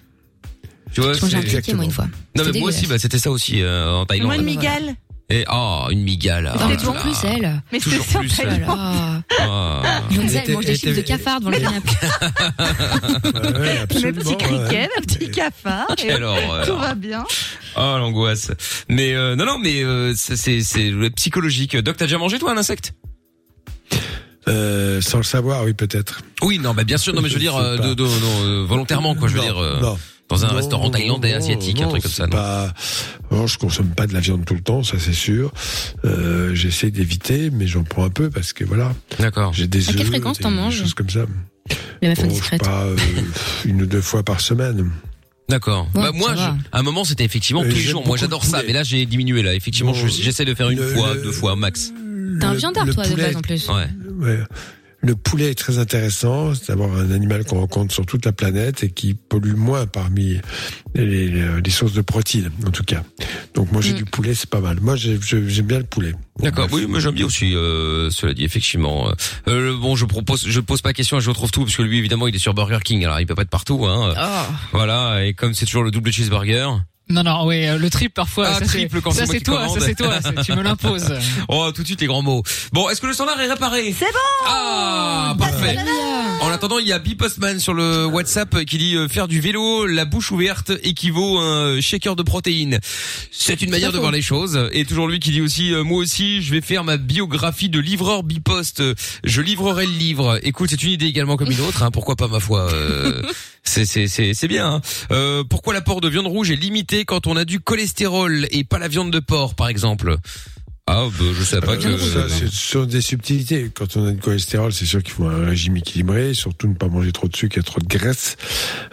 Tu 0.93 1.01
vois, 1.01 1.13
Je 1.13 1.21
mangeais 1.21 1.37
un 1.37 1.75
moi, 1.75 1.85
une 1.85 1.91
fois. 1.91 2.07
Non 2.37 2.43
mais 2.51 2.59
moi 2.59 2.69
aussi, 2.69 2.85
bah, 2.87 2.97
c'était 2.99 3.19
ça 3.19 3.31
aussi 3.31 3.61
euh, 3.61 3.91
en 3.91 4.05
Thaïlande. 4.05 4.27
Moi, 4.27 4.37
une 4.37 4.43
migale. 4.45 4.95
Et 5.31 5.45
oh, 5.51 5.85
une 5.91 6.01
migale. 6.01 6.51
Oh 6.55 6.69
là 6.69 6.75
toujours 6.75 6.95
là. 6.95 7.01
plus, 7.01 7.15
elle. 7.23 7.61
Mais 7.71 7.79
Toujours 7.79 8.03
c'est 8.07 8.17
plus, 8.17 8.29
ça, 8.29 8.43
elle. 8.47 8.65
Ah. 8.67 9.21
Ah. 9.39 10.01
Lorenza, 10.11 10.39
était- 10.39 10.47
elle 10.47 10.53
mange 10.55 10.65
des 10.65 10.75
chips 10.75 10.95
de 10.95 11.01
cafard 11.01 11.39
devant 11.39 11.51
le 11.51 11.59
canapé. 11.59 11.91
Ouais, 13.59 14.01
Le 14.01 14.11
petit 14.11 14.37
criquet, 14.37 14.89
le 14.97 15.01
petit 15.05 15.29
cafard. 15.29 15.85
et 16.03 16.13
horreur. 16.23 16.65
Tout 16.65 16.77
va 16.77 16.95
bien. 16.95 17.23
Oh 17.75 17.95
l'angoisse. 17.99 18.49
Mais 18.89 19.13
euh, 19.13 19.35
non 19.35 19.45
non 19.45 19.59
mais 19.59 19.83
euh, 19.83 20.13
c'est 20.15 20.35
c'est 20.63 20.91
psychologique. 21.15 21.77
Doc, 21.77 21.97
t'as 21.97 22.05
déjà 22.05 22.17
mangé 22.17 22.39
toi 22.39 22.51
un 22.51 22.57
insecte? 22.57 22.93
Euh, 24.47 24.99
sans 25.01 25.17
le 25.17 25.23
savoir, 25.23 25.63
oui, 25.63 25.73
peut-être. 25.73 26.21
Oui 26.41 26.57
non 26.57 26.73
bah 26.73 26.83
bien 26.83 26.97
sûr 26.97 27.13
non 27.13 27.21
mais 27.21 27.29
je 27.29 27.35
veux 27.35 27.39
dire 27.39 27.55
euh, 27.55 27.77
pas. 27.77 27.87
de, 27.89 27.93
de- 27.93 28.03
non, 28.03 28.43
euh, 28.45 28.65
volontairement 28.67 29.13
quoi 29.13 29.27
je 29.27 29.33
veux 29.33 29.39
Non, 29.39 29.45
dire 29.45 29.57
euh, 29.59 29.79
non. 29.79 29.99
Dans 30.29 30.45
un 30.45 30.49
Non, 30.49 30.55
restaurant 30.55 30.89
thaïlandais 30.89 31.31
non, 31.31 31.37
asiatique 31.37 31.81
un 31.81 31.87
truc 31.89 32.03
comme 32.03 32.11
ça. 32.11 32.27
Pas... 32.27 32.73
Non, 33.31 33.47
je 33.47 33.57
consomme 33.57 33.89
pas 33.89 34.07
de 34.07 34.13
la 34.13 34.19
viande 34.19 34.45
tout 34.45 34.53
le 34.55 34.61
temps, 34.61 34.83
ça 34.83 34.97
c'est 34.99 35.13
sûr. 35.13 35.51
Euh, 36.05 36.53
J'essaie 36.55 36.91
d'éviter, 36.91 37.49
mais 37.51 37.67
j'en 37.67 37.83
prends 37.83 38.05
un 38.05 38.09
peu 38.09 38.29
parce 38.29 38.53
que 38.53 38.63
voilà, 38.63 38.93
D'accord. 39.19 39.53
j'ai 39.53 39.67
des 39.67 39.89
À 39.89 39.93
quelle 39.93 40.05
fréquence 40.07 40.39
t'en 40.39 40.51
manges 40.51 40.77
choses 40.79 40.93
comme 40.93 41.09
ça. 41.09 41.25
La 42.01 42.15
Bon, 42.15 42.39
pas 42.59 42.83
euh, 42.85 42.95
une 43.65 43.81
ou 43.81 43.85
deux 43.85 44.01
fois 44.01 44.23
par 44.23 44.39
semaine. 44.41 44.89
D'accord. 45.49 45.87
Ouais, 45.95 46.01
bah 46.03 46.11
moi, 46.13 46.35
je- 46.35 46.41
à 46.41 46.79
un 46.79 46.83
moment, 46.83 47.03
c'était 47.03 47.25
effectivement 47.25 47.63
Euh, 47.63 47.69
tous 47.69 47.75
les 47.75 47.81
jours. 47.81 48.05
Moi, 48.05 48.17
j'adore 48.17 48.43
ça, 48.45 48.61
mais 48.65 48.71
là, 48.73 48.83
j'ai 48.83 49.05
diminué. 49.07 49.41
Là, 49.41 49.55
effectivement, 49.55 49.91
Bon, 49.93 49.97
je- 49.97 50.07
j'essaie 50.07 50.45
de 50.45 50.53
faire 50.53 50.69
une 50.69 50.77
le- 50.79 50.87
fois, 50.93 51.15
le- 51.15 51.23
deux 51.23 51.31
fois 51.31 51.55
max. 51.55 51.91
T'es 52.39 52.45
un 52.45 52.53
viandard, 52.53 52.85
le 52.85 52.93
toi, 52.93 53.03
de 53.03 53.09
poulet- 53.09 53.23
base, 53.23 53.35
en 53.35 53.41
plus. 53.41 53.67
Ouais. 53.67 53.87
Ouais. 54.19 54.39
Le 55.01 55.15
poulet 55.15 55.51
est 55.51 55.55
très 55.55 55.77
intéressant, 55.79 56.53
c'est 56.53 56.67
d'avoir 56.69 56.93
un 56.95 57.11
animal 57.11 57.45
qu'on 57.45 57.59
rencontre 57.59 57.93
sur 57.93 58.05
toute 58.05 58.25
la 58.25 58.33
planète 58.33 58.83
et 58.83 58.89
qui 58.89 59.13
pollue 59.13 59.55
moins 59.55 59.85
parmi 59.85 60.37
les, 60.93 61.69
sources 61.69 61.93
de 61.93 62.01
protéines, 62.01 62.51
en 62.67 62.71
tout 62.71 62.83
cas. 62.83 63.03
Donc 63.53 63.71
moi 63.71 63.81
j'ai 63.81 63.93
Mm. 63.93 63.97
du 63.97 64.05
poulet, 64.05 64.33
c'est 64.33 64.49
pas 64.49 64.59
mal. 64.59 64.79
Moi 64.81 64.95
j'aime 64.97 65.65
bien 65.65 65.77
le 65.79 65.85
poulet. 65.85 66.13
D'accord. 66.39 66.67
Oui, 66.71 66.85
mais 66.89 66.99
j'aime 66.99 67.15
bien 67.15 67.25
aussi. 67.25 67.55
Euh, 67.55 68.09
cela 68.11 68.33
dit, 68.33 68.43
effectivement. 68.43 69.11
Euh, 69.47 69.77
bon, 69.77 69.95
je 69.95 70.05
propose, 70.05 70.45
je 70.47 70.59
pose 70.59 70.81
pas 70.81 70.93
question, 70.93 71.19
je 71.19 71.29
retrouve 71.29 71.51
tout 71.51 71.63
parce 71.63 71.75
que 71.75 71.81
lui, 71.81 71.97
évidemment, 71.97 72.27
il 72.27 72.35
est 72.35 72.39
sur 72.39 72.53
Burger 72.53 72.79
King. 72.83 73.05
Alors, 73.05 73.19
il 73.19 73.25
peut 73.25 73.35
pas 73.35 73.41
être 73.43 73.49
partout. 73.49 73.85
Hein. 73.85 74.13
Oh. 74.17 74.53
Voilà. 74.71 75.25
Et 75.25 75.33
comme 75.33 75.53
c'est 75.53 75.65
toujours 75.65 75.83
le 75.83 75.91
double 75.91 76.11
cheeseburger. 76.11 76.81
Non, 77.11 77.23
non, 77.23 77.47
oui, 77.47 77.65
euh, 77.65 77.79
le 77.79 77.89
triple 77.89 78.13
parfois. 78.13 78.49
Ah, 78.49 78.59
ça, 78.59 78.65
triple 78.65 79.01
quand 79.01 79.09
ça 79.09 79.25
c'est 79.25 79.39
toi, 79.39 79.67
ça 79.67 79.79
c'est 79.79 79.95
toi, 79.95 80.19
c'est- 80.21 80.43
tu 80.43 80.53
me 80.53 80.61
l'imposes. 80.61 81.11
Oh, 81.47 81.71
tout 81.73 81.81
de 81.81 81.87
suite 81.87 82.01
les 82.01 82.07
grands 82.07 82.21
mots. 82.21 82.43
Bon, 82.71 82.87
est-ce 82.89 83.01
que 83.01 83.07
le 83.07 83.13
standard 83.13 83.39
est 83.41 83.47
réparé? 83.51 83.91
C'est 83.97 84.05
bon 84.05 84.45
Ah, 84.47 85.35
parfait. 85.39 85.77
En 86.41 86.49
attendant, 86.51 86.77
il 86.77 86.87
y 86.87 86.93
a 86.93 86.99
Bipostman 86.99 87.59
sur 87.59 87.73
le 87.73 88.05
WhatsApp 88.05 88.63
qui 88.65 88.77
dit 88.77 88.95
euh, 88.95 89.07
faire 89.07 89.27
du 89.27 89.39
vélo, 89.41 89.87
la 89.87 90.05
bouche 90.05 90.31
ouverte 90.31 90.71
équivaut 90.83 91.39
à 91.39 91.43
un 91.43 91.81
shaker 91.81 92.15
de 92.15 92.21
protéines. 92.21 92.79
C'est 93.31 93.63
une 93.63 93.71
manière 93.71 93.91
de 93.91 93.97
voir 93.97 94.11
les 94.11 94.21
choses. 94.21 94.69
Et 94.71 94.85
toujours 94.85 95.07
lui 95.07 95.19
qui 95.19 95.31
dit 95.31 95.41
aussi, 95.41 95.73
euh, 95.73 95.83
moi 95.83 95.97
aussi, 95.97 96.43
je 96.43 96.51
vais 96.51 96.61
faire 96.61 96.83
ma 96.83 96.97
biographie 96.97 97.69
de 97.69 97.79
livreur 97.79 98.21
biposte. 98.21 98.83
Je 99.23 99.41
livrerai 99.41 99.87
le 99.87 99.91
livre. 99.93 100.39
Écoute, 100.43 100.69
c'est 100.69 100.83
une 100.83 100.91
idée 100.91 101.07
également 101.07 101.37
comme 101.37 101.51
une 101.51 101.61
autre. 101.61 101.81
Hein, 101.81 101.89
pourquoi 101.89 102.15
pas 102.15 102.27
ma 102.27 102.39
foi 102.39 102.71
euh, 102.71 103.23
C'est 103.69 103.85
c'est 103.85 104.07
c'est 104.07 104.33
c'est 104.33 104.47
bien. 104.47 104.67
hein. 104.75 104.81
Euh, 105.11 105.43
pourquoi 105.47 105.73
l'apport 105.73 106.01
de 106.01 106.09
viande 106.09 106.25
rouge 106.27 106.49
est 106.49 106.55
limité 106.55 107.05
quand 107.05 107.27
on 107.27 107.35
a 107.37 107.45
du 107.45 107.59
cholestérol 107.59 108.47
et 108.51 108.63
pas 108.63 108.79
la 108.79 108.87
viande 108.87 109.11
de 109.11 109.19
porc, 109.19 109.53
par 109.53 109.67
exemple? 109.69 110.15
Ah, 110.91 111.05
bah, 111.19 111.25
je 111.37 111.43
sais 111.43 111.59
pas 111.61 111.77
que. 111.77 111.85
Euh, 111.87 112.27
Ça, 112.27 112.35
ce 112.35 112.47
sont 112.47 112.85
des 112.85 113.01
subtilités. 113.01 113.69
Quand 113.71 113.95
on 113.95 114.07
a 114.07 114.11
du 114.11 114.17
cholestérol, 114.17 114.73
c'est 114.73 114.87
sûr 114.87 115.03
qu'il 115.03 115.13
faut 115.13 115.25
un 115.27 115.45
régime 115.45 115.77
équilibré, 115.77 116.33
surtout 116.33 116.67
ne 116.67 116.73
pas 116.73 116.87
manger 116.87 117.11
trop 117.11 117.27
de 117.27 117.35
sucre 117.35 117.59
et 117.59 117.61
trop 117.61 117.79
de 117.79 117.85
graisse. 117.85 118.37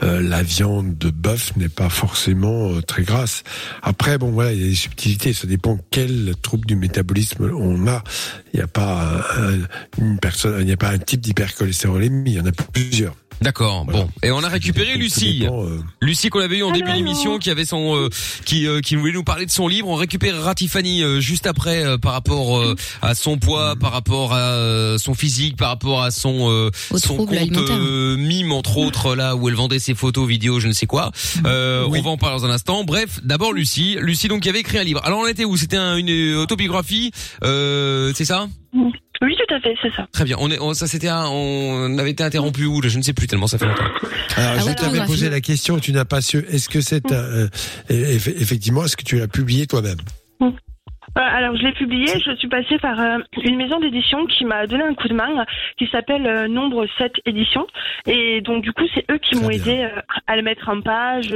Euh, 0.02 0.20
la 0.20 0.42
viande 0.42 0.98
de 0.98 1.08
bœuf 1.08 1.56
n'est 1.56 1.70
pas 1.70 1.88
forcément 1.88 2.74
euh, 2.74 2.82
très 2.82 3.02
grasse. 3.02 3.44
Après, 3.82 4.18
bon 4.18 4.30
voilà, 4.30 4.52
il 4.52 4.60
y 4.60 4.64
a 4.64 4.68
des 4.68 4.74
subtilités. 4.74 5.32
Ça 5.32 5.46
dépend 5.46 5.78
quel 5.90 6.34
trouble 6.42 6.66
du 6.66 6.76
métabolisme 6.76 7.50
on 7.58 7.86
a. 7.88 8.04
Il 8.52 8.58
n'y 8.58 8.62
a 8.62 8.66
pas 8.68 9.24
un, 9.38 9.58
une 9.98 10.18
personne, 10.18 10.60
il 10.60 10.66
n'y 10.66 10.72
a 10.72 10.76
pas 10.76 10.90
un 10.90 10.98
type 10.98 11.22
d'hypercholestérolémie. 11.22 12.32
Il 12.32 12.36
y 12.36 12.40
en 12.40 12.46
a 12.46 12.52
plusieurs. 12.52 13.14
D'accord. 13.42 13.84
Bon, 13.84 14.08
et 14.22 14.30
on 14.30 14.42
a 14.42 14.48
récupéré 14.48 14.96
Lucie. 14.96 15.40
dépend, 15.40 15.64
euh, 15.64 15.80
Lucie 16.00 16.30
qu'on 16.30 16.40
avait 16.40 16.58
eu 16.58 16.62
en 16.62 16.70
début 16.72 16.92
d'émission, 16.92 17.38
qui 17.38 17.50
avait 17.50 17.64
son, 17.66 17.94
euh, 17.96 18.08
qui, 18.44 18.66
euh, 18.66 18.80
qui 18.80 18.96
voulait 18.96 19.12
nous 19.12 19.24
parler 19.24 19.44
de 19.46 19.50
son 19.50 19.68
livre. 19.68 19.88
On 19.88 19.94
récupérera 19.94 20.54
Tiffany 20.54 21.02
euh, 21.02 21.20
juste 21.20 21.46
après 21.46 21.84
euh, 21.84 21.98
par 21.98 22.12
rapport 22.12 22.58
euh, 22.58 22.74
à 23.02 23.14
son 23.14 23.36
poids, 23.38 23.76
par 23.76 23.92
rapport 23.92 24.32
à 24.32 24.38
euh, 24.52 24.98
son 24.98 25.14
physique, 25.14 25.56
par 25.56 25.68
rapport 25.68 26.02
à 26.02 26.10
son 26.10 26.50
euh, 26.50 26.70
son 26.98 27.16
compte 27.26 27.28
euh, 27.78 28.16
mime 28.16 28.52
entre 28.52 28.78
autres 28.78 29.14
là 29.14 29.36
où 29.36 29.48
elle 29.48 29.54
vendait 29.54 29.78
ses 29.78 29.94
photos, 29.94 30.26
vidéos, 30.26 30.58
je 30.60 30.68
ne 30.68 30.72
sais 30.72 30.86
quoi. 30.86 31.10
Euh, 31.44 31.84
On 31.86 32.02
va 32.02 32.10
en 32.10 32.16
parler 32.16 32.38
dans 32.40 32.46
un 32.46 32.50
instant. 32.50 32.84
Bref, 32.84 33.20
d'abord 33.22 33.52
Lucie, 33.52 33.96
Lucie 34.00 34.28
donc 34.28 34.42
qui 34.42 34.48
avait 34.48 34.60
écrit 34.60 34.78
un 34.78 34.84
livre. 34.84 35.00
Alors 35.04 35.20
on 35.20 35.26
était 35.26 35.44
où? 35.44 35.56
C'était 35.56 35.76
un- 35.76 35.96
une 35.96 36.36
autobiographie, 36.36 37.10
euh, 37.44 38.12
c'est 38.14 38.24
ça? 38.24 38.48
Oui, 39.22 39.34
tout 39.36 39.54
à 39.54 39.60
fait, 39.60 39.74
c'est 39.82 39.92
ça. 39.94 40.06
Très 40.12 40.24
bien. 40.24 40.36
On 40.38 40.50
est, 40.50 40.58
on- 40.58 40.74
ça 40.74 40.86
c'était, 40.86 41.08
un- 41.08 41.26
on 41.28 41.96
avait 41.98 42.10
été 42.10 42.22
interrompu 42.22 42.64
où 42.66 42.82
Je 42.82 42.98
ne 42.98 43.02
sais 43.02 43.12
plus 43.14 43.26
tellement 43.26 43.46
ça 43.46 43.58
fait 43.58 43.66
longtemps. 43.66 43.84
Alors, 44.36 44.52
Ah 44.58 44.70
je 44.70 44.74
t'avais 44.74 45.04
posé 45.06 45.30
la 45.30 45.40
question, 45.40 45.78
tu 45.78 45.92
n'as 45.92 46.04
pas 46.04 46.20
su. 46.20 46.44
Est-ce 46.50 46.68
que 46.68 46.80
c'est 46.80 47.10
un, 47.10 47.14
euh, 47.14 47.48
eff- 47.90 48.34
effectivement, 48.36 48.84
est-ce 48.84 48.96
que 48.96 49.04
tu 49.04 49.18
l'as 49.18 49.28
publié 49.28 49.66
toi-même? 49.66 49.98
Euh, 51.16 51.20
alors, 51.20 51.56
je 51.56 51.62
l'ai 51.62 51.72
publié. 51.72 52.06
Je 52.24 52.34
suis 52.36 52.48
passée 52.48 52.78
par 52.78 53.00
euh, 53.00 53.18
une 53.42 53.56
maison 53.56 53.80
d'édition 53.80 54.26
qui 54.26 54.44
m'a 54.44 54.66
donné 54.66 54.82
un 54.84 54.94
coup 54.94 55.08
de 55.08 55.14
main, 55.14 55.44
qui 55.78 55.86
s'appelle 55.88 56.26
euh, 56.26 56.48
Nombre 56.48 56.86
7 56.98 57.12
Éditions. 57.24 57.66
Et 58.06 58.40
donc, 58.42 58.62
du 58.62 58.72
coup, 58.72 58.84
c'est 58.94 59.04
eux 59.10 59.18
qui 59.18 59.36
m'ont 59.36 59.50
aidé 59.50 59.88
à 60.26 60.36
le 60.36 60.42
mettre 60.42 60.68
en 60.68 60.80
page, 60.80 61.34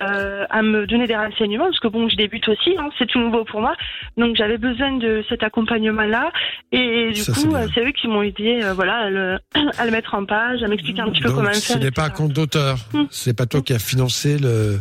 à 0.00 0.62
me 0.62 0.86
donner 0.86 1.06
des 1.06 1.16
renseignements, 1.16 1.64
parce 1.64 1.80
que 1.80 1.88
bon, 1.88 2.08
je 2.08 2.16
débute 2.16 2.48
aussi, 2.48 2.74
hein, 2.78 2.88
c'est 2.98 3.06
tout 3.06 3.18
nouveau 3.18 3.44
pour 3.44 3.60
moi. 3.60 3.74
Donc, 4.16 4.36
j'avais 4.36 4.58
besoin 4.58 4.96
de 4.98 5.24
cet 5.28 5.42
accompagnement-là. 5.42 6.30
Et 6.72 7.10
du 7.12 7.20
Ça, 7.20 7.32
coup, 7.32 7.54
c'est 7.74 7.84
eux 7.84 7.92
qui 7.92 8.08
m'ont 8.08 8.22
aidé, 8.22 8.60
voilà, 8.74 8.96
à 8.96 9.10
le, 9.10 9.38
à 9.78 9.84
le 9.84 9.90
mettre 9.90 10.14
en 10.14 10.24
page, 10.24 10.62
à 10.62 10.68
m'expliquer 10.68 11.00
un 11.00 11.10
petit 11.10 11.22
peu 11.22 11.28
Donc, 11.28 11.38
comment 11.38 11.48
le 11.48 11.54
ce 11.54 11.72
faire. 11.72 11.82
n'est 11.82 11.90
pas 11.90 12.04
un 12.04 12.10
compte 12.10 12.32
d'auteur. 12.32 12.76
Hmm. 12.92 13.04
C'est 13.10 13.36
pas 13.36 13.46
toi 13.46 13.60
qui 13.62 13.72
as 13.72 13.78
financé 13.78 14.38
le. 14.38 14.80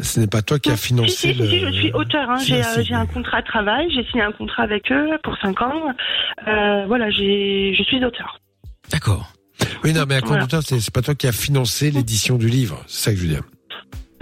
Ce 0.00 0.18
n'est 0.18 0.26
pas 0.26 0.42
toi 0.42 0.58
qui 0.58 0.70
as 0.70 0.76
financé 0.76 1.32
si, 1.32 1.34
si, 1.34 1.34
le. 1.34 1.48
si, 1.48 1.60
je 1.60 1.70
suis 1.70 1.92
auteur. 1.92 2.28
Hein. 2.28 2.36
J'ai 2.44 2.62
si, 2.62 2.92
euh, 2.92 2.96
un 2.98 3.06
contrat 3.06 3.40
de 3.42 3.46
travail. 3.46 3.86
J'ai 3.94 4.04
signé 4.10 4.22
un 4.24 4.32
contrat 4.32 4.64
avec 4.64 4.90
eux 4.90 5.10
pour 5.22 5.36
5 5.38 5.62
ans. 5.62 5.82
Euh, 6.48 6.84
voilà, 6.86 7.10
j'ai, 7.10 7.74
je 7.78 7.82
suis 7.84 8.04
auteur. 8.04 8.40
D'accord. 8.90 9.32
Oui, 9.84 9.92
non, 9.92 10.04
mais 10.08 10.16
un 10.16 10.20
compte 10.20 10.28
Voilà. 10.30 10.46
d'auteur, 10.46 10.62
c'est 10.64 10.90
pas 10.92 11.00
toi 11.02 11.14
qui 11.14 11.26
as 11.28 11.32
financé 11.32 11.90
l'édition 11.92 12.36
du 12.36 12.48
livre. 12.48 12.82
C'est 12.88 13.04
ça 13.04 13.10
que 13.12 13.16
je 13.18 13.22
veux 13.22 13.28
dire. 13.28 13.42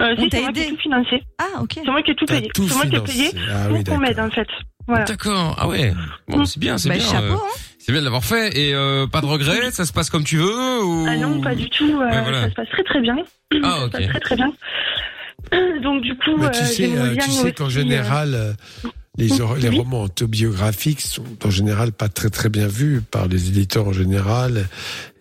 Euh, 0.01 0.15
si, 0.19 0.27
c'est 0.31 0.41
moi 0.41 0.51
qui 0.51 0.59
ai 0.61 0.69
tout 0.69 0.77
financé. 0.77 1.23
Ah, 1.39 1.61
ok. 1.61 1.71
C'est 1.75 1.85
moi 1.91 2.01
qui 2.03 2.11
ai 2.11 2.15
tout 2.15 2.25
payé. 2.25 2.47
tout 2.53 2.67
C'est 2.67 2.75
moi 2.75 2.85
qui 2.85 2.95
ai 2.95 2.99
payé 3.01 3.31
Ah 3.51 3.67
pour 3.69 3.83
qu'on 3.83 3.97
m'aide 3.97 4.19
en 4.19 4.29
fait. 4.29 4.47
Voilà. 4.87 5.05
D'accord. 5.05 5.55
Ah 5.57 5.67
ouais. 5.67 5.93
Bon, 6.27 6.45
c'est 6.45 6.59
bien, 6.59 6.77
c'est 6.77 6.89
Bah, 6.89 6.95
bien. 6.97 7.05
chapeau, 7.05 7.25
euh, 7.33 7.35
hein. 7.35 7.57
C'est 7.79 7.91
bien 7.93 8.01
de 8.01 8.05
l'avoir 8.05 8.23
fait. 8.23 8.55
Et 8.57 8.73
euh, 8.75 9.07
pas 9.07 9.21
de 9.21 9.25
regrets 9.25 9.71
Ça 9.71 9.85
se 9.85 9.93
passe 9.93 10.09
comme 10.09 10.23
tu 10.23 10.37
veux 10.37 10.83
ou... 10.83 11.05
Ah 11.07 11.15
non, 11.17 11.41
pas 11.41 11.55
du 11.55 11.69
tout. 11.69 11.85
euh, 11.99 12.05
Ouais, 12.09 12.21
voilà. 12.21 12.43
Ça 12.43 12.49
se 12.49 12.53
passe 12.55 12.69
très 12.69 12.83
très 12.83 12.99
bien. 13.01 13.15
Ah, 13.63 13.69
Ça 13.69 13.79
se 13.79 13.85
ok. 13.85 13.91
passe 13.91 14.07
très 14.09 14.19
très 14.19 14.35
bien. 14.35 14.53
Donc 15.83 16.01
du 16.03 16.15
coup, 16.17 16.37
Mais 16.37 16.45
euh, 16.45 16.49
tu 16.51 16.65
sais, 16.65 16.97
euh, 16.97 17.15
tu 17.15 17.31
sais 17.31 17.51
qu'en 17.53 17.69
général, 17.69 18.33
euh, 18.33 18.53
les, 19.17 19.27
les 19.27 19.69
Oui. 19.69 19.77
romans 19.77 20.03
autobiographiques 20.03 21.01
sont 21.01 21.23
en 21.45 21.49
général 21.51 21.91
pas 21.91 22.09
très 22.09 22.29
très 22.29 22.49
bien 22.49 22.67
vus 22.67 23.01
par 23.01 23.27
les 23.27 23.47
éditeurs 23.49 23.87
en 23.87 23.93
général 23.93 24.67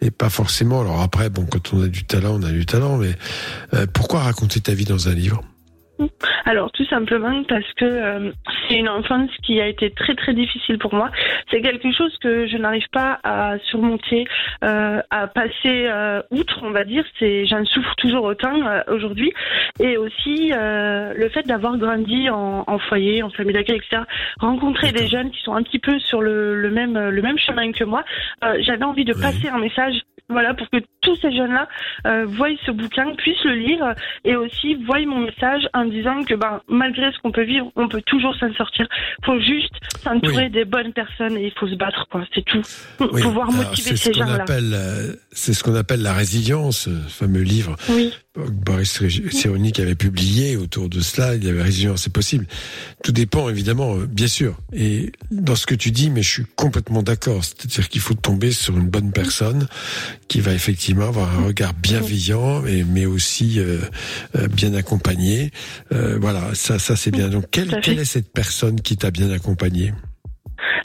et 0.00 0.10
pas 0.10 0.30
forcément. 0.30 0.80
Alors 0.80 1.02
après, 1.02 1.28
bon, 1.28 1.44
quand 1.44 1.74
on 1.74 1.82
a 1.82 1.88
du 1.88 2.04
talent, 2.04 2.38
on 2.40 2.42
a 2.42 2.50
du 2.52 2.64
talent, 2.64 2.96
mais 2.96 3.14
euh, 3.74 3.86
pourquoi 3.92 4.20
raconter 4.20 4.60
ta 4.60 4.72
vie 4.74 4.84
dans 4.86 5.08
un 5.08 5.14
livre? 5.14 5.42
Alors 6.44 6.70
tout 6.72 6.84
simplement 6.86 7.42
parce 7.44 7.70
que 7.74 7.84
euh, 7.84 8.32
c'est 8.68 8.76
une 8.76 8.88
enfance 8.88 9.30
qui 9.42 9.60
a 9.60 9.66
été 9.66 9.90
très 9.90 10.14
très 10.14 10.34
difficile 10.34 10.78
pour 10.78 10.94
moi. 10.94 11.10
C'est 11.50 11.60
quelque 11.60 11.92
chose 11.92 12.16
que 12.18 12.46
je 12.46 12.56
n'arrive 12.56 12.88
pas 12.92 13.20
à 13.24 13.58
surmonter, 13.70 14.24
euh, 14.64 15.00
à 15.10 15.26
passer 15.26 15.86
euh, 15.88 16.22
outre, 16.30 16.60
on 16.62 16.70
va 16.70 16.84
dire. 16.84 17.04
C'est 17.18 17.46
j'en 17.46 17.64
souffre 17.64 17.94
toujours 17.96 18.24
autant 18.24 18.66
euh, 18.66 18.80
aujourd'hui. 18.88 19.32
Et 19.80 19.96
aussi 19.96 20.52
euh, 20.54 21.12
le 21.16 21.28
fait 21.28 21.46
d'avoir 21.46 21.76
grandi 21.78 22.28
en, 22.30 22.64
en 22.66 22.78
foyer, 22.78 23.22
en 23.22 23.30
famille 23.30 23.54
d'accueil, 23.54 23.76
etc. 23.76 24.02
Rencontrer 24.40 24.92
des 24.92 25.08
jeunes 25.08 25.30
qui 25.30 25.42
sont 25.42 25.54
un 25.54 25.62
petit 25.62 25.78
peu 25.78 25.98
sur 26.00 26.20
le, 26.22 26.54
le 26.60 26.70
même 26.70 26.98
le 26.98 27.22
même 27.22 27.38
chemin 27.38 27.72
que 27.72 27.84
moi. 27.84 28.04
Euh, 28.44 28.56
J'avais 28.60 28.84
envie 28.84 29.04
de 29.04 29.14
Oui. 29.14 29.20
passer 29.22 29.48
un 29.48 29.58
message. 29.58 29.94
Voilà, 30.32 30.54
pour 30.54 30.68
que 30.70 30.78
tous 31.00 31.16
ces 31.16 31.30
jeunes-là 31.34 31.68
euh, 32.06 32.24
voient 32.26 32.48
ce 32.66 32.70
bouquin, 32.70 33.14
puissent 33.16 33.44
le 33.44 33.54
lire 33.54 33.94
et 34.24 34.36
aussi 34.36 34.74
voient 34.86 35.04
mon 35.06 35.20
message 35.20 35.68
en 35.74 35.84
disant 35.84 36.22
que 36.24 36.34
ben, 36.34 36.60
malgré 36.68 37.10
ce 37.12 37.18
qu'on 37.20 37.32
peut 37.32 37.44
vivre, 37.44 37.70
on 37.76 37.88
peut 37.88 38.02
toujours 38.02 38.34
s'en 38.36 38.52
sortir. 38.54 38.86
faut 39.24 39.38
juste 39.40 39.72
s'entourer 40.02 40.44
Oui. 40.44 40.50
des 40.50 40.64
bonnes 40.64 40.92
personnes 40.92 41.36
et 41.36 41.46
il 41.46 41.52
faut 41.58 41.68
se 41.68 41.74
battre, 41.74 42.06
quoi. 42.10 42.24
C'est 42.34 42.44
tout. 42.44 42.62
Oui, 43.00 43.22
Pouvoir 43.22 43.50
motiver 43.52 43.96
ces 43.96 44.12
gens-là. 44.12 44.44
euh, 44.48 45.14
c'est 45.32 45.52
ce 45.54 45.62
qu'on 45.64 45.74
appelle 45.74 46.02
la 46.02 46.12
résilience, 46.12 46.88
ce 46.88 46.90
fameux 47.08 47.42
livre 47.42 47.76
Oui. 47.90 48.12
Boris 48.34 49.02
Cyrulnik 49.30 49.78
avait 49.78 49.94
publié 49.94 50.56
autour 50.56 50.88
de 50.88 51.00
cela. 51.00 51.34
Il 51.34 51.46
avait 51.46 51.62
résilience, 51.62 52.04
c'est 52.04 52.12
possible. 52.12 52.46
Tout 53.04 53.12
dépend 53.12 53.50
évidemment, 53.50 53.96
euh, 53.96 54.06
bien 54.06 54.26
sûr. 54.26 54.56
Et 54.72 55.12
dans 55.30 55.54
ce 55.54 55.66
que 55.66 55.74
tu 55.74 55.90
dis, 55.90 56.08
mais 56.08 56.22
je 56.22 56.30
suis 56.30 56.46
complètement 56.56 57.02
d'accord. 57.02 57.44
C'est-à-dire 57.44 57.88
qu'il 57.90 58.00
faut 58.00 58.14
tomber 58.14 58.50
sur 58.52 58.78
une 58.78 58.88
bonne 58.88 59.12
personne 59.12 59.68
qui 60.28 60.40
va 60.40 60.54
effectivement 60.54 61.08
avoir 61.08 61.38
un 61.38 61.44
regard 61.44 61.74
bienveillant, 61.74 62.64
et, 62.64 62.84
mais 62.84 63.04
aussi 63.04 63.60
euh, 63.60 63.80
euh, 64.36 64.48
bien 64.48 64.72
accompagné. 64.72 65.50
Euh, 65.92 66.16
voilà, 66.18 66.54
ça, 66.54 66.78
ça 66.78 66.96
c'est 66.96 67.10
bien. 67.10 67.28
Donc, 67.28 67.44
quelle, 67.50 67.80
quelle 67.82 67.98
est 67.98 68.06
cette 68.06 68.32
personne 68.32 68.80
qui 68.80 68.96
t'a 68.96 69.10
bien 69.10 69.30
accompagné? 69.30 69.92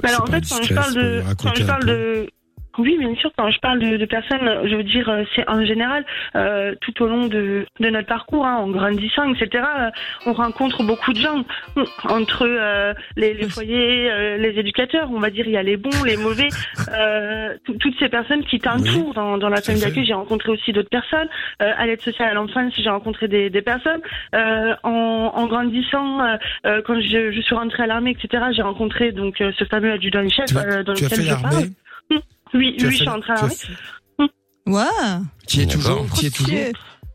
Alors 0.04 0.24
en 0.24 0.28
fait, 0.28 0.44
quand 0.48 0.64
je 0.64 0.74
parle 0.74 1.24
quand 1.38 1.56
je 1.56 1.86
de, 1.86 2.28
oui, 2.78 2.98
bien 3.00 3.16
sûr, 3.16 3.32
quand 3.38 3.50
je 3.50 3.60
parle 3.60 3.80
de, 3.80 3.98
de 3.98 4.06
personnes, 4.06 4.68
je 4.68 4.76
veux 4.76 4.84
dire, 4.84 5.10
euh, 5.10 5.24
c'est 5.36 5.48
en 5.50 5.63
général, 5.66 6.06
euh, 6.36 6.76
tout 6.82 7.02
au 7.04 7.08
long 7.08 7.28
de, 7.28 7.66
de 7.80 7.90
notre 7.90 8.08
parcours, 8.08 8.46
hein, 8.46 8.56
en 8.58 8.70
grandissant, 8.70 9.32
etc., 9.34 9.63
euh, 9.80 9.90
on 10.26 10.34
rencontre 10.34 10.84
beaucoup 10.84 11.13
de 11.13 11.20
gens. 11.20 11.44
Entre 12.10 12.46
euh, 12.48 12.94
les, 13.16 13.34
les 13.34 13.50
foyers, 13.50 14.10
euh, 14.12 14.38
les 14.38 14.60
éducateurs, 14.60 15.10
on 15.12 15.20
va 15.20 15.30
dire, 15.30 15.46
il 15.48 15.54
y 15.54 15.58
a 15.58 15.63
les 15.63 15.78
bons, 15.78 16.04
les 16.06 16.18
mauvais, 16.18 16.50
euh, 16.90 17.56
tout- 17.66 17.74
toutes 17.76 17.98
ces 18.00 18.10
personnes 18.10 18.44
qui 18.46 18.60
t'entourent 18.60 19.13
dans, 19.13 19.38
dans 19.38 19.50
la 19.50 19.62
famille 19.62 19.82
d'accueil. 19.90 20.06
J'ai 20.06 20.13
rencontré 20.13 20.52
aussi 20.52 20.72
d'autres 20.74 20.90
personnes. 20.90 21.28
Euh, 21.62 21.72
à 21.78 21.86
l'aide 21.86 22.02
sociale 22.02 22.30
à 22.30 22.34
l'enfance, 22.34 22.74
j'ai 22.78 22.90
rencontré 22.90 23.28
des, 23.28 23.50
des 23.50 23.62
personnes. 23.62 24.02
Euh, 24.36 24.74
en, 24.84 25.32
en 25.36 25.48
grandissant, 25.48 26.20
quand 26.86 27.00
je, 27.02 27.32
je 27.32 27.42
suis 27.42 27.56
rentrée 27.56 27.84
à 27.84 27.88
l'armée, 27.88 28.12
etc., 28.12 28.46
j'ai 28.52 28.62
rencontré 28.62 29.12
donc 29.12 29.42
euh, 29.42 29.52
ce 29.58 29.66
fameux 29.66 29.92
adjudant-chef 29.92 30.52
euh, 30.56 30.84
dans 30.84 30.94
tu 30.94 31.06
as 31.06 31.10
fait 31.10 31.16
je 31.24 31.42
parle. 31.42 31.56
Oui, 32.54 32.76
oui, 32.78 32.80
je 32.80 32.88
suis 32.90 33.08
as 33.08 33.18
l'armée. 33.28 33.50
fait- 33.50 33.68
Ouais. 34.66 34.84
Tu 35.48 35.58
y 35.58 35.62
es 35.62 35.66
D'accord. 35.66 35.82
toujours 35.82 36.06
Tu 36.20 36.26
y 36.26 36.28
es 36.28 36.32
toujours. 36.32 36.60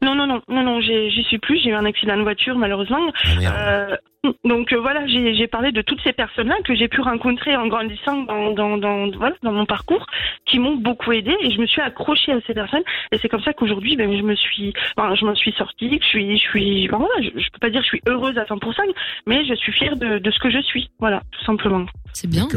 Non, 0.02 0.16
non, 0.16 0.26
non, 0.26 0.40
non, 0.48 0.62
non, 0.64 0.80
j'ai- 0.80 1.10
j'y 1.10 1.22
suis 1.24 1.38
plus. 1.38 1.60
J'ai 1.62 1.70
eu 1.70 1.74
un 1.74 1.84
accident 1.84 2.16
de 2.16 2.22
voiture, 2.22 2.56
malheureusement. 2.58 3.12
Ah. 3.24 3.54
Euh, 3.54 3.96
donc 4.44 4.72
euh, 4.72 4.80
voilà, 4.80 5.06
j'ai 5.06 5.34
j'ai 5.34 5.46
parlé 5.46 5.70
de 5.70 5.80
toutes 5.82 6.00
ces 6.02 6.12
personnes-là 6.12 6.56
que 6.64 6.74
j'ai 6.74 6.88
pu 6.88 7.00
rencontrer 7.02 7.54
en 7.54 7.68
grandissant 7.68 8.22
dans, 8.22 8.50
dans, 8.52 8.78
dans, 8.78 9.10
voilà, 9.12 9.36
dans 9.44 9.52
mon 9.52 9.64
parcours, 9.66 10.04
qui 10.46 10.58
m'ont 10.58 10.74
beaucoup 10.76 11.12
aidé 11.12 11.36
et 11.40 11.52
je 11.52 11.58
me 11.60 11.66
suis 11.66 11.80
accrochée 11.82 12.32
à 12.32 12.40
ces 12.46 12.54
personnes. 12.54 12.82
Et 13.12 13.18
c'est 13.18 13.28
comme 13.28 13.42
ça 13.42 13.52
qu'aujourd'hui, 13.52 13.94
ben, 13.94 14.16
je 14.16 14.22
me 14.22 14.34
suis, 14.34 14.72
enfin, 14.96 15.14
je 15.14 15.24
m'en 15.24 15.36
suis 15.36 15.52
sortie. 15.52 15.98
Je 16.02 16.06
suis, 16.06 16.32
je 16.36 16.42
suis, 16.42 16.88
ben, 16.88 16.98
voilà, 16.98 17.14
je, 17.20 17.28
je 17.40 17.50
peux 17.50 17.58
pas 17.60 17.70
dire 17.70 17.80
que 17.80 17.84
je 17.86 17.90
suis 17.90 18.02
heureuse 18.08 18.36
à 18.38 18.44
100%, 18.44 18.82
mais 19.26 19.44
je 19.44 19.54
suis 19.54 19.72
fière 19.72 19.94
de, 19.96 20.18
de 20.18 20.30
ce 20.32 20.38
que 20.40 20.50
je 20.50 20.62
suis. 20.62 20.90
Voilà, 20.98 21.22
tout 21.30 21.44
simplement. 21.44 21.86
C'est 22.12 22.28
bien. 22.28 22.48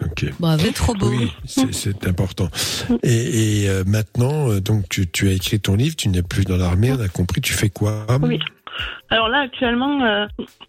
D'accord. 0.00 0.12
Ok. 0.24 0.32
Bravo. 0.40 0.62
C'est 0.64 0.72
trop 0.72 0.94
beau. 0.94 1.08
Oui, 1.10 1.30
c'est- 1.46 1.72
c'est 1.72 2.06
important. 2.06 2.48
Et, 3.02 3.62
et, 3.62 3.68
euh, 3.68 3.84
maintenant, 3.86 4.50
euh, 4.50 4.60
donc 4.60 4.88
tu, 4.88 5.06
tu 5.08 5.28
as 5.28 5.32
écrit 5.32 5.60
ton 5.60 5.74
livre, 5.76 5.96
tu 5.96 6.08
n'es 6.08 6.22
plus 6.22 6.44
dans 6.44 6.56
l'armée, 6.56 6.92
on 6.92 7.00
a 7.00 7.08
compris. 7.08 7.40
Tu 7.40 7.52
fais 7.52 7.68
quoi? 7.68 8.06
Oui. 8.22 8.38
Alors 9.12 9.28
là, 9.28 9.40
actuellement, 9.40 10.02
euh, 10.02 10.26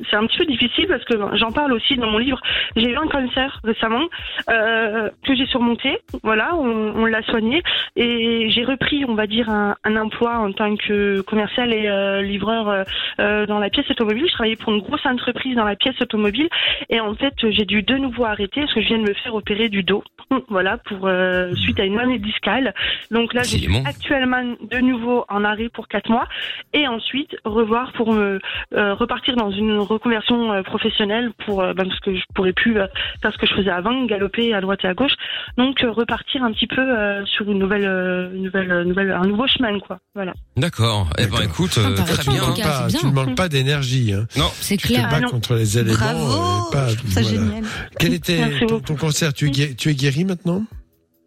c'est 0.10 0.18
un 0.18 0.26
petit 0.28 0.40
peu 0.40 0.46
difficile 0.46 0.88
parce 0.88 1.06
que 1.06 1.14
j'en 1.38 1.54
parle 1.54 1.72
aussi 1.72 1.96
dans 1.96 2.12
mon 2.12 2.18
livre. 2.18 2.42
J'ai 2.76 2.90
eu 2.90 2.98
un 2.98 3.08
cancer 3.08 3.62
récemment 3.64 4.04
euh, 4.50 5.10
que 5.26 5.34
j'ai 5.34 5.46
surmonté. 5.46 5.98
Voilà, 6.24 6.54
on, 6.56 6.94
on 6.94 7.06
l'a 7.06 7.22
soigné 7.24 7.64
et 7.96 8.50
j'ai 8.50 8.66
repris, 8.66 9.06
on 9.08 9.16
va 9.16 9.28
dire, 9.28 9.50
un, 9.50 9.76
un 9.86 9.96
emploi 9.96 10.40
en 10.40 10.52
tant 10.52 10.76
que 10.76 11.22
commercial 11.22 11.74
et 11.74 11.88
euh, 11.88 12.22
livreur 12.22 12.84
dans 13.18 13.60
la 13.60 13.70
pièce 13.70 13.90
automobile. 13.90 14.26
Je 14.28 14.34
travaillais 14.34 14.58
pour 14.58 14.74
une 14.74 14.82
grosse 14.82 15.06
entreprise 15.06 15.56
dans 15.56 15.64
la 15.64 15.78
pièce 15.78 15.96
automobile 16.02 16.50
et 16.90 17.00
en 17.00 17.16
fait, 17.16 17.34
j'ai 17.50 17.64
dû 17.64 17.82
de 17.82 17.96
nouveau 17.96 18.26
arrêter 18.26 18.60
parce 18.62 18.74
que 18.74 18.82
je 18.82 18.88
viens 18.88 18.98
de 18.98 19.08
me 19.08 19.14
faire 19.14 19.36
opérer 19.36 19.70
du 19.70 19.84
dos. 19.84 20.04
Voilà, 20.50 20.78
pour 20.78 21.08
euh, 21.08 21.54
suite 21.56 21.80
à 21.80 21.86
une 21.86 21.96
hernie 21.96 22.20
discale. 22.20 22.74
Donc 23.12 23.34
là, 23.34 23.44
je 23.44 23.58
suis 23.58 23.78
actuellement 23.86 24.56
de 24.62 24.78
nouveau 24.80 25.26
en 25.30 25.44
arrêt 25.44 25.70
pour 25.70 25.88
quatre 25.88 26.10
mois 26.10 26.28
et 26.74 26.88
ensuite 26.88 27.36
revoir 27.46 27.94
pour 27.94 28.14
me 28.14 28.33
repartir 28.72 29.36
dans 29.36 29.52
une 29.52 29.78
reconversion 29.80 30.52
euh, 30.54 30.62
professionnelle 30.64 31.32
pour 31.46 31.62
euh, 31.62 31.74
ben, 31.74 31.88
parce 31.88 32.00
que 32.00 32.16
je 32.16 32.24
pourrais 32.34 32.54
plus 32.54 32.80
euh, 32.80 32.88
faire 33.22 33.32
ce 33.34 33.38
que 33.38 33.46
je 33.48 33.54
faisais 33.54 33.70
avant, 33.70 34.06
galoper 34.06 34.54
à 34.54 34.62
droite 34.62 34.80
et 34.84 34.88
à 34.88 34.94
gauche. 34.94 35.14
Donc 35.58 35.84
euh, 35.84 35.92
repartir 35.92 36.44
un 36.44 36.52
petit 36.52 36.68
peu 36.68 36.82
euh, 36.82 37.26
sur 37.26 37.50
une 37.52 37.60
nouvelle, 37.60 37.86
euh, 37.86 38.32
une 38.34 38.44
nouvelle, 38.44 38.72
euh, 38.72 38.84
nouvelle, 38.84 39.12
un 39.12 39.26
nouveau 39.28 39.48
chemin 39.48 39.80
quoi. 39.80 40.00
Voilà. 40.16 40.34
D'accord. 40.58 41.10
Eh 41.18 41.26
ben 41.28 41.42
écoute, 41.44 41.78
euh, 41.78 41.96
très 41.96 42.24
Tu 42.24 42.30
bien. 42.30 42.42
pas, 42.64 42.88
tu 42.90 43.06
ne 43.06 43.12
manques 43.12 43.36
pas 43.36 43.50
d'énergie. 43.50 44.14
Hein. 44.14 44.26
Non, 44.38 44.50
c'est 44.54 44.78
Tu 44.78 44.88
clair. 44.88 45.08
te 45.08 45.12
bats 45.12 45.22
Ah 45.26 45.30
contre 45.30 45.56
les 45.56 45.78
éléments. 45.78 45.98
Bravo, 45.98 46.20
euh, 46.34 46.72
pas, 46.72 46.88
je 46.90 46.96
trouve 46.98 47.10
ça 47.12 47.22
voilà. 47.22 47.38
génial. 47.38 47.64
Quel 48.00 48.14
était 48.14 48.38
Merci 48.38 48.66
ton, 48.68 48.80
ton 48.80 48.96
cancer 48.96 49.34
tu 49.34 49.48
es, 49.48 49.50
guéri, 49.52 49.76
tu 49.76 49.90
es 49.90 49.94
guéri 49.96 50.26
maintenant? 50.26 50.64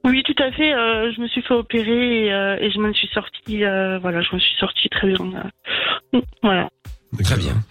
Oui, 0.04 0.22
tout 0.22 0.40
à 0.40 0.52
fait. 0.52 0.72
euh, 0.72 1.11
je 1.12 1.20
me 1.20 1.26
suis 1.26 1.42
fait 1.42 1.54
opérer 1.54 2.26
et, 2.26 2.32
euh, 2.32 2.57
et 2.61 2.70
je 2.70 2.78
m'en 2.78 2.92
suis 2.94 3.09
sortie. 3.09 3.64
euh, 3.64 3.98
voilà, 3.98 4.20
je 4.20 4.34
me 4.34 4.38
suis 4.38 4.54
sortie 4.59 4.88
très 4.88 5.09
bien. 5.09 5.16
euh, 6.14 6.20
Voilà. 6.44 6.68
Très 7.22 7.36
bien. 7.36 7.62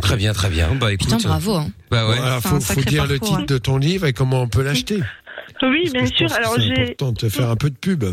Très 0.00 0.16
bien, 0.16 0.32
très 0.32 0.48
bien. 0.50 0.74
Bah 0.76 0.92
écoute. 0.92 1.08
Putain, 1.08 1.28
bravo. 1.28 1.54
Hein. 1.56 1.68
Bah 1.90 2.08
ouais. 2.08 2.16
Voilà, 2.16 2.40
faut, 2.40 2.60
faut 2.60 2.80
dire 2.82 3.06
le 3.06 3.18
titre 3.18 3.44
de 3.46 3.58
ton 3.58 3.76
livre 3.76 4.06
et 4.06 4.12
comment 4.12 4.42
on 4.42 4.48
peut 4.48 4.62
l'acheter. 4.62 5.02
Oui, 5.62 5.90
bien 5.92 6.04
Je 6.04 6.14
sûr. 6.14 6.26
pense 6.28 6.32
que 6.32 6.38
Alors 6.40 6.54
c'est 6.56 6.62
j'ai. 6.62 6.82
important 6.82 7.12
de 7.12 7.16
te 7.16 7.28
faire 7.28 7.50
un 7.50 7.56
peu 7.56 7.70
de 7.70 7.76
pub. 7.76 8.04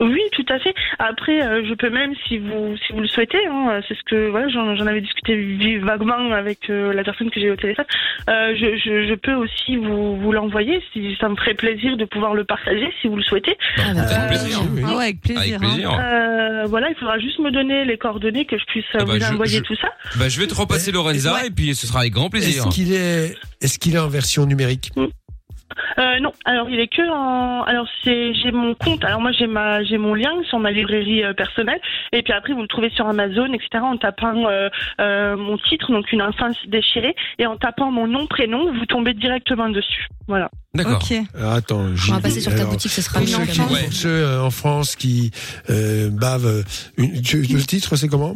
Oui, 0.00 0.20
tout 0.32 0.44
à 0.48 0.58
fait. 0.58 0.74
Après, 0.98 1.40
euh, 1.42 1.62
je 1.68 1.74
peux 1.74 1.88
même, 1.88 2.12
si 2.26 2.38
vous 2.38 2.76
si 2.84 2.92
vous 2.92 3.00
le 3.00 3.06
souhaitez, 3.06 3.38
hein, 3.46 3.80
c'est 3.86 3.94
ce 3.96 4.02
que 4.04 4.28
voilà, 4.28 4.48
j'en 4.48 4.86
avais 4.86 5.00
discuté 5.00 5.78
vaguement 5.78 6.32
avec 6.32 6.68
euh, 6.68 6.92
la 6.92 7.04
personne 7.04 7.30
que 7.30 7.38
j'ai 7.40 7.46
eu 7.46 7.50
au 7.52 7.56
téléphone. 7.56 7.84
Euh, 8.28 8.54
je, 8.56 8.76
je, 8.76 9.06
je 9.08 9.14
peux 9.14 9.34
aussi 9.34 9.76
vous 9.76 10.16
vous 10.20 10.32
l'envoyer, 10.32 10.82
si 10.92 11.16
ça 11.20 11.28
me 11.28 11.36
ferait 11.36 11.54
plaisir 11.54 11.96
de 11.96 12.04
pouvoir 12.06 12.34
le 12.34 12.44
partager, 12.44 12.92
si 13.00 13.08
vous 13.08 13.16
le 13.16 13.22
souhaitez. 13.22 13.56
Avec 13.78 14.28
plaisir. 14.28 14.58
Ah 14.86 14.96
ouais, 14.96 15.04
avec 15.04 15.20
plaisir. 15.20 15.40
Avec 15.42 15.58
plaisir. 15.60 15.90
Euh, 15.92 16.64
voilà, 16.66 16.88
il 16.90 16.96
faudra 16.96 17.18
juste 17.20 17.38
me 17.38 17.50
donner 17.52 17.84
les 17.84 17.96
coordonnées 17.96 18.44
que 18.46 18.58
je 18.58 18.64
puisse 18.66 18.84
Ah 18.94 19.04
bah, 19.04 19.14
vous 19.14 19.20
je- 19.20 19.32
envoyer 19.32 19.58
je- 19.58 19.62
tout 19.62 19.76
ça. 19.76 19.88
Bah 20.16 20.28
je 20.28 20.40
vais 20.40 20.46
te 20.48 20.54
repasser 20.54 20.90
Lorenza 20.92 21.46
et 21.46 21.50
puis 21.50 21.74
ce 21.74 21.86
sera 21.86 22.00
avec 22.00 22.12
grand 22.12 22.30
plaisir. 22.30 22.64
Est-ce 22.66 22.74
qu'il 22.74 22.92
est, 22.92 23.36
est-ce 23.60 23.78
qu'il 23.78 23.94
est 23.94 23.98
en 24.00 24.08
version 24.08 24.44
numérique? 24.44 24.90
Euh, 25.98 26.20
non, 26.20 26.32
alors 26.44 26.68
il 26.70 26.78
est 26.78 26.86
que 26.88 27.02
en. 27.10 27.62
Alors 27.64 27.88
c'est 28.04 28.32
j'ai 28.34 28.52
mon 28.52 28.74
compte. 28.74 29.02
Alors 29.04 29.20
moi 29.20 29.32
j'ai 29.32 29.46
ma 29.48 29.82
j'ai 29.82 29.98
mon 29.98 30.14
lien 30.14 30.30
sur 30.48 30.58
ma 30.60 30.70
librairie 30.70 31.24
euh, 31.24 31.32
personnelle 31.32 31.80
et 32.12 32.22
puis 32.22 32.32
après 32.32 32.52
vous 32.52 32.62
le 32.62 32.68
trouvez 32.68 32.90
sur 32.90 33.06
Amazon 33.08 33.46
etc 33.52 33.68
en 33.82 33.96
tapant 33.96 34.46
euh, 34.48 34.68
euh, 35.00 35.36
mon 35.36 35.58
titre 35.58 35.90
donc 35.90 36.12
une 36.12 36.22
enfance 36.22 36.56
déchirée 36.68 37.16
et 37.38 37.46
en 37.46 37.56
tapant 37.56 37.90
mon 37.90 38.06
nom 38.06 38.26
prénom 38.26 38.72
vous 38.72 38.86
tombez 38.86 39.14
directement 39.14 39.68
dessus. 39.68 40.06
Voilà. 40.28 40.48
D'accord. 40.74 41.00
Alors, 41.34 41.52
attends, 41.52 41.80
On 41.80 42.12
va 42.14 42.20
passer 42.20 42.40
sur 42.40 42.52
ta 42.52 42.58
Alors, 42.58 42.70
boutique, 42.72 42.90
ce 42.90 43.02
sera 43.02 43.20
mieux, 43.20 43.26
pour 43.26 43.92
ceux, 43.92 44.08
euh, 44.08 44.42
en 44.42 44.50
France 44.50 44.96
qui 44.96 45.30
euh, 45.70 46.08
bavent. 46.10 46.46
euh, 46.46 46.62
une- 46.96 47.20
tu- 47.22 47.42
le 47.42 47.62
titre, 47.62 47.96
c'est 47.96 48.08
comment? 48.08 48.32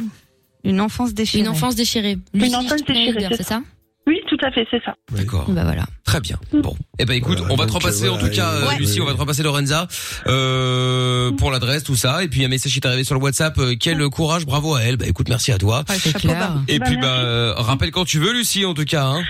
Une 0.63 0.81
enfance 0.81 1.13
déchirée. 1.13 1.43
Une 1.43 1.49
enfance 1.49 1.75
déchirée. 1.75 2.17
Une 2.33 2.55
enfance 2.55 2.83
déchirée, 2.83 3.27
c'est 3.31 3.43
ça? 3.43 3.61
Oui, 4.09 4.19
tout 4.27 4.37
à 4.43 4.49
fait, 4.51 4.65
c'est 4.71 4.83
ça. 4.83 4.95
D'accord. 5.11 5.45
Bah 5.49 5.63
voilà. 5.63 5.83
Très 6.03 6.19
bien. 6.19 6.39
Bon. 6.51 6.75
Eh 6.97 7.05
ben 7.05 7.13
écoute, 7.13 7.37
Voilà, 7.37 7.53
on 7.53 7.57
va 7.57 7.65
te 7.67 7.71
donc, 7.71 7.83
repasser 7.83 8.05
euh, 8.05 8.11
en 8.11 8.15
tout 8.15 8.21
voilà, 8.21 8.35
cas, 8.35 8.49
euh, 8.49 8.67
Ouais. 8.69 8.77
Lucie, 8.79 8.99
on 9.01 9.05
va 9.05 9.13
te 9.13 9.19
repasser 9.19 9.43
Lorenza 9.43 9.87
euh, 10.27 11.31
pour 11.33 11.51
l'adresse, 11.51 11.83
tout 11.83 11.95
ça. 11.95 12.23
Et 12.23 12.27
puis 12.27 12.43
un 12.43 12.47
message 12.47 12.71
qui 12.71 12.79
est 12.79 12.87
arrivé 12.87 13.03
sur 13.03 13.13
le 13.15 13.21
WhatsApp. 13.21 13.55
euh, 13.59 13.75
quel 13.79 13.99
courage, 14.09 14.45
bravo 14.47 14.73
à 14.73 14.81
elle. 14.81 14.97
Bah 14.97 15.05
écoute, 15.07 15.29
merci 15.29 15.51
à 15.51 15.57
toi. 15.59 15.83
c'est 15.87 16.13
clair. 16.17 16.53
Et 16.67 16.79
Bah, 16.79 16.85
puis 16.87 16.97
bah 16.97 17.19
euh, 17.19 17.53
rappelle 17.55 17.91
quand 17.91 18.05
tu 18.05 18.17
veux, 18.19 18.33
Lucie, 18.33 18.65
en 18.65 18.73
tout 18.73 18.85
cas. 18.85 19.05
Hein. 19.05 19.21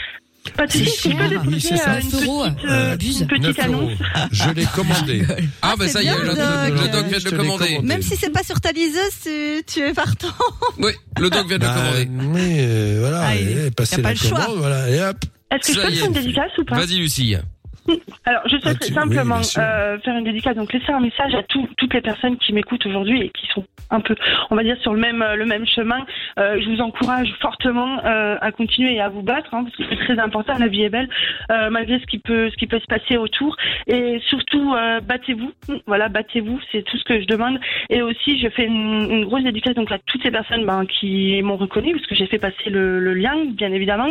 Pas 0.56 0.66
de 0.68 0.72
souci, 0.72 0.86
que 0.86 1.10
je 1.12 1.16
peux 1.18 1.28
déposer 1.30 1.48
Oui, 1.50 1.62
c'est 1.62 1.78
ça. 1.78 1.92
euh, 1.96 2.00
une 2.02 2.10
9 2.10 2.24
euros, 2.26 2.44
petite, 2.46 2.66
euh, 2.70 2.94
abuse. 2.94 3.22
une 3.22 3.28
petite 3.28 3.44
9 3.44 3.58
euros. 3.68 3.78
annonce 3.90 3.98
Je 4.32 4.50
l'ai 4.52 4.66
commandé. 4.66 5.26
Ah, 5.62 5.76
bah 5.78 5.88
ça 5.88 6.02
y 6.02 6.08
est, 6.08 6.12
le, 6.18 6.28
Doc. 6.28 6.38
le 6.38 6.92
doc 6.92 7.06
vient 7.08 7.18
de 7.18 7.24
Je 7.24 7.30
le 7.30 7.38
commander. 7.38 7.68
commandé. 7.68 7.88
Même 7.88 8.02
si 8.02 8.16
c'est 8.16 8.30
pas 8.32 8.44
sur 8.44 8.60
ta 8.60 8.72
liseuse, 8.72 9.12
tu, 9.24 9.64
tu 9.68 9.80
es 9.82 9.94
partant. 9.94 10.28
Oui, 10.80 10.92
le 11.20 11.30
doc 11.30 11.48
vient 11.48 11.58
de 11.58 11.64
le 11.64 11.70
Bah, 11.70 11.76
commander. 11.76 12.10
oui, 12.40 12.56
euh, 12.60 12.98
voilà, 13.02 13.22
Ah, 13.28 13.36
il- 13.36 13.58
et 13.68 13.72
passer 13.72 13.98
y 13.98 14.00
a 14.00 14.04
pas 14.04 14.10
la 14.10 14.14
le 14.14 14.20
choix. 14.20 14.40
commande, 14.46 14.58
voilà, 14.60 14.90
et 14.90 15.02
hop. 15.04 15.18
Est-ce 15.52 15.68
que 15.68 15.74
je 15.76 15.80
Ça 15.82 15.88
peux 15.88 15.94
faire 15.94 16.06
une 16.06 16.14
dédicace 16.14 16.52
ou 16.58 16.64
pas 16.66 16.76
Vas-y, 16.78 16.98
Lucie. 16.98 17.36
Alors, 18.26 18.42
je 18.46 18.58
souhaiterais 18.58 18.88
oui, 18.90 18.94
simplement 18.94 19.42
euh, 19.58 19.98
faire 20.00 20.18
une 20.18 20.24
dédicace, 20.24 20.56
donc 20.56 20.72
laisser 20.74 20.92
un 20.92 21.00
message 21.00 21.34
à 21.36 21.44
tout- 21.44 21.68
toutes 21.78 21.94
les 21.94 22.02
personnes 22.02 22.38
qui 22.38 22.54
m'écoutent 22.54 22.86
aujourd'hui 22.86 23.22
et 23.22 23.30
qui 23.30 23.48
sont 23.54 23.64
un 23.90 24.00
peu, 24.02 24.16
on 24.52 24.56
va 24.56 24.64
dire, 24.64 24.78
sur 24.82 24.94
le 24.94 25.00
même 25.00 25.22
euh, 25.22 25.36
le 25.36 25.46
même 25.46 25.66
chemin. 25.66 26.06
Euh, 26.38 26.60
je 26.62 26.70
vous 26.70 26.82
encourage 26.82 27.34
fortement 27.42 28.00
euh, 28.06 28.38
à 28.42 28.52
continuer 28.52 28.94
et 28.96 29.02
à 29.02 29.10
vous 29.10 29.22
battre, 29.24 29.54
hein, 29.54 29.64
parce 29.64 29.76
que 29.76 29.84
c'est 29.90 30.04
très 30.06 30.20
important. 30.20 30.54
La 30.60 30.68
vie 30.68 30.84
est 30.84 30.90
belle, 30.90 31.10
malgré 31.72 32.00
ce 32.00 32.06
qui 32.06 32.20
peut 32.20 32.50
ce 32.50 32.56
qui 32.58 32.68
peut 32.68 32.80
se 32.80 32.86
passer 32.86 33.18
autour. 33.18 33.56
Et 33.88 34.20
surtout, 34.28 34.74
battez-vous. 35.04 35.52
Voilà, 35.88 36.10
battez-vous. 36.10 36.60
C'est 36.72 36.84
tout 36.84 36.98
ce 36.98 37.04
que 37.04 37.20
je 37.22 37.26
demande. 37.26 37.60
Et 37.90 38.02
aussi, 38.02 38.40
je 38.40 38.50
fais 38.50 38.66
une, 38.66 39.08
une 39.10 39.26
grosse 39.26 39.44
dédicace 39.44 39.76
donc 39.76 39.92
à 39.92 39.98
toutes 40.06 40.22
ces 40.24 40.32
personnes 40.32 40.66
ben, 40.66 40.86
qui 40.86 41.42
m'ont 41.42 41.58
reconnu, 41.58 41.94
parce 41.94 42.06
que 42.08 42.16
j'ai 42.16 42.28
fait 42.28 42.38
passer 42.40 42.70
le, 42.70 43.00
le 43.00 43.14
lien, 43.14 43.36
bien 43.54 43.72
évidemment. 43.72 44.08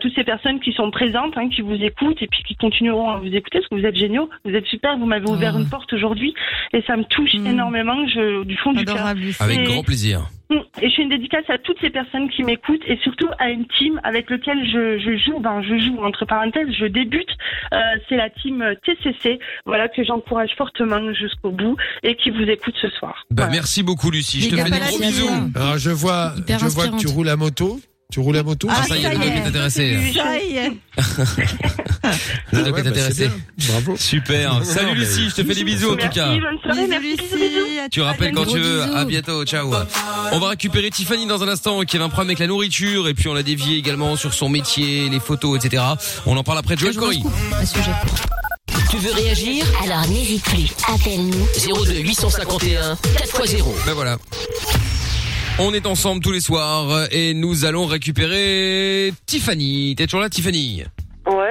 Toutes 0.00 0.14
ces 0.14 0.24
personnes 0.24 0.60
qui 0.60 0.72
sont 0.72 0.90
présentes, 0.90 1.36
hein, 1.36 1.48
qui 1.48 1.62
vous 1.62 1.74
écoutent 1.82 2.22
et 2.22 2.26
puis 2.26 2.42
qui 2.44 2.54
continueront 2.56 3.07
à 3.12 3.18
vous 3.18 3.26
écouter 3.26 3.58
parce 3.58 3.68
que 3.68 3.74
vous 3.76 3.84
êtes 3.86 3.96
géniaux, 3.96 4.28
vous 4.44 4.52
êtes 4.54 4.66
super, 4.66 4.96
vous 4.98 5.06
m'avez 5.06 5.28
ouvert 5.28 5.52
Oh. 5.56 5.58
une 5.60 5.68
porte 5.68 5.92
aujourd'hui 5.92 6.34
et 6.72 6.82
ça 6.86 6.96
me 6.96 7.04
touche 7.04 7.34
Mm. 7.34 7.46
énormément 7.46 8.06
je, 8.08 8.44
du 8.44 8.56
fond 8.58 8.72
du 8.72 8.84
cœur. 8.84 9.06
Avec 9.06 9.58
Et- 9.60 9.64
grand 9.64 9.82
plaisir. 9.82 10.28
Mm. 10.50 10.56
Et 10.80 10.88
je 10.88 10.94
fais 10.96 11.02
une 11.02 11.10
dédicace 11.10 11.44
à 11.48 11.58
toutes 11.58 11.76
ces 11.80 11.90
personnes 11.90 12.30
qui 12.30 12.42
m'écoutent 12.42 12.82
et 12.86 12.96
surtout 13.02 13.28
à 13.38 13.50
une 13.50 13.66
team 13.78 14.00
avec 14.02 14.30
laquelle 14.30 14.64
je, 14.66 14.98
je 14.98 15.16
joue, 15.18 15.38
ben 15.40 15.60
je 15.62 15.78
joue 15.78 15.98
entre 16.02 16.24
parenthèses, 16.24 16.68
je 16.78 16.86
débute. 16.86 17.28
Euh, 17.74 17.78
c'est 18.08 18.16
la 18.16 18.30
team 18.30 18.64
TCC, 18.84 19.38
voilà 19.66 19.88
que 19.88 20.02
j'encourage 20.04 20.50
fortement 20.56 21.12
jusqu'au 21.12 21.50
bout 21.50 21.76
et 22.02 22.14
qui 22.16 22.30
vous 22.30 22.42
écoute 22.44 22.74
ce 22.80 22.88
soir. 22.90 23.24
Bah 23.30 23.42
Voilà. 23.44 23.52
merci 23.52 23.82
beaucoup, 23.82 24.10
Lucie. 24.10 24.40
Je 24.40 24.48
te 24.50 24.56
fais 24.56 24.64
des 24.70 24.78
gros 24.78 24.98
bisous. 24.98 25.28
Alors, 25.54 25.76
je 25.78 25.90
vois, 25.90 26.32
Hyper 26.38 26.58
je 26.58 26.66
vois 26.66 26.88
que 26.88 26.96
tu 26.98 27.08
roules 27.08 27.28
à 27.28 27.36
moto. 27.36 27.78
Tu 28.10 28.20
roules 28.20 28.38
à 28.38 28.42
moto 28.42 28.68
Ah, 28.70 28.84
ça 28.88 28.96
y 28.96 29.00
est, 29.00 29.02
ça 29.02 29.10
le 29.10 29.16
doc 29.18 29.26
est. 29.26 29.40
intéressé. 29.48 30.12
Ça 30.14 30.38
y 30.38 30.56
est. 30.56 30.72
Le 32.52 32.64
Ah 32.64 32.70
ouais, 32.70 32.80
est 32.80 32.82
bah, 32.82 32.88
intéressé. 32.88 33.30
Bravo. 33.68 33.96
Super. 33.98 34.64
Salut 34.64 34.94
Lucie, 34.94 35.28
je 35.28 35.34
te 35.34 35.44
fais 35.46 35.54
des 35.54 35.62
bisous 35.64 35.88
en 35.88 35.90
tout 35.90 35.96
Merci, 35.98 36.18
cas. 36.18 36.28
bonne 36.28 36.58
soirée, 36.62 36.86
merci, 36.88 37.16
bisous, 37.16 37.88
Tu 37.92 38.00
rappelles 38.00 38.32
quand 38.32 38.46
tu 38.46 38.58
veux. 38.60 38.80
À 38.96 39.04
bientôt. 39.04 39.44
Ciao. 39.44 39.70
On 40.32 40.38
va 40.38 40.48
récupérer 40.48 40.88
Tiffany 40.90 41.26
dans 41.26 41.42
un 41.42 41.48
instant 41.48 41.82
qui 41.82 41.96
avait 41.96 42.04
un 42.06 42.08
problème 42.08 42.30
avec 42.30 42.38
la 42.38 42.46
nourriture 42.46 43.08
et 43.08 43.12
puis 43.14 43.28
on 43.28 43.34
l'a 43.34 43.42
dévié 43.42 43.76
également 43.76 44.16
sur 44.16 44.32
son 44.32 44.48
métier, 44.48 45.10
les 45.10 45.20
photos, 45.20 45.62
etc. 45.62 45.82
On 46.24 46.34
en 46.38 46.42
parle 46.42 46.58
après 46.58 46.76
de 46.76 46.80
Joël 46.80 46.94
sujet. 46.94 47.90
Tu 48.90 48.96
veux 48.96 49.12
réagir 49.12 49.66
Alors 49.84 50.08
n'hésite 50.08 50.42
plus, 50.44 50.70
appelle-nous. 50.94 51.46
02 51.84 51.98
851 51.98 52.94
4x0. 52.94 53.64
Ben 53.84 53.92
voilà. 53.92 54.16
On 55.60 55.74
est 55.74 55.86
ensemble 55.86 56.22
tous 56.22 56.30
les 56.30 56.40
soirs 56.40 57.08
et 57.10 57.34
nous 57.34 57.64
allons 57.64 57.86
récupérer 57.86 59.12
Tiffany. 59.26 59.94
T'es 59.96 60.06
toujours 60.06 60.20
là, 60.20 60.30
Tiffany? 60.30 60.84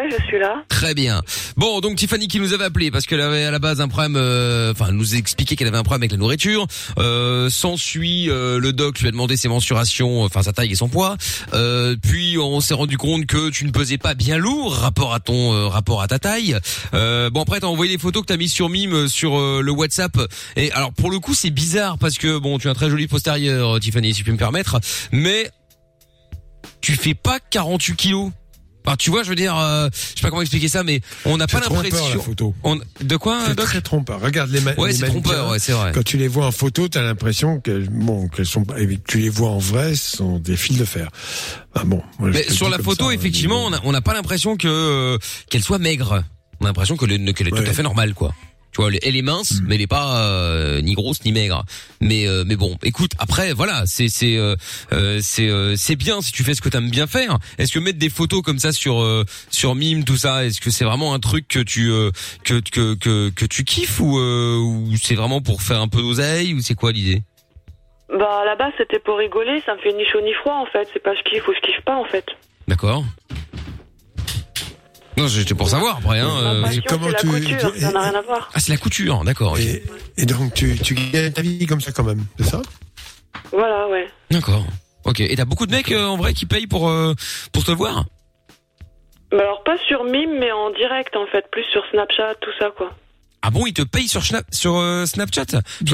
Je 0.09 0.23
suis 0.25 0.39
là. 0.39 0.63
Très 0.69 0.93
bien. 0.93 1.21
Bon, 1.55 1.79
donc 1.79 1.95
Tiffany 1.97 2.27
qui 2.27 2.39
nous 2.39 2.53
avait 2.53 2.65
appelé 2.65 2.91
parce 2.91 3.05
qu'elle 3.05 3.21
avait 3.21 3.45
à 3.45 3.51
la 3.51 3.59
base 3.59 3.81
un 3.81 3.87
problème, 3.87 4.15
euh, 4.15 4.71
enfin, 4.71 4.87
elle 4.89 4.95
nous 4.95 5.15
a 5.15 5.17
expliqué 5.17 5.55
qu'elle 5.55 5.67
avait 5.67 5.77
un 5.77 5.83
problème 5.83 6.01
avec 6.01 6.11
la 6.11 6.17
nourriture. 6.17 6.67
Euh, 6.99 7.49
S'ensuit, 7.49 8.29
euh, 8.29 8.59
le 8.59 8.73
doc 8.73 8.99
lui 8.99 9.07
a 9.07 9.11
demandé 9.11 9.37
ses 9.37 9.47
mensurations, 9.47 10.23
enfin 10.23 10.43
sa 10.43 10.53
taille 10.53 10.71
et 10.71 10.75
son 10.75 10.89
poids. 10.89 11.17
Euh, 11.53 11.95
puis 12.01 12.37
on 12.37 12.59
s'est 12.61 12.73
rendu 12.73 12.97
compte 12.97 13.25
que 13.25 13.49
tu 13.49 13.65
ne 13.65 13.71
pesais 13.71 13.97
pas 13.97 14.13
bien 14.13 14.37
lourd 14.37 14.73
rapport 14.75 15.13
à 15.13 15.19
ton 15.19 15.53
euh, 15.53 15.67
rapport 15.67 16.01
à 16.01 16.07
ta 16.07 16.19
taille. 16.19 16.57
Euh, 16.93 17.29
bon 17.29 17.41
après 17.41 17.59
t'as 17.59 17.67
envoyé 17.67 17.91
les 17.91 17.97
photos 17.97 18.21
que 18.21 18.27
t'as 18.27 18.37
mis 18.37 18.49
sur 18.49 18.69
Mime 18.69 18.93
euh, 18.93 19.07
sur 19.07 19.37
euh, 19.39 19.61
le 19.61 19.71
WhatsApp. 19.71 20.17
Et 20.55 20.71
alors 20.71 20.93
pour 20.93 21.09
le 21.11 21.19
coup 21.19 21.33
c'est 21.33 21.49
bizarre 21.49 21.97
parce 21.97 22.17
que 22.17 22.37
bon 22.37 22.57
tu 22.59 22.67
as 22.67 22.71
un 22.71 22.73
très 22.75 22.89
joli 22.89 23.07
postérieur, 23.07 23.75
euh, 23.75 23.79
Tiffany, 23.79 24.13
si 24.13 24.21
je 24.21 24.25
peux 24.25 24.31
me 24.31 24.37
permettre, 24.37 24.79
mais 25.11 25.49
tu 26.81 26.93
fais 26.95 27.13
pas 27.13 27.39
48 27.39 27.95
kilos. 27.95 28.31
Enfin, 28.87 28.95
tu 28.97 29.09
vois, 29.09 29.21
je 29.23 29.27
veux 29.29 29.35
dire, 29.35 29.53
euh, 29.57 29.89
je 29.91 29.97
sais 30.19 30.21
pas 30.21 30.29
comment 30.29 30.41
expliquer 30.41 30.69
ça, 30.69 30.81
mais 30.83 31.01
on 31.25 31.35
n'a 31.35 31.45
pas 31.45 31.59
l'impression. 31.59 32.23
On... 32.63 32.79
De 33.01 33.17
quoi 33.17 33.39
C'est 33.47 33.55
très 33.55 33.81
trompeur. 33.81 34.21
Regarde 34.21 34.49
les, 34.49 34.61
ma 34.61 34.73
Ouais, 34.75 34.93
les 34.93 34.97
trompeur, 35.07 35.49
ouais, 35.51 35.59
c'est 35.59 35.73
vrai. 35.73 35.91
Quand 35.93 36.03
tu 36.03 36.15
les 36.15 36.29
vois 36.29 36.45
en 36.45 36.51
photo, 36.53 36.87
t'as 36.87 37.01
l'impression 37.01 37.59
que 37.59 37.85
bon, 37.89 38.29
qu'elles 38.29 38.45
sont. 38.45 38.63
et 38.77 38.97
Tu 39.05 39.19
les 39.19 39.27
vois 39.29 39.49
en 39.49 39.57
vrai, 39.57 39.93
ce 39.95 40.15
sont 40.17 40.39
des 40.39 40.55
fils 40.55 40.77
de 40.77 40.85
fer. 40.85 41.09
Ah 41.75 41.83
bon. 41.83 42.01
moi, 42.17 42.29
Mais 42.31 42.49
sur 42.49 42.69
la 42.69 42.77
photo, 42.77 43.03
ça, 43.05 43.09
hein, 43.09 43.13
effectivement, 43.13 43.69
on 43.83 43.91
n'a 43.91 44.01
pas 44.01 44.13
l'impression 44.13 44.55
que 44.55 44.67
euh, 44.69 45.17
qu'elle 45.49 45.63
soit 45.63 45.79
maigre. 45.79 46.23
On 46.61 46.65
a 46.65 46.69
l'impression 46.69 46.95
que 46.95 47.05
le- 47.05 47.33
qu'elle 47.33 47.49
est 47.49 47.51
tout 47.51 47.57
à 47.57 47.73
fait 47.73 47.83
normale, 47.83 48.13
quoi. 48.13 48.33
Tu 48.71 48.81
vois, 48.81 48.91
elle 49.01 49.15
est 49.15 49.21
mince, 49.21 49.61
mais 49.65 49.75
elle 49.75 49.81
est 49.81 49.87
pas 49.87 50.21
euh, 50.21 50.81
ni 50.81 50.93
grosse 50.93 51.23
ni 51.25 51.31
maigre. 51.31 51.63
Mais 51.99 52.27
euh, 52.27 52.43
mais 52.45 52.55
bon, 52.55 52.77
écoute, 52.83 53.11
après 53.17 53.53
voilà, 53.53 53.83
c'est 53.85 54.07
c'est 54.07 54.37
euh, 54.37 54.55
euh, 54.91 55.19
c'est 55.21 55.49
euh, 55.49 55.75
c'est 55.75 55.95
bien 55.95 56.21
si 56.21 56.31
tu 56.31 56.43
fais 56.43 56.53
ce 56.53 56.61
que 56.61 56.69
t'aimes 56.69 56.91
bien 56.91 57.07
faire. 57.07 57.39
Est-ce 57.57 57.73
que 57.73 57.79
mettre 57.79 57.97
des 57.97 58.09
photos 58.09 58.41
comme 58.43 58.59
ça 58.59 58.71
sur 58.71 59.01
euh, 59.01 59.25
sur 59.49 59.73
mime 59.73 60.03
tout 60.03 60.17
ça, 60.17 60.45
est-ce 60.45 60.61
que 60.61 60.69
c'est 60.69 60.85
vraiment 60.85 61.13
un 61.13 61.19
truc 61.19 61.47
que 61.47 61.59
tu 61.59 61.89
euh, 61.91 62.11
que 62.43 62.59
que 62.59 62.93
que 62.95 63.29
que 63.29 63.45
tu 63.45 63.63
kiffes 63.63 63.99
ou 63.99 64.19
euh, 64.19 64.57
ou 64.57 64.95
c'est 65.01 65.15
vraiment 65.15 65.41
pour 65.41 65.61
faire 65.61 65.81
un 65.81 65.87
peu 65.87 66.01
d'oseille 66.01 66.53
ou 66.53 66.61
c'est 66.61 66.75
quoi 66.75 66.91
l'idée? 66.91 67.23
Bah, 68.09 68.43
là-bas, 68.45 68.71
c'était 68.77 68.99
pour 68.99 69.17
rigoler, 69.17 69.61
ça 69.65 69.75
me 69.75 69.81
fait 69.81 69.91
ni 69.91 70.05
chaud 70.05 70.21
ni 70.21 70.31
froid, 70.33 70.55
en 70.55 70.65
fait. 70.65 70.87
C'est 70.93 71.03
pas 71.03 71.13
je 71.13 71.21
kiffe 71.23 71.45
ou 71.45 71.53
je 71.53 71.59
kiffe 71.59 71.83
pas, 71.83 71.97
en 71.97 72.05
fait. 72.05 72.25
D'accord. 72.65 73.03
Non, 75.17 75.27
c'était 75.27 75.55
pour 75.55 75.69
savoir 75.69 75.97
après. 75.97 76.19
Hein, 76.19 76.29
euh, 76.29 76.61
Ma 76.61 76.67
passion, 76.67 76.83
comment 76.87 77.05
c'est 77.07 77.11
la 77.11 77.19
tu- 77.19 77.27
couture, 77.27 77.73
tu- 77.73 77.79
ça 77.79 77.91
n'a 77.91 78.01
rien 78.01 78.15
à 78.15 78.21
voir. 78.21 78.49
Ah, 78.53 78.59
c'est 78.59 78.71
la 78.71 78.77
couture, 78.77 79.23
d'accord. 79.23 79.57
Et, 79.57 79.83
et 80.17 80.25
donc, 80.25 80.53
tu, 80.53 80.77
tu 80.77 80.93
gagnes 80.93 81.31
ta 81.31 81.41
vie 81.41 81.65
comme 81.65 81.81
ça 81.81 81.91
quand 81.91 82.03
même, 82.03 82.23
c'est 82.37 82.45
ça? 82.45 82.61
Voilà, 83.51 83.87
ouais. 83.87 84.07
D'accord. 84.29 84.65
Ok. 85.05 85.21
Et 85.21 85.35
t'as 85.35 85.45
beaucoup 85.45 85.65
de 85.65 85.71
mecs 85.71 85.91
euh, 85.91 86.05
en 86.05 86.17
vrai 86.17 86.33
qui 86.33 86.45
payent 86.45 86.67
pour 86.67 86.89
euh, 86.89 87.13
pour 87.51 87.63
te 87.63 87.71
voir? 87.71 88.05
Mais 89.31 89.39
alors, 89.39 89.63
pas 89.63 89.77
sur 89.87 90.03
Mime, 90.03 90.37
mais 90.39 90.51
en 90.51 90.69
direct, 90.71 91.15
en 91.15 91.25
fait. 91.27 91.45
Plus 91.51 91.63
sur 91.71 91.81
Snapchat, 91.91 92.35
tout 92.41 92.51
ça, 92.59 92.69
quoi. 92.77 92.93
Ah 93.41 93.49
bon, 93.49 93.65
ils 93.65 93.73
te 93.73 93.81
payent 93.81 94.07
sur 94.07 94.23
Snap, 94.23 94.45
sur 94.51 94.77
euh, 94.77 95.05
Snapchat? 95.05 95.45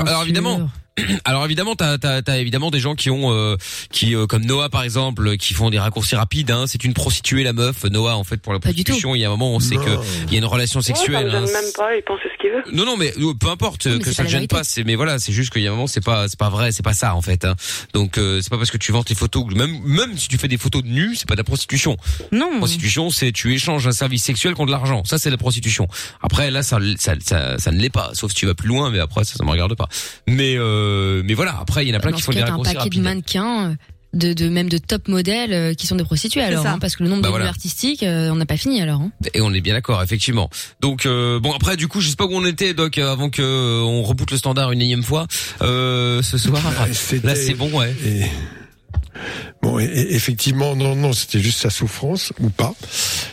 Alors 0.06 0.24
évidemment. 0.24 0.70
Alors 1.26 1.44
évidemment, 1.46 1.76
t'as 1.76 1.98
as, 2.04 2.22
as 2.28 2.38
évidemment 2.38 2.70
des 2.72 2.80
gens 2.80 2.96
qui 2.96 3.10
ont, 3.10 3.32
euh, 3.34 3.56
qui 3.92 4.16
euh, 4.16 4.28
comme 4.28 4.46
Noah 4.46 4.70
par 4.70 4.84
exemple, 4.84 5.38
qui 5.38 5.54
font 5.54 5.70
des 5.70 5.80
raccourcis 5.80 6.16
rapides. 6.16 6.52
Hein. 6.52 6.66
C'est 6.68 6.84
une 6.84 6.94
prostituée 6.94 7.44
la 7.44 7.54
meuf. 7.54 7.84
Noah 7.86 8.16
en 8.16 8.24
fait 8.24 8.38
pour 8.38 8.54
la 8.54 8.60
prostitution, 8.60 9.16
il 9.16 9.22
y 9.22 9.26
a 9.26 9.28
un 9.28 9.32
moment 9.32 9.52
où 9.54 9.56
on 9.56 9.60
sait 9.60 9.76
que 9.76 9.98
il 10.28 10.34
y 10.34 10.36
a 10.36 10.40
une 10.40 10.46
relation 10.46 10.80
Ouais, 10.80 10.84
ça 10.84 10.96
sexuelle. 10.96 11.26
me 11.26 11.32
gêne 11.32 11.44
hein. 11.44 11.52
même 11.52 11.72
pas, 11.76 11.96
il 11.96 12.04
pense 12.04 12.20
ce 12.24 12.42
qu'il 12.42 12.52
veut. 12.52 12.64
Non 12.72 12.86
non 12.86 12.98
mais 12.98 13.14
euh, 13.18 13.34
peu 13.34 13.48
importe 13.50 13.88
mais 13.88 14.00
que 14.00 14.12
ça 14.12 14.24
la 14.24 14.30
gêne 14.30 14.40
vérité. 14.40 14.56
pas. 14.56 14.64
C'est 14.64 14.84
mais 14.84 14.96
voilà, 14.96 15.20
c'est 15.20 15.34
juste 15.34 15.52
qu'il 15.52 15.62
y 15.62 15.68
a 15.68 15.72
un 15.72 15.74
moment 15.74 15.88
c'est 15.88 16.04
pas 16.04 16.28
c'est 16.28 16.40
pas 16.40 16.50
vrai, 16.50 16.72
c'est 16.72 16.84
pas 16.84 16.94
ça 16.94 17.16
en 17.16 17.22
fait. 17.22 17.46
Hein. 17.46 17.56
Donc 17.94 18.18
euh, 18.18 18.40
c'est 18.42 18.50
pas 18.50 18.58
parce 18.58 18.72
que 18.72 18.78
tu 18.78 18.92
vends 18.92 19.04
tes 19.04 19.16
photos, 19.16 19.46
même 19.56 19.80
même 19.84 20.18
si 20.18 20.28
tu 20.28 20.38
fais 20.38 20.48
des 20.48 20.58
photos 20.58 20.84
de 20.84 20.88
nus, 20.90 21.16
c'est 21.16 21.28
pas 21.28 21.36
de 21.36 21.40
la 21.40 21.44
prostitution. 21.44 21.98
Non. 22.32 22.52
La 22.54 22.58
prostitution, 22.60 23.10
c'est 23.10 23.32
tu 23.32 23.54
échanges 23.54 23.88
un 23.88 23.92
service 23.92 24.24
sexuel 24.24 24.54
contre 24.54 24.68
de 24.68 24.72
l'argent. 24.72 25.04
Ça, 25.06 25.18
c'est 25.18 25.30
la 25.30 25.38
prostitution. 25.38 25.88
Après, 26.22 26.52
là, 26.52 26.64
ça, 26.64 26.78
ça, 26.98 27.14
ça, 27.24 27.58
ça 27.58 27.72
ne 27.72 27.80
l'est 27.80 27.90
pas. 27.90 28.12
Sauf 28.14 28.30
si 28.32 28.36
tu 28.38 28.46
vas 28.46 28.54
plus 28.54 28.68
loin, 28.68 28.90
mais 28.92 29.00
après, 29.00 29.24
ça, 29.24 29.36
ça 29.36 29.44
me 29.44 29.50
regarde 29.52 29.76
pas. 29.76 29.88
Mais, 30.28 30.56
euh, 30.58 30.83
mais 31.26 31.34
voilà. 31.34 31.58
Après, 31.60 31.86
il 31.86 31.90
y 31.90 31.92
en 31.94 31.98
a 31.98 32.00
plein 32.00 32.12
Dans 32.12 32.18
qui 32.18 32.24
font 32.24 32.32
des 32.32 32.40
cas, 32.40 32.48
t'as 32.48 32.54
un 32.54 32.58
paquet 32.60 32.74
de 32.74 32.80
rapides. 32.80 33.02
mannequins, 33.02 33.70
euh, 33.72 33.76
de, 34.14 34.34
de 34.34 34.48
même 34.48 34.70
de 34.70 34.78
top 34.78 35.08
modèles 35.08 35.54
euh, 35.54 35.74
qui 35.74 35.88
sont 35.88 35.96
des 35.96 36.04
prostituées 36.04 36.42
alors, 36.44 36.62
ça. 36.64 36.74
hein, 36.74 36.80
parce 36.80 36.96
que 36.96 37.02
le 37.04 37.10
nombre 37.10 37.24
Bah 37.24 37.30
de 37.30 37.32
voilà. 37.34 37.48
artistiques, 37.48 38.04
euh, 38.04 38.30
on 38.30 38.36
n'a 38.36 38.46
pas 38.46 38.58
fini 38.58 38.80
alors. 38.82 39.02
Hein. 39.02 39.12
Et 39.34 39.42
on 39.42 39.52
est 39.54 39.62
bien 39.62 39.74
d'accord, 39.74 40.04
effectivement. 40.04 40.50
Donc 40.82 41.06
euh, 41.08 41.40
bon 41.40 41.52
après 41.52 41.78
du 41.78 41.88
coup 41.88 42.00
je 42.00 42.10
sais 42.10 42.16
pas 42.16 42.26
où 42.26 42.32
on 42.34 42.46
était 42.46 42.76
Doc 42.76 43.00
euh, 43.00 43.12
avant 43.12 43.32
que 43.32 43.42
euh, 43.42 43.82
on 43.82 44.04
reboot 44.04 44.30
le 44.30 44.38
standard 44.38 44.72
une 44.72 44.82
énième 44.84 45.02
fois 45.02 45.26
euh, 45.64 46.22
ce 46.22 46.38
soir. 46.38 46.62
Là 47.24 47.36
c'est 47.36 47.56
bon 47.56 47.72
ouais. 47.72 47.96
Et... 48.06 48.26
Bon, 49.62 49.80
effectivement, 49.80 50.76
non, 50.76 50.96
non, 50.96 51.14
c'était 51.14 51.40
juste 51.40 51.60
sa 51.60 51.70
souffrance 51.70 52.34
ou 52.40 52.50
pas, 52.50 52.74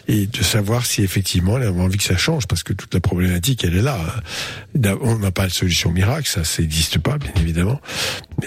et 0.08 0.26
de 0.26 0.42
savoir 0.42 0.86
si 0.86 1.02
effectivement 1.02 1.56
elle 1.58 1.66
avait 1.66 1.80
envie 1.80 1.98
que 1.98 2.04
ça 2.04 2.16
change, 2.16 2.46
parce 2.46 2.62
que 2.62 2.72
toute 2.72 2.94
la 2.94 3.00
problématique, 3.00 3.64
elle 3.64 3.76
est 3.76 3.82
là. 3.82 3.98
On 5.00 5.18
n'a 5.18 5.30
pas 5.30 5.46
de 5.46 5.52
solution 5.52 5.90
miracle, 5.90 6.26
ça, 6.28 6.44
ça 6.44 6.62
n'existe 6.62 6.98
pas, 6.98 7.18
bien 7.18 7.32
évidemment. 7.36 7.80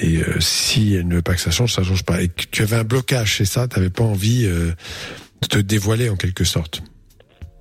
Et 0.02 0.18
euh, 0.18 0.40
si 0.40 0.96
elle 0.96 1.08
ne 1.08 1.16
veut 1.16 1.22
pas 1.22 1.34
que 1.34 1.42
ça 1.42 1.52
change, 1.52 1.74
ça 1.74 1.84
change 1.84 2.04
pas. 2.04 2.22
Et 2.22 2.30
tu 2.52 2.64
avais 2.64 2.78
un 2.78 2.84
blocage, 2.84 3.38
c'est 3.38 3.46
ça, 3.46 3.68
tu 3.68 3.78
n'avais 3.78 3.92
pas 3.92 4.04
envie 4.04 4.46
euh, 4.46 4.72
de 5.42 5.48
te 5.48 5.58
dévoiler 5.58 6.10
en 6.10 6.16
quelque 6.16 6.44
sorte? 6.44 6.82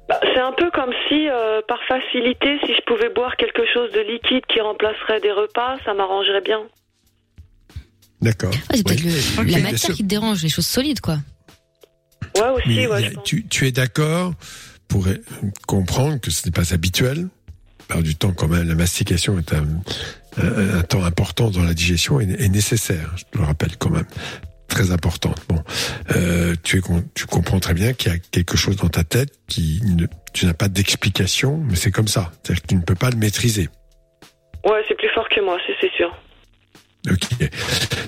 Bah, 0.09 0.21
c'est 0.35 0.41
un 0.41 0.53
peu 0.53 0.71
comme 0.71 0.93
si, 1.09 1.29
euh, 1.29 1.61
par 1.67 1.79
facilité, 1.89 2.59
si 2.67 2.75
je 2.75 2.83
pouvais 2.87 3.09
boire 3.09 3.37
quelque 3.37 3.63
chose 3.73 3.91
de 3.93 4.01
liquide 4.01 4.45
qui 4.47 4.61
remplacerait 4.61 5.21
des 5.21 5.33
repas, 5.33 5.77
ça 5.85 5.95
m'arrangerait 5.95 6.43
bien. 6.43 6.61
D'accord. 8.23 8.51
Ouais, 8.53 8.59
c'est 8.77 8.87
peut-être 8.87 9.03
Oui. 9.41 9.51
la 9.51 9.59
matière 9.61 9.95
qui 9.95 10.03
te 10.03 10.09
dérange, 10.09 10.43
les 10.43 10.49
choses 10.49 10.67
solides 10.67 11.01
quoi. 11.01 11.19
Ouais, 12.37 12.49
aussi, 12.55 12.69
Mais 12.69 12.87
ouais. 12.87 13.07
a- 13.07 13.21
tu, 13.25 13.47
tu 13.49 13.67
es 13.67 13.73
d'accord 13.73 14.33
pour 14.89 15.07
euh, 15.09 15.17
comprendre 15.67 16.21
que 16.21 16.31
ce 16.31 16.47
n'est 16.47 16.53
pas 16.53 16.73
habituel? 16.73 17.29
Par 17.89 18.03
du 18.03 18.15
temps, 18.15 18.33
quand 18.33 18.49
même, 18.49 18.69
la 18.69 18.75
mastication 18.77 19.39
est 19.39 19.53
un, 19.53 19.67
un- 20.39 20.79
un 20.79 20.83
temps 20.83 21.05
important 21.05 21.51
dans 21.51 21.65
la 21.65 21.75
digestion 21.75 22.21
et, 22.21 22.25
et 22.39 22.49
nécessaire. 22.49 23.13
Je 23.17 23.25
te 23.25 23.39
le 23.39 23.45
rappelle 23.45 23.77
quand 23.77 23.91
même. 23.91 24.07
Très 24.69 24.93
importante. 24.93 25.43
Bon, 25.49 25.63
euh, 26.17 26.55
tu, 26.63 26.79
es, 26.79 26.81
con- 26.81 27.05
tu 27.15 27.27
comprends 27.27 27.61
très 27.61 27.75
bien 27.75 27.93
qu'il 27.93 28.11
y 28.13 28.15
a 28.15 28.19
quelque 28.19 28.57
chose 28.57 28.77
dans 28.77 28.89
ta 28.89 29.05
tête 29.05 29.31
qui 29.49 29.83
ne, 29.85 30.07
tu 30.33 30.47
n'as 30.47 30.55
pas 30.55 30.69
d'explication, 30.69 31.59
mais 31.69 31.75
c'est 31.77 31.91
comme 31.91 32.09
ça. 32.09 32.33
C'est-à-dire 32.43 32.63
que 32.63 32.69
tu 32.69 32.75
ne 32.77 32.81
peux 32.83 32.95
pas 32.95 33.11
le 33.11 33.17
maîtriser. 33.17 33.69
Ouais, 34.65 34.81
c'est 34.89 34.97
plus 34.97 35.11
fort 35.15 35.29
que 35.29 35.45
moi, 35.45 35.59
c'est 35.67 35.75
c'est 35.81 35.93
sûr. 35.97 36.11
Ok. 37.11 37.51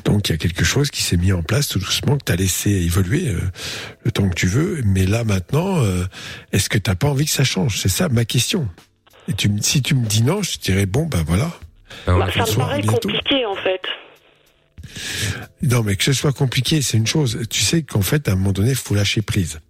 Donc 0.04 0.28
il 0.28 0.32
y 0.32 0.34
a 0.34 0.38
quelque 0.38 0.64
chose 0.64 0.90
qui 0.90 1.02
s'est 1.02 1.16
mis 1.16 1.32
en 1.32 1.42
place 1.42 1.66
tout 1.68 1.78
doucement 1.80 2.16
que 2.16 2.24
tu 2.26 2.32
as 2.32 2.36
laissé 2.36 2.70
évoluer 2.70 3.28
euh, 3.28 3.40
le 4.04 4.12
temps 4.12 4.28
que 4.28 4.34
tu 4.34 4.46
veux. 4.46 4.80
Mais 4.84 5.04
là 5.06 5.24
maintenant, 5.24 5.82
euh, 5.82 6.04
est-ce 6.52 6.68
que 6.68 6.78
t'as 6.78 6.94
pas 6.94 7.08
envie 7.08 7.24
que 7.24 7.30
ça 7.32 7.42
change? 7.44 7.78
C'est 7.80 7.88
ça 7.88 8.08
ma 8.08 8.24
question. 8.24 8.68
Et 9.26 9.32
tu, 9.32 9.48
me- 9.48 9.60
si 9.60 9.82
tu 9.82 9.94
me 9.94 10.06
dis 10.06 10.22
non, 10.22 10.42
je 10.42 10.58
te 10.58 10.62
dirais 10.62 10.86
bon 10.86 11.06
ben 11.06 11.24
voilà. 11.26 11.50
Bah, 12.06 12.28
ça 12.32 12.40
me 12.40 12.56
paraît 12.56 12.82
compliqué, 12.82 13.46
en 13.46 13.54
fait. 13.56 13.80
Non, 15.62 15.82
mais 15.82 15.96
que 15.96 16.04
ce 16.04 16.12
soit 16.12 16.32
compliqué, 16.32 16.82
c'est 16.82 16.96
une 16.98 17.06
chose. 17.06 17.38
Tu 17.50 17.62
sais 17.62 17.82
qu'en 17.82 18.02
fait, 18.02 18.28
à 18.28 18.32
un 18.32 18.34
moment 18.36 18.52
donné, 18.52 18.70
il 18.70 18.76
faut 18.76 18.94
lâcher 18.94 19.22
prise. 19.22 19.60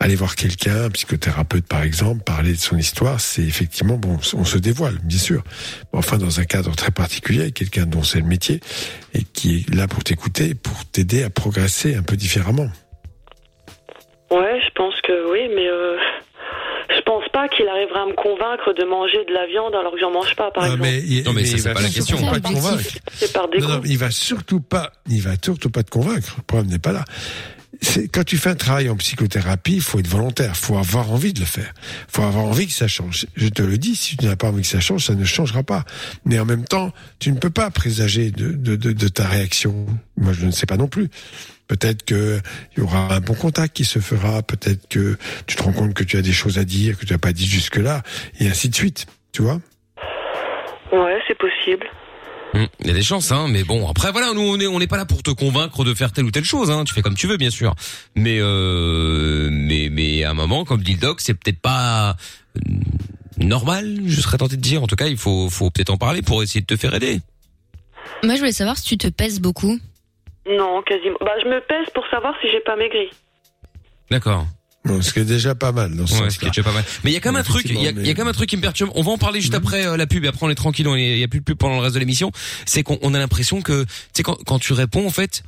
Aller 0.00 0.14
voir 0.14 0.36
quelqu'un, 0.36 0.84
un 0.84 0.90
psychothérapeute 0.90 1.66
par 1.66 1.82
exemple, 1.82 2.22
parler 2.22 2.52
de 2.52 2.58
son 2.58 2.76
histoire, 2.76 3.20
c'est 3.20 3.42
effectivement 3.42 3.96
bon, 3.96 4.18
on 4.34 4.44
se 4.44 4.58
dévoile, 4.58 4.98
bien 5.02 5.18
sûr. 5.18 5.42
Mais 5.92 5.98
enfin, 5.98 6.18
dans 6.18 6.40
un 6.40 6.44
cadre 6.44 6.74
très 6.76 6.90
particulier, 6.90 7.52
quelqu'un 7.52 7.86
dont 7.86 8.02
c'est 8.02 8.18
le 8.20 8.26
métier 8.26 8.60
et 9.14 9.22
qui 9.22 9.58
est 9.68 9.74
là 9.74 9.88
pour 9.88 10.04
t'écouter, 10.04 10.54
pour 10.54 10.84
t'aider 10.86 11.22
à 11.24 11.30
progresser 11.30 11.94
un 11.96 12.02
peu 12.02 12.16
différemment. 12.16 12.68
Ouais, 14.30 14.60
je 14.64 14.70
pense 14.74 14.94
que 15.02 15.30
oui, 15.30 15.48
mais 15.54 15.68
euh, 15.68 15.96
je 16.90 17.00
pense 17.02 17.22
pas 17.32 17.48
qu'il 17.48 17.66
arrivera 17.68 18.02
à 18.02 18.06
me 18.06 18.14
convaincre 18.14 18.72
de 18.72 18.84
manger 18.84 19.24
de 19.28 19.32
la 19.32 19.46
viande 19.46 19.74
alors 19.74 19.92
que 19.92 20.00
j'en 20.00 20.10
mange 20.10 20.34
pas, 20.34 20.50
par 20.50 20.64
Ah, 20.64 20.66
exemple. 20.66 20.82
mais, 20.82 20.98
il- 21.06 21.22
Non, 21.24 21.32
mais 21.32 21.44
ça, 21.44 21.56
il 21.56 21.60
c'est 21.60 21.68
va 21.68 21.74
pas 21.74 21.82
la 21.82 21.88
surtout 21.88 22.12
question. 22.16 22.30
Pas 22.30 22.40
te 22.40 22.48
convaincre. 22.52 22.82
Par. 23.32 23.48
Non, 23.60 23.68
non, 23.68 23.80
il 23.84 23.98
va 23.98 24.10
surtout 24.10 24.60
pas, 24.60 24.92
il 25.08 25.22
va 25.22 25.32
surtout 25.42 25.70
pas 25.70 25.84
te 25.84 25.90
convaincre. 25.90 26.34
Le 26.38 26.42
problème 26.42 26.70
n'est 26.70 26.78
pas 26.80 26.92
là. 26.92 27.04
Quand 28.12 28.24
tu 28.24 28.36
fais 28.36 28.50
un 28.50 28.54
travail 28.54 28.88
en 28.88 28.96
psychothérapie, 28.96 29.74
il 29.74 29.80
faut 29.80 29.98
être 29.98 30.08
volontaire, 30.08 30.52
il 30.54 30.58
faut 30.58 30.78
avoir 30.78 31.10
envie 31.12 31.32
de 31.32 31.40
le 31.40 31.46
faire, 31.46 31.72
il 32.08 32.12
faut 32.12 32.22
avoir 32.22 32.44
envie 32.44 32.66
que 32.66 32.72
ça 32.72 32.88
change. 32.88 33.26
Je 33.36 33.48
te 33.48 33.62
le 33.62 33.76
dis, 33.78 33.96
si 33.96 34.16
tu 34.16 34.24
n'as 34.24 34.36
pas 34.36 34.48
envie 34.48 34.62
que 34.62 34.68
ça 34.68 34.80
change, 34.80 35.04
ça 35.04 35.14
ne 35.14 35.24
changera 35.24 35.62
pas. 35.62 35.84
Mais 36.24 36.38
en 36.38 36.44
même 36.44 36.64
temps, 36.64 36.92
tu 37.18 37.32
ne 37.32 37.38
peux 37.38 37.50
pas 37.50 37.70
présager 37.70 38.30
de, 38.30 39.08
ta 39.08 39.26
réaction. 39.26 39.86
Moi, 40.16 40.32
je 40.32 40.46
ne 40.46 40.50
sais 40.50 40.66
pas 40.66 40.76
non 40.76 40.88
plus. 40.88 41.08
Peut-être 41.68 42.04
que 42.04 42.40
il 42.76 42.80
y 42.80 42.82
aura 42.82 43.14
un 43.14 43.20
bon 43.20 43.34
contact 43.34 43.74
qui 43.74 43.84
se 43.84 43.98
fera. 43.98 44.42
Peut-être 44.42 44.88
que 44.88 45.16
tu 45.46 45.56
te 45.56 45.62
rends 45.62 45.72
compte 45.72 45.94
que 45.94 46.04
tu 46.04 46.16
as 46.16 46.22
des 46.22 46.32
choses 46.32 46.58
à 46.58 46.64
dire 46.64 46.98
que 46.98 47.04
tu 47.04 47.12
n'as 47.12 47.18
pas 47.18 47.32
dit 47.32 47.46
jusque 47.46 47.76
là, 47.76 48.02
et 48.38 48.48
ainsi 48.48 48.68
de 48.68 48.74
suite. 48.74 49.06
Tu 49.32 49.42
vois? 49.42 49.60
Ouais, 50.92 51.18
c'est 51.26 51.36
possible. 51.36 51.86
Hum, 52.56 52.66
Il 52.80 52.86
y 52.86 52.90
a 52.90 52.94
des 52.94 53.02
chances, 53.02 53.32
hein, 53.32 53.46
mais 53.48 53.64
bon. 53.64 53.88
Après, 53.88 54.12
voilà, 54.12 54.32
nous 54.32 54.40
on 54.40 54.58
est 54.58 54.66
on 54.66 54.78
n'est 54.78 54.86
pas 54.86 54.96
là 54.96 55.04
pour 55.04 55.22
te 55.22 55.30
convaincre 55.30 55.84
de 55.84 55.92
faire 55.94 56.12
telle 56.12 56.24
ou 56.24 56.30
telle 56.30 56.44
chose. 56.44 56.70
Hein. 56.70 56.84
Tu 56.84 56.94
fais 56.94 57.02
comme 57.02 57.14
tu 57.14 57.26
veux, 57.26 57.36
bien 57.36 57.50
sûr. 57.50 57.74
Mais 58.14 58.38
euh, 58.40 59.48
mais 59.50 59.88
mais 59.90 60.24
à 60.24 60.30
un 60.30 60.34
moment, 60.34 60.64
comme 60.64 60.82
dit 60.82 60.94
le 60.94 61.00
doc, 61.00 61.20
c'est 61.20 61.34
peut-être 61.34 61.60
pas 61.60 62.16
euh, 62.56 62.60
normal. 63.38 63.98
Je 64.06 64.20
serais 64.20 64.38
tenté 64.38 64.56
de 64.56 64.62
dire. 64.62 64.82
En 64.82 64.86
tout 64.86 64.96
cas, 64.96 65.06
il 65.06 65.18
faut 65.18 65.50
faut 65.50 65.70
peut-être 65.70 65.90
en 65.90 65.98
parler 65.98 66.22
pour 66.22 66.42
essayer 66.42 66.60
de 66.62 66.66
te 66.66 66.76
faire 66.76 66.94
aider. 66.94 67.20
Moi, 68.22 68.34
je 68.34 68.40
voulais 68.40 68.52
savoir 68.52 68.76
si 68.78 68.84
tu 68.84 68.96
te 68.96 69.08
pèses 69.08 69.40
beaucoup. 69.40 69.78
Non, 70.48 70.82
quasiment. 70.82 71.18
Bah, 71.20 71.32
je 71.42 71.48
me 71.48 71.60
pèse 71.60 71.92
pour 71.94 72.06
savoir 72.08 72.34
si 72.40 72.50
j'ai 72.50 72.60
pas 72.60 72.76
maigri. 72.76 73.10
D'accord. 74.10 74.46
Bon, 74.86 75.02
ce 75.02 75.12
qui 75.12 75.18
est 75.18 75.24
déjà 75.24 75.54
pas 75.54 75.72
mal 75.72 75.94
dans 75.96 76.06
ce 76.06 76.14
Ouais, 76.22 76.30
ce 76.30 76.38
qui 76.38 76.46
est 76.46 76.50
déjà 76.50 76.62
pas 76.62 76.72
mal. 76.72 76.84
Mais 77.04 77.10
il 77.10 77.14
y 77.14 77.16
a 77.16 77.20
quand 77.20 77.32
même 77.32 77.40
un 77.40 77.44
truc, 77.44 77.64
il 77.68 77.74
y 77.80 77.88
a, 77.88 77.90
y 77.90 78.10
a 78.10 78.14
quand 78.14 78.22
même 78.22 78.28
un 78.28 78.32
truc 78.32 78.48
qui 78.48 78.56
me 78.56 78.62
perturbe. 78.62 78.90
On 78.94 79.02
va 79.02 79.10
en 79.12 79.18
parler 79.18 79.40
juste 79.40 79.54
après 79.54 79.86
euh, 79.86 79.96
la 79.96 80.06
pub 80.06 80.24
et 80.24 80.28
après 80.28 80.46
on 80.46 80.50
est 80.50 80.54
tranquille, 80.54 80.86
on 80.88 80.94
est- 80.96 81.12
il 81.12 81.18
y 81.18 81.24
a 81.24 81.28
plus 81.28 81.40
de 81.40 81.44
pub 81.44 81.58
pendant 81.58 81.76
le 81.76 81.80
reste 81.82 81.94
de 81.94 82.00
l'émission. 82.00 82.30
C'est 82.64 82.82
qu'on 82.82 82.98
on 83.02 83.12
a 83.14 83.18
l'impression 83.18 83.62
que, 83.62 83.82
tu 83.84 83.88
sais, 84.14 84.22
quand, 84.22 84.36
quand 84.46 84.58
tu 84.58 84.72
réponds, 84.72 85.06
en 85.06 85.10
fait, 85.10 85.42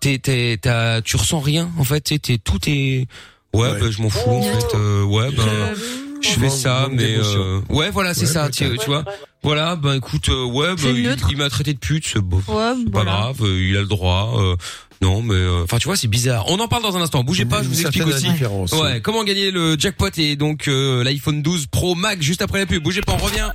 t'es, 0.00 0.18
t'es, 0.18 0.58
t'as, 0.60 1.00
tu 1.02 1.16
ressens 1.16 1.40
rien, 1.40 1.70
en 1.78 1.84
fait, 1.84 2.02
tu 2.02 2.14
sais, 2.14 2.18
t'es, 2.18 2.38
tout 2.38 2.58
est, 2.68 3.06
ouais, 3.54 3.80
bah, 3.80 3.90
je 3.90 4.02
m'en 4.02 4.10
fous, 4.10 4.30
en 4.30 4.42
fait, 4.42 4.74
euh, 4.76 5.02
ouais, 5.04 5.30
ben, 5.32 5.74
je 6.20 6.28
fais 6.40 6.50
ça, 6.50 6.88
mais, 6.92 7.16
euh, 7.16 7.60
ouais, 7.70 7.90
voilà, 7.90 8.12
c'est 8.14 8.22
Ouais, 8.22 8.26
ça, 8.26 8.50
tu, 8.50 8.76
tu 8.78 8.86
vois. 8.86 9.04
Voilà, 9.42 9.76
ben, 9.76 9.94
écoute, 9.94 10.28
euh, 10.30 10.44
ouais, 10.44 10.74
ben, 10.74 11.16
il, 11.30 11.36
m'a 11.36 11.50
traité 11.50 11.72
de 11.74 11.78
pute, 11.78 12.06
c'est 12.06 12.18
beau. 12.20 12.42
Ouais, 12.48 12.72
C'est 12.78 12.90
pas 12.90 13.02
voilà. 13.02 13.10
grave, 13.12 13.36
euh, 13.42 13.62
il 13.68 13.76
a 13.76 13.80
le 13.80 13.86
droit. 13.86 14.34
euh, 14.38 14.56
non, 15.04 15.20
mais 15.20 15.34
euh, 15.34 15.64
enfin, 15.64 15.76
tu 15.76 15.86
vois, 15.86 15.96
c'est 15.96 16.08
bizarre. 16.08 16.46
On 16.48 16.58
en 16.60 16.66
parle 16.66 16.82
dans 16.82 16.96
un 16.96 17.02
instant. 17.02 17.22
Bougez 17.22 17.44
pas, 17.44 17.62
je 17.62 17.68
vous 17.68 17.78
explique 17.78 18.06
aussi. 18.06 18.26
Ouais, 18.72 19.02
comment 19.02 19.22
gagner 19.22 19.50
le 19.50 19.78
jackpot 19.78 20.08
et 20.16 20.34
donc 20.34 20.66
euh, 20.66 21.04
l'iPhone 21.04 21.42
12 21.42 21.66
Pro 21.66 21.94
Max 21.94 22.22
juste 22.22 22.40
après 22.40 22.60
la 22.60 22.64
pub. 22.64 22.82
Bougez 22.82 23.02
pas, 23.02 23.12
on 23.12 23.22
revient. 23.22 23.50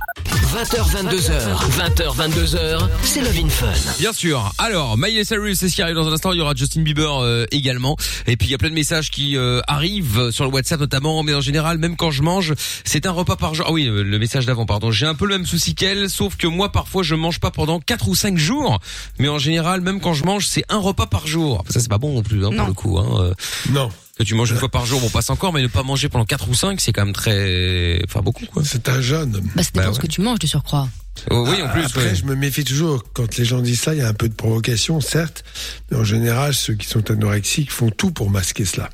20h, 0.54 1.08
22h. 1.08 1.32
20h, 1.76 2.16
22h. 2.16 2.88
C'est 3.02 3.22
Love 3.22 3.38
in 3.44 3.48
Fun. 3.48 3.66
Bien 3.98 4.12
sûr. 4.12 4.52
Alors, 4.58 4.96
Miley 4.96 5.24
Cyrus, 5.24 5.58
c'est 5.58 5.68
ce 5.68 5.74
qui 5.74 5.82
arrive 5.82 5.96
dans 5.96 6.06
un 6.08 6.12
instant. 6.12 6.32
Il 6.32 6.38
y 6.38 6.40
aura 6.40 6.54
Justin 6.54 6.82
Bieber 6.82 7.20
euh, 7.20 7.46
également. 7.50 7.96
Et 8.28 8.36
puis 8.36 8.46
il 8.46 8.50
y 8.52 8.54
a 8.54 8.58
plein 8.58 8.70
de 8.70 8.74
messages 8.74 9.10
qui 9.10 9.36
euh, 9.36 9.60
arrivent 9.66 10.30
sur 10.30 10.44
le 10.44 10.50
WhatsApp 10.52 10.78
notamment. 10.78 11.22
Mais 11.24 11.34
en 11.34 11.40
général, 11.40 11.78
même 11.78 11.96
quand 11.96 12.12
je 12.12 12.22
mange, 12.22 12.54
c'est 12.84 13.06
un 13.06 13.12
repas 13.12 13.36
par 13.36 13.54
jour. 13.54 13.66
Ah 13.68 13.72
oui, 13.72 13.86
le 13.86 14.04
le 14.04 14.18
message 14.18 14.46
d'avant, 14.46 14.66
pardon. 14.66 14.92
J'ai 14.92 15.06
un 15.06 15.14
peu 15.14 15.26
le 15.26 15.36
même 15.36 15.46
souci 15.46 15.74
qu'elle, 15.74 16.10
sauf 16.10 16.36
que 16.36 16.46
moi, 16.46 16.70
parfois, 16.70 17.02
je 17.02 17.16
mange 17.16 17.40
pas 17.40 17.50
pendant 17.50 17.80
4 17.80 18.08
ou 18.08 18.14
5 18.14 18.36
jours. 18.36 18.78
Mais 19.18 19.28
en 19.28 19.38
général, 19.38 19.80
même 19.80 20.00
quand 20.00 20.14
je 20.14 20.24
mange, 20.24 20.46
c'est 20.46 20.64
un 20.68 20.78
repas 20.78 21.06
par 21.06 21.26
jour. 21.26 21.39
Ça, 21.68 21.80
c'est 21.80 21.88
pas 21.88 21.98
bon 21.98 22.14
non 22.14 22.22
plus, 22.22 22.44
hein, 22.44 22.50
pour 22.56 22.66
le 22.66 22.72
coup. 22.72 22.98
Hein. 22.98 23.08
euh. 23.20 23.34
Non. 23.70 23.90
Que 24.18 24.24
tu 24.24 24.34
manges 24.34 24.50
une 24.50 24.58
fois 24.58 24.68
par 24.68 24.84
jour, 24.84 25.00
bon, 25.00 25.08
passe 25.08 25.30
encore, 25.30 25.52
mais 25.52 25.62
ne 25.62 25.66
pas 25.66 25.82
manger 25.82 26.08
pendant 26.08 26.26
4 26.26 26.48
ou 26.50 26.54
5, 26.54 26.80
c'est 26.80 26.92
quand 26.92 27.04
même 27.06 27.14
très, 27.14 28.02
enfin, 28.04 28.20
beaucoup, 28.20 28.44
quoi. 28.46 28.62
C'est 28.64 28.88
un 28.88 29.00
jeune. 29.00 29.40
Bah, 29.54 29.62
ça 29.62 29.70
dépend 29.72 29.86
Bah 29.88 29.94
ce 29.94 30.00
que 30.00 30.06
tu 30.06 30.20
manges, 30.20 30.38
de 30.38 30.46
surcroît. 30.46 30.88
Oh, 31.30 31.46
oui, 31.48 31.62
en 31.62 31.68
plus. 31.68 31.84
Après, 31.84 32.08
ouais. 32.08 32.14
je 32.14 32.24
me 32.24 32.34
méfie 32.34 32.64
toujours. 32.64 33.02
Quand 33.14 33.36
les 33.36 33.44
gens 33.44 33.60
disent 33.60 33.80
ça, 33.80 33.94
il 33.94 33.98
y 33.98 34.02
a 34.02 34.08
un 34.08 34.14
peu 34.14 34.28
de 34.28 34.34
provocation, 34.34 35.00
certes. 35.00 35.44
Mais 35.90 35.96
en 35.96 36.04
général, 36.04 36.54
ceux 36.54 36.74
qui 36.74 36.86
sont 36.86 37.10
anorexiques 37.10 37.72
font 37.72 37.90
tout 37.90 38.10
pour 38.10 38.30
masquer 38.30 38.64
cela. 38.64 38.90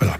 Voilà. 0.00 0.18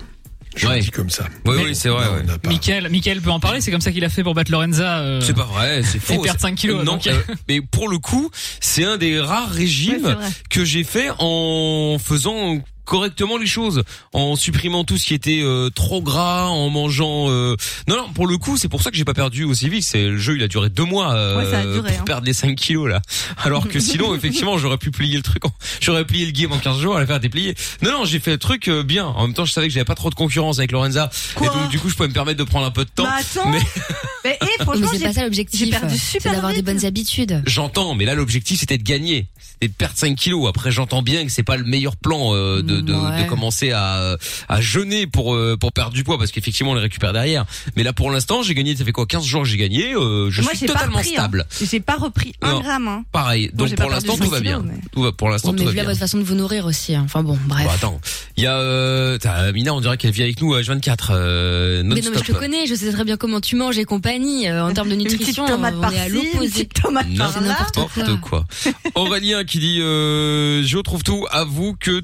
Je 0.56 0.66
le 0.68 0.80
dis 0.80 0.90
comme 0.90 1.10
ça. 1.10 1.24
Oui, 1.44 1.56
oui, 1.64 1.74
c'est 1.74 1.88
vrai. 1.90 2.06
Non, 2.06 2.14
ouais. 2.14 2.22
Michael, 2.46 2.88
Michael 2.90 3.20
peut 3.20 3.30
en 3.30 3.40
parler, 3.40 3.60
c'est 3.60 3.70
comme 3.70 3.80
ça 3.80 3.92
qu'il 3.92 4.04
a 4.04 4.08
fait 4.08 4.22
pour 4.22 4.34
battre 4.34 4.50
Lorenza. 4.50 4.98
euh, 5.00 5.20
C'est 5.20 5.34
pas 5.34 5.44
vrai, 5.44 5.82
c'est 5.82 5.98
faux. 5.98 6.14
Et 6.14 6.18
perdre 6.18 6.40
C'est- 6.40 6.46
5 6.46 6.54
kilos. 6.54 6.78
Non, 6.84 6.94
donc, 6.94 7.06
euh, 7.06 7.20
mais 7.48 7.60
pour 7.60 7.88
le 7.88 7.98
coup, 7.98 8.30
c'est 8.60 8.84
un 8.84 8.96
des 8.96 9.20
rares 9.20 9.50
régimes 9.52 10.06
Ouais, 10.06 10.14
que 10.50 10.64
j'ai 10.64 10.82
fait 10.84 11.10
en 11.18 11.98
faisant 12.02 12.58
correctement 12.86 13.36
les 13.36 13.46
choses, 13.46 13.82
en 14.14 14.36
supprimant 14.36 14.84
tout 14.84 14.96
ce 14.96 15.04
qui 15.06 15.12
était 15.14 15.40
euh, 15.42 15.68
trop 15.68 16.00
gras, 16.00 16.46
en 16.46 16.70
mangeant. 16.70 17.26
euh, 17.28 17.56
Non, 17.88 17.96
non, 17.96 18.08
pour 18.14 18.26
le 18.26 18.38
coup, 18.38 18.56
c'est 18.56 18.68
pour 18.68 18.82
ça 18.82 18.90
que 18.90 18.96
j'ai 18.96 19.04
pas 19.04 19.12
perdu 19.12 19.44
aussi 19.44 19.68
vite. 19.68 19.84
C'est 19.84 20.04
le 20.08 20.16
jeu, 20.18 20.36
il 20.36 20.42
a 20.42 20.48
duré 20.48 20.70
deux 20.70 20.84
mois 20.84 21.12
euh, 21.14 21.36
Ouais, 21.36 21.50
ça 21.50 21.58
a 21.58 21.62
duré, 21.64 21.90
pour 21.92 22.00
hein. 22.00 22.04
perdre 22.06 22.26
les 22.26 22.32
5 22.32 22.56
kilos 22.56 22.88
là. 22.88 23.02
Alors 23.44 23.68
que 23.68 23.78
sinon, 23.80 24.14
effectivement, 24.14 24.56
j'aurais 24.56 24.78
pu 24.78 24.90
plier 24.90 25.16
le 25.16 25.22
truc. 25.22 25.44
en- 25.44 25.52
J'aurais 25.80 26.04
plié 26.06 26.24
le 26.24 26.32
game 26.32 26.52
en 26.52 26.58
15 26.58 26.78
jours, 26.80 26.96
à 26.96 27.00
la 27.00 27.06
faire 27.06 27.20
déplier. 27.20 27.54
Non, 27.82 27.90
non, 27.92 28.04
j'ai 28.06 28.20
fait 28.20 28.30
le 28.30 28.38
truc 28.38 28.68
euh, 28.68 28.82
bien. 28.82 29.04
En 29.06 29.26
même 29.26 29.34
temps, 29.34 29.44
je 29.44 29.52
savais 29.52 29.66
que 29.68 29.72
j'avais 29.74 29.84
pas 29.84 29.94
trop 29.96 30.08
de 30.10 30.14
concurrence 30.14 30.58
avec 30.58 30.72
Lorenza, 30.72 31.10
et 31.42 31.44
donc 31.46 31.68
du 31.70 31.78
coup, 31.78 31.88
je 31.90 31.94
pouvais 31.96 32.08
me 32.08 32.14
permettre 32.14 32.38
de 32.38 32.44
prendre 32.44 32.66
un 32.66 32.70
peu 32.70 32.84
de 32.84 32.90
temps. 32.90 33.04
Bah 33.04 33.16
attends. 33.18 33.50
Mais- 33.50 33.58
Mais, 34.24 34.36
eh, 34.40 34.44
Mais 34.58 34.64
franchement, 34.64 34.88
c'est 34.90 34.98
j'ai 34.98 35.04
pas 35.04 35.12
ça 35.12 35.22
l'objectif. 35.22 35.60
j'ai 35.60 35.70
perdu 35.70 35.96
super 35.96 36.32
d'avoir 36.32 36.52
des 36.52 36.62
bonnes 36.62 36.84
habitudes. 36.84 37.42
J'entends, 37.46 37.94
mais 37.94 38.04
là 38.04 38.14
l'objectif 38.16 38.58
c'était 38.58 38.76
de 38.76 38.82
gagner, 38.82 39.28
c'était 39.40 39.68
de 39.68 39.72
perdre 39.72 39.96
5 39.96 40.16
kilos. 40.16 40.48
Après 40.48 40.72
j'entends 40.72 41.02
bien 41.02 41.24
que 41.24 41.30
c'est 41.30 41.44
pas 41.44 41.56
le 41.56 41.62
meilleur 41.62 41.94
plan 41.96 42.34
euh, 42.34 42.60
de, 42.76 42.80
de, 42.80 42.92
Ouais. 42.96 43.24
de 43.24 43.28
commencer 43.28 43.70
à, 43.72 44.16
à 44.48 44.60
jeûner 44.60 45.06
pour 45.06 45.34
euh, 45.34 45.56
pour 45.58 45.72
perdre 45.72 45.92
du 45.92 46.02
poids 46.04 46.18
parce 46.18 46.30
qu'effectivement 46.30 46.72
on 46.72 46.74
les 46.74 46.80
récupère 46.80 47.12
derrière. 47.12 47.44
Mais 47.76 47.82
là 47.82 47.92
pour 47.92 48.10
l'instant 48.10 48.42
j'ai 48.42 48.54
gagné, 48.54 48.74
ça 48.76 48.84
fait 48.84 48.92
quoi 48.92 49.06
15 49.06 49.24
jours 49.24 49.42
que 49.42 49.48
j'ai 49.48 49.56
gagné, 49.56 49.94
euh, 49.94 50.30
je 50.30 50.40
Moi, 50.42 50.50
suis 50.50 50.60
j'ai 50.60 50.66
pas 50.66 50.72
totalement 50.74 50.96
repris, 50.98 51.10
hein. 51.10 51.12
stable. 51.20 51.46
J'ai 51.62 51.80
pas 51.80 51.96
repris 51.96 52.32
un 52.42 52.52
Non. 52.52 52.60
gramme. 52.60 52.88
Hein. 52.88 53.04
Pareil, 53.12 53.50
Bon, 53.54 53.64
donc 53.66 53.76
pour 53.76 53.90
l'instant 53.90 54.16
tout 54.16 54.30
va 54.30 54.40
bien. 54.40 54.62
mais- 54.64 54.80
Tout 54.92 55.02
va 55.02 55.12
pour 55.12 55.28
l'instant 55.28 55.50
On 55.50 55.52
tout 55.52 55.58
mais 55.60 55.64
va 55.66 55.70
vu 55.72 55.76
la 55.76 55.82
bien. 55.82 55.90
votre 55.92 56.00
façon 56.00 56.18
de 56.18 56.22
vous 56.24 56.34
nourrir 56.34 56.66
aussi. 56.66 56.94
hein. 56.94 57.02
Enfin 57.04 57.22
bon, 57.22 57.38
bref. 57.46 57.64
Bon, 57.66 57.70
attends, 57.72 58.00
il 58.36 58.44
y 58.44 58.46
a 58.46 58.56
euh, 58.56 59.18
t'as 59.18 59.52
Mina, 59.52 59.74
on 59.74 59.80
dirait 59.80 59.96
qu'elle 59.96 60.10
vit 60.12 60.22
avec 60.22 60.40
nous 60.40 60.54
à 60.54 60.62
24 60.62 61.10
euh, 61.14 61.82
mais 61.84 62.00
non, 62.00 62.10
mais 62.12 62.18
je 62.18 62.24
te 62.24 62.32
connais, 62.32 62.66
je 62.66 62.74
sais 62.74 62.90
très 62.92 63.04
bien 63.04 63.16
comment 63.16 63.40
tu 63.40 63.56
manges 63.56 63.78
et 63.78 63.84
compagnie. 63.84 64.48
Euh, 64.48 64.64
en 64.64 64.72
termes 64.72 64.88
de 64.88 64.94
nutrition, 64.96 65.46
tomate 65.46 65.74
on 65.80 65.90
est 65.90 65.98
à 65.98 66.08
l'opposé. 66.08 66.66
tomate 66.66 67.08
n'importe 67.08 68.20
quoi. 68.20 68.44
quoi. 68.44 68.44
Aurélien 68.94 69.44
qui 69.44 69.58
dit 69.58 69.80
euh, 69.80 70.62
je 70.64 70.78
trouve 70.78 71.02
tout, 71.02 71.26
avoue 71.30 71.76
que 71.78 72.02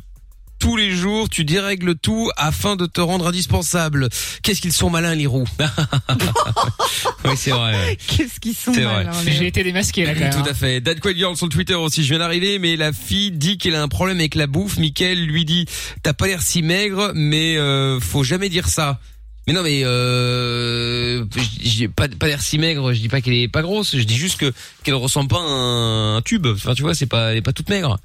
tous 0.63 0.77
les 0.77 0.93
jours, 0.93 1.29
tu 1.29 1.45
dérègles 1.45 1.97
tout 1.97 2.31
afin 2.37 2.77
de 2.77 2.87
te 2.87 3.01
rendre 3.01 3.27
indispensable. 3.27 4.09
Qu'est-ce 4.45 4.61
qu'ils 4.61 4.73
sont 4.73 4.91
malins 4.91 5.17
les 5.17 5.27
roues. 5.27 5.49
oui, 7.25 7.33
c'est 7.37 7.51
vrai. 7.51 7.99
Qu'est-ce 8.07 8.39
qu'ils 8.39 8.55
sont 8.55 8.73
C'est 8.73 8.83
vrai. 8.83 9.05
malins, 9.05 9.23
les- 9.25 9.33
j'ai 9.33 9.47
été 9.49 9.65
démasqué 9.65 10.05
là 10.07 10.15
quand 10.15 10.21
même. 10.21 10.31
Tout 10.33 10.39
hein. 10.39 10.51
à 10.51 10.55
fait. 10.55 10.81
Dad 10.81 11.01
Quaid 11.01 11.17
Girl 11.17 11.37
sur 11.37 11.47
le 11.47 11.53
Twitter 11.53 11.75
aussi. 11.75 12.05
Je 12.05 12.09
viens 12.11 12.19
d'arriver, 12.21 12.61
mais 12.61 12.77
la 12.77 12.93
fille 12.93 13.33
dit 13.33 13.59
qu'elle 13.59 13.75
a 13.75 13.83
un 13.83 13.89
problème 13.89 14.19
avec 14.19 14.37
la 14.37 14.47
bouffe. 14.47 14.77
Mickaël 14.79 15.25
lui 15.27 15.45
dit, 15.45 15.67
t'as 16.05 16.13
pas 16.13 16.29
l'air 16.29 16.43
si 16.43 16.63
maigre, 16.63 17.11
mais 17.15 17.57
euh, 17.57 17.99
faut 17.99 18.23
jamais 18.23 18.49
dire 18.49 18.69
ça. 18.69 19.01
Mais 19.49 19.55
non, 19.55 19.63
mais 19.65 19.83
euh, 19.85 21.25
je- 21.37 21.69
j'ai 21.69 21.89
pas 21.89 22.07
pas 22.09 22.29
l'air 22.29 22.41
si 22.41 22.59
maigre. 22.59 22.93
Je 22.93 23.01
dis 23.01 23.09
pas 23.09 23.21
qu'elle 23.21 23.35
est 23.35 23.49
pas 23.49 23.63
grosse. 23.63 23.97
Je 23.97 24.03
dis 24.05 24.17
juste 24.17 24.39
que 24.39 24.53
qu'elle 24.85 24.95
ressemble 24.95 25.29
pas 25.29 25.39
à 25.39 25.43
un, 25.43 26.17
un 26.19 26.23
tube. 26.23 26.47
Enfin, 26.47 26.75
tu 26.75 26.83
vois, 26.83 26.95
c'est 26.95 27.07
pas 27.07 27.33
elle 27.33 27.39
est 27.39 27.43
pas 27.43 27.53
toute 27.53 27.69
maigre. 27.69 27.99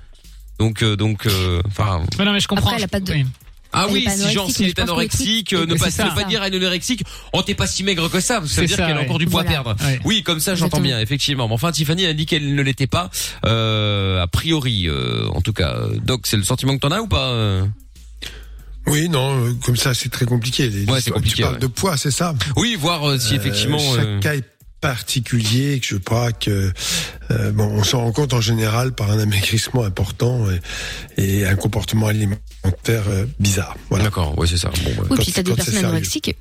Donc 0.60 0.82
euh, 0.84 0.95
donc 0.95 1.26
euh, 1.28 1.62
enfin. 1.68 2.01
Mais 2.18 2.26
non, 2.26 2.34
mais 2.34 2.39
je 2.39 2.47
comprends. 2.47 2.68
Après, 2.70 2.78
elle 2.78 2.84
a 2.86 2.88
pas 2.88 2.99
de- 2.99 3.14
Oui. 3.14 3.26
Ah 3.74 3.86
oui, 3.91 4.08
si 4.10 4.32
genre 4.32 4.49
si 4.49 4.64
elle 4.64 4.70
est 4.70 4.80
anorexique, 4.80 5.51
euh, 5.53 5.66
ne 5.66 5.76
pas, 5.76 5.88
ne 5.88 6.16
pas 6.16 6.24
dire 6.24 6.41
elle 6.41 6.53
est 6.53 6.58
anorexique, 6.58 7.03
oh 7.34 7.41
t'es 7.43 7.53
pas 7.53 7.68
si 7.68 7.84
maigre 7.84 8.10
que 8.10 8.22
ça, 8.22 8.41
ça 8.45 8.62
veut 8.62 8.68
dire 8.68 8.78
qu'elle 8.78 8.97
a 8.97 9.01
encore 9.01 9.20
du 9.20 9.26
poids 9.28 9.43
Voilà. 9.43 9.60
à 9.60 9.64
perdre. 9.64 9.84
Ouais. 9.86 9.99
Oui, 10.05 10.24
comme 10.24 10.39
ça 10.39 10.55
j'entends 10.55 10.80
bien, 10.80 10.99
effectivement. 11.01 11.47
Mais 11.49 11.53
enfin 11.53 11.72
Tiffany 11.74 12.05
a 12.05 12.14
dit 12.14 12.26
qu'elle 12.26 12.55
ne 12.55 12.62
l'était 12.62 12.88
pas, 12.88 13.10
euh, 13.45 14.24
a 14.24 14.28
priori, 14.28 14.88
euh, 14.88 15.28
en 15.34 15.41
tout 15.41 15.53
cas. 15.53 15.76
Doc, 16.01 16.22
c'est 16.26 16.38
le 16.38 16.43
sentiment 16.43 16.76
que 16.76 16.80
t'en 16.80 16.91
as 16.91 17.01
ou 17.01 17.08
pas 17.08 17.28
euh 17.32 17.66
Oui, 18.88 19.10
non, 19.10 19.45
euh, 19.47 19.53
comme 19.66 19.76
ça, 19.76 19.93
c'est 19.93 20.10
très 20.10 20.26
compliqué. 20.26 20.70
Ouais, 20.88 21.01
c'est 21.01 21.12
compliqué, 21.12 21.36
Tu 21.36 21.41
parles 21.41 21.55
ouais. 21.55 21.60
de 21.60 21.68
poids, 21.68 21.97
c'est 21.97 22.10
ça? 22.12 22.34
Oui, 22.55 22.78
voir 22.80 23.08
euh, 23.08 23.20
si 23.20 23.34
Euh, 23.34 23.38
effectivement. 23.38 23.80
chaque 23.80 24.05
euh, 24.05 24.20
cas 24.22 24.36
est 24.36 24.43
particulier, 24.82 25.80
que 25.80 25.86
je 25.86 25.97
crois 25.97 26.32
que 26.32 26.71
euh, 27.32 27.51
bon, 27.51 27.65
on 27.65 27.84
s'en 27.84 27.99
rend 28.01 28.11
compte 28.11 28.34
en 28.34 28.41
général 28.41 28.93
par 28.93 29.11
un 29.11 29.19
amaigrissement 29.19 29.84
important 29.84 30.45
et, 31.17 31.39
et 31.39 31.45
un 31.45 31.55
comportement 31.55 32.07
alimentaire 32.07 33.03
euh, 33.09 33.25
bizarre. 33.39 33.75
Voilà. 33.89 34.05
D'accord, 34.05 34.38
ouais 34.38 34.47
c'est 34.47 34.57
ça. 34.57 34.69
Bon. 34.69 34.91
Oui, 35.01 35.07
Quand- 35.09 35.15
puis 35.17 35.32
t'as 35.32 35.43
des 35.43 35.53
personnes 35.53 35.78
anorexiques 35.78 36.36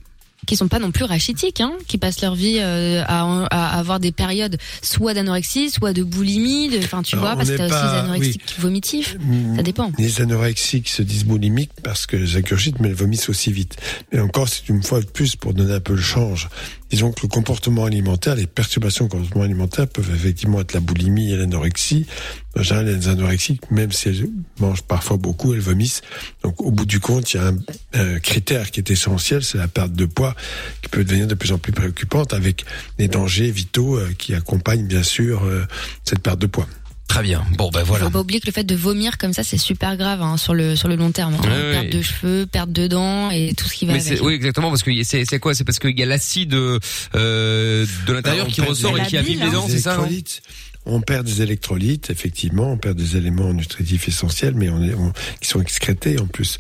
qui 0.47 0.57
sont 0.57 0.69
pas 0.69 0.79
non 0.79 0.91
plus 0.91 1.05
rachitiques, 1.05 1.61
hein, 1.61 1.73
qui 1.89 1.99
passent 1.99 2.21
leur 2.23 2.35
vie 2.35 2.59
euh, 2.61 3.03
à, 3.07 3.47
à 3.51 3.79
avoir 3.79 4.01
des 4.01 4.13
périodes 4.13 4.57
soit 4.83 5.13
d'anorexie, 5.15 5.71
soit 5.71 5.93
de 5.93 6.03
boulimie, 6.03 6.71
enfin 6.79 7.03
tu 7.03 7.17
Alors, 7.17 7.27
vois, 7.29 7.37
parce 7.37 7.51
que 7.51 7.57
t'as 7.57 7.65
aussi 7.65 7.73
pas- 7.73 7.93
les 7.93 7.99
anorexiques 8.01 8.55
vomitifs, 8.59 9.17
Mm, 9.19 9.57
ça 9.57 9.63
dépend. 9.63 9.93
Les 9.99 10.21
anorexiques 10.21 10.89
se 10.89 11.03
disent 11.03 11.25
boulimiques 11.25 11.73
parce 11.83 12.07
que 12.07 12.17
elles 12.17 12.37
ingurgitent, 12.37 12.79
mais 12.81 12.89
elles 12.89 12.95
vomissent 12.95 13.29
aussi 13.29 13.51
vite. 13.53 13.77
Mais 14.13 14.21
encore, 14.21 14.49
c'est 14.49 14.69
une 14.69 14.83
fois 14.83 15.01
de 15.01 15.07
plus 15.07 15.35
pour 15.37 15.53
donner 15.55 15.75
un 15.75 15.81
peu 15.81 15.95
le 15.95 16.01
change. 16.01 16.49
Disons 16.91 17.11
que 17.11 17.23
le 17.23 17.29
comportement 17.29 17.85
alimentaire, 17.85 18.37
les 18.37 18.47
perturbations 18.47 19.07
du 19.07 19.11
comportement 19.11 19.43
alimentaire 19.43 19.89
peuvent 19.89 20.11
effectivement 20.15 20.61
être 20.61 20.73
la 20.73 20.79
boulimie 20.81 21.33
et 21.33 21.37
l'anorexie. 21.37 22.07
En 22.57 22.63
général, 22.63 22.87
les 22.87 23.09
anorexiques, 23.09 23.69
même 23.73 23.91
si 23.91 24.09
elles 24.09 24.29
mangent 24.61 24.83
parfois 24.85 25.17
beaucoup, 25.17 25.53
elles 25.53 25.61
vomissent. 25.61 26.03
Donc, 26.45 26.61
au 26.61 26.71
bout 26.71 26.87
du 26.87 27.01
compte, 27.01 27.35
il 27.35 27.39
y 27.39 27.41
a 27.41 27.49
un, 27.49 27.57
un 27.95 28.21
critère 28.21 28.71
qui 28.71 28.79
est 28.79 28.91
essentiel, 28.91 29.43
c'est 29.43 29.59
la 29.59 29.67
perte 29.67 29.93
de 29.95 30.07
poids, 30.07 30.36
qui 30.83 30.89
peut 30.89 31.05
devenir 31.05 31.27
de 31.27 31.35
plus 31.35 31.53
en 31.53 31.59
plus 31.59 31.73
préoccupante 31.73 32.33
avec 32.35 32.65
les 32.99 33.09
dangers 33.09 33.51
vitaux 33.51 33.97
euh, 33.99 34.11
qui 34.19 34.35
accompagnent 34.35 34.87
bien 34.87 35.03
sûr 35.03 35.45
euh, 35.45 35.65
cette 36.05 36.21
perte 36.21 36.39
de 36.39 36.47
poids. 36.47 36.67
Très 37.09 37.23
bien. 37.23 37.47
Bon 37.57 37.71
ben 37.71 37.85
voilà. 37.85 38.05
Faut 38.07 38.11
pas 38.11 38.19
oublier 38.21 38.41
que 38.41 38.47
le 38.47 38.53
fait 38.53 38.65
de 38.65 38.75
vomir 38.75 39.17
comme 39.17 39.33
ça, 39.33 39.45
c'est 39.45 39.59
super 39.59 39.97
grave 39.97 40.21
hein, 40.23 40.37
sur 40.37 40.55
le 40.55 40.75
sur 40.75 40.89
le 40.89 40.97
long 40.97 41.13
terme. 41.13 41.35
hein. 41.35 41.41
Ouais, 41.45 41.49
ouais. 41.51 41.73
Perte 41.83 41.91
de 41.93 42.03
cheveux, 42.03 42.47
perte 42.47 42.73
de 42.73 42.89
dents 42.89 43.31
et 43.31 43.55
tout 43.57 43.69
ce 43.69 43.75
qui 43.75 43.87
va 43.87 43.93
Mais 43.93 44.05
avec. 44.05 44.21
oui, 44.23 44.33
exactement, 44.35 44.71
parce 44.71 44.83
que 44.83 44.91
c'est, 45.05 45.25
c'est 45.25 45.39
quoi? 45.39 45.55
C'est 45.55 45.63
parce 45.63 45.79
qu'il 45.79 45.97
y 45.97 46.03
a 46.03 46.07
l'acide 46.07 46.53
euh, 46.55 46.79
de 47.15 48.13
l'intérieur 48.13 48.47
on 48.49 48.51
qui 48.51 48.61
ressort 48.61 48.95
des- 48.95 49.03
et 49.03 49.07
qui 49.07 49.17
abîme 49.17 49.39
les 49.39 49.47
hein. 49.47 49.53
dents, 49.53 49.67
c'est 49.69 49.79
ça 49.79 49.93
électrolytes. 49.95 50.43
On 50.85 51.01
perd 51.01 51.27
des 51.27 51.43
électrolytes, 51.43 52.11
effectivement, 52.11 52.71
on 52.73 52.77
perd 52.77 52.97
des 52.97 53.17
éléments 53.17 53.53
nutritifs 53.53 54.09
essentiels, 54.09 54.55
mais 54.55 54.69
on 54.69 54.83
est, 54.83 54.95
on- 54.95 55.13
qui 55.41 55.49
sont 55.49 55.61
excrétés 55.61 56.19
en 56.21 56.27
plus. 56.27 56.59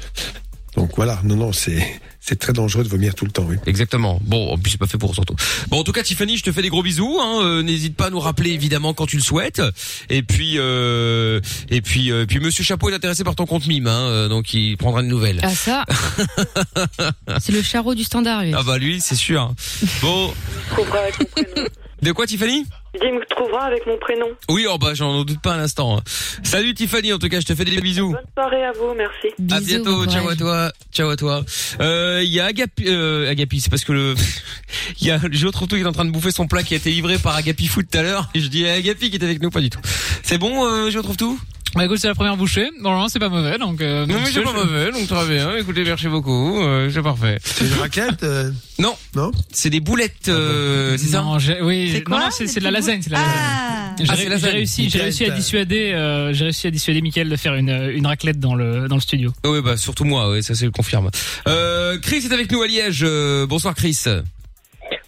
Donc 0.76 0.90
voilà, 0.96 1.20
non, 1.24 1.36
non, 1.36 1.52
c'est 1.52 2.00
c'est 2.20 2.38
très 2.38 2.52
dangereux 2.52 2.82
de 2.82 2.88
vomir 2.88 3.14
tout 3.14 3.24
le 3.24 3.30
temps, 3.30 3.46
oui. 3.48 3.56
Exactement. 3.66 4.18
Bon, 4.22 4.50
en 4.52 4.58
plus 4.58 4.72
c'est 4.72 4.78
pas 4.78 4.88
fait 4.88 4.98
pour 4.98 5.14
surtout. 5.14 5.36
Bon, 5.68 5.78
en 5.78 5.84
tout 5.84 5.92
cas, 5.92 6.02
Tiffany, 6.02 6.36
je 6.36 6.42
te 6.42 6.50
fais 6.50 6.60
des 6.60 6.68
gros 6.70 6.82
bisous. 6.82 7.18
Hein. 7.20 7.40
Euh, 7.44 7.62
N'hésite 7.62 7.96
pas 7.96 8.06
à 8.06 8.10
nous 8.10 8.18
rappeler 8.18 8.50
évidemment 8.50 8.94
quand 8.94 9.06
tu 9.06 9.16
le 9.16 9.22
souhaites. 9.22 9.62
Et 10.10 10.22
puis, 10.22 10.54
euh, 10.56 11.40
et 11.70 11.80
puis, 11.80 12.10
euh, 12.10 12.26
puis 12.26 12.40
Monsieur 12.40 12.64
Chapeau 12.64 12.90
est 12.90 12.94
intéressé 12.94 13.22
par 13.22 13.36
ton 13.36 13.46
compte 13.46 13.66
mime, 13.66 13.86
hein, 13.86 14.08
euh, 14.08 14.28
donc 14.28 14.52
il 14.54 14.76
prendra 14.76 15.02
une 15.02 15.08
nouvelle. 15.08 15.40
Ah 15.42 15.54
ça, 15.54 15.84
c'est 17.40 17.52
le 17.52 17.62
charreau 17.62 17.94
du 17.94 18.04
standard. 18.04 18.42
Lui. 18.42 18.52
Ah 18.54 18.62
bah 18.64 18.78
lui, 18.78 19.00
c'est 19.00 19.14
sûr. 19.14 19.54
Bon, 20.02 20.34
de 22.06 22.12
quoi 22.12 22.24
Tiffany? 22.26 22.64
Il 23.02 23.14
me 23.14 23.24
trouvera 23.26 23.64
avec 23.64 23.84
mon 23.84 23.98
prénom. 23.98 24.26
Oui, 24.48 24.64
oh 24.70 24.78
bah 24.78 24.94
j'en 24.94 25.24
doute 25.24 25.40
pas 25.40 25.54
un 25.54 25.58
instant. 25.58 26.00
Salut 26.44 26.72
Tiffany, 26.72 27.12
en 27.12 27.18
tout 27.18 27.28
cas, 27.28 27.40
je 27.40 27.46
te 27.46 27.54
fais 27.54 27.64
des 27.64 27.80
bisous. 27.80 28.12
Bonne 28.12 28.20
soirée 28.32 28.64
à 28.64 28.70
vous, 28.72 28.94
merci. 28.96 29.28
À 29.50 29.58
Bisous, 29.60 29.66
bientôt, 29.66 30.04
bon 30.04 30.10
ciao 30.10 30.18
à 30.20 30.22
courage. 30.22 30.38
toi, 30.38 30.72
ciao 30.92 31.10
à 31.10 31.16
toi. 31.16 31.44
Euh, 31.80 32.20
Il 32.22 32.30
y 32.32 32.38
a 32.38 32.46
Agapi, 32.46 32.84
euh, 32.86 33.28
Agapi, 33.28 33.60
c'est 33.60 33.70
parce 33.70 33.84
que 33.84 33.92
le, 33.92 34.14
il 35.00 35.06
y 35.08 35.10
a 35.10 35.18
Joe 35.32 35.50
Trotto 35.50 35.74
qui 35.74 35.82
est 35.82 35.86
en 35.86 35.92
train 35.92 36.04
de 36.04 36.10
bouffer 36.12 36.30
son 36.30 36.46
plat 36.46 36.62
qui 36.62 36.74
a 36.74 36.76
été 36.76 36.90
livré 36.90 37.18
par 37.18 37.34
Agapi 37.34 37.66
Food 37.66 37.86
tout 37.90 37.98
à 37.98 38.02
l'heure. 38.02 38.28
Et 38.34 38.40
je 38.40 38.46
dis 38.46 38.66
Agapi 38.66 39.10
qui 39.10 39.16
est 39.16 39.24
avec 39.24 39.42
nous, 39.42 39.50
pas 39.50 39.60
du 39.60 39.68
tout. 39.70 39.80
C'est 40.22 40.38
bon, 40.38 40.64
euh, 40.64 40.90
Joe 40.90 41.02
Trotto 41.02 41.36
Bah 41.74 41.84
écoute, 41.84 41.98
c'est 41.98 42.08
la 42.08 42.14
première 42.14 42.36
bouchée. 42.38 42.70
Normalement, 42.80 43.08
c'est 43.08 43.18
pas 43.18 43.28
mauvais, 43.28 43.58
donc. 43.58 43.82
Euh, 43.82 44.06
Non 44.06 44.14
mais 44.20 44.26
c'est 44.26 44.32
je- 44.34 44.40
pas 44.40 44.52
mauvais, 44.52 44.90
donc 44.92 45.06
très 45.08 45.26
bien. 45.26 45.54
Écoutez, 45.56 45.84
merci 45.84 46.08
beaucoup, 46.08 46.62
euh, 46.62 46.90
c'est 46.90 47.02
parfait. 47.02 47.38
C'est 47.42 47.66
une 47.66 47.74
raquette 47.74 48.22
euh, 48.22 48.50
Non, 48.78 48.96
Non 49.14 49.30
c'est 49.52 49.68
des 49.68 49.80
boulettes, 49.80 50.28
euh, 50.28 50.96
c'est 50.96 51.08
ça 51.08 51.20
Non, 51.20 51.38
j'ai- 51.38 51.60
oui, 51.60 51.90
C'est 51.92 52.02
quoi 52.02 52.18
non, 52.20 52.26
c'est 52.30 52.44
Des 52.44 52.50
c'est 52.50 52.60
de 52.60 52.64
la 52.64 52.70
lasagne, 52.70 53.02
c'est 53.02 53.10
la 53.10 53.18
lasagne. 53.18 53.34
Ah 53.38 53.94
J'ai 53.98 54.04
Ah, 54.08 54.36
j'ai 54.38 54.48
réussi, 54.48 54.76
j'ai 54.76 54.86
Mickaël, 54.86 55.02
réussi 55.04 55.24
à 55.24 55.30
dissuader, 55.30 55.92
euh, 55.92 56.32
j'ai 56.32 56.44
réussi 56.44 56.66
à 56.66 56.70
dissuader 56.70 57.02
Mickaël 57.02 57.28
de 57.28 57.36
faire 57.36 57.54
une, 57.54 57.90
une 57.94 58.06
raclette 58.06 58.40
dans 58.40 58.54
le, 58.54 58.88
dans 58.88 58.96
le 58.96 59.00
studio. 59.02 59.32
Oui, 59.44 59.60
bah 59.62 59.76
surtout 59.76 60.04
moi, 60.04 60.30
oui, 60.30 60.42
ça 60.42 60.54
c'est 60.54 60.64
le 60.66 60.70
confirme. 60.70 61.10
Euh, 61.46 61.98
Chris 61.98 62.18
est 62.24 62.32
avec 62.32 62.50
nous 62.52 62.62
à 62.62 62.66
Liège. 62.66 63.00
Euh, 63.02 63.46
bonsoir 63.46 63.74
Chris. 63.74 64.02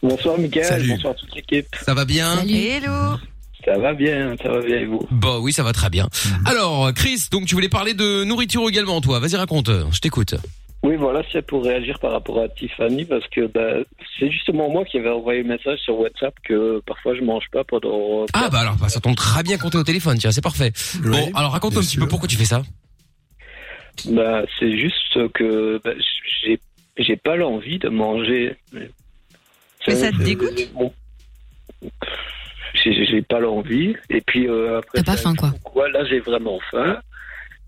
Bonsoir 0.02 0.36
Mickaël, 0.38 0.66
Salut. 0.66 0.88
bonsoir 0.90 1.14
toute 1.16 1.34
l'équipe. 1.34 1.66
Ça 1.84 1.94
va 1.94 2.04
bien 2.04 2.42
Hello. 2.46 3.16
Ça 3.64 3.76
va 3.78 3.92
bien, 3.94 4.34
ça 4.42 4.48
va 4.50 4.60
bien 4.60 4.76
et 4.78 4.84
vous? 4.86 5.06
Bah 5.10 5.38
oui, 5.40 5.52
ça 5.52 5.62
va 5.62 5.72
très 5.72 5.90
bien. 5.90 6.08
Alors, 6.46 6.92
Chris, 6.94 7.24
donc 7.30 7.46
tu 7.46 7.54
voulais 7.54 7.68
parler 7.68 7.92
de 7.94 8.24
nourriture 8.24 8.68
également, 8.68 9.00
toi. 9.00 9.18
Vas-y, 9.18 9.36
raconte. 9.36 9.70
Je 9.92 9.98
t'écoute. 10.00 10.34
Oui, 10.84 10.94
voilà, 10.96 11.22
c'est 11.32 11.44
pour 11.44 11.64
réagir 11.64 11.98
par 11.98 12.12
rapport 12.12 12.40
à 12.40 12.48
Tiffany, 12.48 13.04
parce 13.04 13.26
que 13.28 13.46
bah, 13.48 13.84
c'est 14.18 14.30
justement 14.30 14.70
moi 14.70 14.84
qui 14.84 14.96
avais 14.98 15.10
envoyé 15.10 15.40
un 15.40 15.48
message 15.48 15.80
sur 15.80 15.98
WhatsApp 15.98 16.32
que 16.44 16.80
parfois 16.86 17.16
je 17.16 17.20
mange 17.22 17.46
pas 17.52 17.64
pendant... 17.64 18.26
Ah 18.32 18.48
bah 18.48 18.60
alors, 18.60 18.76
bah, 18.76 18.88
ça 18.88 19.00
tombe 19.00 19.16
très 19.16 19.42
bien 19.42 19.58
quand 19.58 19.70
t'es 19.70 19.76
au 19.78 19.82
téléphone, 19.82 20.18
tiens, 20.18 20.30
c'est 20.30 20.40
parfait. 20.40 20.72
bon, 21.02 21.32
alors 21.34 21.50
raconte 21.50 21.76
un 21.76 21.80
petit 21.80 21.96
peu 21.98 22.06
pourquoi 22.06 22.28
tu 22.28 22.36
fais 22.36 22.44
ça. 22.44 22.62
Bah, 24.08 24.42
c'est 24.60 24.78
juste 24.78 25.32
que 25.34 25.80
bah, 25.84 25.90
j'ai 26.44 26.60
j'ai 26.96 27.16
pas 27.16 27.34
l'envie 27.34 27.80
de 27.80 27.88
manger. 27.88 28.56
Mais 28.72 28.88
ça 29.84 29.92
te 29.92 29.96
c'est- 29.96 30.24
dégoûte? 30.24 30.68
bon. 30.74 30.92
J'ai 32.84 33.22
pas 33.22 33.40
l'envie. 33.40 33.94
Et 34.10 34.20
puis 34.20 34.48
euh, 34.48 34.78
après. 34.78 34.98
T'as 35.02 35.12
pas 35.12 35.16
faim, 35.16 35.34
quoi. 35.36 35.52
quoi, 35.64 35.88
là 35.90 36.04
j'ai 36.04 36.20
vraiment 36.20 36.58
faim. 36.70 36.98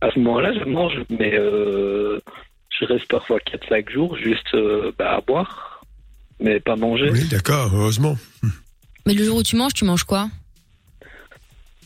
À 0.01 0.11
ce 0.13 0.19
moment-là, 0.21 0.53
je 0.59 0.65
mange, 0.65 0.95
mais 1.11 1.35
euh, 1.35 2.19
je 2.79 2.85
reste 2.87 3.07
parfois 3.09 3.39
4-5 3.41 3.91
jours 3.91 4.17
juste 4.17 4.55
euh, 4.55 4.93
bah, 4.99 5.17
à 5.17 5.21
boire, 5.21 5.83
mais 6.41 6.59
pas 6.61 6.77
manger. 6.77 7.11
Oui, 7.11 7.29
d'accord, 7.31 7.71
heureusement. 7.75 8.17
Mais 9.07 9.13
le 9.15 9.25
jour 9.25 9.37
où 9.39 9.43
tu 9.43 9.57
manges, 9.57 9.75
tu 9.75 9.85
manges 9.85 10.05
quoi? 10.05 10.29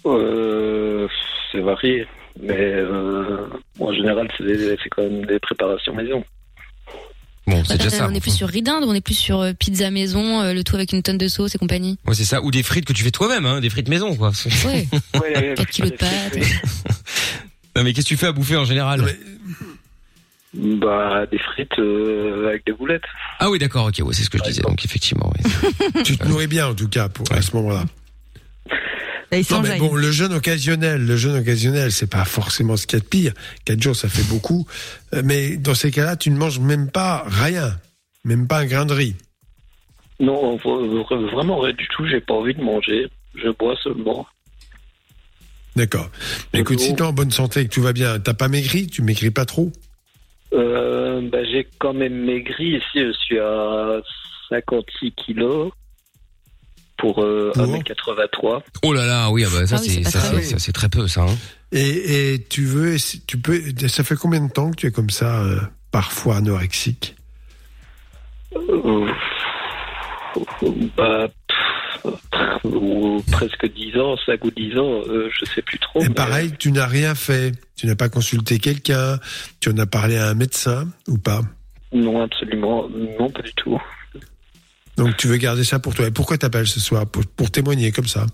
Euh, 0.07 1.09
c'est 1.51 1.61
varié, 1.61 2.07
mais 2.41 2.57
euh, 2.59 3.47
en 3.81 3.93
général, 3.93 4.29
c'est 4.37 4.45
des- 4.45 4.77
c'est 4.83 4.89
quand 4.91 5.03
même 5.03 5.25
des 5.25 5.39
préparations 5.39 5.95
maison. 5.95 6.23
Bon, 7.47 7.63
Bah, 7.69 7.75
On 8.09 8.15
est 8.15 8.21
plus 8.21 8.35
sur 8.35 8.49
ridinde, 8.49 8.85
on 8.87 8.95
est 8.95 9.01
plus 9.03 9.15
sur 9.19 9.45
pizza 9.59 9.91
maison, 9.91 10.41
euh, 10.41 10.55
le 10.55 10.65
tout 10.65 10.77
avec 10.77 10.93
une 10.93 11.03
tonne 11.03 11.19
de 11.19 11.29
sauce 11.29 11.55
et 11.55 11.59
compagnie. 11.59 11.99
Ouais, 12.07 12.15
c'est 12.15 12.25
ça. 12.25 12.43
Ou 12.43 12.51
des 12.51 12.63
frites 12.63 12.87
que 12.87 12.93
tu 12.93 13.05
fais 13.05 13.11
toi-même, 13.11 13.45
hein, 13.45 13.61
des 13.61 13.69
frites 13.71 13.89
maison, 13.89 14.15
quoi. 14.17 14.33
Ouais. 14.65 14.87
Ouais, 15.21 15.55
4 15.57 15.69
kilos 15.71 15.91
de 15.93 15.97
pâtes. 15.97 16.39
Non, 17.77 17.83
mais 17.83 17.93
qu'est-ce 17.93 18.07
que 18.07 18.11
tu 18.11 18.17
fais 18.17 18.29
à 18.29 18.33
bouffer 18.33 18.57
en 18.57 18.65
général? 18.65 19.05
Bah, 20.55 21.27
des 21.27 21.39
frites 21.39 21.77
euh, 21.81 22.47
avec 22.49 22.65
des 22.65 22.73
boulettes. 22.73 23.03
Ah 23.41 23.51
oui, 23.51 23.59
d'accord, 23.59 23.87
ok, 23.87 24.01
ouais, 24.07 24.15
c'est 24.15 24.23
ce 24.23 24.31
que 24.31 24.39
je 24.39 24.45
disais. 24.45 24.63
Donc 24.63 24.85
effectivement, 24.85 25.33
ouais. 25.33 26.03
tu 26.05 26.17
te 26.17 26.25
nourris 26.29 26.47
bien 26.47 26.69
en 26.69 26.75
tout 26.75 26.89
cas 26.89 27.09
pour 27.09 27.27
à 27.33 27.43
ce 27.43 27.57
moment-là. 27.57 27.85
Là, 29.31 29.39
Non, 29.51 29.63
mais 29.63 29.79
bon, 29.79 29.95
le 29.95 30.11
jeûne 30.11 30.33
occasionnel, 30.33 31.05
le 31.05 31.17
jeûne 31.17 31.37
occasionnel, 31.37 31.93
c'est 31.93 32.11
pas 32.11 32.25
forcément 32.25 32.77
ce 32.77 32.87
qu'il 32.87 32.99
y 32.99 33.01
a 33.01 33.05
de 33.05 33.09
pire. 33.09 33.33
Quatre 33.65 33.83
jours, 33.83 33.97
ça 33.97 34.09
fait 34.09 34.27
beaucoup. 34.29 34.67
Euh, 35.15 35.23
Mais 35.25 35.57
dans 35.57 35.75
ces 35.75 35.91
cas-là, 35.91 36.17
tu 36.17 36.31
ne 36.31 36.37
manges 36.37 36.59
même 36.59 36.91
pas 36.91 37.25
rien, 37.27 37.79
même 38.25 38.47
pas 38.47 38.59
un 38.59 38.67
grain 38.67 38.87
de 38.87 38.95
riz. 38.95 39.17
Non, 40.21 40.57
vraiment 40.57 41.59
rien 41.59 41.75
du 41.75 41.89
tout. 41.89 42.07
J'ai 42.07 42.21
pas 42.21 42.35
envie 42.35 42.55
de 42.55 42.63
manger. 42.63 43.09
Je 43.35 43.49
bois 43.51 43.77
seulement. 43.83 44.27
D'accord. 45.77 46.09
Écoute, 46.53 46.79
si 46.79 46.95
t'es 46.95 47.03
en 47.03 47.13
bonne 47.13 47.33
santé 47.33 47.61
et 47.61 47.69
que 47.69 47.75
tout 47.75 47.83
va 47.83 47.93
bien, 47.93 48.21
t'as 48.21 48.35
pas 48.35 48.49
maigri, 48.49 48.87
tu 48.87 49.03
maigris 49.03 49.33
pas 49.33 49.45
trop? 49.45 49.73
Euh, 50.53 51.21
bah, 51.31 51.45
j'ai 51.45 51.67
quand 51.79 51.95
même 51.95 52.25
maigri. 52.25 52.77
Ici, 52.77 52.85
je 52.95 53.13
suis 53.13 53.39
à 53.41 54.01
56 54.51 55.13
kilos 55.13 55.73
pour 57.05 57.23
euh, 57.23 57.53
1m83. 57.55 58.63
Oh 58.83 58.95
là 58.95 59.05
là, 59.05 59.29
oui, 59.31 59.45
ah 59.47 59.51
bah, 59.53 59.67
ça 59.67 59.77
Ah 59.77 59.81
oui, 59.83 60.01
c'est 60.05 60.11
très 60.11 60.31
peu. 60.31 60.41
ça, 60.41 60.59
c'est 60.59 60.73
très 60.73 60.89
peu, 60.89 61.07
ça. 61.07 61.21
Hein. 61.25 61.37
Et, 61.71 62.33
et 62.33 62.43
tu 62.43 62.65
veux, 62.65 62.97
tu 63.27 63.37
peux, 63.37 63.61
ça 63.89 64.03
fait 64.05 64.17
combien 64.17 64.41
de 64.41 64.51
temps 64.51 64.71
que 64.71 64.77
tu 64.77 64.87
es 64.87 64.91
comme 64.91 65.11
ça, 65.11 65.43
euh, 65.43 65.61
parfois 65.91 66.37
anorexique? 66.37 67.15
Euh, 68.57 69.07
bah, 70.97 71.29
ou 72.65 73.23
presque 73.31 73.71
10 73.71 73.99
ans, 73.99 74.17
5 74.25 74.43
ou 74.43 74.51
10 74.51 74.79
ans, 74.79 75.03
euh, 75.07 75.29
je 75.39 75.45
sais 75.45 75.61
plus 75.61 75.79
trop. 75.79 76.01
Et 76.01 76.09
mais- 76.09 76.15
pareil, 76.15 76.53
tu 76.59 76.73
n'as 76.73 76.87
rien 76.87 77.15
fait, 77.15 77.53
tu 77.77 77.87
n'as 77.87 77.97
pas 77.97 78.09
consulté 78.09 78.59
quelqu'un, 78.59 79.19
tu 79.61 79.69
en 79.69 79.77
as 79.77 79.87
parlé 79.87 80.17
à 80.17 80.29
un 80.29 80.35
médecin 80.35 80.89
ou 81.09 81.19
pas? 81.19 81.43
Non, 81.93 82.23
absolument, 82.23 82.89
non, 83.21 83.29
pas 83.29 83.43
du 83.43 83.53
tout. 83.53 83.79
Donc 84.97 85.17
tu 85.17 85.27
veux 85.29 85.37
garder 85.37 85.65
ça 85.65 85.79
pour 85.79 85.95
toi. 85.95 86.07
Et 86.07 86.11
pourquoi 86.11 86.39
t'appelles 86.39 86.67
ce 86.67 86.81
soir 86.81 87.07
pour, 87.07 87.25
pour 87.27 87.51
témoigner 87.51 87.93
comme 87.93 88.07
ça? 88.07 88.27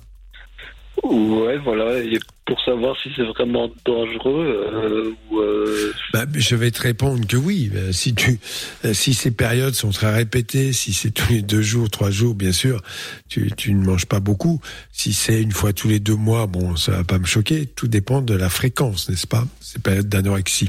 Ouais, 1.03 1.57
voilà, 1.65 1.99
et 1.99 2.19
pour 2.45 2.61
savoir 2.63 2.95
si 3.03 3.09
c'est 3.17 3.25
vraiment 3.25 3.71
dangereux 3.87 4.71
euh, 4.71 5.15
ou... 5.31 5.39
euh, 5.39 5.93
Bah, 6.13 6.27
je 6.35 6.55
vais 6.55 6.71
te 6.71 6.83
répondre 6.83 7.27
que 7.27 7.39
oui. 7.39 7.71
Euh, 7.75 7.91
Si 7.91 8.15
tu, 8.15 8.39
euh, 8.85 8.93
si 8.93 9.15
ces 9.15 9.31
périodes 9.31 9.73
sont 9.73 9.91
très 9.91 10.13
répétées, 10.15 10.75
si 10.75 10.93
c'est 10.93 11.11
tous 11.11 11.33
les 11.33 11.41
deux 11.41 11.63
jours, 11.63 11.89
trois 11.89 12.11
jours, 12.11 12.35
bien 12.35 12.53
sûr, 12.53 12.83
tu, 13.31 13.51
tu 13.57 13.73
ne 13.73 13.83
manges 13.83 14.05
pas 14.07 14.21
beaucoup. 14.21 14.61
Si 14.93 15.15
c'est 15.15 15.41
une 15.41 15.53
fois 15.53 15.73
tous 15.73 15.89
les 15.89 16.01
deux 16.01 16.17
mois, 16.17 16.47
bon, 16.47 16.77
ça 16.77 16.93
va 16.93 17.05
pas 17.05 17.19
me 17.19 17.27
choquer. 17.27 17.65
Tout 17.65 17.89
dépend 17.89 18.21
de 18.21 18.35
la 18.35 18.51
fréquence, 18.51 19.09
n'est-ce 19.09 19.27
pas? 19.27 19.47
Ces 19.61 19.79
périodes 19.79 20.09
d'anorexie. 20.09 20.69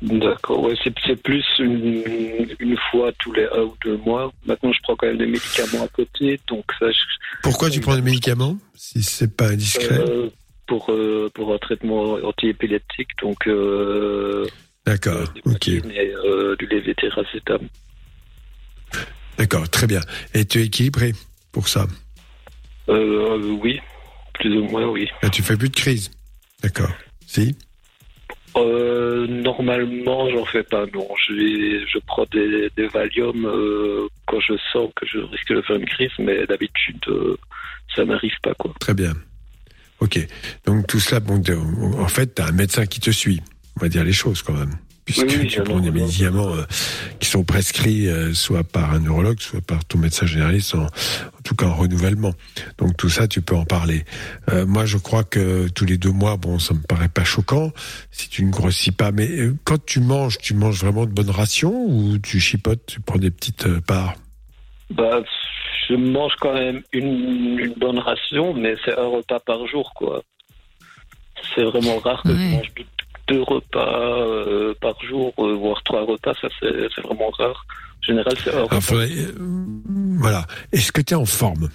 D'accord, 0.00 0.62
ouais, 0.62 0.74
c'est 0.84 1.16
plus 1.22 1.44
une, 1.58 2.46
une 2.60 2.76
fois 2.90 3.10
tous 3.18 3.32
les 3.32 3.46
un 3.52 3.62
ou 3.62 3.74
deux 3.84 3.96
mois. 3.96 4.32
Maintenant, 4.46 4.72
je 4.72 4.78
prends 4.82 4.94
quand 4.94 5.08
même 5.08 5.18
des 5.18 5.26
médicaments 5.26 5.84
à 5.84 5.88
côté, 5.88 6.38
donc 6.46 6.64
ça... 6.78 6.90
je- 6.90 6.98
Pourquoi 7.42 7.68
tu 7.68 7.80
prends 7.80 7.96
des 7.96 8.02
médicaments 8.02 8.56
Si 8.76 9.02
c'est 9.02 9.36
pas 9.36 9.48
indiscret. 9.48 9.98
euh, 9.98 10.30
pour, 10.66 10.90
euh, 10.92 11.28
pour 11.34 11.52
un 11.52 11.58
traitement 11.58 12.12
antiépileptique, 12.22 13.08
donc... 13.20 13.46
Euh, 13.48 14.46
D'accord, 14.86 15.32
ok. 15.44 15.68
et, 15.68 15.80
du 16.58 16.66
lévétiracétam. 16.66 17.60
D'accord, 19.36 19.68
très 19.68 19.86
bien. 19.86 20.00
Et 20.34 20.44
tu 20.44 20.60
es 20.60 20.64
équilibré 20.66 21.12
pour 21.52 21.68
ça 21.68 21.86
oui, 22.88 23.80
plus 24.34 24.56
ou 24.56 24.64
moins, 24.64 24.86
oui. 24.86 25.08
Et 25.22 25.28
Tu 25.30 25.42
fais 25.42 25.56
plus 25.56 25.68
de 25.68 25.74
crise 25.74 26.10
D'accord. 26.62 26.90
Si? 27.26 27.54
Euh, 28.56 29.26
normalement, 29.26 30.30
j'en 30.30 30.44
fais 30.44 30.62
pas, 30.62 30.84
non. 30.94 31.08
Je, 31.26 31.84
je 31.92 31.98
prends 32.06 32.26
des, 32.32 32.70
des 32.76 32.88
Valium 32.88 33.44
euh, 33.46 34.08
quand 34.26 34.40
je 34.40 34.54
sens 34.72 34.90
que 34.96 35.06
je 35.06 35.18
risque 35.18 35.52
de 35.52 35.62
faire 35.62 35.76
une 35.76 35.86
crise, 35.86 36.10
mais 36.18 36.46
d'habitude, 36.46 37.00
euh, 37.08 37.36
ça 37.94 38.04
m'arrive 38.04 38.36
pas, 38.42 38.54
quoi. 38.54 38.72
Très 38.80 38.94
bien. 38.94 39.12
Ok. 40.00 40.18
Donc 40.64 40.86
tout 40.86 41.00
cela, 41.00 41.20
bon, 41.20 41.42
en 41.98 42.08
fait, 42.08 42.34
tu 42.34 42.42
as 42.42 42.46
un 42.46 42.52
médecin 42.52 42.86
qui 42.86 43.00
te 43.00 43.10
suit. 43.10 43.40
On 43.76 43.80
va 43.80 43.88
dire 43.88 44.04
les 44.04 44.12
choses 44.12 44.42
quand 44.42 44.54
même. 44.54 44.74
Puisque 45.08 45.26
Oui, 45.26 45.46
tu 45.46 45.62
prends 45.62 45.80
des 45.80 45.90
médicaments 45.90 46.54
euh, 46.54 46.64
qui 47.18 47.30
sont 47.30 47.42
prescrits 47.42 48.08
euh, 48.08 48.34
soit 48.34 48.62
par 48.62 48.92
un 48.92 48.98
neurologue, 48.98 49.40
soit 49.40 49.62
par 49.62 49.82
ton 49.86 49.96
médecin 49.96 50.26
généraliste, 50.26 50.74
en, 50.74 50.82
en 50.84 51.42
tout 51.42 51.54
cas 51.54 51.64
en 51.64 51.74
renouvellement. 51.74 52.34
Donc 52.76 52.94
tout 52.98 53.08
ça, 53.08 53.26
tu 53.26 53.40
peux 53.40 53.56
en 53.56 53.64
parler. 53.64 54.04
Euh, 54.50 54.66
moi, 54.66 54.84
je 54.84 54.98
crois 54.98 55.24
que 55.24 55.68
tous 55.68 55.86
les 55.86 55.96
deux 55.96 56.10
mois, 56.10 56.36
bon, 56.36 56.58
ça 56.58 56.74
me 56.74 56.80
paraît 56.80 57.08
pas 57.08 57.24
choquant 57.24 57.72
si 58.10 58.28
tu 58.28 58.44
ne 58.44 58.50
grossis 58.50 58.92
pas. 58.92 59.10
Mais 59.10 59.30
euh, 59.30 59.56
quand 59.64 59.82
tu 59.82 60.00
manges, 60.00 60.36
tu 60.36 60.52
manges 60.52 60.80
vraiment 60.80 61.06
de 61.06 61.10
bonnes 61.10 61.30
rations 61.30 61.86
ou 61.86 62.18
tu 62.18 62.38
chipotes, 62.38 62.84
tu 62.86 63.00
prends 63.00 63.18
des 63.18 63.30
petites 63.30 63.66
euh, 63.66 63.80
parts? 63.80 64.12
Bah, 64.90 65.22
je 65.88 65.94
mange 65.94 66.32
quand 66.38 66.52
même 66.52 66.82
une, 66.92 67.58
une 67.58 67.72
bonne 67.78 67.98
ration, 67.98 68.52
mais 68.52 68.74
c'est 68.84 68.92
un 68.92 69.06
repas 69.06 69.40
par 69.40 69.66
jour, 69.68 69.90
quoi. 69.94 70.22
C'est 71.54 71.64
vraiment 71.64 71.98
rare 72.00 72.22
que 72.24 72.28
je 72.28 72.56
mange 72.56 72.72
deux, 73.28 73.42
repas 73.42 74.18
euh, 74.18 74.74
par 74.80 75.00
jour, 75.04 75.32
euh, 75.38 75.54
voire 75.54 75.82
trois 75.84 76.02
repas, 76.04 76.32
ça 76.40 76.48
c'est 76.60 77.02
vraiment 77.02 77.30
rare. 77.30 77.66
En 78.00 78.02
général, 78.06 78.34
c'est 78.42 78.50
un 78.54 78.62
repas. 78.62 78.70
Alors, 78.76 78.82
faudrait- 78.82 79.10
euh, 79.10 79.34
Voilà. 80.18 80.46
Est-ce 80.72 80.92
que 80.92 81.00
tu 81.00 81.12
es 81.14 81.16
en 81.16 81.26
forme? 81.26 81.68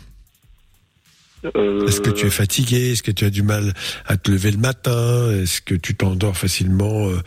Euh, 1.55 1.85
Est-ce 1.87 1.99
que 2.01 2.09
tu 2.09 2.25
es 2.25 2.29
fatigué? 2.29 2.91
Est-ce 2.93 3.03
que 3.03 3.11
tu 3.11 3.25
as 3.25 3.29
du 3.29 3.43
mal 3.43 3.73
à 4.05 4.15
te 4.17 4.31
lever 4.31 4.51
le 4.51 4.57
matin? 4.57 5.29
Est-ce 5.31 5.61
que 5.61 5.75
tu 5.75 5.93
t'endors 5.95 6.37
facilement 6.37 7.07
euh, 7.09 7.17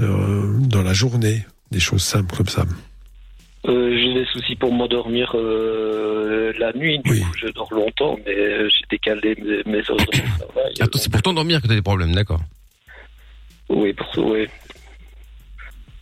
euh, 0.00 0.58
dans 0.60 0.82
la 0.82 0.92
journée? 0.94 1.44
Des 1.72 1.80
choses 1.80 2.02
simples 2.02 2.36
comme 2.36 2.46
ça. 2.48 2.64
Euh, 3.66 3.90
j'ai 3.98 4.14
des 4.14 4.24
soucis 4.26 4.54
pour 4.54 4.72
m'endormir 4.72 5.32
euh, 5.34 6.52
la 6.60 6.72
nuit, 6.74 7.00
du 7.00 7.20
coup 7.20 7.26
je 7.36 7.48
dors 7.48 7.72
longtemps, 7.74 8.16
mais 8.24 8.70
j'ai 8.70 8.84
décalé 8.88 9.34
mes, 9.42 9.72
mes 9.72 9.78
heures 9.90 9.96
de 9.96 10.04
travail. 10.38 10.72
Attends, 10.78 10.98
c'est 11.00 11.10
pour 11.10 11.22
t'endormir 11.22 11.60
que 11.60 11.66
t'as 11.66 11.74
des 11.74 11.82
problèmes, 11.82 12.14
d'accord 12.14 12.40
Oui, 13.68 13.92
pour 13.92 14.06
ça, 14.14 14.20
oui. 14.20 14.46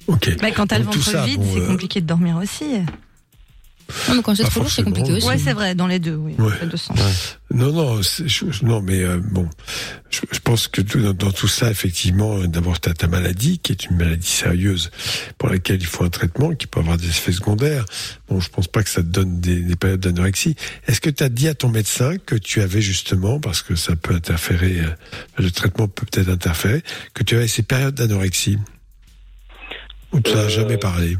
Ok. 0.06 0.36
Bah, 0.40 0.50
quand 0.50 0.66
t'as 0.66 0.78
le 0.78 0.84
ventre 0.84 1.24
vide, 1.24 1.40
bon, 1.40 1.50
c'est 1.54 1.60
euh, 1.60 1.66
compliqué 1.66 2.00
de 2.00 2.06
dormir 2.06 2.36
aussi. 2.36 2.80
Non, 4.08 4.14
mais 4.16 4.22
quand 4.22 4.34
c'est 4.34 4.42
Pas 4.44 4.48
trop 4.50 4.60
lourd, 4.60 4.70
c'est 4.70 4.82
compliqué 4.82 5.12
aussi. 5.12 5.26
Ouais, 5.26 5.38
c'est 5.38 5.52
vrai, 5.52 5.74
dans 5.74 5.86
les 5.86 5.98
deux, 5.98 6.14
oui. 6.16 6.32
Ouais. 6.38 6.50
dans 6.58 6.60
les 6.64 6.66
deux 6.70 6.76
sens. 6.76 6.98
Non, 7.52 7.72
non, 7.72 8.00
je- 8.02 8.64
non, 8.64 8.80
mais 8.80 9.00
euh, 9.02 9.18
bon, 9.18 9.48
je, 10.10 10.20
je 10.32 10.38
pense 10.40 10.68
que 10.68 10.80
tout- 10.80 11.00
dans, 11.00 11.12
dans 11.12 11.30
tout 11.32 11.48
ça, 11.48 11.70
effectivement, 11.70 12.38
euh, 12.38 12.46
d'abord, 12.48 12.80
tu 12.80 12.88
as 12.88 12.94
ta 12.94 13.06
maladie, 13.06 13.58
qui 13.58 13.72
est 13.72 13.84
une 13.86 13.96
maladie 13.96 14.26
sérieuse, 14.28 14.90
pour 15.38 15.48
laquelle 15.50 15.80
il 15.80 15.86
faut 15.86 16.02
un 16.04 16.08
traitement, 16.10 16.54
qui 16.54 16.66
peut 16.66 16.80
avoir 16.80 16.96
des 16.96 17.08
effets 17.08 17.32
secondaires. 17.32 17.84
Bon, 18.28 18.40
je 18.40 18.48
pense 18.48 18.66
pas 18.68 18.82
que 18.82 18.88
ça 18.90 19.02
te 19.02 19.06
donne 19.08 19.40
des, 19.40 19.60
des 19.60 19.76
périodes 19.76 20.00
d'anorexie. 20.00 20.56
Est-ce 20.88 21.00
que 21.00 21.10
tu 21.10 21.22
as 21.22 21.28
dit 21.28 21.48
à 21.48 21.54
ton 21.54 21.68
médecin 21.68 22.16
que 22.24 22.34
tu 22.36 22.62
avais 22.62 22.80
justement, 22.80 23.38
parce 23.38 23.62
que 23.62 23.76
ça 23.76 23.94
peut 23.96 24.14
interférer, 24.14 24.80
euh, 24.80 24.88
le 25.38 25.50
traitement 25.50 25.88
peut 25.88 26.06
peut-être 26.10 26.30
interférer, 26.30 26.82
que 27.12 27.22
tu 27.22 27.36
avais 27.36 27.48
ces 27.48 27.62
périodes 27.62 27.94
d'anorexie? 27.94 28.58
Ou 30.12 30.20
tu 30.20 30.30
n'as 30.32 30.38
Euh, 30.42 30.48
jamais 30.48 30.78
parlé? 30.78 31.16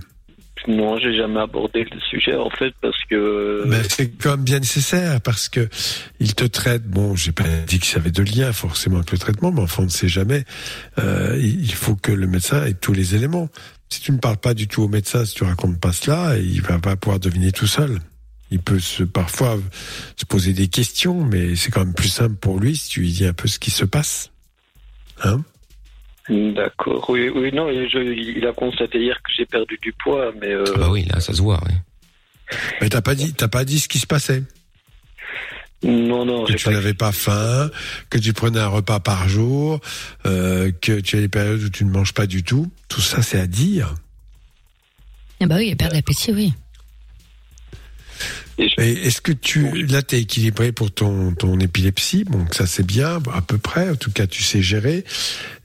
Non, 0.67 0.99
j'ai 0.99 1.15
jamais 1.15 1.41
abordé 1.41 1.85
le 1.85 2.01
sujet 2.01 2.37
en 2.37 2.51
fait 2.51 2.73
parce 2.81 2.97
que. 3.11 3.65
Mais 3.67 3.83
c'est 3.89 4.11
quand 4.11 4.31
même 4.31 4.45
bien 4.45 4.61
nécessaire 4.61 5.21
parce 5.21 5.49
que 5.49 5.69
il 6.21 6.35
te 6.35 6.45
traite. 6.45 6.85
Bon, 6.85 7.15
j'ai 7.15 7.33
pas 7.33 7.45
dit 7.67 7.79
que 7.79 7.87
ça 7.87 7.99
avait 7.99 8.11
de 8.11 8.23
lien 8.23 8.53
forcément 8.53 8.97
avec 8.97 9.13
le 9.13 9.19
traitement, 9.19 9.53
mais 9.53 9.61
enfin 9.61 9.83
on 9.83 9.87
ne 9.87 9.91
sait 9.91 10.09
jamais. 10.09 10.45
Euh, 10.99 11.39
il 11.41 11.73
faut 11.75 11.97
que 11.97 12.13
le 12.13 12.27
médecin 12.27 12.65
ait 12.65 12.75
tous 12.75 12.93
les 12.93 13.15
éléments. 13.15 13.49
Si 13.91 14.01
tu 14.01 14.13
ne 14.13 14.19
parles 14.19 14.39
pas 14.39 14.55
du 14.55 14.67
tout 14.67 14.83
au 14.83 14.89
médecin, 14.89 15.25
si 15.25 15.35
tu 15.35 15.45
racontes 15.45 15.79
pas 15.79 15.93
cela, 15.93 16.39
il 16.39 16.63
va 16.63 16.79
pas 16.79 16.97
pouvoir 16.97 17.21
deviner 17.21 17.53
tout 17.53 17.67
seul. 17.67 18.01
Il 18.51 18.61
peut 18.61 18.79
se, 18.79 19.03
parfois 19.03 19.59
se 20.17 20.25
poser 20.25 20.53
des 20.53 20.69
questions, 20.69 21.25
mais 21.25 21.57
c'est 21.57 21.71
quand 21.71 21.85
même 21.85 21.95
plus 21.95 22.09
simple 22.09 22.37
pour 22.37 22.59
lui 22.59 22.77
si 22.77 22.89
tu 22.89 23.01
lui 23.01 23.13
dis 23.13 23.27
un 23.27 23.33
peu 23.33 23.49
ce 23.49 23.59
qui 23.59 23.71
se 23.71 23.85
passe. 23.85 24.31
Hein? 25.23 25.43
D'accord. 26.29 27.05
Oui, 27.11 27.29
oui, 27.29 27.53
non, 27.53 27.69
je- 27.69 27.99
il 28.39 28.47
a 28.47 28.53
constaté 28.53 28.99
hier 28.99 29.17
que 29.23 29.31
j'ai 29.37 29.45
perdu 29.47 29.79
du 29.83 29.93
poids, 29.93 30.33
mais. 30.41 30.53
euh, 30.53 30.65
Ah 30.75 30.79
bah 30.79 30.89
oui, 30.91 31.05
là, 31.05 31.21
ça 31.21 31.33
se 31.35 31.43
voit. 31.43 31.61
oui. 31.67 31.75
Mais 32.81 32.89
t'as 32.89 33.03
pas 33.03 33.15
dit, 33.15 33.33
t'as 33.35 33.49
pas 33.49 33.65
dit 33.65 33.79
ce 33.81 33.89
qui 33.89 33.99
se 33.99 34.07
passait? 34.07 34.43
Non, 35.83 36.25
non. 36.25 36.45
que 36.47 36.55
tu 36.55 36.65
pas- 36.65 36.71
n'avais 36.73 36.95
pas 36.95 37.13
faim, 37.13 37.71
que 38.09 38.17
tu 38.19 38.33
prenais 38.33 38.59
un 38.61 38.69
repas 38.69 39.01
par 39.01 39.29
jour, 39.29 39.81
euh, 40.25 40.73
que 40.81 41.01
tu 41.01 41.17
as 41.17 41.21
des 41.21 41.29
périodes 41.29 41.63
où 41.63 41.69
tu 41.69 41.85
ne 41.85 41.91
manges 41.91 42.15
pas 42.15 42.27
du 42.27 42.43
tout. 42.43 42.71
Tout 42.89 43.03
ça, 43.03 43.21
c'est 43.21 43.39
à 43.39 43.47
dire. 43.47 43.95
Ah 45.43 45.47
bah 45.47 45.57
oui, 45.57 45.69
il 45.69 45.77
perd 45.77 45.93
l'appétit, 45.93 46.33
oui. 46.33 46.55
Et 48.59 49.07
est-ce 49.07 49.21
que 49.21 49.33
tu, 49.33 49.87
là, 49.87 50.03
t'es 50.03 50.21
équilibré 50.21 50.73
pour 50.73 50.93
ton, 50.93 51.35
ton 51.35 51.59
épilepsie? 51.59 52.25
Bon, 52.25 52.47
ça 52.53 52.67
c'est 52.67 52.87
bien, 52.87 53.21
à 53.33 53.41
peu 53.43 53.59
près. 53.59 53.91
En 53.91 53.97
tout 53.97 54.13
cas, 54.13 54.27
tu 54.27 54.43
sais 54.43 54.63
gérer. 54.63 55.05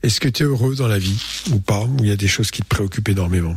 Est-ce 0.02 0.20
que 0.20 0.28
tu 0.28 0.42
es 0.42 0.46
heureux 0.46 0.74
dans 0.74 0.88
la 0.88 0.98
vie 0.98 1.22
ou 1.52 1.60
pas? 1.60 1.80
Ou 1.80 1.96
il 2.00 2.08
y 2.08 2.12
a 2.12 2.16
des 2.16 2.28
choses 2.28 2.50
qui 2.50 2.62
te 2.62 2.68
préoccupent 2.68 3.08
énormément? 3.08 3.56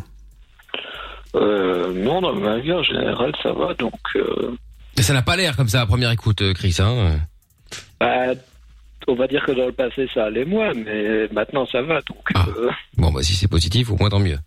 Euh, 1.36 1.91
non, 1.93 2.21
dans 2.21 2.36
ma 2.36 2.59
vie 2.59 2.73
en 2.73 2.84
général, 2.84 3.34
ça 3.41 3.51
va, 3.53 3.73
donc. 3.73 3.93
Euh, 4.15 4.55
Et 4.97 5.01
ça 5.01 5.13
n'a 5.13 5.23
pas 5.23 5.36
l'air 5.36 5.55
comme 5.55 5.69
ça 5.69 5.81
à 5.81 5.86
première 5.88 6.11
écoute, 6.11 6.41
euh, 6.41 6.53
Chris. 6.53 6.77
Hein 6.79 7.17
bah, 7.99 8.34
on 9.08 9.16
va 9.16 9.28
dire 9.28 9.43
que 9.45 9.51
dans 9.51 9.66
le 9.66 9.72
passé, 9.72 10.08
ça 10.14 10.26
allait 10.26 10.45
moins, 10.45 10.74
mais 10.74 11.28
maintenant, 11.32 11.66
ça 11.66 11.82
va, 11.82 12.01
donc. 12.01 12.18
Ah. 12.34 12.45
euh, 12.58 12.70
bon, 12.97 13.12
bah 13.12 13.22
si 13.24 13.34
c'est 13.34 13.47
positif, 13.47 13.91
au 13.91 13.97
moins 13.97 14.10
tant 14.10 14.20
mieux. 14.20 14.38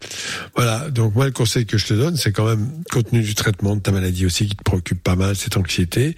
Voilà. 0.54 0.90
Donc 0.90 1.14
moi, 1.14 1.26
le 1.26 1.32
conseil 1.32 1.66
que 1.66 1.78
je 1.78 1.86
te 1.86 1.94
donne, 1.94 2.16
c'est 2.16 2.32
quand 2.32 2.46
même, 2.46 2.82
compte 2.90 3.10
tenu 3.10 3.22
du 3.22 3.34
traitement 3.34 3.76
de 3.76 3.80
ta 3.80 3.92
maladie 3.92 4.26
aussi, 4.26 4.46
qui 4.46 4.56
te 4.56 4.62
préoccupe 4.62 5.02
pas 5.02 5.16
mal, 5.16 5.36
cette 5.36 5.56
anxiété 5.56 6.16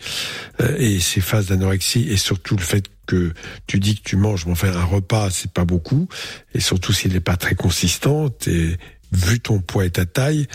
euh, 0.61 0.76
et 0.78 1.01
ces 1.01 1.20
phases 1.20 1.47
d'anorexie, 1.47 2.09
et 2.09 2.16
surtout 2.16 2.57
le 2.57 2.62
fait 2.62 2.89
que 3.07 3.32
tu 3.66 3.78
dis 3.78 3.97
que 3.97 4.03
tu 4.03 4.16
manges, 4.16 4.47
mais 4.47 4.53
enfin 4.53 4.72
un 4.72 4.84
repas, 4.84 5.30
c'est 5.30 5.53
pas 5.53 5.64
beaucoup, 5.64 6.09
et 6.55 6.61
surtout 6.61 6.93
s'il 6.93 7.12
n'est 7.12 7.20
pas 7.20 7.36
très 7.36 7.55
consistant, 7.55 8.28
et 8.47 8.76
vu 9.12 9.41
ton 9.41 9.61
poids 9.61 9.86
et 9.86 9.91
ta 9.91 10.05
taille, 10.05 10.47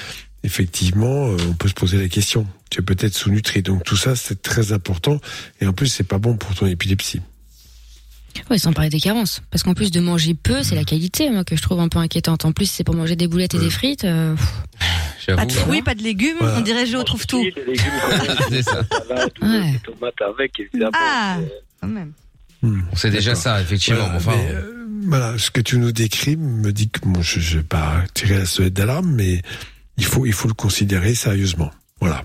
effectivement, 0.43 1.27
euh, 1.27 1.37
on 1.49 1.53
peut 1.53 1.67
se 1.67 1.73
poser 1.73 1.97
la 1.97 2.07
question. 2.07 2.45
Tu 2.69 2.79
es 2.79 2.83
peut-être 2.83 3.13
sous-nutri. 3.13 3.61
Donc 3.61 3.83
tout 3.83 3.95
ça, 3.95 4.15
c'est 4.15 4.41
très 4.41 4.71
important, 4.71 5.19
et 5.61 5.67
en 5.67 5.73
plus, 5.73 5.87
c'est 5.87 6.07
pas 6.07 6.17
bon 6.17 6.37
pour 6.37 6.53
ton 6.55 6.67
épilepsie. 6.67 7.21
Ouais, 8.49 8.57
sans 8.57 8.73
parler 8.73 8.89
des 8.89 8.99
carences. 8.99 9.41
Parce 9.51 9.63
qu'en 9.63 9.73
plus 9.73 9.91
de 9.91 9.99
manger 9.99 10.33
peu, 10.33 10.63
c'est 10.63 10.75
la 10.75 10.83
qualité, 10.83 11.29
moi, 11.29 11.43
que 11.43 11.55
je 11.55 11.61
trouve 11.61 11.79
un 11.79 11.87
peu 11.89 11.99
inquiétante. 11.99 12.45
En 12.45 12.51
plus, 12.51 12.65
c'est 12.69 12.83
pour 12.83 12.95
manger 12.95 13.15
des 13.15 13.27
boulettes 13.27 13.53
et 13.55 13.59
des 13.59 13.69
frites. 13.69 14.05
euh. 14.05 14.35
Pas 15.27 15.45
de 15.45 15.51
fruits, 15.51 15.81
pas 15.81 15.95
de 15.95 16.03
légumes. 16.03 16.35
Voilà. 16.39 16.57
On 16.57 16.61
dirait 16.61 16.85
Géo 16.85 17.03
trouve 17.03 17.25
tout. 17.25 17.41
les 17.43 17.51
légumes, 17.65 17.91
quand 18.01 18.09
même, 18.27 18.37
C'est 18.49 18.63
ça. 18.63 18.83
salade, 19.07 19.31
ou 19.41 19.45
Ouais. 19.45 19.71
des 19.71 19.79
tomates 19.79 20.21
avec, 20.21 20.59
évidemment. 20.59 20.91
Ah, 20.93 21.37
euh, 21.39 21.45
quand 21.81 21.87
même. 21.87 22.13
C'est 22.95 23.09
déjà 23.09 23.35
ça, 23.35 23.61
effectivement. 23.61 23.99
Voilà, 24.01 24.15
enfin, 24.15 24.31
mais, 24.35 24.51
euh, 24.55 24.85
voilà, 25.07 25.37
ce 25.37 25.51
que 25.51 25.61
tu 25.61 25.77
nous 25.77 25.91
décris 25.91 26.35
me 26.37 26.71
dit 26.71 26.89
que 26.89 26.99
bon, 27.03 27.21
je 27.21 27.39
ne 27.39 27.57
vais 27.61 27.63
pas 27.67 28.03
tirer 28.13 28.37
la 28.39 28.45
sonnette 28.45 28.73
d'alarme, 28.73 29.11
mais 29.13 29.41
il 29.97 30.05
faut, 30.05 30.25
il 30.25 30.33
faut 30.33 30.47
le 30.47 30.53
considérer 30.53 31.13
sérieusement. 31.15 31.71
Voilà. 31.99 32.23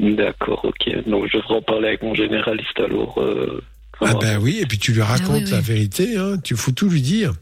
D'accord, 0.00 0.64
ok. 0.64 1.08
Donc, 1.08 1.26
je 1.32 1.36
devrais 1.38 1.54
en 1.56 1.62
parler 1.62 1.88
avec 1.88 2.02
mon 2.02 2.14
généraliste 2.14 2.78
alors. 2.80 3.20
Euh, 3.20 3.62
Ah 4.00 4.14
ben 4.20 4.38
oui, 4.38 4.58
et 4.60 4.66
puis 4.66 4.78
tu 4.78 4.92
lui 4.92 5.02
racontes 5.02 5.28
oui, 5.36 5.42
oui. 5.44 5.50
la 5.50 5.60
vérité, 5.60 6.16
hein, 6.16 6.36
tu 6.42 6.56
faut 6.56 6.72
tout 6.72 6.88
lui 6.88 7.00
dire, 7.02 7.32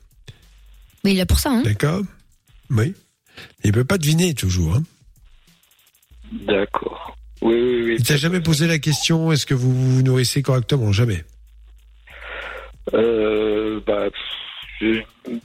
Mais 1.04 1.12
il 1.14 1.18
est 1.20 1.26
pour 1.26 1.38
ça, 1.40 1.50
hein. 1.50 1.62
d'accord 1.62 2.02
Oui. 2.70 2.94
Il 3.64 3.72
peut 3.72 3.84
pas 3.84 3.98
deviner 3.98 4.34
toujours. 4.34 4.74
Hein. 4.76 4.82
D'accord. 6.46 7.16
Oui, 7.40 7.54
oui, 7.54 7.82
oui. 7.84 7.96
Il 7.98 8.04
t'a 8.04 8.16
jamais 8.16 8.40
posé 8.40 8.66
la 8.66 8.78
question 8.78 9.32
est-ce 9.32 9.46
que 9.46 9.54
vous 9.54 9.72
vous 9.74 10.02
nourrissez 10.02 10.42
correctement? 10.42 10.92
Jamais. 10.92 11.24
Euh, 12.94 13.80
bah, 13.86 14.08
je- 14.80 15.00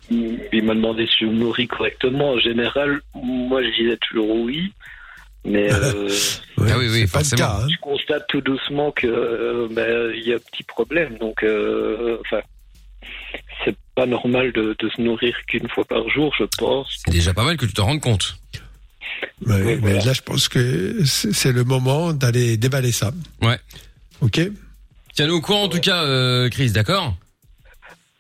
il 0.10 0.64
m'a 0.64 0.76
demandé 0.76 1.06
si 1.08 1.20
je 1.22 1.26
me 1.26 1.34
nourris 1.34 1.68
correctement. 1.68 2.32
En 2.34 2.40
général, 2.40 3.00
moi, 3.16 3.62
je 3.64 3.70
disais 3.84 3.98
toujours 4.10 4.30
oui. 4.42 4.74
Mais 5.48 5.72
euh, 5.74 6.10
Ah 6.60 6.78
oui, 6.78 6.88
oui, 6.90 7.02
c'est 7.06 7.12
pas 7.12 7.20
le 7.20 7.24
forcément. 7.26 7.38
cas. 7.38 7.60
hein. 7.64 7.68
je 7.72 7.78
constate 7.82 8.26
tout 8.28 8.42
doucement 8.42 8.92
que 8.92 9.08
euh, 9.08 9.68
bah, 9.72 9.84
il 10.16 10.28
y 10.28 10.34
a 10.34 10.36
un 10.36 10.40
petit 10.40 10.64
problème. 10.64 11.18
Donc, 11.20 11.44
euh, 11.44 12.18
enfin, 12.22 12.42
c'est 13.64 13.76
pas 13.96 14.06
normal 14.06 14.52
de, 14.52 14.76
de 14.78 14.90
se 14.90 15.02
nourrir 15.02 15.36
qu'une 15.48 15.68
fois 15.70 15.86
par 15.86 16.08
jour, 16.10 16.34
je 16.38 16.44
pense. 16.58 16.88
c'est 17.06 17.12
déjà 17.12 17.34
pas 17.34 17.44
mal 17.44 17.58
que 17.58 17.66
tu 17.66 17.74
te 17.74 17.82
rendes 17.82 18.02
compte. 18.02 18.38
Oui, 19.46 19.56
mais 19.64 19.76
voilà. 19.78 20.04
là, 20.06 20.14
je 20.14 20.22
pense 20.22 20.48
que 20.50 21.04
c'est 21.06 21.34
c'est 21.34 21.52
le 21.52 21.64
moment 21.64 22.14
d'aller 22.14 22.58
déballer 22.58 22.92
ça. 22.92 23.12
Ouais. 23.42 23.58
Ok? 24.22 24.42
Tiens-nous 25.16 25.36
au 25.36 25.42
courant 25.42 25.64
en 25.64 25.70
tout 25.70 25.80
cas, 25.80 26.04
euh, 26.04 26.50
Chris, 26.50 26.72
d'accord? 26.72 27.16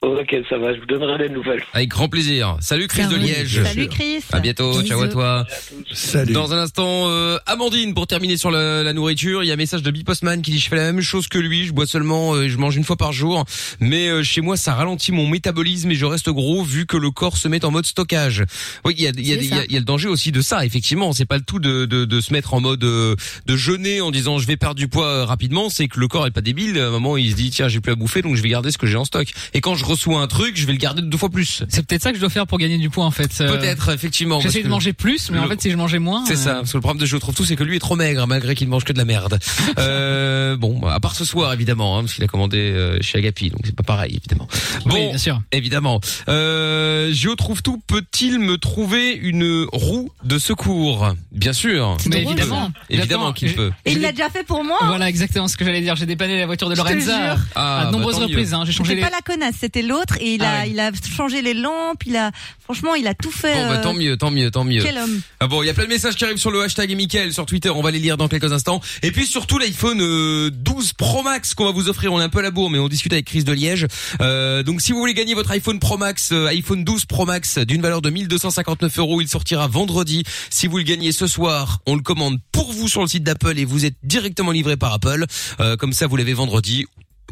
Ok, 0.03 0.35
ça 0.47 0.59
va. 0.59 0.75
Je 0.75 0.79
vous 0.79 0.85
donnerai 0.85 1.27
des 1.27 1.33
nouvelles. 1.33 1.63
Avec 1.73 1.89
grand 1.89 2.07
plaisir. 2.07 2.55
Salut 2.61 2.87
Chris 2.87 3.07
de. 3.07 3.15
Liège. 3.15 3.63
Salut 3.63 3.87
Chris. 3.87 4.19
À 4.31 4.39
bientôt, 4.39 4.83
ciao 4.83 5.01
à 5.01 5.07
toi. 5.07 5.43
Salut. 5.91 6.33
Dans 6.33 6.53
un 6.53 6.59
instant, 6.59 7.09
euh, 7.09 7.39
Amandine, 7.47 7.95
pour 7.95 8.05
terminer 8.05 8.37
sur 8.37 8.51
la, 8.51 8.83
la 8.83 8.93
nourriture, 8.93 9.43
il 9.43 9.47
y 9.47 9.49
a 9.49 9.55
un 9.55 9.57
message 9.57 9.81
de 9.81 9.89
Bipostman 9.89 10.43
qui 10.43 10.51
dit 10.51 10.59
je 10.59 10.69
fais 10.69 10.75
la 10.75 10.91
même 10.93 11.01
chose 11.01 11.27
que 11.27 11.39
lui, 11.39 11.65
je 11.65 11.71
bois 11.73 11.87
seulement, 11.87 12.33
euh, 12.35 12.47
je 12.47 12.57
mange 12.57 12.75
une 12.75 12.83
fois 12.83 12.95
par 12.95 13.11
jour, 13.11 13.43
mais 13.79 14.07
euh, 14.07 14.21
chez 14.21 14.41
moi 14.41 14.55
ça 14.55 14.75
ralentit 14.75 15.11
mon 15.11 15.27
métabolisme 15.27 15.89
et 15.89 15.95
je 15.95 16.05
reste 16.05 16.29
gros 16.29 16.61
vu 16.63 16.85
que 16.85 16.95
le 16.97 17.09
corps 17.09 17.35
se 17.37 17.47
met 17.47 17.65
en 17.65 17.71
mode 17.71 17.87
stockage. 17.87 18.43
Oui, 18.85 18.93
il 18.97 19.03
y 19.03 19.07
a, 19.07 19.11
il 19.17 19.27
y, 19.27 19.33
a, 19.33 19.35
C'est 19.37 19.43
il 19.45 19.49
y 19.49 19.53
a- 19.53 19.57
ça. 19.57 19.63
il 19.67 19.71
y 19.73 19.77
a 19.77 19.79
le 19.79 19.85
danger 19.85 20.09
aussi 20.09 20.31
de 20.31 20.41
ça, 20.41 20.63
effectivement. 20.63 21.11
C'est 21.11 21.25
pas 21.25 21.37
le 21.37 21.43
tout 21.43 21.57
de, 21.59 21.85
de, 21.85 22.05
de 22.05 22.21
se 22.21 22.31
mettre 22.33 22.53
en 22.53 22.61
mode 22.61 22.83
euh, 22.83 23.15
de 23.47 23.55
jeûner 23.57 24.01
en 24.01 24.11
disant 24.11 24.37
je 24.37 24.45
vais 24.45 24.57
perdre 24.57 24.75
du 24.75 24.87
poids 24.87 25.07
euh, 25.07 25.25
rapidement, 25.25 25.71
c'est 25.71 25.87
que 25.87 25.99
le 25.99 26.07
corps 26.07 26.27
est 26.27 26.31
pas 26.31 26.41
débile. 26.41 26.77
À 26.79 26.85
un 26.87 26.91
moment, 26.91 27.17
il 27.17 27.31
se 27.31 27.35
dit 27.35 27.49
tiens 27.49 27.67
j'ai 27.67 27.79
plus 27.79 27.93
à 27.93 27.95
bouffer 27.95 28.21
donc 28.21 28.35
je 28.35 28.43
vais 28.43 28.49
garder 28.49 28.69
ce 28.69 28.77
que 28.77 28.85
j'ai 28.85 28.97
en 28.97 29.05
stock. 29.05 29.27
Et 29.55 29.59
quand 29.61 29.73
je 29.73 29.86
reçois 29.87 30.21
un 30.21 30.27
truc, 30.27 30.57
je 30.57 30.65
vais 30.65 30.73
le 30.73 30.77
garder 30.77 31.01
deux 31.01 31.17
fois 31.17 31.29
plus. 31.29 31.63
C'est 31.69 31.85
peut-être 31.85 32.01
ça 32.03 32.09
que 32.11 32.15
je 32.15 32.21
dois 32.21 32.29
faire 32.29 32.47
pour 32.47 32.57
gagner 32.57 32.77
du 32.77 32.89
poids 32.89 33.05
en 33.05 33.11
fait. 33.11 33.31
Euh, 33.41 33.57
Peut-être 33.57 33.89
effectivement. 33.93 34.39
J'essaie 34.39 34.63
de 34.63 34.67
manger 34.67 34.93
plus, 34.93 35.31
mais 35.31 35.39
en 35.39 35.47
fait 35.47 35.61
si 35.61 35.71
je 35.71 35.75
mangeais 35.77 35.99
moins. 35.99 36.23
C'est 36.25 36.33
euh, 36.33 36.35
ça, 36.35 36.53
parce 36.55 36.71
que 36.71 36.77
le 36.77 36.81
problème 36.81 37.01
de 37.01 37.05
Je 37.05 37.17
trouve 37.17 37.35
tout, 37.35 37.45
c'est 37.45 37.55
que 37.55 37.63
lui 37.63 37.77
est 37.77 37.79
trop 37.79 37.95
maigre, 37.95 38.27
malgré 38.27 38.55
qu'il 38.55 38.67
mange 38.67 38.83
que 38.83 38.93
de 38.93 38.97
la 38.97 39.05
merde. 39.05 39.39
Euh, 39.79 40.57
bon, 40.57 40.81
à 40.87 40.99
part 40.99 41.13
ce 41.15 41.23
soir, 41.23 41.53
évidemment, 41.53 41.97
hein, 41.97 42.01
parce 42.01 42.13
qu'il 42.13 42.23
a 42.23 42.27
commandé 42.27 42.57
euh, 42.57 42.97
chez 43.01 43.19
Agapi, 43.19 43.49
donc 43.49 43.61
c'est 43.63 43.75
pas 43.75 43.83
pareil, 43.83 44.15
évidemment. 44.15 44.47
Bon, 44.85 44.95
Oui, 44.95 45.09
bien 45.09 45.17
sûr. 45.17 45.39
évidemment. 45.51 46.01
Euh, 46.29 47.11
Gio 47.11 47.35
trouve 47.35 47.61
tout, 47.61 47.79
peut-il 47.85 48.39
me 48.39 48.57
trouver 48.57 49.13
une 49.13 49.65
roue 49.71 50.09
de 50.23 50.39
secours? 50.39 51.13
Bien 51.31 51.53
sûr. 51.53 51.97
Mais 52.07 52.21
drôle, 52.21 52.33
évidemment, 52.33 52.71
Évidemment 52.89 53.33
qu'il 53.33 53.53
peut. 53.53 53.71
Et 53.85 53.91
il 53.91 54.01
l'a 54.01 54.11
déjà 54.11 54.29
fait 54.29 54.43
pour 54.43 54.63
moi. 54.63 54.77
Voilà 54.85 55.09
exactement 55.09 55.47
ce 55.47 55.57
que 55.57 55.65
j'allais 55.65 55.81
dire. 55.81 55.95
J'ai 55.95 56.05
dépanné 56.05 56.39
la 56.39 56.45
voiture 56.45 56.69
de 56.69 56.75
Lorenza. 56.75 57.37
Ah, 57.55 57.79
à 57.79 57.85
de 57.85 57.85
bah, 57.85 57.97
nombreuses 57.97 58.17
reprises. 58.17 58.53
Hein. 58.53 58.63
J'ai 58.65 58.71
changé 58.71 58.95
pas 58.97 59.09
la 59.09 59.21
connasse, 59.21 59.55
c'était 59.59 59.76
l'autre 59.81 60.15
et 60.19 60.33
il 60.35 60.43
a, 60.43 60.49
Ah 60.49 60.61
ouais. 60.63 60.69
il 60.71 60.79
a 60.79 60.91
changé 61.15 61.41
les 61.41 61.53
lampes, 61.53 62.03
il 62.05 62.15
a, 62.15 62.31
franchement, 62.63 62.95
il 62.95 63.07
a 63.07 63.13
tout 63.13 63.31
fait. 63.31 63.53
Bon, 63.53 63.67
bah, 63.67 63.73
euh, 63.79 63.83
tant 63.83 63.93
mieux, 63.93 64.17
tant 64.17 64.31
mieux, 64.31 64.51
tant 64.51 64.63
mieux. 64.63 64.81
Quel 64.83 64.97
homme. 64.97 65.21
Ah 65.39 65.47
bon, 65.47 65.63
il 65.63 65.67
y 65.67 65.69
a 65.69 65.73
plein 65.73 65.83
de 65.85 65.89
messages 65.89 66.15
qui 66.15 66.23
arrivent 66.25 66.37
sur 66.37 66.51
le 66.51 66.61
hashtag 66.61 66.91
et 66.91 66.95
Mickaël 66.95 67.33
sur 67.33 67.45
Twitter, 67.45 67.69
on 67.69 67.81
va 67.81 67.91
les 67.91 67.99
lire 67.99 68.17
dans 68.17 68.27
quelques 68.27 68.51
instants. 68.51 68.81
Et 69.03 69.11
puis 69.11 69.25
surtout 69.25 69.57
l'iPhone 69.57 69.99
euh, 70.01 70.49
12 70.51 70.93
Pro 70.93 71.23
Max 71.23 71.53
qu'on 71.53 71.65
va 71.65 71.71
vous 71.71 71.89
offrir, 71.89 72.13
on 72.13 72.19
est 72.19 72.23
un 72.23 72.29
peu 72.29 72.39
à 72.39 72.43
la 72.43 72.51
bourre, 72.51 72.69
mais 72.69 72.79
on 72.79 72.87
discute 72.87 73.13
avec 73.13 73.25
Chris 73.25 73.43
de 73.43 73.51
Liège. 73.53 73.87
Euh, 74.21 74.63
donc 74.63 74.81
si 74.81 74.91
vous 74.91 74.99
voulez 74.99 75.13
gagner 75.13 75.33
votre 75.33 75.51
iPhone 75.51 75.79
Pro 75.79 75.97
Max, 75.97 76.31
euh, 76.31 76.47
iPhone 76.47 76.83
12 76.83 77.05
Pro 77.05 77.25
Max 77.25 77.57
d'une 77.59 77.81
valeur 77.81 78.01
de 78.01 78.09
1259 78.09 78.99
euros, 78.99 79.21
il 79.21 79.27
sortira 79.27 79.67
vendredi. 79.67 80.23
Si 80.49 80.67
vous 80.67 80.77
le 80.77 80.83
gagnez 80.83 81.11
ce 81.11 81.27
soir, 81.27 81.79
on 81.85 81.95
le 81.95 82.01
commande 82.01 82.39
pour 82.51 82.71
vous 82.73 82.87
sur 82.87 83.01
le 83.01 83.07
site 83.07 83.23
d'Apple 83.23 83.57
et 83.57 83.65
vous 83.65 83.85
êtes 83.85 83.95
directement 84.03 84.51
livré 84.51 84.77
par 84.77 84.93
Apple. 84.93 85.25
Euh, 85.59 85.75
comme 85.75 85.93
ça, 85.93 86.07
vous 86.07 86.15
l'avez 86.15 86.33
vendredi 86.33 86.85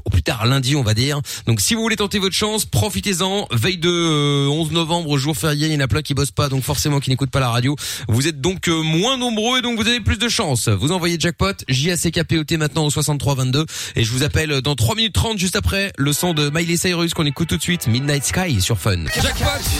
au 0.05 0.09
plus 0.09 0.23
tard 0.23 0.45
lundi 0.45 0.75
on 0.75 0.83
va 0.83 0.93
dire. 0.93 1.19
Donc 1.47 1.61
si 1.61 1.75
vous 1.75 1.81
voulez 1.81 1.95
tenter 1.95 2.19
votre 2.19 2.35
chance, 2.35 2.65
profitez-en. 2.65 3.47
Veille 3.51 3.77
de 3.77 3.89
euh, 3.89 4.47
11 4.47 4.71
novembre, 4.71 5.17
jour 5.17 5.35
férié, 5.35 5.67
il 5.67 5.73
y 5.73 5.75
en 5.75 5.79
a 5.79 5.87
plein 5.87 6.01
qui 6.01 6.13
bossent 6.13 6.31
pas, 6.31 6.49
donc 6.49 6.63
forcément 6.63 6.99
qui 6.99 7.09
n'écoutent 7.09 7.31
pas 7.31 7.39
la 7.39 7.49
radio. 7.49 7.75
Vous 8.07 8.27
êtes 8.27 8.39
donc 8.41 8.67
euh, 8.67 8.81
moins 8.81 9.17
nombreux 9.17 9.59
et 9.59 9.61
donc 9.61 9.79
vous 9.79 9.87
avez 9.87 9.99
plus 9.99 10.17
de 10.17 10.29
chance. 10.29 10.69
Vous 10.69 10.91
envoyez 10.91 11.17
jackpot 11.19 11.53
J-A-C-K-P-O-T 11.67 12.57
maintenant 12.57 12.85
au 12.85 12.89
6322 12.89 13.65
et 13.95 14.03
je 14.03 14.11
vous 14.11 14.23
appelle 14.23 14.61
dans 14.61 14.75
3 14.75 14.95
minutes 14.95 15.13
30 15.13 15.37
juste 15.37 15.55
après 15.55 15.91
le 15.97 16.13
son 16.13 16.33
de 16.33 16.49
Miley 16.49 16.77
Cyrus 16.77 17.13
qu'on 17.13 17.25
écoute 17.25 17.49
tout 17.49 17.57
de 17.57 17.61
suite 17.61 17.87
Midnight 17.87 18.25
Sky 18.25 18.61
sur 18.61 18.77
Fun. 18.77 19.05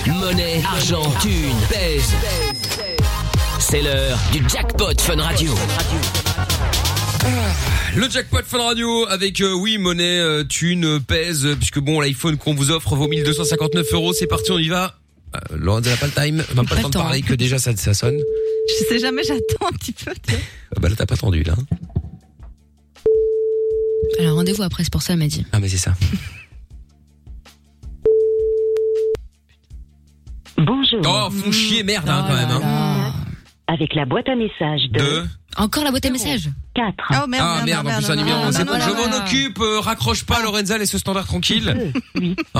Monnaie, 0.07 0.61
argent, 0.65 1.11
thune, 1.21 1.55
pèse. 1.69 2.13
C'est 3.59 3.81
l'heure 3.81 4.17
du 4.31 4.43
jackpot 4.47 4.99
Fun 4.99 5.21
Radio. 5.21 5.53
Le 7.95 8.09
jackpot 8.09 8.43
Fun 8.43 8.61
Radio 8.61 9.07
avec 9.07 9.39
euh, 9.39 9.53
oui 9.53 9.77
monnaie, 9.77 10.19
euh, 10.19 10.43
thune, 10.43 10.99
pèse 10.99 11.47
puisque 11.57 11.79
bon 11.79 12.01
l'iPhone 12.01 12.35
qu'on 12.37 12.53
vous 12.53 12.69
offre 12.71 12.93
vaut 12.95 13.07
1259 13.07 13.93
euros. 13.93 14.11
C'est 14.11 14.27
parti, 14.27 14.51
on 14.51 14.59
y 14.59 14.67
va. 14.67 14.95
Euh, 15.33 15.39
Lorenza 15.55 15.91
n'a 15.91 15.97
pas 15.97 16.07
le 16.07 16.11
time, 16.11 16.43
même 16.55 16.65
pas 16.67 16.75
le 16.75 16.81
temps 16.81 16.89
de 16.89 16.93
parler 16.93 17.21
que 17.21 17.33
déjà 17.33 17.57
ça, 17.57 17.73
ça 17.77 17.93
sonne. 17.93 18.19
Je 18.67 18.85
sais 18.85 18.99
jamais, 18.99 19.23
j'attends 19.23 19.67
un 19.67 19.71
petit 19.77 19.93
peu. 19.93 20.11
Ah 20.75 20.79
Bah 20.81 20.89
là 20.89 20.95
t'as 20.97 21.05
pas 21.05 21.15
attendu 21.15 21.43
là. 21.43 21.55
Alors 24.19 24.35
rendez-vous 24.35 24.63
après, 24.63 24.83
c'est 24.83 24.91
pour 24.91 25.01
ça, 25.01 25.13
elle 25.13 25.19
m'a 25.19 25.27
dit. 25.27 25.45
Ah 25.53 25.59
mais 25.61 25.69
c'est 25.69 25.77
ça. 25.77 25.93
Bonjour. 30.57 31.01
Oh, 31.05 31.29
font 31.31 31.51
chier 31.51 31.83
merde 31.83 32.09
hein, 32.09 32.25
quand 32.27 32.35
même. 32.35 32.51
Hein. 32.51 33.13
Avec 33.67 33.95
la 33.95 34.05
boîte 34.05 34.29
à 34.29 34.35
messages 34.35 34.89
de 34.91 34.99
Deux. 34.99 35.25
Encore 35.57 35.83
la 35.83 35.91
boîte 35.91 36.05
à 36.05 36.09
messages 36.11 36.49
4. 36.75 36.93
Oh 37.23 37.27
merde, 37.27 37.47
Ah 37.61 37.65
merde, 37.65 37.87
en 37.87 37.95
plus 37.97 38.09
un 38.09 38.15
numéro. 38.15 38.51
C'est 38.51 38.65
bon, 38.65 38.73
je 38.79 38.89
m'en 38.91 39.17
occupe. 39.17 39.59
euh, 39.59 39.79
raccroche 39.79 40.25
pas 40.25 40.41
Lorenza, 40.43 40.77
laisse 40.77 40.91
ce 40.91 40.97
standard 40.97 41.25
tranquille. 41.25 41.93
Oh. 42.53 42.59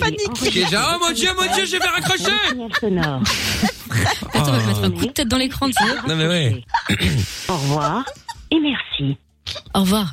panique. 0.00 0.52
Déjà, 0.52 0.94
oh 0.96 1.04
mon 1.06 1.12
dieu, 1.12 1.28
mon 1.38 1.54
dieu, 1.54 1.66
je 1.66 1.72
vais 1.76 1.86
raccrocher. 1.86 2.32
sonore. 2.80 3.20
Attends, 4.34 4.54
je 4.54 4.60
vais 4.60 4.66
mettre 4.66 4.84
un 4.84 4.90
coup 4.90 5.06
de 5.06 5.12
tête 5.12 5.28
dans 5.28 5.36
l'écran, 5.38 5.66
tu 5.66 5.72
sais. 5.74 6.08
Non 6.08 6.16
mais 6.16 6.26
ouais. 6.26 6.64
Au 7.48 7.56
revoir 7.56 8.04
et 8.50 8.56
merci. 8.60 9.16
Au 9.74 9.80
revoir. 9.80 10.10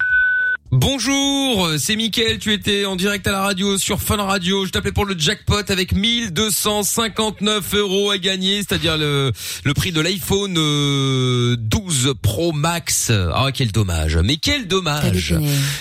Bonjour, 0.71 1.69
c'est 1.77 1.95
Mickaël, 1.95 2.39
tu 2.39 2.51
étais 2.51 2.85
en 2.85 2.95
direct 2.95 3.25
à 3.27 3.31
la 3.31 3.41
radio 3.41 3.77
sur 3.77 4.01
Fun 4.01 4.17
Radio. 4.17 4.65
Je 4.65 4.71
t'appelais 4.71 4.91
pour 4.91 5.05
le 5.05 5.15
jackpot 5.17 5.61
avec 5.69 5.93
1259 5.93 7.75
euros 7.75 8.09
à 8.09 8.17
gagner, 8.17 8.57
c'est-à-dire 8.57 8.97
le, 8.97 9.31
le 9.63 9.73
prix 9.75 9.91
de 9.91 10.01
l'iPhone 10.01 10.55
euh, 10.57 11.55
12 11.59 12.15
Pro 12.19 12.51
Max. 12.51 13.11
Ah 13.11 13.49
quel 13.53 13.71
dommage, 13.71 14.17
mais 14.17 14.37
quel 14.37 14.67
dommage, 14.67 15.35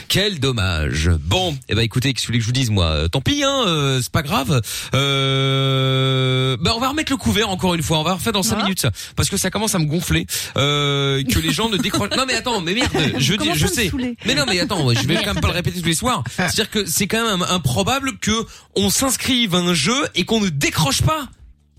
quel 0.09 0.39
dommage. 0.39 1.11
Bon, 1.19 1.57
eh 1.71 1.75
ben 1.75 1.81
écoutez, 1.81 2.13
qu'est-ce 2.13 2.27
que 2.27 2.33
vous 2.33 2.33
voulez 2.33 2.39
que 2.41 2.45
je 2.45 2.49
vous 2.49 2.53
dise 2.53 2.71
moi? 2.71 2.85
Euh, 2.85 3.09
Tant 3.09 3.23
pis, 3.23 3.43
hein, 3.43 3.65
euh, 3.67 4.01
c'est 4.03 4.13
pas 4.13 4.23
grave. 4.23 4.61
Euh, 4.95 6.57
ben 6.61 6.73
on 6.77 6.81
va 6.81 6.89
remettre 6.91 7.11
le 7.11 7.17
couvert 7.17 7.49
encore 7.49 7.75
une 7.75 7.83
fois. 7.83 7.99
On 8.01 8.05
va 8.05 8.15
refaire 8.15 8.35
dans 8.35 8.43
5 8.43 8.63
minutes 8.63 8.87
parce 9.17 9.31
que 9.31 9.39
ça 9.39 9.51
commence 9.51 9.75
à 9.75 9.79
me 9.79 9.87
gonfler. 9.87 10.27
Euh, 10.59 11.23
que 11.25 11.39
les 11.39 11.53
gens 11.53 11.71
ne 11.71 11.79
décrochent. 11.79 12.11
Non 12.17 12.27
mais 12.29 12.35
attends, 12.35 12.61
mais 12.61 12.75
merde, 12.75 12.91
je 13.19 13.35
dis, 13.35 13.49
je 13.55 13.67
sais. 13.67 13.91
Mais 14.27 14.35
non 14.35 14.45
mais 14.47 14.61
attends, 14.61 14.74
je 14.95 15.07
vais 15.07 15.17
quand 15.23 15.35
même 15.35 15.41
pas 15.41 15.49
le 15.49 15.55
répéter 15.55 15.81
tous 15.81 15.87
les 15.87 15.95
soirs. 15.95 16.23
C'est-à-dire 16.37 16.71
que 16.71 16.85
c'est 16.87 17.07
quand 17.07 17.25
même 17.25 17.43
improbable 17.51 18.19
que 18.19 18.47
on 18.77 18.91
s'inscrive 18.91 19.55
à 19.55 19.59
un 19.59 19.75
jeu 19.75 19.97
et 20.15 20.25
qu'on 20.25 20.41
ne 20.41 20.49
décroche 20.49 21.03
pas. 21.03 21.29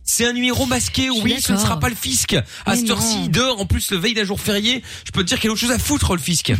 C'est 0.07 0.25
un 0.27 0.33
numéro 0.33 0.67
masqué, 0.67 1.09
oui, 1.09 1.37
ce 1.41 1.53
ne 1.53 1.57
sera 1.57 1.79
pas 1.79 1.89
le 1.89 1.95
fisc. 1.95 2.35
À 2.65 2.75
cette 2.75 2.89
heure-ci, 2.91 3.27
dort, 3.29 3.59
en 3.59 3.65
plus 3.65 3.89
le 3.89 3.97
veille 3.97 4.13
d'un 4.13 4.23
jour 4.23 4.39
férié, 4.39 4.83
je 5.03 5.11
peux 5.11 5.23
te 5.23 5.27
dire 5.27 5.39
qu'il 5.39 5.47
y 5.47 5.49
a 5.49 5.51
autre 5.51 5.61
chose 5.61 5.71
à 5.71 5.79
foutre 5.79 6.13
le 6.13 6.19
fisc. 6.21 6.53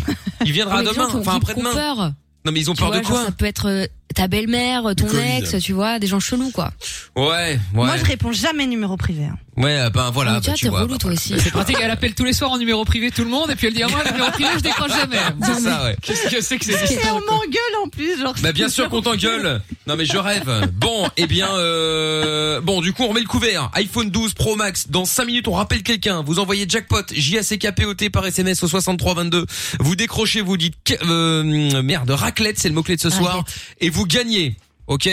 Il 0.43 0.51
viendra 0.51 0.81
les 0.81 0.89
demain, 0.91 1.07
enfin 1.13 1.35
après-demain. 1.35 1.71
peur. 1.71 2.11
Non 2.43 2.51
mais 2.51 2.59
ils 2.59 2.69
ont 2.71 2.73
Tu 2.73 2.79
peur 2.79 2.89
vois, 2.89 2.99
de 2.99 3.03
genre, 3.03 3.11
quoi 3.11 3.25
Ça 3.25 3.31
peut 3.31 3.45
être 3.45 3.67
euh, 3.69 3.85
ta 4.15 4.27
belle-mère, 4.27 4.83
ton 4.97 5.07
ex, 5.37 5.55
tu 5.61 5.73
vois, 5.73 5.99
des 5.99 6.07
gens 6.07 6.19
chelous, 6.19 6.49
quoi. 6.51 6.71
Ouais, 7.15 7.23
ouais. 7.25 7.57
Moi, 7.73 7.97
je 7.97 8.05
réponds 8.05 8.31
jamais 8.31 8.65
numéro 8.65 8.97
privé. 8.97 9.25
hein. 9.25 9.37
Ouais, 9.57 9.89
ben 9.89 10.11
voilà, 10.11 10.33
Ah, 10.35 10.39
bah, 10.45 10.53
tu 10.53 10.67
vois, 10.67 10.85
bah, 10.85 10.97
toi 10.99 11.11
aussi. 11.13 11.33
C'est 11.39 11.49
pratique, 11.51 11.77
elle 11.81 11.89
appelle 11.91 12.13
tous 12.13 12.25
les 12.25 12.33
soirs 12.33 12.51
en 12.51 12.57
numéro 12.57 12.83
privé 12.83 13.09
tout 13.09 13.23
le 13.23 13.29
monde 13.29 13.51
et 13.51 13.55
puis 13.55 13.67
elle 13.67 13.73
dit 13.73 13.83
à 13.83 13.87
moi, 13.87 14.01
le 14.05 14.11
numéro 14.11 14.29
privé, 14.31 14.49
je 14.55 14.59
décroche 14.59 14.91
jamais. 14.91 15.15
C'est 15.45 15.61
ça, 15.61 15.83
ouais. 15.85 15.95
Qu'est-ce 16.01 16.27
que 16.35 16.41
c'est 16.41 16.57
que 16.57 16.65
ces 16.65 16.73
Et 16.73 16.93
histoires 16.95 17.15
on 17.15 17.31
m'engueule 17.31 17.75
en 17.85 17.87
plus, 17.87 18.19
genre. 18.19 18.33
Bah 18.41 18.51
bien 18.51 18.67
sûr 18.67 18.89
qu'on 18.89 19.01
t'engueule. 19.01 19.61
Non 19.87 19.95
mais 19.95 20.03
je 20.05 20.17
rêve. 20.17 20.69
Bon, 20.73 21.07
eh 21.15 21.25
bien 21.27 21.47
euh, 21.55 22.59
bon, 22.61 22.81
du 22.81 22.91
coup 22.91 23.03
on 23.03 23.09
remet 23.09 23.21
le 23.21 23.27
couvert. 23.27 23.69
iPhone 23.75 24.09
12 24.09 24.33
Pro 24.33 24.55
Max 24.55 24.89
dans 24.89 25.05
5 25.05 25.25
minutes, 25.25 25.47
on 25.47 25.53
rappelle 25.53 25.83
quelqu'un, 25.83 26.21
vous 26.21 26.39
envoyez 26.39 26.65
jackpot 26.67 27.03
J 27.13 27.37
A 27.37 27.43
C 27.43 27.57
K 27.57 27.71
P 27.71 27.85
O 27.85 27.93
T 27.93 28.09
par 28.09 28.25
SMS 28.25 28.61
au 28.63 28.67
6322. 28.67 29.45
Vous 29.79 29.95
décrochez, 29.95 30.41
vous 30.41 30.57
dites 30.57 30.75
que- 30.83 30.93
euh, 31.07 31.81
merde, 31.81 32.09
raclette, 32.09 32.59
c'est 32.59 32.67
le 32.69 32.75
mot 32.75 32.83
clé 32.83 32.95
de 32.97 33.01
ce 33.01 33.09
soir 33.09 33.43
et 33.79 33.89
vous 33.89 34.04
gagnez. 34.05 34.55
OK 34.87 35.09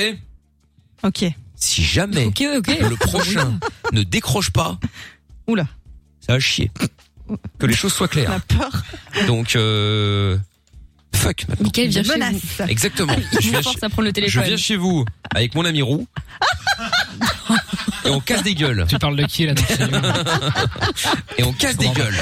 Ok. 1.02 1.24
Si 1.56 1.82
jamais 1.84 2.24
Ok, 2.26 2.42
ok. 2.58 2.66
le 2.90 2.96
prochain 2.96 3.58
ne 3.92 4.02
décroche 4.02 4.50
pas, 4.50 4.78
Oula. 5.46 5.66
ça 6.20 6.32
va 6.34 6.40
chier. 6.40 6.70
Que 7.58 7.66
les 7.66 7.74
choses 7.74 7.92
soient 7.92 8.08
claires. 8.08 8.30
La 8.30 8.40
peur. 8.40 8.82
Donc 9.26 9.54
euh 9.56 10.36
fuck 11.14 11.46
maintenant. 11.48 11.64
Mickaël 11.64 11.88
vient 11.90 12.02
chez 12.02 12.18
vous. 12.32 12.62
Exactement. 12.68 13.14
Il 13.32 13.38
Je 13.40 13.46
vous 13.46 13.50
viens 13.52 13.62
force 13.62 13.76
chez- 13.78 13.84
à 13.84 13.88
prendre 13.88 14.02
le 14.02 14.08
Je 14.08 14.12
téléphone. 14.14 14.44
viens 14.44 14.56
chez 14.56 14.76
vous 14.76 15.04
avec 15.34 15.54
mon 15.54 15.64
ami 15.64 15.82
Roux. 15.82 16.06
Et 18.04 18.10
on 18.10 18.20
casse 18.20 18.42
des 18.42 18.54
gueules. 18.54 18.84
Tu 18.88 18.98
parles 18.98 19.16
de 19.16 19.24
qui 19.26 19.46
là 19.46 19.54
Et 21.38 21.44
on 21.44 21.52
casse 21.52 21.76
des 21.76 21.88
gueules. 21.88 22.14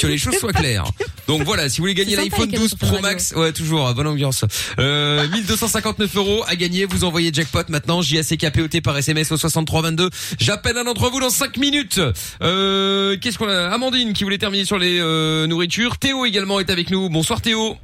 Que 0.00 0.06
les 0.06 0.18
choses 0.18 0.38
soient 0.38 0.52
claires. 0.52 0.84
Donc 1.26 1.42
voilà, 1.42 1.68
si 1.68 1.78
vous 1.78 1.82
voulez 1.82 1.94
gagner 1.94 2.16
l'iPhone 2.16 2.46
les 2.46 2.52
cadeaux 2.52 2.62
12 2.62 2.68
sur 2.70 2.78
Pro. 2.78 3.00
Max, 3.00 3.32
ouais 3.36 3.52
toujours, 3.52 3.92
bonne 3.94 4.06
ambiance. 4.06 4.44
Euh, 4.78 5.28
1259 5.28 6.16
euros 6.16 6.42
à 6.48 6.56
gagner, 6.56 6.86
vous 6.86 7.04
envoyez 7.04 7.30
jackpot 7.32 7.68
maintenant, 7.68 8.02
J-A-C-K-P-O-T 8.02 8.80
par 8.80 8.96
SMS 8.96 9.30
au 9.30 9.36
6322. 9.36 10.10
J'appelle 10.38 10.76
un 10.78 10.84
d'entre 10.84 11.10
vous 11.10 11.20
dans 11.20 11.30
5 11.30 11.56
minutes. 11.58 12.00
Euh, 12.42 13.16
qu'est-ce 13.20 13.38
qu'on 13.38 13.48
a? 13.48 13.68
Amandine 13.68 14.12
qui 14.12 14.24
voulait 14.24 14.38
terminer 14.38 14.64
sur 14.64 14.78
les 14.78 14.98
euh, 15.00 15.46
nourritures. 15.46 15.98
Théo 15.98 16.24
également 16.24 16.60
est 16.60 16.70
avec 16.70 16.90
nous. 16.90 17.08
Bonsoir 17.10 17.40
Théo. 17.42 17.76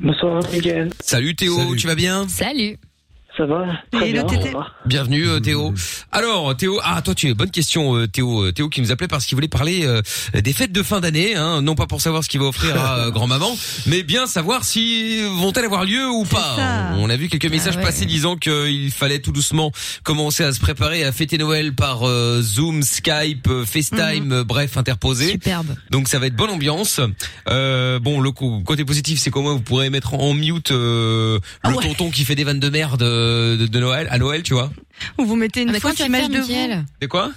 Bonsoir, 0.00 0.42
Miguel. 0.52 0.90
Salut 1.00 1.34
Théo, 1.36 1.56
Salut. 1.58 1.76
tu 1.76 1.86
vas 1.86 1.94
bien? 1.94 2.26
Salut. 2.28 2.78
Ça 3.40 3.46
va 3.46 3.64
Très 3.90 4.10
Et 4.10 4.12
le 4.12 4.22
bien. 4.24 4.66
Bienvenue 4.84 5.26
euh, 5.26 5.40
Théo. 5.40 5.72
Alors 6.12 6.54
Théo, 6.54 6.78
ah 6.84 7.00
toi 7.00 7.14
tu 7.14 7.30
es 7.30 7.32
bonne 7.32 7.50
question 7.50 7.96
euh, 7.96 8.06
Théo, 8.06 8.42
Euh, 8.44 8.52
Théo 8.52 8.68
qui 8.68 8.82
nous 8.82 8.92
appelait 8.92 9.08
parce 9.08 9.24
qu'il 9.24 9.34
voulait 9.34 9.48
parler 9.48 9.86
euh, 9.86 10.02
des 10.34 10.52
fêtes 10.52 10.72
de 10.72 10.82
fin 10.82 11.00
d'année, 11.00 11.36
hein, 11.36 11.62
non 11.62 11.74
pas 11.74 11.86
pour 11.86 12.02
savoir 12.02 12.22
ce 12.22 12.28
qu'il 12.28 12.38
va 12.38 12.44
offrir 12.46 12.78
à 12.78 12.98
euh, 12.98 13.10
grand-maman, 13.10 13.56
mais 13.86 14.02
bien 14.02 14.26
savoir 14.26 14.64
si 14.64 15.22
vont-elles 15.22 15.64
avoir 15.64 15.86
lieu 15.86 16.06
ou 16.10 16.26
pas. 16.26 16.92
On 16.98 17.08
a 17.08 17.16
vu 17.16 17.30
quelques 17.30 17.50
messages 17.50 17.76
ouais. 17.76 17.82
passer 17.82 18.04
disant 18.04 18.36
qu'il 18.36 18.90
fallait 18.92 19.20
tout 19.20 19.32
doucement 19.32 19.72
commencer 20.02 20.44
à 20.44 20.52
se 20.52 20.60
préparer 20.60 21.02
à 21.04 21.10
fêter 21.10 21.38
Noël 21.38 21.74
par 21.74 22.06
euh, 22.06 22.42
Zoom, 22.42 22.82
Skype, 22.82 23.48
FaceTime, 23.64 24.32
euh, 24.32 24.44
bref 24.44 24.76
interposé. 24.76 25.30
Superbe. 25.30 25.74
Donc 25.88 26.08
ça 26.08 26.18
va 26.18 26.26
être 26.26 26.36
bonne 26.36 26.50
ambiance. 26.50 27.00
Euh, 27.48 27.98
bon, 28.00 28.20
le 28.20 28.32
côté 28.32 28.84
positif, 28.84 29.18
c'est 29.18 29.30
qu'au 29.30 29.40
moins 29.40 29.54
vous 29.54 29.62
pourrez 29.62 29.88
mettre 29.88 30.12
en 30.12 30.34
mute 30.34 30.72
euh, 30.72 31.38
le 31.64 31.70
Ah 31.70 31.70
ouais. 31.70 31.88
tonton 31.88 32.10
qui 32.10 32.26
fait 32.26 32.34
des 32.34 32.44
vannes 32.44 32.60
de 32.60 32.68
merde 32.68 33.00
euh, 33.02 33.29
de, 33.56 33.66
de 33.66 33.80
Noël 33.80 34.08
à 34.10 34.18
Noël, 34.18 34.42
tu 34.42 34.54
vois. 34.54 34.70
Ou 35.18 35.24
vous 35.24 35.36
mettez 35.36 35.60
Ah, 35.60 35.62
une 35.64 35.72
tu 35.72 36.02
vas 36.02 36.06
image 36.06 36.28
de 36.28 36.38
vous. 36.40 36.84
C'est 37.00 37.08
quoi? 37.08 37.30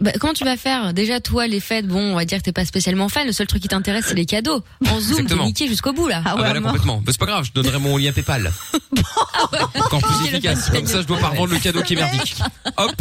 Bah, 0.00 0.12
comment 0.20 0.32
tu 0.32 0.44
vas 0.44 0.56
faire 0.56 0.92
Déjà, 0.94 1.20
toi, 1.20 1.46
les 1.46 1.60
fêtes, 1.60 1.86
bon, 1.86 2.12
on 2.12 2.14
va 2.14 2.24
dire 2.24 2.38
que 2.38 2.42
t'es 2.44 2.52
pas 2.52 2.64
spécialement 2.64 3.08
fan. 3.08 3.26
Le 3.26 3.32
seul 3.32 3.46
truc 3.46 3.62
qui 3.62 3.68
t'intéresse, 3.68 4.06
c'est 4.08 4.14
les 4.14 4.26
cadeaux. 4.26 4.62
En 4.88 5.00
Zoom, 5.00 5.26
t'es 5.26 5.34
niqué 5.36 5.68
jusqu'au 5.68 5.92
bout, 5.92 6.08
là. 6.08 6.22
Ah 6.24 6.30
Ah 6.30 6.36
ouais, 6.36 6.42
bah 6.42 6.54
là 6.54 6.60
mort. 6.60 6.72
complètement. 6.72 7.02
Mais 7.06 7.12
c'est 7.12 7.18
pas 7.20 7.26
grave, 7.26 7.44
je 7.44 7.52
donnerai 7.52 7.78
mon 7.78 7.96
lien 7.96 8.12
PayPal. 8.12 8.52
Encore 9.74 10.00
plus 10.00 10.26
efficace. 10.26 10.70
Comme 10.70 10.86
ça, 10.86 11.02
je 11.02 11.06
dois 11.06 11.18
pas 11.18 11.28
revendre 11.28 11.52
le 11.52 11.58
cadeau 11.58 11.82
qui 11.82 11.94
est 11.94 11.96
merdique. 11.96 12.36
Hop, 12.76 12.92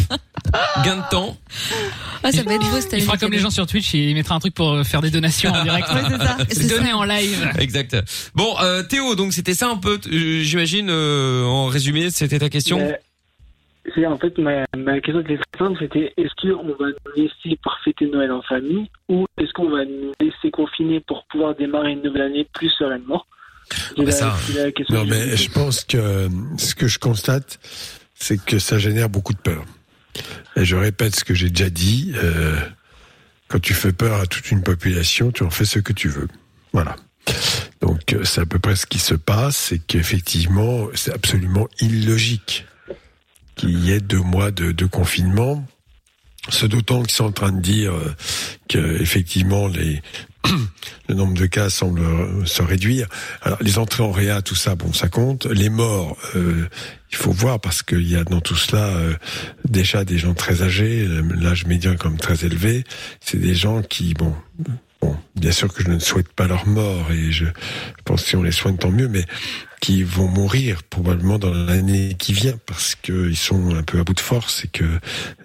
gain 0.83 0.97
de 0.97 1.09
temps. 1.09 1.37
Ah, 2.23 2.31
ça 2.31 2.43
va 2.43 2.53
être 2.53 2.69
beau, 2.69 2.81
cette 2.81 2.93
Il 2.93 3.01
fera 3.03 3.17
comme 3.17 3.31
les 3.31 3.39
gens 3.39 3.49
sur 3.49 3.65
Twitch, 3.67 3.93
il 3.93 4.13
mettra 4.13 4.35
un 4.35 4.39
truc 4.39 4.53
pour 4.53 4.71
euh, 4.73 4.83
faire 4.83 5.01
des 5.01 5.09
donations 5.11 5.51
en 5.51 5.63
direct. 5.63 5.87
Ouais, 5.95 6.45
c'est 6.49 6.67
ça. 6.67 6.77
Donné 6.77 6.91
en 6.93 7.03
live. 7.03 7.51
Exact. 7.59 7.95
Bon, 8.33 8.55
euh, 8.61 8.83
Théo, 8.83 9.15
donc 9.15 9.33
c'était 9.33 9.53
ça 9.53 9.69
un 9.69 9.77
peu, 9.77 9.99
euh, 10.11 10.41
j'imagine, 10.41 10.87
euh, 10.89 11.45
en 11.45 11.67
résumé, 11.67 12.09
c'était 12.11 12.39
ta 12.39 12.49
question. 12.49 12.77
Mais, 12.79 12.99
c'est 13.93 14.05
en 14.05 14.17
fait 14.17 14.37
ma, 14.37 14.65
ma 14.75 14.99
question 14.99 15.21
était 15.21 15.37
simple, 15.57 15.77
c'était 15.79 16.13
est-ce 16.17 16.33
qu'on 16.41 16.63
va 16.73 16.87
nous 16.87 17.11
laisser 17.15 17.57
pour 17.61 17.75
fêter 17.83 18.07
Noël 18.07 18.31
en 18.31 18.41
famille 18.41 18.89
ou 19.09 19.25
est-ce 19.37 19.51
qu'on 19.53 19.69
va 19.69 19.85
nous 19.85 20.11
laisser 20.19 20.51
confiner 20.51 20.99
pour 21.01 21.25
pouvoir 21.27 21.55
démarrer 21.55 21.91
une 21.91 22.01
nouvelle 22.01 22.23
année 22.23 22.47
plus 22.53 22.69
sereinement? 22.69 23.23
La- 23.97 24.11
ça- 24.11 24.35
Non, 24.89 25.05
mais 25.05 25.35
je 25.37 25.51
pense 25.51 25.83
que 25.83 26.27
ce 26.57 26.75
que 26.75 26.87
je 26.87 26.99
constate, 26.99 27.59
c'est 28.13 28.43
que 28.43 28.59
ça 28.59 28.77
génère 28.77 29.09
beaucoup 29.09 29.33
de 29.33 29.39
peur. 29.39 29.63
Et 30.55 30.63
je 30.65 30.75
répète 30.75 31.15
ce 31.15 31.23
que 31.23 31.33
j'ai 31.33 31.49
déjà 31.49 31.69
dit. 31.69 32.13
euh, 32.15 32.55
quand 33.47 33.59
tu 33.59 33.73
fais 33.75 33.91
peur 33.93 34.19
à 34.21 34.25
toute 34.25 34.49
une 34.51 34.63
population, 34.63 35.31
tu 35.31 35.43
en 35.43 35.49
fais 35.51 35.65
ce 35.65 35.77
que 35.79 35.93
tu 35.93 36.07
veux. 36.09 36.27
Voilà. 36.73 36.95
Donc 37.81 38.13
euh, 38.13 38.23
c'est 38.23 38.41
à 38.41 38.45
peu 38.45 38.57
près 38.59 38.75
ce 38.75 38.85
qui 38.87 38.97
se 38.99 39.13
passe, 39.15 39.55
c'est 39.55 39.79
qu'effectivement, 39.79 40.87
c'est 40.95 41.13
absolument 41.13 41.67
illogique 41.79 42.65
qu'il 43.55 43.79
y 43.79 43.91
ait 43.91 43.99
deux 43.99 44.19
mois 44.21 44.51
de, 44.51 44.71
de 44.71 44.85
confinement. 44.85 45.65
Ce 46.49 46.65
d'autant 46.65 47.01
qu'ils 47.01 47.11
sont 47.11 47.25
en 47.25 47.31
train 47.31 47.51
de 47.51 47.61
dire 47.61 47.93
euh, 47.93 48.13
que 48.69 49.01
effectivement 49.01 49.67
les 49.67 50.01
le 51.09 51.15
nombre 51.15 51.33
de 51.33 51.45
cas 51.45 51.69
semble 51.69 52.01
euh, 52.01 52.45
se 52.45 52.61
réduire. 52.61 53.07
Alors 53.41 53.57
les 53.61 53.77
entrées 53.77 54.03
en 54.03 54.11
réa, 54.11 54.41
tout 54.41 54.55
ça, 54.55 54.75
bon, 54.75 54.93
ça 54.93 55.07
compte. 55.07 55.45
Les 55.45 55.69
morts, 55.69 56.17
euh, 56.35 56.67
il 57.11 57.17
faut 57.17 57.31
voir 57.31 57.59
parce 57.59 57.83
qu'il 57.83 58.07
y 58.09 58.15
a 58.15 58.23
dans 58.23 58.41
tout 58.41 58.55
cela 58.55 58.87
euh, 58.87 59.15
déjà 59.67 60.03
des 60.03 60.17
gens 60.17 60.33
très 60.33 60.61
âgés, 60.61 61.05
euh, 61.07 61.21
l'âge 61.35 61.65
médian 61.65 61.95
comme 61.95 62.17
très 62.17 62.45
élevé. 62.45 62.83
C'est 63.21 63.39
des 63.39 63.55
gens 63.55 63.81
qui, 63.81 64.13
bon, 64.13 64.33
bon, 65.05 65.15
bien 65.35 65.51
sûr 65.51 65.73
que 65.73 65.83
je 65.83 65.89
ne 65.89 65.99
souhaite 65.99 66.31
pas 66.33 66.47
leur 66.47 66.67
mort 66.67 67.11
et 67.11 67.31
je, 67.31 67.45
je 67.45 68.03
pense 68.03 68.23
que 68.23 68.29
si 68.29 68.35
on 68.35 68.43
les 68.43 68.51
soigne 68.51 68.77
tant 68.77 68.91
mieux, 68.91 69.07
mais 69.07 69.25
qui 69.81 70.03
vont 70.03 70.27
mourir 70.27 70.81
probablement 70.83 71.37
dans 71.37 71.53
l'année 71.53 72.15
qui 72.17 72.33
vient 72.33 72.57
parce 72.65 72.95
qu'ils 72.95 73.37
sont 73.37 73.75
un 73.75 73.83
peu 73.83 73.99
à 73.99 74.03
bout 74.03 74.13
de 74.13 74.19
force 74.19 74.65
et 74.65 74.67
que 74.67 74.85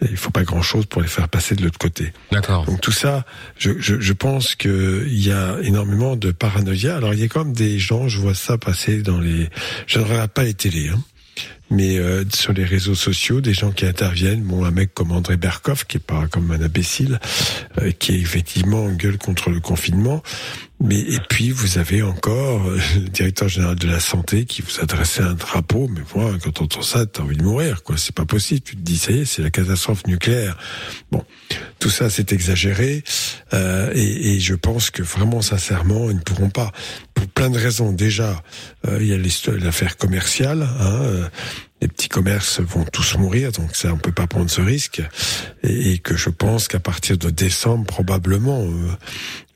il 0.01 0.17
faut 0.17 0.31
pas 0.31 0.45
grand 0.45 0.63
chose 0.63 0.87
pour 0.87 1.03
les 1.03 1.09
faire 1.09 1.29
passer 1.29 1.57
de 1.57 1.63
l'autre 1.63 1.79
côté. 1.79 2.13
D'accord. 2.33 2.65
Donc 2.65 2.81
tout 2.81 2.93
ça, 2.93 3.27
je, 3.59 3.73
je, 3.79 4.01
je 4.01 4.13
pense 4.13 4.55
que 4.55 5.05
il 5.07 5.27
y 5.27 5.33
a 5.33 5.59
énormément 5.63 6.17
de 6.17 6.31
paranoïa. 6.31 6.97
Alors 6.97 7.13
il 7.13 7.21
y 7.21 7.25
a 7.25 7.29
quand 7.29 7.45
même 7.45 7.55
des 7.55 7.79
gens, 7.79 8.09
je 8.09 8.19
vois 8.19 8.35
ça 8.35 8.57
passer 8.57 9.03
dans 9.03 9.21
les, 9.21 9.51
je 9.87 9.99
ne 9.99 10.05
regarde 10.05 10.31
pas 10.31 10.45
les 10.45 10.55
télés, 10.55 10.89
hein, 10.89 11.03
mais 11.71 11.99
euh, 11.99 12.25
sur 12.35 12.53
les 12.53 12.65
réseaux 12.65 12.95
sociaux, 12.95 13.41
des 13.41 13.55
gens 13.55 13.71
qui 13.71 13.87
interviennent, 13.87 14.43
bon, 14.43 14.65
un 14.65 14.71
mec 14.71 14.93
comme 14.93 15.13
André 15.13 15.37
Berkoff, 15.37 15.85
qui 15.85 15.99
est 15.99 16.01
pas 16.01 16.27
comme 16.27 16.51
un 16.51 16.61
imbécile, 16.61 17.21
euh, 17.81 17.93
qui 17.93 18.17
effectivement 18.17 18.89
gueule 18.91 19.19
contre 19.19 19.51
le 19.51 19.61
confinement. 19.61 20.23
Mais 20.83 20.99
et 20.99 21.21
puis 21.29 21.51
vous 21.51 21.77
avez 21.77 22.03
encore 22.03 22.67
euh, 22.67 22.79
le 22.95 23.09
directeur 23.09 23.49
général 23.49 23.77
de 23.77 23.87
la 23.87 24.01
santé 24.01 24.47
qui 24.47 24.63
vous 24.63 24.81
adressait 24.81 25.23
un 25.23 25.35
drapeau. 25.35 25.89
Mais 25.89 26.01
moi, 26.15 26.33
quand 26.43 26.61
on 26.61 26.65
entend 26.65 26.83
ça, 26.83 27.05
t'as 27.07 27.23
envie 27.23 27.37
de 27.37 27.43
mourir, 27.43 27.83
quoi. 27.83 27.97
C'est 27.99 28.15
pas 28.15 28.25
possible. 28.25 28.63
Tu 28.63 28.77
te 28.77 28.81
dis, 28.81 28.97
ça 28.97 29.13
y 29.13 29.21
est, 29.21 29.25
c'est 29.27 29.43
la 29.43 29.51
catastrophe 29.51 30.07
nucléaire. 30.07 30.57
Bon, 31.13 31.23
tout 31.79 31.91
ça, 31.91 32.09
c'est 32.09 32.33
exagéré, 32.33 33.05
euh, 33.53 33.93
et, 33.95 34.35
et 34.35 34.41
je 34.41 34.55
pense 34.55 34.91
que 34.91 35.03
vraiment, 35.03 35.43
sincèrement, 35.43 36.11
ils 36.11 36.17
ne 36.17 36.23
pourront 36.23 36.51
pas. 36.51 36.73
Pour 37.15 37.27
plein 37.29 37.51
de 37.51 37.59
raisons. 37.59 37.93
Déjà, 37.93 38.43
euh, 38.89 38.99
il 39.03 39.09
y 39.09 39.13
a 39.13 39.19
l'affaire 39.59 39.99
commerciale. 39.99 40.63
Hein, 40.63 41.01
euh, 41.03 41.29
les 41.81 41.89
petits 41.89 42.09
commerces 42.09 42.61
vont 42.61 42.85
tous 42.85 43.17
mourir, 43.17 43.53
donc 43.53 43.75
ça, 43.75 43.93
on 43.93 43.97
peut 43.97 44.13
pas 44.13 44.27
prendre 44.27 44.51
ce 44.51 44.61
risque. 44.61 45.03
Et, 45.63 45.99
que 45.99 46.17
je 46.17 46.29
pense 46.29 46.69
qu'à 46.69 46.81
partir 46.81 47.17
de 47.17 47.31
décembre, 47.31 47.87
probablement, 47.87 48.63
euh, 48.63 48.91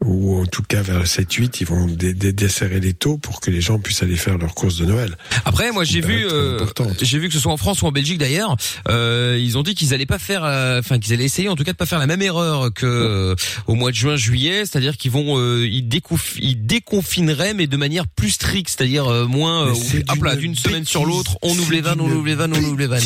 ou 0.05 0.41
en 0.41 0.47
tout 0.47 0.63
cas 0.63 0.83
vers 0.83 0.99
le 0.99 1.05
7-8, 1.05 1.57
ils 1.61 1.67
vont 1.67 1.87
dé- 1.87 2.15
dé- 2.15 2.33
desserrer 2.33 2.81
les 2.81 2.95
taux 2.95 3.19
pour 3.19 3.41
que 3.41 3.51
les 3.51 3.61
gens 3.61 3.79
puissent 3.79 4.03
aller 4.03 4.17
faire 4.17 4.39
leurs 4.39 4.55
courses 4.55 4.77
de 4.77 4.85
Noël. 4.87 5.17
Après, 5.45 5.71
moi 5.73 5.85
j'ai 5.85 6.01
vu, 6.01 6.27
euh, 6.31 6.65
j'ai 7.01 7.19
vu 7.19 7.29
que 7.29 7.35
ce 7.35 7.41
soit 7.41 7.53
en 7.53 7.57
France 7.57 7.83
ou 7.83 7.87
en 7.87 7.93
Belgique 7.93 8.19
d'ailleurs, 8.19 8.57
euh, 8.89 9.39
ils 9.41 9.57
ont 9.59 9.63
dit 9.63 9.75
qu'ils 9.75 9.95
allaient 9.95 10.07
pas 10.07 10.19
faire, 10.19 10.45
euh, 10.45 10.81
enfin 10.81 10.99
qu'ils 10.99 11.13
allaient 11.13 11.25
essayer 11.25 11.49
en 11.49 11.57
tout 11.57 11.65
cas 11.65 11.73
de 11.73 11.77
pas 11.77 11.87
faire 11.87 11.99
la 11.99 12.07
même 12.07 12.23
erreur 12.23 12.73
que 12.73 12.87
euh, 12.87 13.35
au 13.67 13.75
mois 13.75 13.91
de 13.91 13.97
juin, 13.97 14.17
juillet, 14.17 14.61
c'est-à-dire 14.67 14.97
qu'ils 14.97 15.11
vont, 15.11 15.39
euh, 15.39 15.67
ils, 15.67 15.89
ils 16.41 16.67
déconfineraient 16.67 17.55
mais 17.55 17.67
de 17.67 17.77
manière 17.77 18.07
plus 18.07 18.31
stricte, 18.31 18.69
c'est-à-dire 18.77 19.07
euh, 19.07 19.27
moins, 19.27 19.69
euh, 19.69 19.75
là, 20.23 20.37
d'une 20.37 20.55
semaine 20.55 20.85
sur 20.85 21.05
l'autre, 21.07 21.39
on 21.43 21.51
ouvre 21.59 21.73
les 21.73 21.81
vannes, 21.81 22.01
on 22.01 22.11
ouvre 22.11 22.27
les 22.27 22.35
vannes, 22.35 22.53
on 22.57 22.63
ouvre 22.63 22.79
les 22.79 22.87
vannes. 22.87 23.03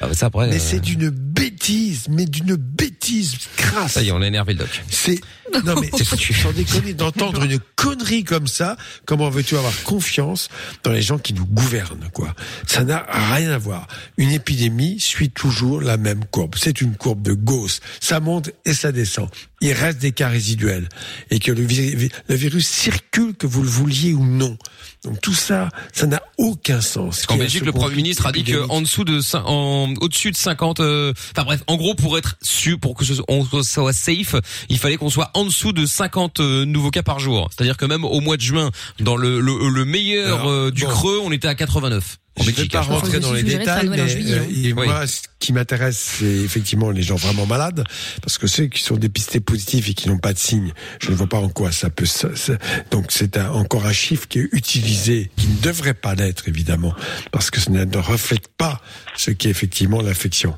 Ah, 0.00 0.08
bah, 0.08 0.14
ça 0.14 0.26
après. 0.26 0.48
Mais 0.48 0.56
euh, 0.56 0.58
c'est 0.58 0.80
d'une 0.80 1.08
bêtise, 1.10 2.06
mais 2.10 2.26
d'une 2.26 2.56
bêtise 2.56 3.36
crasse. 3.56 3.92
Ça 3.92 4.02
y 4.02 4.08
est, 4.08 4.12
on 4.12 4.20
a 4.22 4.26
énervé 4.26 4.54
le 4.54 4.60
doc. 4.60 4.82
C'est 4.90 5.20
non 5.64 5.74
mais 5.80 5.88
Foutu. 6.32 6.40
sans 6.40 6.52
déconner 6.52 6.94
d'entendre 6.94 7.42
une 7.44 7.58
connerie 7.76 8.24
comme 8.24 8.46
ça. 8.46 8.76
Comment 9.06 9.30
veux-tu 9.30 9.56
avoir 9.56 9.82
confiance 9.82 10.48
dans 10.82 10.92
les 10.92 11.02
gens 11.02 11.18
qui 11.18 11.34
nous 11.34 11.46
gouvernent 11.46 12.08
quoi? 12.12 12.34
Ça 12.66 12.84
n'a 12.84 13.06
rien 13.34 13.50
à 13.50 13.58
voir. 13.58 13.86
Une 14.16 14.30
épidémie 14.30 15.00
suit 15.00 15.30
toujours 15.30 15.80
la 15.80 15.96
même 15.96 16.24
courbe. 16.24 16.54
C'est 16.56 16.80
une 16.80 16.96
courbe 16.96 17.22
de 17.22 17.32
Gauss. 17.32 17.80
Ça 18.00 18.20
monte 18.20 18.50
et 18.64 18.74
ça 18.74 18.92
descend. 18.92 19.28
Il 19.64 19.72
reste 19.72 19.98
des 19.98 20.12
cas 20.12 20.28
résiduels 20.28 20.88
et 21.30 21.38
que 21.38 21.50
le, 21.50 21.64
vi- 21.66 22.10
le 22.28 22.34
virus 22.34 22.68
circule 22.68 23.34
que 23.34 23.46
vous 23.46 23.62
le 23.62 23.68
vouliez 23.68 24.12
ou 24.12 24.24
non. 24.24 24.56
Donc 25.04 25.20
tout 25.20 25.34
ça, 25.34 25.68
ça 25.92 26.06
n'a 26.06 26.22
aucun 26.38 26.80
sens. 26.80 27.24
En 27.28 27.36
Belgique, 27.36 27.64
le 27.64 27.72
Premier 27.72 27.96
ministre 27.96 28.26
a 28.26 28.32
dit 28.32 28.42
que 28.44 28.50
épidémique. 28.50 28.70
en 28.72 28.80
dessous 28.82 29.04
de, 29.04 29.20
en, 29.38 29.94
au-dessus 30.00 30.30
de 30.30 30.36
50, 30.36 30.80
euh, 30.80 31.12
enfin 31.34 31.44
bref, 31.44 31.62
en 31.66 31.76
gros, 31.76 31.94
pour 31.94 32.16
être 32.18 32.36
sûr, 32.42 32.78
pour 32.78 32.94
que 32.94 33.04
ce, 33.04 33.14
on 33.28 33.44
soit 33.62 33.92
safe, 33.92 34.36
il 34.68 34.78
fallait 34.78 34.96
qu'on 34.96 35.10
soit 35.10 35.30
en 35.34 35.44
dessous 35.44 35.72
de 35.72 35.86
50 35.86 36.40
euh, 36.40 36.64
nouveaux 36.64 36.90
cas 36.90 37.02
par 37.02 37.18
jour. 37.18 37.48
C'est-à-dire 37.54 37.76
que 37.76 37.84
même 37.86 38.04
au 38.04 38.20
mois 38.20 38.36
de 38.36 38.42
juin, 38.42 38.70
dans 39.00 39.16
le, 39.16 39.40
le, 39.40 39.68
le 39.70 39.84
meilleur 39.84 40.40
Alors, 40.40 40.48
euh, 40.50 40.70
du 40.70 40.82
bon. 40.84 40.88
creux, 40.90 41.20
on 41.22 41.32
était 41.32 41.48
à 41.48 41.54
89. 41.54 42.18
Je 42.40 42.50
ne 42.50 42.54
vais 42.56 42.66
pas 42.66 42.80
hein, 42.80 42.82
rentrer 42.82 43.20
dans 43.20 43.32
les 43.32 43.42
détails, 43.44 43.88
mais 43.88 44.08
juillet, 44.08 44.34
euh, 44.34 44.40
hein. 44.40 44.46
et 44.50 44.72
Oui. 44.72 44.86
moi, 44.86 45.06
ce 45.06 45.20
qui 45.38 45.52
m'intéresse, 45.52 46.16
c'est 46.18 46.24
effectivement 46.26 46.90
les 46.90 47.02
gens 47.02 47.14
vraiment 47.14 47.46
malades, 47.46 47.84
parce 48.22 48.38
que 48.38 48.46
ceux 48.48 48.66
qui 48.66 48.82
sont 48.82 48.96
dépistés 48.96 49.38
positifs 49.40 49.88
et 49.88 49.94
qui 49.94 50.08
n'ont 50.08 50.18
pas 50.18 50.32
de 50.32 50.38
signes, 50.38 50.72
je 51.00 51.10
ne 51.10 51.14
vois 51.16 51.28
pas 51.28 51.38
en 51.38 51.48
quoi 51.48 51.70
ça 51.70 51.90
peut. 51.90 52.06
ça- 52.06 52.34
ça- 52.34 52.58
donc 52.90 53.06
c'est 53.10 53.36
un- 53.36 53.50
encore 53.50 53.86
un 53.86 53.92
chiffre 53.92 54.26
qui 54.26 54.40
est 54.40 54.48
utilisé, 54.52 55.30
qui 55.36 55.46
ne 55.46 55.60
devrait 55.60 55.94
pas 55.94 56.14
l'être 56.16 56.48
évidemment, 56.48 56.94
parce 57.30 57.50
que 57.50 57.60
ce 57.60 57.70
ne 57.70 57.84
ne 57.84 57.96
reflète 57.98 58.48
pas 58.48 58.80
ce 59.16 59.30
qui 59.30 59.46
est 59.46 59.50
effectivement 59.50 60.02
l'infection. 60.02 60.56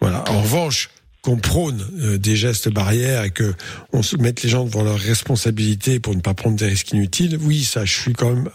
Voilà. 0.00 0.24
En 0.30 0.42
revanche 0.42 0.90
qu'on 1.24 1.38
prône 1.38 1.82
euh, 2.00 2.18
des 2.18 2.36
gestes 2.36 2.68
barrières 2.68 3.24
et 3.24 3.30
que 3.30 3.54
on 3.94 4.02
se 4.02 4.16
mette 4.18 4.42
les 4.42 4.50
gens 4.50 4.64
devant 4.64 4.82
leurs 4.82 4.98
responsabilités 4.98 5.98
pour 5.98 6.14
ne 6.14 6.20
pas 6.20 6.34
prendre 6.34 6.56
des 6.56 6.66
risques 6.66 6.92
inutiles, 6.92 7.38
oui, 7.40 7.64
ça, 7.64 7.86
je 7.86 7.98
suis 7.98 8.12
quand 8.12 8.30
même 8.30 8.50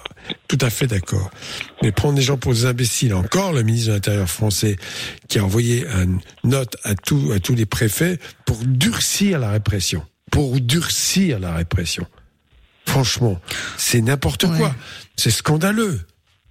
tout 0.47 0.59
à 0.61 0.70
fait 0.70 0.86
d'accord. 0.86 1.32
Mais 1.82 1.91
prendre 1.91 2.15
les 2.15 2.22
gens 2.22 2.38
pour 2.38 2.53
des 2.53 2.67
imbéciles, 2.67 3.15
encore 3.15 3.53
le 3.53 3.63
ministre 3.63 3.89
de 3.89 3.93
l'Intérieur 3.95 4.30
français 4.30 4.76
qui 5.28 5.39
a 5.39 5.43
envoyé 5.43 5.84
une 5.88 6.20
note 6.43 6.78
à, 6.84 6.93
tous 6.93 7.32
à 7.32 7.39
tous 7.39 7.55
les 7.55 7.65
préfets 7.65 8.20
pour 8.45 8.57
durcir 8.63 9.39
la 9.39 9.49
répression. 9.49 10.03
Pour 10.32 10.61
durcir 10.61 11.39
la 11.39 11.55
répression. 11.55 12.05
Franchement, 12.86 13.41
c'est 13.78 14.01
n'importe 14.01 14.45
quoi. 14.45 14.76
C'est 15.15 15.32
scandaleux. 15.32 16.01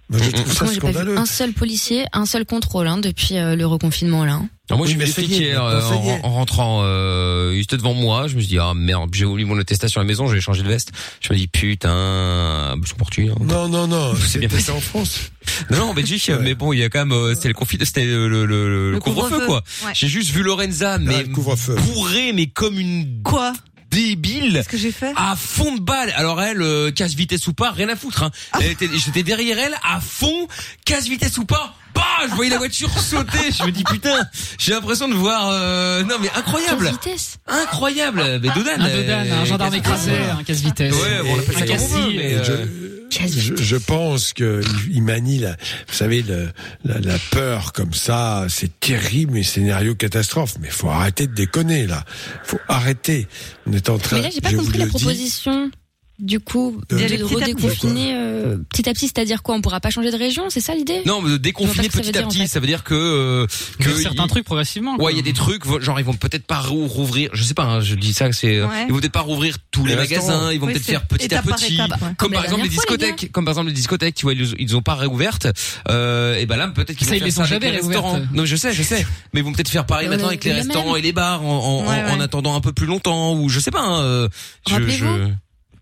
Moi, 0.09 0.19
je 0.23 0.31
trouve 0.31 0.51
ça 0.53 0.63
Moi, 0.65 0.73
j'ai 0.73 0.79
pas 0.79 0.87
vu 0.87 0.93
scandaleux. 0.93 1.17
un 1.17 1.25
seul 1.25 1.53
policier, 1.53 2.05
un 2.13 2.25
seul 2.25 2.45
contrôle 2.45 2.87
hein, 2.87 2.97
depuis 2.97 3.37
euh, 3.37 3.55
le 3.55 3.65
reconfinement 3.67 4.25
là. 4.25 4.33
hein. 4.33 4.49
Alors 4.71 4.77
moi 4.77 4.87
j'ai 4.87 4.93
Oui, 4.93 4.99
vu 4.99 4.99
mais 4.99 5.05
des 5.05 5.11
ça 5.13 5.21
y 5.21 5.25
flics 5.25 5.41
est, 5.41 5.45
hier 5.45 5.63
euh, 5.63 5.81
ça 5.81 5.95
y 5.95 5.97
en, 5.97 6.03
est. 6.05 6.19
en 6.23 6.29
rentrant, 6.29 6.81
euh, 6.83 7.53
ils 7.55 7.61
étaient 7.61 7.77
devant 7.77 7.95
moi. 7.95 8.27
Je 8.27 8.35
me 8.35 8.39
suis 8.39 8.49
dit 8.49 8.59
ah 8.59 8.73
merde, 8.75 9.09
j'ai 9.13 9.25
oublié 9.25 9.47
mon 9.47 9.57
attestation 9.59 9.99
à 9.99 10.03
la 10.03 10.07
maison, 10.07 10.27
j'ai 10.27 10.41
changé 10.41 10.61
de 10.61 10.67
veste. 10.67 10.91
Je 11.21 11.33
me 11.33 11.37
dis 11.39 11.47
putain, 11.47 12.75
sont 12.85 12.95
portugais. 12.95 13.31
hein. 13.31 13.35
Non, 13.41 13.67
non, 13.67 13.87
non. 13.87 14.13
C'est 14.27 14.39
bien 14.39 14.49
passé 14.49 14.71
en 14.71 14.79
France. 14.79 15.31
Non, 15.71 15.77
non, 15.77 15.89
en 15.89 15.93
Belgique, 15.95 16.31
mais 16.41 16.53
bon, 16.53 16.73
il 16.73 16.79
y 16.79 16.83
a 16.83 16.89
quand 16.89 16.99
même, 16.99 17.11
euh, 17.11 17.33
c'était 17.33 17.47
le 17.47 17.53
conflit, 17.55 17.77
c'était 17.83 18.05
le, 18.05 18.27
le, 18.29 18.45
le, 18.45 18.91
le 18.91 18.99
couvre-feu, 18.99 19.29
couvre-feu, 19.29 19.45
quoi. 19.47 19.63
ouais. 19.85 19.91
J'ai 19.95 20.07
juste 20.07 20.29
vu 20.31 20.43
Lorenza, 20.43 20.99
mais 20.99 21.23
le 21.23 21.29
couvre-feu. 21.29 21.75
bourrée, 21.93 22.33
mais 22.33 22.45
comme 22.47 22.79
une 22.79 23.21
Quoi? 23.23 23.53
Débile. 23.89 24.53
Qu'est-ce 24.53 24.69
que 24.69 24.77
j'ai 24.77 24.91
fait 24.91 25.13
À 25.15 25.35
fond 25.35 25.75
de 25.75 25.81
balle. 25.81 26.11
Alors 26.15 26.41
elle, 26.41 26.61
euh, 26.61 26.91
casse 26.91 27.13
vitesse 27.13 27.47
ou 27.47 27.53
pas, 27.53 27.71
rien 27.71 27.89
à 27.89 27.95
foutre. 27.95 28.23
Hein. 28.23 28.31
Était- 28.61 28.89
J'étais 28.97 29.23
derrière 29.23 29.57
elle, 29.59 29.75
à 29.83 29.99
fond, 29.99 30.47
casse 30.85 31.07
vitesse 31.07 31.37
ou 31.37 31.45
pas. 31.45 31.75
Bah, 31.95 32.01
je 32.29 32.35
voyais 32.35 32.51
la 32.51 32.57
voiture 32.57 32.89
sauter. 32.99 33.51
Je 33.57 33.63
me 33.63 33.71
dis 33.71 33.83
putain, 33.83 34.27
j'ai 34.57 34.73
l'impression 34.73 35.07
de 35.07 35.13
voir. 35.15 35.49
euh, 35.51 36.03
Non 36.03 36.15
mais 36.21 36.29
incroyable, 36.35 36.83
Quelle 36.85 36.93
vitesse 36.93 37.37
incroyable. 37.47 38.21
Mais 38.41 38.49
Dodan, 38.49 38.71
Un 38.79 38.89
Dodan, 38.89 39.25
euh, 39.25 39.41
un 39.41 39.45
gendarme 39.45 39.71
casse- 39.71 39.79
écrasé, 39.79 40.11
un 40.39 40.43
casse-vitesse. 40.43 40.93
Ouais, 40.93 41.23
bon, 41.23 41.35
on 41.35 41.39
appelle 41.39 41.55
ça 41.55 41.63
un 41.63 41.67
comme 41.67 42.13
mais, 42.15 42.33
euh, 42.33 42.43
euh, 42.49 42.65
Je, 43.09 43.55
je, 43.55 43.75
pense 43.75 44.33
que 44.33 44.61
il- 44.91 45.01
manie 45.01 45.39
la, 45.39 45.51
vous 45.51 45.93
savez, 45.95 46.21
le, 46.21 46.49
la, 46.85 46.99
la 46.99 47.17
peur 47.31 47.73
comme 47.73 47.93
ça, 47.93 48.45
c'est 48.49 48.79
terrible, 48.79 49.33
mais 49.33 49.43
scénario 49.43 49.95
catastrophe. 49.95 50.55
Mais 50.59 50.69
faut 50.69 50.89
arrêter 50.89 51.25
de 51.25 51.33
déconner 51.33 51.87
là. 51.87 52.03
Faut 52.43 52.59
arrêter. 52.67 53.27
On 53.65 53.73
est 53.73 53.89
en 53.89 53.97
train. 53.97 54.17
Mais 54.17 54.23
là, 54.23 54.29
j'ai 54.31 54.41
pas 54.41 54.53
compris 54.53 54.77
la 54.77 54.85
dis, 54.85 54.91
proposition. 54.91 55.71
Du 56.19 56.41
coup, 56.41 56.81
De- 56.89 56.97
de, 56.97 57.03
à 57.03 57.07
petit, 57.07 57.23
redéconfiner 57.23 58.13
euh, 58.13 58.57
petit 58.69 58.89
à 58.89 58.93
petit, 58.93 59.07
c'est-à-dire 59.07 59.41
quoi 59.41 59.55
On 59.55 59.61
pourra 59.61 59.79
pas 59.79 59.89
changer 59.89 60.11
de 60.11 60.17
région, 60.17 60.49
c'est 60.49 60.59
ça 60.59 60.75
l'idée? 60.75 61.01
Non, 61.05 61.21
mais 61.21 61.31
de 61.31 61.37
déconfiner 61.37 61.87
petit 61.87 61.97
ça 61.97 61.99
à 61.99 62.05
veut 62.05 62.11
dire, 62.11 62.25
en 62.25 62.29
petit, 62.29 62.37
fait. 62.39 62.47
ça 62.47 62.59
veut 62.59 62.67
dire 62.67 62.83
que 62.83 62.93
euh, 62.93 63.47
que 63.79 63.93
certains 63.95 64.23
il- 64.25 64.29
trucs 64.29 64.43
progressivement. 64.43 64.97
Ouais, 65.01 65.13
il 65.13 65.15
y 65.15 65.19
a 65.19 65.23
des 65.23 65.31
trucs, 65.31 65.63
genre 65.81 65.97
ils 65.97 66.05
vont 66.05 66.13
peut-être 66.13 66.45
pas 66.45 66.59
rou- 66.59 66.87
rouvrir, 66.87 67.29
je 67.31 67.41
sais 67.43 67.53
pas, 67.53 67.63
hein, 67.63 67.79
je 67.79 67.95
dis 67.95 68.11
ça, 68.13 68.29
c'est, 68.33 68.61
Ouais. 68.61 68.85
ils 68.87 68.93
vont 68.93 68.99
peut-être 68.99 69.13
pas 69.13 69.21
rouvrir 69.21 69.55
tous 69.71 69.85
les, 69.85 69.91
Les 69.91 69.95
magasins, 69.97 70.51
ils 70.51 70.59
vont 70.59 70.67
Oui, 70.67 70.73
peut-être 70.73 70.85
faire 70.85 71.07
petit 71.07 71.33
à 71.33 71.41
petit, 71.41 71.75
étape, 71.75 71.91
ouais. 71.91 71.97
comme, 71.99 72.15
Comme 72.17 72.31
par 72.33 72.43
exemple 72.43 72.63
les 72.63 72.69
fois, 72.69 72.83
les 72.89 72.97
discothèques, 72.97 73.31
comme 73.31 73.45
par 73.45 73.51
exemple 73.53 73.67
les 73.69 73.73
discothèques, 73.73 74.15
tu 74.15 74.23
vois, 74.25 74.33
ils, 74.33 74.53
ils 74.59 74.75
ont 74.75 74.81
pas 74.81 74.95
réouvertes, 74.95 75.47
euh, 75.89 76.35
et 76.35 76.45
ben 76.45 76.57
là 76.57 76.67
peut-être 76.67 76.97
qu'ils 76.97 77.07
Ça, 77.07 77.13
vont 77.13 77.17
faire 77.19 77.25
les 77.27 77.31
ça 77.31 77.41
ont 77.41 77.43
avec 77.45 77.61
jamais 77.61 77.71
les 77.71 77.77
restaurants. 77.77 78.19
Non, 78.19 78.41
mais 78.41 78.45
je 78.45 78.55
sais, 78.57 78.73
je 78.73 78.83
sais, 78.83 79.05
mais 79.33 79.39
ils 79.39 79.43
vont 79.43 79.53
peut-être 79.53 79.69
faire 79.69 79.85
pareil 79.85 80.07
Mais 80.09 80.15
maintenant 80.15 80.27
avec 80.27 80.43
les 80.43 80.51
restaurants 80.51 80.97
et 80.97 81.01
les 81.01 81.13
bars 81.13 81.45
en, 81.45 82.19
attendant 82.19 82.55
un 82.55 82.61
peu 82.61 82.73
plus 82.73 82.87
longtemps, 82.87 83.35
ou 83.35 83.47
je 83.47 83.61
sais 83.61 83.71
pas. 83.71 83.79
Hein, 83.81 84.01
euh, 84.01 84.27
je- 84.69 85.29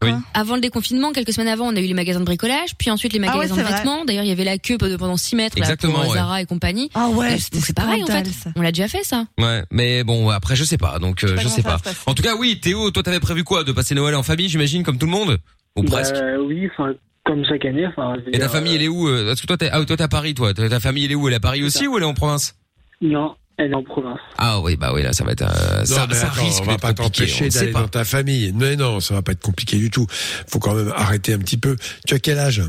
Oui. 0.04 0.12
Avant 0.34 0.56
le 0.56 0.62
déconfinement, 0.62 1.12
quelques 1.12 1.34
semaines 1.34 1.48
avant, 1.48 1.68
on 1.68 1.76
a 1.76 1.80
eu 1.80 1.86
les 1.86 1.94
magasins 1.94 2.20
de 2.20 2.26
bricolage, 2.26 2.76
puis 2.78 2.92
ensuite 2.92 3.14
les 3.14 3.20
Ah 3.20 3.32
ouais, 3.32 3.48
magasins 3.48 3.56
c'est 3.56 3.64
de 3.64 3.68
vêtements. 3.68 4.06
D'ailleurs, 4.06 4.24
il 4.24 4.30
y 4.30 4.32
avait 4.32 4.44
la 4.44 4.58
queue 4.58 4.78
pendant 4.78 5.18
6 5.18 5.36
mètres 5.36 5.58
là, 5.58 5.64
Exactement, 5.64 6.02
pour 6.02 6.10
ouais. 6.10 6.16
Zara 6.18 6.42
et 6.42 6.46
compagnie. 6.46 6.90
Ah 6.94 7.10
ouais, 7.10 7.38
c'est 7.40 7.76
pareil 7.76 8.04
en 8.04 8.08
fait. 8.08 8.26
ça. 8.28 8.52
On 8.56 8.62
l'a 8.62 8.72
déjà 8.72 8.88
fait 8.88 9.04
ça. 9.04 9.26
Ouais, 9.40 9.64
mais 9.72 10.04
bon, 10.04 10.30
après 10.30 10.56
je 10.56 10.64
sais 10.64 10.78
pas, 10.78 11.00
donc 11.00 11.24
euh, 11.24 11.36
pas 11.36 11.42
je 11.42 11.48
sais 11.48 11.64
pas. 11.64 11.78
En 12.06 12.14
tout 12.14 12.24
cas, 12.24 12.36
oui, 12.36 12.60
Théo, 12.60 12.92
toi 12.92 13.04
t'avais 13.04 13.20
prévu 13.20 13.44
quoi, 13.44 13.64
de 13.64 13.72
passer 13.72 13.96
Noël 13.96 14.16
en 14.16 14.24
famille, 14.24 14.50
j'imagine, 14.50 14.84
comme 14.84 14.98
tout 14.98 15.06
le 15.08 15.12
monde, 15.12 15.38
ou 15.76 15.84
presque. 15.84 16.14
Bah, 16.16 16.38
oui, 16.46 16.70
enfin, 16.72 16.94
comme 17.26 17.44
chaque 17.46 17.66
année. 17.66 17.88
Et 18.32 18.40
ta 18.40 18.50
famille, 18.50 18.76
elle 18.76 18.84
est 18.84 18.88
où 18.88 19.08
euh, 19.08 19.28
Parce 19.28 19.42
que 19.42 19.48
toi, 19.48 19.58
t'es 19.58 19.70
ah, 19.72 19.84
toi, 19.84 19.98
t'es 19.98 20.04
à 20.04 20.08
Paris, 20.08 20.34
toi. 20.34 20.54
Ta 20.54 20.70
ta 20.70 20.80
famille, 20.80 21.06
elle 21.06 21.12
est 21.12 21.16
où? 21.16 21.28
Elle 21.28 21.34
est 21.34 21.38
à 21.38 21.42
Paris 21.42 21.64
aussi 21.64 21.88
ou 21.88 21.98
elle 21.98 22.04
est 22.04 22.08
en 22.08 22.14
province? 22.14 22.56
Non, 23.02 23.36
elle 23.58 23.72
est 23.72 23.76
en 23.76 23.84
province. 23.84 24.20
Ah 24.38 24.60
oui, 24.62 24.76
bah 24.76 24.92
oui, 24.94 25.02
là, 25.04 25.14
ça 25.14 25.24
va 25.24 25.32
être. 25.32 25.42
euh, 25.42 25.84
ça, 25.86 26.02
non, 26.02 26.06
mais 26.10 26.16
ça 26.16 26.28
attends, 26.28 26.42
risque 26.44 26.62
on 26.62 26.66
va 26.66 26.78
pas 26.78 26.94
t'empêcher 26.94 27.50
d'aller 27.50 27.72
dans 27.72 27.88
ta 27.88 28.06
famille. 28.06 28.52
Mais 28.56 28.76
non, 28.76 29.00
ça 29.00 29.16
va 29.16 29.22
pas 29.22 29.32
être 29.32 29.42
compliqué 29.42 29.78
du 29.78 29.90
tout. 29.90 30.06
Faut 30.48 30.60
quand 30.60 30.76
même 30.76 30.94
arrêter 30.96 31.34
un 31.34 31.40
petit 31.40 31.58
peu. 31.58 31.76
Tu 32.06 32.14
as 32.14 32.20
quel 32.20 32.38
âge? 32.40 32.62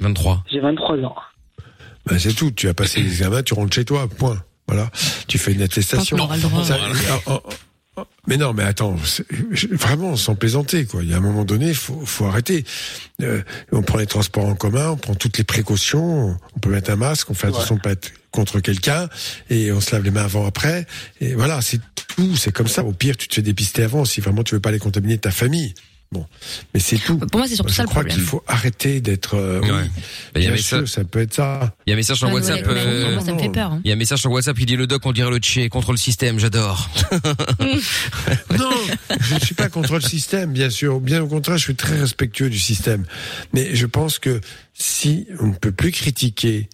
23. 0.00 0.44
J'ai 0.50 0.60
23 0.60 0.96
ans. 0.98 1.14
ben, 2.06 2.18
C'est 2.18 2.32
tout. 2.34 2.50
Tu 2.50 2.68
as 2.68 2.74
passé 2.74 3.00
l'examen, 3.00 3.42
tu 3.42 3.54
rentres 3.54 3.74
chez 3.74 3.84
toi. 3.84 4.08
Point. 4.08 4.42
Voilà. 4.68 4.90
Tu 5.28 5.38
fais 5.38 5.52
une 5.52 5.62
attestation. 5.62 6.16
droit. 6.16 6.36
Ça- 6.64 6.78
oh, 7.28 7.40
oh, 7.44 7.50
oh. 7.96 8.02
mais 8.26 8.36
non, 8.36 8.52
mais 8.52 8.64
attends, 8.64 8.96
vraiment, 9.72 10.16
sans 10.16 10.34
plaisanter, 10.34 10.86
quoi. 10.86 11.02
Il 11.02 11.10
y 11.10 11.14
a 11.14 11.18
un 11.18 11.20
moment 11.20 11.44
donné, 11.44 11.72
faut, 11.74 12.00
faut 12.04 12.24
arrêter. 12.26 12.64
Euh, 13.22 13.42
on 13.72 13.82
prend 13.82 13.98
les 13.98 14.06
transports 14.06 14.46
en 14.46 14.54
commun, 14.54 14.90
on 14.90 14.96
prend 14.96 15.14
toutes 15.14 15.38
les 15.38 15.44
précautions, 15.44 16.36
on 16.56 16.58
peut 16.58 16.70
mettre 16.70 16.90
un 16.90 16.96
masque, 16.96 17.30
on 17.30 17.34
fait 17.34 17.46
attention 17.48 17.76
de 17.76 17.80
pas 17.80 17.92
être 17.92 18.12
contre 18.36 18.60
quelqu'un, 18.60 19.08
et 19.50 19.72
on 19.72 19.80
se 19.80 19.90
lave 19.92 20.04
les 20.04 20.10
mains 20.12 20.24
avant, 20.24 20.46
après. 20.46 20.86
Et 21.20 21.34
voilà, 21.34 21.60
c'est 21.62 21.80
tout, 22.14 22.36
c'est 22.36 22.52
comme 22.52 22.68
ça. 22.68 22.84
Au 22.84 22.92
pire, 22.92 23.16
tu 23.16 23.26
te 23.28 23.34
fais 23.34 23.42
dépister 23.42 23.82
avant, 23.82 24.04
si 24.04 24.20
vraiment 24.20 24.44
tu 24.44 24.54
veux 24.54 24.60
pas 24.60 24.70
les 24.70 24.78
contaminer 24.78 25.18
ta 25.18 25.30
famille. 25.32 25.74
Bon, 26.12 26.24
mais 26.72 26.78
c'est 26.78 26.98
tout. 26.98 27.18
Pour 27.18 27.40
moi, 27.40 27.48
c'est 27.48 27.56
surtout 27.56 27.72
je 27.72 27.76
ça 27.78 27.82
le 27.82 27.88
crois 27.88 28.02
problème. 28.02 28.16
qu'il 28.16 28.24
faut 28.24 28.44
arrêter 28.46 29.00
d'être. 29.00 29.34
euh, 29.34 29.58
oui. 29.60 29.68
Bah, 29.70 29.80
il 30.36 30.42
y 30.42 30.46
a 30.46 30.50
bien 30.50 30.58
un 30.60 30.62
sûr, 30.62 30.88
ça 30.88 31.02
peut 31.02 31.20
être 31.20 31.34
ça. 31.34 31.74
Il 31.84 31.90
y 31.90 31.92
a 31.92 31.94
un 31.94 31.96
message 31.96 32.18
sur 32.18 32.28
Ah, 32.28 32.32
WhatsApp. 32.32 32.60
ouais, 32.64 32.72
euh, 32.76 33.20
ça 33.20 33.32
me 33.32 33.38
fait 33.40 33.48
peur. 33.48 33.72
hein. 33.72 33.80
Il 33.84 33.88
y 33.88 33.90
a 33.90 33.94
un 33.94 33.98
message 33.98 34.20
sur 34.20 34.30
WhatsApp 34.30 34.56
qui 34.56 34.66
dit 34.66 34.76
le 34.76 34.86
doc, 34.86 35.04
on 35.04 35.10
dirait 35.12 35.30
le 35.30 35.38
Tché 35.38 35.68
contre 35.68 35.90
le 35.90 35.98
système, 35.98 36.38
j'adore. 36.38 36.88
Non, 38.56 38.70
je 39.20 39.34
ne 39.34 39.40
suis 39.40 39.54
pas 39.54 39.68
contre 39.68 39.94
le 39.94 40.00
système, 40.00 40.52
bien 40.52 40.70
sûr. 40.70 41.00
Bien 41.00 41.22
au 41.22 41.26
contraire, 41.26 41.58
je 41.58 41.64
suis 41.64 41.74
très 41.74 41.98
respectueux 41.98 42.50
du 42.50 42.58
système. 42.58 43.04
Mais 43.52 43.74
je 43.74 43.86
pense 43.86 44.18
que 44.20 44.40
si 44.74 45.26
on 45.40 45.48
ne 45.48 45.54
peut 45.54 45.72
plus 45.72 45.90
critiquer 45.90 46.68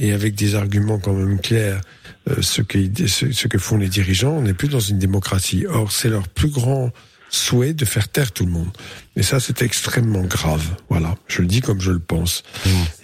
et 0.00 0.12
avec 0.12 0.34
des 0.34 0.56
arguments 0.56 0.98
quand 0.98 1.12
même 1.12 1.38
clairs 1.40 1.80
euh, 2.28 2.42
ce, 2.42 2.62
que, 2.62 2.78
ce, 3.06 3.30
ce 3.30 3.46
que 3.46 3.58
font 3.58 3.76
les 3.76 3.88
dirigeants, 3.88 4.32
on 4.32 4.42
n'est 4.42 4.54
plus 4.54 4.68
dans 4.68 4.80
une 4.80 4.98
démocratie. 4.98 5.66
Or, 5.68 5.92
c'est 5.92 6.08
leur 6.08 6.26
plus 6.26 6.50
grand 6.50 6.90
souhait 7.28 7.74
de 7.74 7.84
faire 7.84 8.08
taire 8.08 8.32
tout 8.32 8.44
le 8.44 8.50
monde. 8.50 8.70
Et 9.14 9.22
ça, 9.22 9.38
c'est 9.38 9.62
extrêmement 9.62 10.22
grave. 10.22 10.64
Voilà, 10.88 11.14
je 11.28 11.42
le 11.42 11.46
dis 11.46 11.60
comme 11.60 11.80
je 11.80 11.92
le 11.92 12.00
pense. 12.00 12.42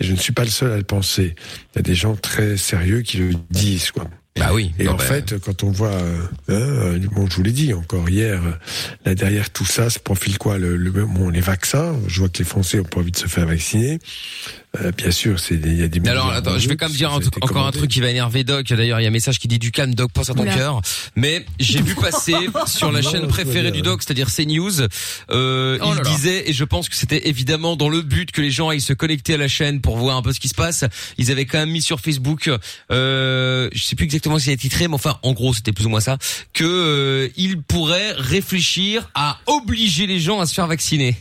Et 0.01 0.05
je 0.05 0.11
ne 0.11 0.17
suis 0.17 0.33
pas 0.33 0.43
le 0.43 0.51
seul 0.51 0.73
à 0.73 0.77
le 0.77 0.83
penser. 0.83 1.37
Il 1.75 1.77
y 1.77 1.79
a 1.79 1.83
des 1.83 1.95
gens 1.95 2.17
très 2.17 2.57
sérieux 2.57 3.03
qui 3.03 3.19
le 3.19 3.35
disent, 3.51 3.93
quoi. 3.93 4.09
Bah 4.39 4.51
oui. 4.53 4.73
Et 4.79 4.87
en 4.87 4.97
bah, 4.97 5.05
fait, 5.05 5.39
quand 5.39 5.63
on 5.63 5.71
voit, 5.71 5.95
euh, 6.51 6.99
hein, 6.99 7.09
bon, 7.13 7.27
je 7.31 7.37
vous 7.37 7.43
l'ai 7.43 7.53
dit 7.53 7.73
encore 7.73 8.11
hier, 8.11 8.43
euh, 8.45 8.53
là 9.07 9.15
derrière 9.15 9.49
tout 9.49 9.65
ça 9.65 9.89
se 9.89 9.99
profile 9.99 10.37
quoi 10.37 10.59
le, 10.59 10.77
le- 10.77 10.91
bon, 10.91 11.31
les 11.31 11.41
vaccins. 11.41 11.97
Je 12.07 12.19
vois 12.21 12.29
que 12.29 12.39
les 12.39 12.45
Français 12.45 12.79
ont 12.79 12.85
pas 12.85 13.01
envie 13.01 13.13
de 13.13 13.17
se 13.17 13.29
faire 13.29 13.47
vacciner. 13.47 13.99
Euh, 14.83 14.93
bien 14.93 15.11
sûr, 15.11 15.39
c'est 15.41 15.57
des- 15.57 15.71
il 15.71 15.81
y 15.81 15.83
a 15.83 15.89
des. 15.89 16.01
Mais 16.01 16.11
Alors, 16.11 16.31
attends, 16.31 16.59
je 16.59 16.69
vais 16.69 16.77
quand 16.77 16.89
même 16.89 16.97
dire 16.97 17.13
un 17.13 17.21
truc- 17.21 17.43
encore 17.43 17.67
un 17.67 17.73
truc 17.73 17.91
qui 17.91 18.01
va 18.01 18.11
énerver 18.11 18.45
Doc. 18.45 18.67
D'ailleurs, 18.67 19.01
il 19.01 19.05
y 19.05 19.07
a 19.07 19.09
un 19.09 19.13
message 19.13 19.39
qui 19.39 19.49
dit 19.49 19.59
du 19.59 19.71
calme, 19.73 19.95
Doc, 19.95 20.11
pense 20.13 20.29
à 20.31 20.35
ton 20.35 20.45
cœur. 20.45 20.81
Mais 21.15 21.45
j'ai 21.59 21.81
vu 21.81 21.95
passer 22.01 22.35
sur 22.67 22.93
la 22.93 23.01
Non, 23.01 23.11
chaîne 23.11 23.27
préférée 23.29 23.71
du. 23.71 23.83
Doc, 23.83 24.03
c'est-à-dire 24.03 24.29
CNews, 24.29 24.83
euh, 25.31 25.79
Oh 25.83 25.93
il 25.97 26.03
disait, 26.03 26.49
et 26.51 26.53
je 26.53 26.65
pense 26.65 26.89
que 26.89 26.97
c'était 26.97 27.29
évidemment 27.29 27.77
dans 27.77 27.89
le 27.89 28.03
but 28.03 28.33
que 28.33 28.41
les 28.43 28.51
gens 28.51 28.69
aillent 28.69 28.81
se 28.81 28.93
connecter 28.93 29.35
à 29.35 29.37
la 29.39 29.49
chaîne 29.49 29.81
pour 29.81 29.97
voir 29.97 30.17
un 30.17 30.23
peu 30.23 30.33
ce 30.33 30.41
qui 30.41 30.49
se 30.49 30.55
passe. 30.55 30.85
Ils 31.19 31.31
avaient 31.31 31.47
quand 31.47 31.59
même 31.59 31.71
mis 31.71 31.83
sur 31.83 32.01
Facebook, 32.01 32.51
euh, 32.91 33.69
je 33.73 33.83
sais 33.83 33.97
plus 33.97 34.05
exactement 34.05 34.39
ce 34.39 34.45
qu'il 34.45 34.53
a 34.53 34.57
titré, 34.57 34.89
mais 34.89 34.95
enfin, 34.95 35.19
en 35.23 35.33
gros, 35.33 35.55
c'était 35.55 35.73
plus 35.73 35.87
ou 35.87 35.89
moins 35.91 36.01
ça, 36.01 36.19
que 36.53 36.65
euh, 36.65 37.29
il 37.37 37.63
pourrait 37.63 38.13
réfléchir 38.19 39.11
à 39.15 39.39
obliger 39.47 40.07
les 40.07 40.21
gens 40.21 40.41
à 40.41 40.47
se 40.47 40.55
faire 40.55 40.67
vacciner. 40.67 41.17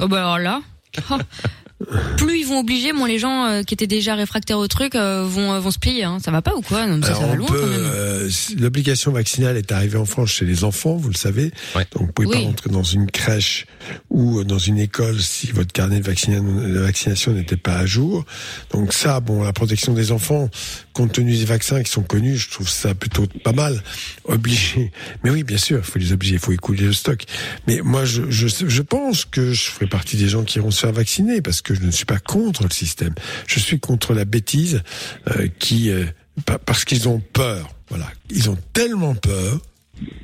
Oh 0.00 0.08
bah 0.08 0.18
alors 0.18 0.38
là. 0.38 0.60
oh. 1.10 1.16
Plus 2.16 2.38
ils 2.40 2.46
vont 2.46 2.60
obliger, 2.60 2.92
moins 2.92 3.06
les 3.06 3.18
gens 3.18 3.44
euh, 3.44 3.62
qui 3.62 3.74
étaient 3.74 3.86
déjà 3.86 4.14
réfractaires 4.14 4.58
au 4.58 4.66
truc 4.66 4.94
euh, 4.94 5.24
vont 5.26 5.52
euh, 5.52 5.60
vont 5.60 5.70
se 5.70 5.78
plier. 5.78 6.04
Hein. 6.04 6.18
Ça 6.24 6.30
va 6.30 6.40
pas 6.40 6.54
ou 6.56 6.62
quoi? 6.62 6.86
Non, 6.86 7.02
ça, 7.02 7.14
ça 7.14 7.26
va 7.26 7.34
loin 7.34 7.46
peut, 7.46 7.60
quand 7.60 7.66
même. 7.66 7.80
euh, 7.84 8.30
L'obligation 8.58 9.12
vaccinale 9.12 9.58
est 9.58 9.70
arrivée 9.72 9.98
en 9.98 10.06
France 10.06 10.30
chez 10.30 10.46
les 10.46 10.64
enfants, 10.64 10.96
vous 10.96 11.10
le 11.10 11.14
savez. 11.16 11.50
Donc 11.74 12.06
vous 12.06 12.12
pouvez 12.12 12.28
Oui. 12.28 12.36
pas 12.40 12.44
rentrer 12.46 12.70
dans 12.70 12.82
une 12.82 13.10
crèche 13.10 13.66
ou 14.08 14.42
dans 14.42 14.58
une 14.58 14.78
école 14.78 15.20
si 15.20 15.48
votre 15.52 15.72
carnet 15.72 16.00
de, 16.00 16.04
vaccina- 16.10 16.40
de 16.40 16.78
vaccination 16.78 17.32
n'était 17.32 17.56
pas 17.58 17.76
à 17.76 17.84
jour. 17.86 18.24
Donc 18.72 18.94
ça, 18.94 19.20
bon, 19.20 19.42
la 19.42 19.52
protection 19.52 19.92
des 19.92 20.12
enfants, 20.12 20.48
compte 20.94 21.12
tenu 21.12 21.36
des 21.36 21.44
vaccins 21.44 21.82
qui 21.82 21.90
sont 21.90 22.02
connus, 22.02 22.36
je 22.38 22.50
trouve 22.50 22.68
ça 22.70 22.94
plutôt 22.94 23.26
pas 23.44 23.52
mal. 23.52 23.82
Obligé. 24.24 24.92
Mais 25.22 25.30
oui, 25.30 25.42
bien 25.44 25.58
sûr, 25.58 25.78
il 25.78 25.84
faut 25.84 25.98
les 25.98 26.12
obliger, 26.12 26.34
il 26.34 26.40
faut 26.40 26.52
écouler 26.52 26.84
le 26.86 26.92
stock. 26.94 27.22
Mais 27.66 27.80
moi, 27.84 28.04
je, 28.06 28.22
je, 28.30 28.46
je 28.66 28.82
pense 28.82 29.24
que 29.26 29.52
je 29.52 29.62
ferai 29.70 29.86
partie 29.86 30.16
des 30.16 30.28
gens 30.28 30.42
qui 30.42 30.58
iront 30.58 30.70
se 30.70 30.80
faire 30.80 30.92
vacciner 30.92 31.40
parce 31.42 31.60
que 31.60 31.65
je 31.74 31.82
ne 31.82 31.90
suis 31.90 32.04
pas 32.04 32.18
contre 32.18 32.64
le 32.64 32.70
système. 32.70 33.14
Je 33.46 33.58
suis 33.60 33.78
contre 33.80 34.14
la 34.14 34.24
bêtise 34.24 34.82
euh, 35.28 35.48
qui, 35.58 35.90
euh, 35.90 36.04
pa- 36.44 36.58
parce 36.58 36.84
qu'ils 36.84 37.08
ont 37.08 37.20
peur. 37.32 37.68
Voilà, 37.88 38.10
ils 38.30 38.50
ont 38.50 38.58
tellement 38.72 39.14
peur 39.14 39.60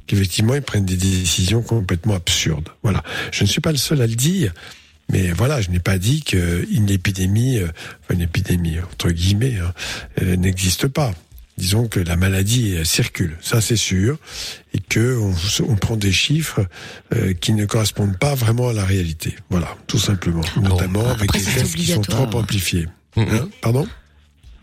qu'effectivement 0.06 0.54
ils 0.54 0.62
prennent 0.62 0.84
des 0.84 0.96
décisions 0.96 1.62
complètement 1.62 2.14
absurdes. 2.14 2.68
Voilà, 2.82 3.02
je 3.30 3.44
ne 3.44 3.48
suis 3.48 3.60
pas 3.60 3.72
le 3.72 3.78
seul 3.78 4.00
à 4.02 4.06
le 4.06 4.14
dire. 4.14 4.52
Mais 5.10 5.30
voilà, 5.32 5.60
je 5.60 5.70
n'ai 5.70 5.80
pas 5.80 5.98
dit 5.98 6.22
qu'une 6.22 6.88
épidémie, 6.90 7.58
euh, 7.58 7.68
une 8.10 8.20
épidémie 8.22 8.78
entre 8.80 9.10
guillemets, 9.10 9.56
hein, 9.58 9.72
n'existe 10.36 10.86
pas. 10.88 11.12
Disons 11.58 11.86
que 11.86 12.00
la 12.00 12.16
maladie 12.16 12.76
circule, 12.84 13.36
ça 13.40 13.60
c'est 13.60 13.76
sûr, 13.76 14.18
et 14.74 14.78
que 14.78 15.18
on, 15.18 15.34
on 15.68 15.76
prend 15.76 15.96
des 15.96 16.12
chiffres 16.12 16.66
euh, 17.14 17.34
qui 17.34 17.52
ne 17.52 17.66
correspondent 17.66 18.18
pas 18.18 18.34
vraiment 18.34 18.70
à 18.70 18.72
la 18.72 18.84
réalité. 18.84 19.36
Voilà, 19.50 19.76
tout 19.86 19.98
simplement, 19.98 20.42
notamment 20.56 21.06
avec 21.06 21.30
des 21.32 21.42
tests 21.42 21.74
qui 21.74 21.86
sont 21.86 22.00
trop 22.00 22.24
amplifiés. 22.36 22.88
Hein? 23.16 23.48
Pardon? 23.60 23.86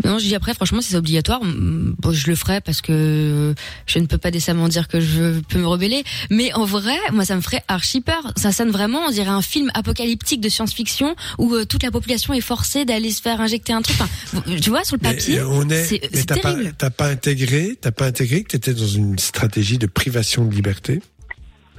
Non, 0.06 0.18
je 0.18 0.24
dis 0.26 0.36
après, 0.36 0.54
franchement, 0.54 0.82
si 0.82 0.90
c'est 0.92 0.96
obligatoire, 0.96 1.42
bon, 1.44 2.12
je 2.14 2.28
le 2.30 2.36
ferai 2.36 2.62
parce 2.62 2.80
que 2.82 3.54
je 3.86 4.00
ne 4.00 4.06
peux 4.06 4.18
pas 4.18 4.32
décemment 4.32 4.70
dire 4.70 4.88
que 4.88 5.02
je 5.02 5.40
peux 5.42 5.60
me 5.60 5.68
rebeller. 5.68 6.04
Mais 6.30 6.54
en 6.54 6.64
vrai, 6.66 6.96
moi, 7.12 7.26
ça 7.26 7.36
me 7.36 7.42
ferait 7.42 7.64
archi 7.68 8.00
peur. 8.00 8.32
Ça 8.38 8.52
sonne 8.54 8.72
vraiment, 8.72 9.00
on 9.08 9.12
dirait 9.12 9.28
un 9.28 9.42
film 9.42 9.70
apocalyptique 9.74 10.40
de 10.40 10.48
science-fiction 10.48 11.16
où 11.38 11.54
euh, 11.54 11.66
toute 11.66 11.84
la 11.84 11.92
population 11.92 12.34
est 12.34 12.40
forcée 12.42 12.86
d'aller 12.86 13.12
se 13.12 13.22
faire 13.22 13.42
injecter 13.42 13.74
un 13.74 13.82
truc. 13.82 13.98
Enfin, 14.00 14.42
tu 14.62 14.70
vois, 14.70 14.86
sur 14.86 14.96
le 14.96 15.02
papier, 15.02 15.36
est, 15.36 15.84
c'est 15.86 16.10
c'est 16.14 16.26
t'as 16.26 16.38
pas, 16.38 16.54
terrible. 16.54 16.74
pas 16.96 17.08
intégré, 17.10 17.78
t'as 17.80 17.92
pas 17.92 18.06
intégré 18.06 18.44
que 18.44 18.50
t'étais 18.50 18.74
dans 18.74 18.88
une 18.88 19.20
stratégie 19.20 19.78
de 19.78 19.86
privation 19.88 20.46
de 20.46 20.56
liberté? 20.56 21.02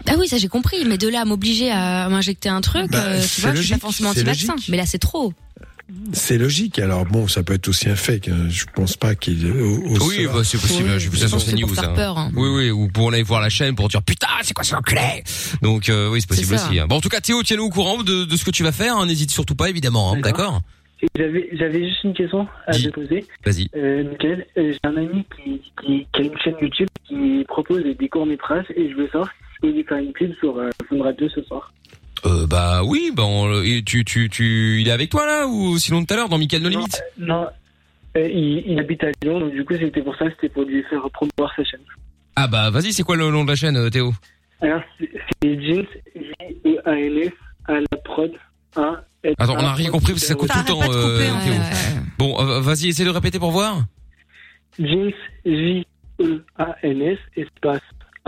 Ah 0.06 0.14
oui, 0.18 0.28
ça 0.28 0.36
j'ai 0.38 0.48
compris. 0.48 0.84
Mais 0.86 0.98
de 0.98 1.08
là 1.08 1.22
à 1.22 1.24
m'obliger 1.24 1.70
à 1.70 2.08
m'injecter 2.10 2.48
un 2.50 2.60
truc, 2.60 2.90
Bah, 2.90 3.02
euh, 3.02 3.20
tu 3.22 3.28
c'est 3.28 3.40
vois, 3.42 3.50
je 3.54 3.56
suis 3.62 3.70
logique, 3.70 3.74
pas 3.76 3.80
forcément 3.80 4.10
anti-vaccin. 4.10 4.52
logique. 4.54 4.68
Mais 4.68 4.76
là, 4.76 4.84
c'est 4.86 4.98
trop. 4.98 5.32
C'est 6.12 6.38
logique. 6.38 6.78
Alors 6.78 7.04
bon, 7.04 7.28
ça 7.28 7.42
peut 7.42 7.54
être 7.54 7.68
aussi 7.68 7.88
un 7.88 7.96
fake. 7.96 8.28
hein. 8.28 8.48
Je 8.48 8.64
pense 8.74 8.96
pas 8.96 9.14
qu'il. 9.14 9.50
Oui, 9.50 10.26
bah, 10.26 10.42
c'est 10.44 10.60
possible. 10.60 10.88
Oui, 10.90 10.98
vu 10.98 11.16
je 11.16 11.26
pense 11.28 11.44
que 11.44 11.50
c'est 11.50 11.74
faire 11.74 11.90
hein. 11.90 11.94
peur, 11.94 12.18
hein. 12.18 12.30
Oui, 12.36 12.48
oui, 12.48 12.70
ou 12.70 12.88
pour 12.88 13.08
aller 13.12 13.22
voir 13.22 13.40
la 13.40 13.48
chaîne 13.48 13.74
pour 13.74 13.88
dire 13.88 14.02
putain, 14.02 14.26
c'est 14.42 14.54
quoi 14.54 14.64
ce 14.64 14.74
clé 14.76 15.22
Donc 15.62 15.88
euh, 15.88 16.08
oui, 16.10 16.20
c'est 16.20 16.28
possible 16.28 16.54
aussi. 16.54 16.78
hein. 16.78 16.86
Bon, 16.88 16.96
en 16.96 17.00
tout 17.00 17.08
cas, 17.08 17.20
Théo, 17.20 17.42
tiens-nous 17.42 17.64
au 17.64 17.70
courant 17.70 18.02
de, 18.02 18.24
de 18.24 18.36
ce 18.36 18.44
que 18.44 18.50
tu 18.50 18.62
vas 18.62 18.72
faire. 18.72 18.96
hein. 18.96 19.06
N'hésite 19.06 19.30
surtout 19.30 19.54
pas, 19.54 19.68
évidemment. 19.70 20.12
hein. 20.12 20.20
D'accord 20.20 20.60
J'avais, 21.16 21.88
juste 21.88 22.04
une 22.04 22.12
question 22.14 22.46
à 22.66 22.72
te 22.72 22.88
poser. 22.90 23.24
Vas-y. 23.44 23.68
Euh, 23.76 24.04
euh, 24.24 24.42
j'ai 24.56 24.78
un 24.84 24.96
ami 24.96 25.24
qui, 25.36 25.60
qui, 25.80 26.06
qui 26.12 26.20
a 26.20 26.24
une 26.24 26.38
chaîne 26.44 26.54
YouTube 26.60 26.88
qui 27.08 27.44
propose 27.48 27.82
des 27.84 28.08
courts-métrages 28.08 28.66
et 28.76 28.90
je 28.90 28.96
veux 28.96 29.06
savoir 29.08 29.28
si 29.30 29.34
je 29.56 29.60
peux 29.68 29.72
lui 29.74 29.84
faire 29.84 29.98
une 29.98 30.12
pub 30.12 30.32
sur 30.38 30.56
euh, 30.58 30.70
Fun 30.88 31.02
Radio 31.02 31.28
ce 31.34 31.42
soir. 31.42 31.72
Euh, 32.26 32.46
bah 32.46 32.82
oui, 32.84 33.10
bah 33.14 33.22
on- 33.24 33.62
et 33.62 33.82
tu, 33.82 34.04
tu, 34.04 34.28
tu, 34.28 34.80
il 34.80 34.88
est 34.88 34.92
avec 34.92 35.08
toi 35.10 35.24
là 35.26 35.46
ou 35.46 35.78
sinon 35.78 36.04
tout 36.04 36.12
à 36.12 36.16
l'heure 36.16 36.28
dans 36.28 36.38
Michael 36.38 36.62
No 36.62 36.68
Limit 36.68 36.84
Non, 37.18 37.46
euh, 38.16 38.28
il, 38.28 38.62
il 38.66 38.78
habite 38.78 39.02
à 39.04 39.08
Lyon, 39.22 39.40
donc 39.40 39.52
du 39.52 39.64
coup 39.64 39.74
c'était 39.78 40.02
pour 40.02 40.14
ça, 40.16 40.26
c'était 40.30 40.48
pour 40.50 40.64
lui 40.64 40.82
faire 40.84 41.00
promouvoir 41.12 41.52
sa 41.56 41.64
chaîne. 41.64 41.80
Ah 42.36 42.46
bah 42.46 42.68
vas-y, 42.70 42.92
c'est 42.92 43.02
quoi 43.04 43.16
le 43.16 43.30
nom 43.30 43.44
de 43.44 43.48
la 43.50 43.56
chaîne, 43.56 43.76
euh, 43.76 43.88
Théo? 43.90 44.12
Alors 44.60 44.82
c'est 44.98 45.62
Jeans, 45.62 45.86
J-E-A-N-S, 46.14 47.32
à 47.66 47.72
la 47.80 47.96
prod, 48.04 48.32
A, 48.76 49.02
L- 49.22 49.34
Attends, 49.38 49.54
on 49.54 49.58
A, 49.58 49.62
n'a 49.62 49.72
rien 49.74 49.90
compris 49.90 50.12
parce 50.12 50.22
que 50.22 50.26
ça 50.28 50.34
coupe 50.34 50.48
tout 50.50 50.58
le 50.58 50.64
temps, 50.64 50.80
euh, 50.92 51.18
Théo. 51.44 51.54
Bon, 52.18 52.60
vas-y, 52.60 52.88
essaie 52.88 53.04
de 53.04 53.10
répéter 53.10 53.38
pour 53.38 53.50
voir. 53.52 53.82
Jeans, 54.78 55.12
J-E-A-N-S, 56.18 57.18
espace 57.36 57.80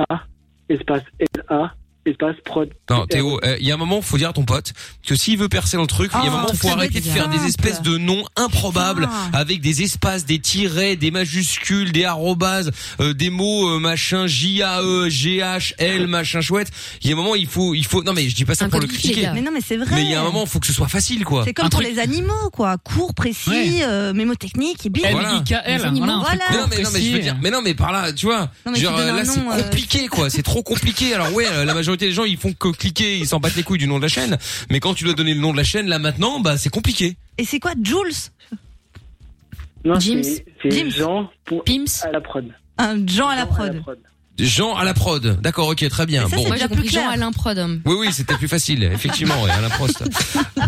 A, 0.09 0.23
espace 0.69 1.03
L-A, 1.19 1.75
espace 2.05 2.37
prod. 2.45 2.69
Non, 2.91 3.07
Théo, 3.07 3.39
euh, 3.45 3.57
il 3.61 3.67
y 3.67 3.71
a 3.71 3.75
un 3.75 3.79
moment, 3.79 4.03
faut 4.03 4.19
dire 4.19 4.31
à 4.31 4.33
ton 4.33 4.45
pote 4.45 4.73
que 5.07 5.15
s'il 5.15 5.39
veut 5.39 5.49
percer 5.49 5.77
dans 5.77 5.83
le 5.83 5.87
truc, 5.89 6.11
il 6.15 6.25
y 6.25 6.29
a 6.29 6.33
un 6.33 6.35
Oh, 6.35 6.37
moment, 6.43 6.55
faut 6.55 6.69
arrêter 6.69 7.01
de 7.01 7.07
faire 7.07 7.29
des 7.29 7.45
espèces 7.47 7.81
de 7.83 7.97
noms 7.99 8.25
improbables 8.37 9.09
avec 9.33 9.61
des 9.61 9.83
espaces, 9.83 10.25
des 10.27 10.39
tirets, 10.41 10.97
des 10.97 11.11
majuscules, 11.11 11.93
des 11.93 12.05
arrobases, 12.05 12.71
euh, 13.01 13.15
des 13.15 13.31
mots 13.31 13.69
euh, 13.69 13.79
machin 13.79 14.27
J 14.27 14.63
A 14.63 14.83
E 14.83 15.09
G 15.09 15.39
H 15.39 15.75
L 15.79 16.07
machin 16.07 16.41
chouette. 16.41 16.71
Il 17.03 17.09
y 17.09 17.13
a 17.13 17.15
un 17.15 17.17
moment, 17.17 17.35
il 17.35 17.47
faut, 17.47 17.75
il 17.75 17.85
faut. 17.87 18.03
Non 18.03 18.13
mais 18.13 18.29
je 18.29 18.35
dis 18.35 18.45
pas 18.45 18.55
ça 18.55 18.69
pour 18.69 18.81
le 18.81 18.87
critiquer. 18.87 19.29
Mais 19.35 19.41
non, 19.43 19.51
mais 19.53 19.61
c'est 19.65 19.77
vrai. 19.77 19.95
Mais 19.95 20.05
il 20.05 20.11
y 20.11 20.15
a 20.15 20.21
un 20.21 20.25
moment, 20.25 20.45
faut 20.47 20.59
que 20.61 20.67
ce 20.67 20.73
soit 20.73 20.89
facile, 20.89 21.25
quoi. 21.25 21.45
C'est 21.45 21.55
comme 21.55 21.67
Un 21.67 21.69
pour 21.71 21.81
truc- 21.81 21.93
les 21.95 22.01
animaux, 22.01 22.51
quoi. 22.53 22.77
Court, 22.79 23.15
précis, 23.15 23.51
Ouais. 23.51 23.81
euh, 23.85 24.13
mémotechnique 24.13 24.85
et 24.87 24.91
bim. 24.91 25.01
Voilà. 25.11 25.43
Les 25.67 25.85
animaux, 25.85 26.21
voilà. 26.21 26.45
Mais 26.51 26.57
non, 26.57 26.67
mais, 26.71 26.83
non, 26.83 26.91
mais 26.93 27.01
je 27.03 27.13
veux 27.13 27.19
dire, 27.21 27.37
mais 27.43 27.51
non, 27.51 27.63
mais 27.63 27.75
par 27.75 27.93
là, 27.93 28.13
tu 28.13 28.27
vois, 28.27 28.51
Non, 28.67 28.73
mais 28.73 28.81
genre, 28.81 28.93
tu 28.95 28.99
donnes 29.05 29.15
là, 29.17 29.23
un 29.23 29.25
c'est 29.25 29.39
euh, 29.41 29.63
compliqué, 29.65 30.09
quoi. 30.09 30.31
C'est 30.31 30.43
trop 30.43 30.63
compliqué. 30.63 31.15
Alors 31.15 31.33
ouais, 31.35 31.47
euh, 31.51 31.65
la 31.65 31.75
majorité 31.75 31.92
des 31.97 32.13
gens, 32.13 32.25
ils 32.25 32.37
font 32.37 32.53
que 32.53 32.69
cliquer, 32.69 33.19
ils 33.19 33.27
s'en 33.27 33.41
battent 33.41 33.57
les 33.57 33.63
couilles 33.63 33.79
du 33.79 33.87
nom 33.87 33.99
de 33.99 34.03
la 34.03 34.09
chaîne. 34.09 34.39
Mais 34.71 34.81
quand 34.81 34.95
tu 34.95 35.05
dois 35.05 35.15
donner 35.15 35.35
le 35.35 35.41
nom 35.41 35.53
de 35.53 35.57
la 35.57 35.65
chaîne, 35.65 35.87
là 35.89 35.99
maintenant, 35.99 36.41
bah 36.41 36.57
c'est 36.57 36.71
compliqué. 36.71 37.17
Et 37.39 37.45
c'est 37.45 37.61
quoi, 37.61 37.73
Jules? 37.83 38.13
Non, 39.85 39.99
James. 39.99 40.23
c'est. 40.23 40.91
Jean 40.91 41.31
pour 41.45 41.65
à 42.03 42.11
la 42.11 42.21
prod. 42.21 42.47
Un 42.79 43.07
Jean 43.07 43.29
à 43.29 43.37
la 43.37 43.47
prod. 43.47 43.83
Jean 44.39 44.75
à 44.75 44.85
la 44.85 44.95
prod. 44.95 45.41
D'accord, 45.41 45.69
ok, 45.69 45.87
très 45.89 46.07
bien. 46.07 46.27
bon. 46.29 46.47
Moi 46.47 46.57
j'ai 46.57 46.67
compris 46.69 46.89
Jean 46.89 47.09
Alain 47.09 47.33
Prod. 47.33 47.81
Oui, 47.85 47.95
oui, 47.99 48.09
c'était 48.13 48.35
plus 48.35 48.49
facile, 48.49 48.83
effectivement, 48.85 49.43
ouais, 49.43 49.51
Alain 49.51 49.69
Prost. 49.69 50.03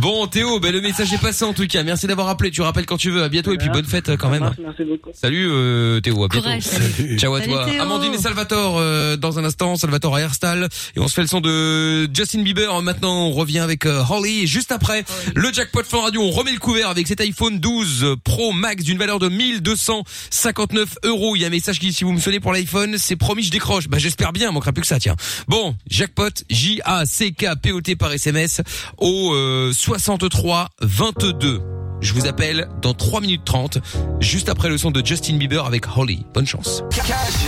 Bon, 0.00 0.26
Théo, 0.26 0.60
ben, 0.60 0.72
le 0.72 0.80
message 0.80 1.12
est 1.12 1.20
passé 1.20 1.44
en 1.44 1.52
tout 1.54 1.66
cas. 1.66 1.82
Merci 1.82 2.06
d'avoir 2.06 2.28
appelé. 2.28 2.50
Tu 2.50 2.60
rappelles 2.62 2.84
quand 2.84 2.96
tu 2.96 3.10
veux. 3.10 3.22
À 3.22 3.28
bientôt 3.28 3.52
et 3.52 3.56
puis 3.56 3.70
bonne 3.70 3.84
fête 3.84 4.16
quand 4.16 4.28
même. 4.28 4.50
Merci 4.60 4.84
beaucoup. 4.84 5.10
Salut 5.14 5.48
euh, 5.50 6.00
Théo, 6.00 6.22
à 6.24 6.28
bientôt. 6.28 6.44
Courage, 6.44 6.62
salut. 6.62 7.18
Ciao 7.18 7.34
à 7.34 7.40
Salut, 7.40 7.52
toi. 7.52 7.64
Théo. 7.64 7.80
Amandine 7.80 8.12
et 8.12 8.18
Salvatore 8.18 8.76
euh, 8.78 9.16
dans 9.16 9.38
un 9.38 9.44
instant, 9.44 9.76
Salvatore 9.76 10.16
à 10.16 10.20
Airstyle 10.20 10.68
et 10.96 11.00
on 11.00 11.08
se 11.08 11.14
fait 11.14 11.22
le 11.22 11.28
son 11.28 11.40
de 11.40 12.04
Justin 12.14 12.42
Bieber. 12.42 12.82
Maintenant, 12.82 13.28
on 13.28 13.32
revient 13.32 13.60
avec 13.60 13.86
euh, 13.86 14.02
Holly 14.10 14.42
et 14.42 14.46
juste 14.46 14.72
après 14.72 15.04
le 15.34 15.52
jackpot 15.52 15.84
Fun 15.84 16.02
Radio, 16.02 16.20
on 16.22 16.30
remet 16.30 16.52
le 16.52 16.58
couvert 16.58 16.90
avec 16.90 17.06
cet 17.06 17.20
iPhone 17.20 17.58
12 17.60 18.16
Pro 18.24 18.52
Max 18.52 18.84
d'une 18.84 18.98
valeur 18.98 19.18
de 19.18 19.28
1259 19.28 20.98
euros. 21.04 21.36
Il 21.36 21.42
y 21.42 21.44
a 21.44 21.48
un 21.48 21.50
message 21.50 21.78
qui 21.78 21.86
dit 21.86 21.92
si 21.92 22.04
vous 22.04 22.12
me 22.12 22.20
sonnez 22.20 22.40
pour 22.40 22.52
l'iPhone, 22.52 22.96
c'est 22.98 23.16
promis, 23.16 23.42
je 23.42 23.50
décroche. 23.54 23.88
Bah 23.88 23.98
j'espère 23.98 24.32
bien, 24.32 24.50
manquera 24.50 24.72
plus 24.72 24.82
que 24.82 24.86
ça, 24.86 24.98
tiens. 24.98 25.16
Bon, 25.48 25.76
jackpot, 25.88 26.30
J 26.50 26.80
A 26.84 27.06
C 27.06 27.32
K 27.32 27.54
P 27.60 27.72
O 27.72 27.80
T 27.80 27.96
par 27.96 28.12
SMS 28.12 28.60
au 28.98 29.32
euh, 29.32 29.72
63 29.72 30.70
22. 30.80 31.62
Je 32.00 32.12
vous 32.12 32.26
appelle 32.26 32.68
dans 32.82 32.92
3 32.92 33.20
minutes 33.22 33.44
30, 33.44 33.78
juste 34.20 34.48
après 34.48 34.68
le 34.68 34.76
son 34.76 34.90
de 34.90 35.04
Justin 35.06 35.36
Bieber 35.36 35.64
avec 35.64 35.84
Holly. 35.96 36.26
Bonne 36.34 36.46
chance. 36.46 36.82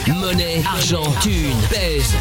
Monnaie, 0.07 0.63
argent, 0.65 1.13
thune, 1.21 1.53
pèse. 1.69 2.15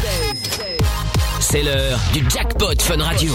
C'est 1.40 1.62
l'heure 1.62 1.98
du 2.12 2.28
jackpot 2.28 2.74
Fun 2.80 3.02
Radio. 3.02 3.34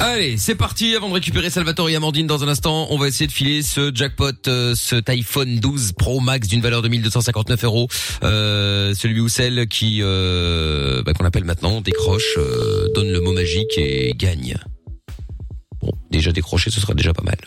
Allez, 0.00 0.36
c'est 0.36 0.54
parti. 0.54 0.94
Avant 0.96 1.08
de 1.08 1.14
récupérer 1.14 1.50
Salvatore 1.50 1.88
et 1.88 1.96
Amandine 1.96 2.26
dans 2.26 2.42
un 2.44 2.48
instant, 2.48 2.86
on 2.90 2.98
va 2.98 3.08
essayer 3.08 3.26
de 3.26 3.32
filer 3.32 3.62
ce 3.62 3.90
jackpot, 3.94 4.32
euh, 4.48 4.74
cet 4.74 5.08
iPhone 5.08 5.56
12 5.56 5.92
Pro 5.92 6.20
Max 6.20 6.48
d'une 6.48 6.60
valeur 6.60 6.82
de 6.82 6.88
1259 6.88 7.64
euros. 7.64 7.88
Euh, 8.22 8.92
celui 8.94 9.20
ou 9.20 9.28
celle 9.28 9.66
qui, 9.68 10.00
euh, 10.02 11.02
bah, 11.04 11.12
qu'on 11.14 11.24
appelle 11.24 11.44
maintenant, 11.44 11.80
décroche, 11.80 12.36
euh, 12.38 12.88
donne 12.94 13.10
le 13.10 13.20
mot 13.20 13.32
magique 13.32 13.78
et 13.78 14.12
gagne. 14.16 14.56
Bon, 15.80 15.92
déjà 16.10 16.32
décroché, 16.32 16.70
ce 16.70 16.80
sera 16.80 16.94
déjà 16.94 17.12
pas 17.14 17.22
mal. 17.22 17.38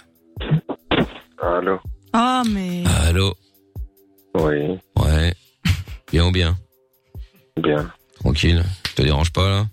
Allô 1.41 1.80
Ah, 2.14 2.44
mais. 2.49 2.84
Allô 3.07 3.36
Oui, 4.36 4.78
Ouais. 4.95 5.34
Bien 6.11 6.26
ou 6.28 6.32
bien 6.32 6.57
bien. 7.57 7.91
Tranquille. 8.19 8.64
Je 8.90 8.94
te 8.94 9.02
dérange 9.02 9.32
pas 9.32 9.49
là? 9.49 9.68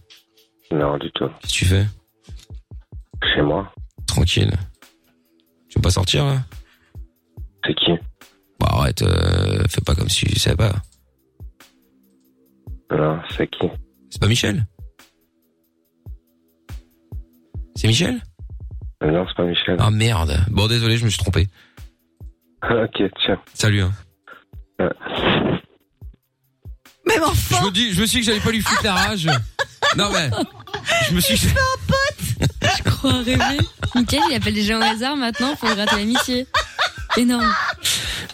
Non, 0.73 0.97
du 0.97 1.11
tout. 1.13 1.29
Qu'est-ce 1.43 1.53
que 1.53 1.59
tu 1.59 1.65
fais? 1.67 1.87
Chez 3.33 3.43
moi 3.43 3.73
Tranquille. 4.07 4.53
Tu 5.69 5.79
veux 5.79 5.83
pas 5.83 5.91
sortir 5.91 6.25
là? 6.25 6.39
C'est 7.65 7.75
qui? 7.75 7.93
Bah 8.61 8.69
arrête, 8.71 9.03
euh, 9.03 9.65
fais 9.69 9.81
pas 9.81 9.95
comme 9.95 10.09
si 10.09 10.27
tu 10.27 10.39
savais 10.39 10.57
pas. 10.57 10.73
Non, 12.91 13.21
c'est 13.37 13.47
qui? 13.49 13.67
C'est 14.11 14.21
pas 14.21 14.29
Michel? 14.29 14.67
C'est 17.75 17.89
Michel? 17.89 18.21
Non, 19.03 19.25
c'est 19.27 19.37
pas 19.37 19.45
Michel. 19.45 19.77
Ah 19.81 19.91
merde. 19.91 20.37
Bon 20.51 20.69
désolé, 20.69 20.97
je 20.97 21.05
me 21.05 21.11
suis 21.11 21.19
trompé. 21.19 21.49
ok, 22.71 23.03
tiens. 23.25 23.41
Salut. 23.55 23.83
Hein. 23.83 23.93
Ouais. 24.79 24.91
Mais 27.07 27.19
enfin 27.23 27.57
Je 27.61 27.67
me 27.67 27.71
dis, 27.71 27.93
je 27.93 28.01
me 28.01 28.07
suis 28.07 28.21
dit 28.21 28.27
que 28.27 28.33
j'allais 28.33 28.45
pas 28.45 28.51
lui 28.51 28.61
foutre 28.61 28.83
la 28.85 28.95
rage. 28.95 29.29
Non 29.97 30.11
mais, 30.13 30.31
je 31.09 31.15
me 31.15 31.21
suis. 31.21 31.37
Je 31.37 32.83
crois 32.91 33.13
rêver. 33.19 33.39
Mickaël, 33.95 34.23
il 34.31 34.35
appelle 34.37 34.55
des 34.55 34.65
gens 34.65 34.79
au 34.79 34.83
hasard 34.83 35.17
maintenant 35.17 35.55
pour 35.57 35.69
gratter 35.75 35.97
l'amitié. 35.97 36.47
Énorme. 37.17 37.49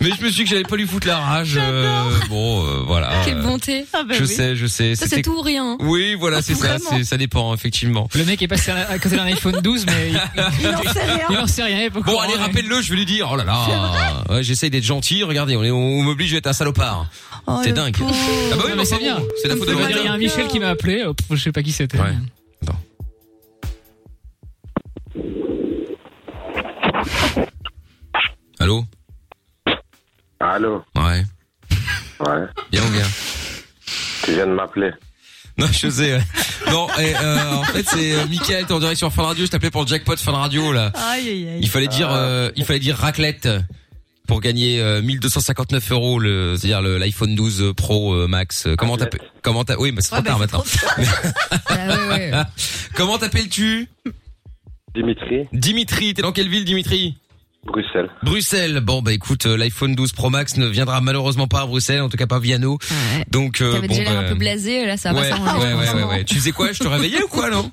Mais 0.00 0.08
je 0.18 0.24
me 0.24 0.30
suis 0.30 0.36
dit 0.38 0.44
que 0.44 0.50
j'allais 0.50 0.62
pas 0.62 0.76
lui 0.76 0.86
foutre 0.86 1.06
la 1.06 1.18
rage. 1.18 1.58
euh, 1.60 2.10
bon, 2.30 2.64
euh, 2.64 2.82
voilà. 2.86 3.12
Quelle 3.26 3.42
bonté. 3.42 3.84
Ah 3.92 4.04
bah 4.04 4.14
je 4.16 4.22
oui. 4.24 4.28
sais, 4.34 4.56
je 4.56 4.66
sais. 4.66 4.94
Ça, 4.94 5.06
c'est 5.06 5.20
tout 5.20 5.36
ou 5.36 5.42
rien. 5.42 5.72
hein. 5.72 5.76
Oui, 5.80 6.14
voilà, 6.14 6.40
c'est 6.40 6.54
ça. 6.54 6.76
Ça 7.04 7.16
dépend 7.18 7.52
effectivement. 7.54 8.08
Le 8.14 8.24
mec 8.24 8.40
est 8.40 8.48
passé 8.48 8.70
à 8.70 8.98
côté 8.98 9.16
d'un 9.16 9.24
iPhone 9.24 9.60
12, 9.60 9.84
mais 9.84 10.12
il, 10.12 10.20
Il 10.62 10.68
en 10.68 10.82
sait 10.92 11.02
rien. 11.04 11.26
il 11.28 11.36
en 11.38 11.46
sait 11.46 11.62
rien. 11.62 11.78
il 11.80 11.84
est 11.84 11.90
pas 11.90 11.98
au 11.98 12.02
Bon, 12.04 12.18
allez, 12.20 12.36
rappelle-le. 12.36 12.80
Je 12.80 12.90
vais 12.90 12.96
lui 12.96 13.04
dire. 13.04 13.28
Oh 13.30 13.36
là 13.36 13.44
là. 13.44 14.24
Ouais, 14.30 14.42
j'essaye 14.42 14.70
d'être 14.70 14.84
gentil. 14.84 15.22
Regardez, 15.24 15.56
on, 15.56 15.64
est- 15.64 15.70
on 15.70 16.02
m'oblige 16.02 16.32
à 16.32 16.38
être 16.38 16.46
un 16.46 16.54
salopard. 16.54 17.06
Oh, 17.46 17.60
c'est 17.62 17.72
dingue. 17.72 17.96
pauvre. 17.96 18.14
Ah 18.52 18.56
bah 18.56 18.62
oui, 18.66 18.72
mais 18.76 18.84
c'est 18.84 18.98
bien. 18.98 19.18
C'est 19.42 19.48
la 19.48 19.56
faute 19.56 19.68
de 19.68 19.74
Il 19.74 20.04
y 20.04 20.08
a 20.08 20.12
un 20.12 20.18
Michel 20.18 20.46
qui 20.48 20.58
m'a 20.60 20.68
appelé. 20.68 21.04
je 21.30 21.36
sais 21.36 21.52
pas 21.52 21.62
qui 21.62 21.72
c'était. 21.72 21.98
Ouais. 21.98 22.14
Attends. 22.62 22.78
Allô 28.58 28.84
Allô 30.40 30.82
Ouais. 30.96 31.24
Ouais. 32.20 32.46
Bien 32.70 32.82
ou 32.84 32.90
bien 32.90 33.06
Tu 34.24 34.32
viens 34.34 34.46
de 34.46 34.52
m'appeler. 34.52 34.90
Non, 35.58 35.66
je 35.72 35.88
sais. 35.90 36.20
Non, 36.70 36.86
et, 36.98 37.14
euh, 37.16 37.52
en 37.56 37.64
fait, 37.64 37.86
c'est 37.86 38.14
euh, 38.14 38.26
Mickaël, 38.28 38.64
t'es 38.66 38.72
en 38.72 38.78
direct 38.78 38.96
sur 38.98 39.12
Fun 39.12 39.24
Radio. 39.24 39.44
Je 39.44 39.50
t'appelais 39.50 39.70
pour 39.70 39.82
le 39.82 39.86
jackpot 39.86 40.16
Fun 40.16 40.32
Radio 40.32 40.72
là. 40.72 40.92
Aïe, 40.94 41.28
aïe, 41.28 41.48
aïe. 41.48 41.58
Il 41.60 41.68
fallait 41.68 41.88
dire, 41.88 42.08
euh, 42.10 42.50
il 42.56 42.64
fallait 42.64 42.78
dire 42.78 42.96
raclette 42.96 43.48
pour 44.30 44.40
gagner 44.40 44.80
euh, 44.80 45.02
1259 45.02 45.90
euros, 45.90 46.18
le, 46.20 46.54
c'est-à-dire 46.56 46.80
le- 46.82 46.98
l'iPhone 46.98 47.34
12 47.34 47.72
Pro 47.76 48.14
euh, 48.14 48.28
Max. 48.28 48.66
Euh, 48.66 48.76
Comment 48.76 48.96
t'appelles 48.96 49.20
Comment 49.42 49.64
t'as 49.64 49.76
Oui, 49.76 49.90
mais 49.92 50.00
c'est 50.02 50.10
trop 50.10 50.18
Ouais, 50.18 50.22
bah, 50.22 50.30
tard 50.30 50.38
maintenant. 50.38 50.64
Ah 51.68 51.86
ouais, 52.08 52.30
ouais. 52.32 52.42
Comment 52.94 53.18
t'appelles-tu? 53.18 53.88
Dimitri, 54.94 55.46
Dimitri. 55.52 56.14
T'es 56.14 56.22
dans 56.22 56.30
quelle 56.32 56.48
ville, 56.48 56.64
Dimitri? 56.64 57.16
Bruxelles. 57.66 58.08
Bruxelles. 58.22 58.80
Bon, 58.80 59.02
bah 59.02 59.12
écoute, 59.12 59.46
euh, 59.46 59.56
l'iPhone 59.56 59.94
12 59.94 60.12
Pro 60.12 60.30
Max 60.30 60.56
ne 60.56 60.66
viendra 60.66 61.00
malheureusement 61.00 61.46
pas 61.48 61.62
à 61.62 61.66
Bruxelles, 61.66 62.00
en 62.00 62.08
tout 62.08 62.16
cas 62.16 62.26
pas 62.26 62.38
via 62.38 62.58
nous. 62.58 62.78
Ouais. 62.90 63.24
Donc, 63.30 63.60
euh, 63.60 63.72
T'avais 63.72 63.88
bon, 63.88 63.94
déjà 63.96 64.10
l'air 64.12 64.20
bah, 64.22 64.26
un 64.26 64.30
peu 64.30 64.38
blasé, 64.38 64.86
là, 64.86 64.96
ça 64.96 65.12
va 65.12 65.20
ouais, 65.20 65.28
s'arranger. 65.28 65.66
ouais, 65.66 65.74
ouais, 65.74 65.92
ouais, 65.94 66.04
ouais. 66.04 66.24
Tu 66.24 66.36
faisais 66.36 66.52
quoi? 66.52 66.72
Je 66.72 66.78
te 66.78 66.88
réveillais 66.88 67.22
ou 67.22 67.28
quoi, 67.28 67.50
non? 67.50 67.70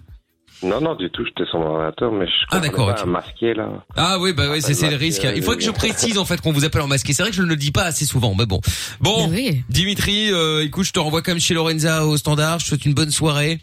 Non, 0.63 0.81
non, 0.81 0.95
du 0.95 1.09
tout, 1.11 1.23
j'étais 1.25 1.47
sur 1.49 1.59
mon 1.59 1.67
ordinateur, 1.67 2.11
mais 2.11 2.25
je 2.25 2.31
Ah, 2.51 2.59
d'accord, 2.59 2.93
pas 2.93 3.01
ok. 3.01 3.07
masqué, 3.07 3.53
là. 3.53 3.69
Ah 3.95 4.17
oui, 4.19 4.33
bah 4.33 4.45
oui, 4.51 4.61
c'est 4.61 4.73
c'est 4.73 4.89
le 4.89 4.95
risque. 4.95 5.25
Il 5.35 5.41
faudrait 5.43 5.57
que 5.57 5.63
je 5.63 5.71
précise 5.71 6.17
en 6.17 6.25
fait 6.25 6.41
qu'on 6.41 6.51
vous 6.51 6.65
appelle 6.65 6.81
en 6.81 6.87
masqué. 6.87 7.13
C'est 7.13 7.21
vrai 7.23 7.29
que 7.29 7.37
je 7.37 7.43
ne 7.43 7.47
le 7.47 7.55
dis 7.55 7.71
pas 7.71 7.83
assez 7.83 8.05
souvent, 8.05 8.33
mais 8.35 8.45
bon. 8.45 8.59
Bon, 8.99 9.27
Mais 9.29 9.35
oui. 9.35 9.63
Dimitri, 9.69 10.31
euh, 10.31 10.63
écoute, 10.63 10.85
je 10.85 10.93
te 10.93 10.99
renvoie 10.99 11.21
comme 11.21 11.39
chez 11.39 11.53
Lorenza 11.53 12.05
au 12.05 12.17
standard. 12.17 12.59
Je 12.59 12.65
te 12.65 12.69
souhaite 12.69 12.85
une 12.85 12.93
bonne 12.93 13.11
soirée. 13.11 13.59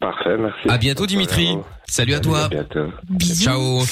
Parfait, 0.00 0.36
merci. 0.38 0.68
À 0.68 0.78
bientôt, 0.78 1.06
Dimitri. 1.06 1.56
Salut 1.88 2.14
à 2.14 2.20
toi. 2.20 2.44
À 2.44 2.48
bientôt. 2.48 2.86
Ciao. 3.40 3.82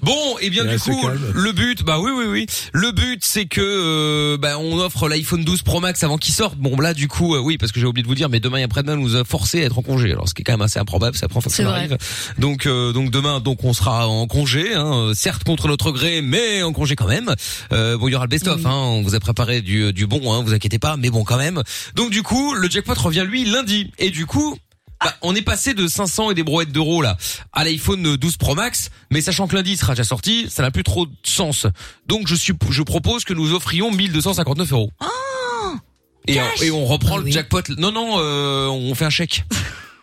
Bon, 0.00 0.38
et 0.40 0.48
bien 0.48 0.64
Et 0.64 0.76
du 0.76 0.78
coup, 0.78 1.08
le 1.34 1.52
but, 1.52 1.82
bah 1.82 1.98
oui, 1.98 2.12
oui, 2.14 2.26
oui. 2.28 2.46
Le 2.72 2.92
but, 2.92 3.24
c'est 3.24 3.46
que 3.46 3.60
euh, 3.60 4.36
bah, 4.38 4.58
on 4.60 4.78
offre 4.78 5.08
l'iPhone 5.08 5.42
12 5.42 5.62
Pro 5.62 5.80
Max 5.80 6.04
avant 6.04 6.18
qu'il 6.18 6.32
sorte. 6.34 6.56
Bon, 6.56 6.78
là, 6.78 6.94
du 6.94 7.08
coup, 7.08 7.34
euh, 7.34 7.40
oui, 7.40 7.58
parce 7.58 7.72
que 7.72 7.80
j'ai 7.80 7.86
oublié 7.86 8.04
de 8.04 8.08
vous 8.08 8.14
dire, 8.14 8.28
mais 8.28 8.38
demain 8.38 8.58
et 8.58 8.62
après-demain, 8.62 8.94
on 8.94 9.00
nous 9.02 9.16
a 9.16 9.24
forcé 9.24 9.62
à 9.62 9.66
être 9.66 9.78
en 9.78 9.82
congé. 9.82 10.12
Alors, 10.12 10.28
ce 10.28 10.34
qui 10.34 10.42
est 10.42 10.44
quand 10.44 10.52
même 10.52 10.62
assez 10.62 10.78
improbable, 10.78 11.16
c'est 11.16 11.22
la 11.24 11.28
première 11.28 11.42
fois 11.42 11.50
que 11.50 11.56
C'est 11.56 11.64
ça 11.64 11.68
vrai. 11.70 11.88
m'arrive. 11.88 11.98
Donc, 12.38 12.66
euh, 12.66 12.92
donc 12.92 13.10
demain, 13.10 13.40
donc 13.40 13.64
on 13.64 13.72
sera 13.72 14.06
en 14.06 14.28
congé, 14.28 14.74
hein, 14.74 14.92
euh, 15.08 15.14
certes 15.14 15.42
contre 15.42 15.66
notre 15.66 15.90
gré, 15.90 16.22
mais 16.22 16.62
en 16.62 16.72
congé 16.72 16.94
quand 16.94 17.08
même. 17.08 17.34
Euh, 17.72 17.98
bon, 17.98 18.06
il 18.06 18.12
y 18.12 18.14
aura 18.14 18.26
le 18.26 18.30
best-of. 18.30 18.64
Hein, 18.64 18.70
on 18.72 19.02
vous 19.02 19.16
a 19.16 19.20
préparé 19.20 19.62
du, 19.62 19.92
du 19.92 20.06
bon, 20.06 20.32
hein, 20.32 20.42
vous 20.44 20.54
inquiétez 20.54 20.78
pas, 20.78 20.96
mais 20.96 21.10
bon 21.10 21.24
quand 21.24 21.38
même. 21.38 21.60
Donc 21.96 22.10
du 22.10 22.22
coup, 22.22 22.54
le 22.54 22.70
jackpot 22.70 22.94
revient 22.94 23.24
lui 23.26 23.44
lundi, 23.46 23.90
et 23.98 24.10
du 24.10 24.26
coup. 24.26 24.56
Bah, 25.02 25.14
on 25.22 25.34
est 25.34 25.42
passé 25.42 25.72
de 25.74 25.86
500 25.88 26.30
et 26.32 26.34
des 26.34 26.42
brouettes 26.42 26.72
d'euros 26.72 27.00
là 27.00 27.16
à 27.52 27.64
l'iPhone 27.64 28.16
12 28.16 28.36
Pro 28.36 28.54
Max, 28.54 28.90
mais 29.10 29.20
sachant 29.22 29.48
que 29.48 29.56
lundi 29.56 29.72
il 29.72 29.76
sera 29.78 29.94
déjà 29.94 30.04
sorti, 30.04 30.46
ça 30.50 30.62
n'a 30.62 30.70
plus 30.70 30.82
trop 30.82 31.06
de 31.06 31.12
sens. 31.22 31.66
Donc 32.06 32.26
je 32.28 32.34
suis, 32.34 32.52
je 32.70 32.82
propose 32.82 33.24
que 33.24 33.32
nous 33.32 33.52
offrions 33.54 33.90
1259 33.90 34.72
euros. 34.72 34.90
et, 36.28 36.38
on, 36.40 36.62
et 36.62 36.70
on 36.70 36.84
reprend 36.84 37.14
Ah 37.16 37.18
le 37.18 37.24
oui. 37.24 37.32
jackpot. 37.32 37.62
Non 37.78 37.92
non, 37.92 38.16
euh, 38.18 38.66
on 38.68 38.94
fait 38.94 39.06
un 39.06 39.10
chèque. 39.10 39.44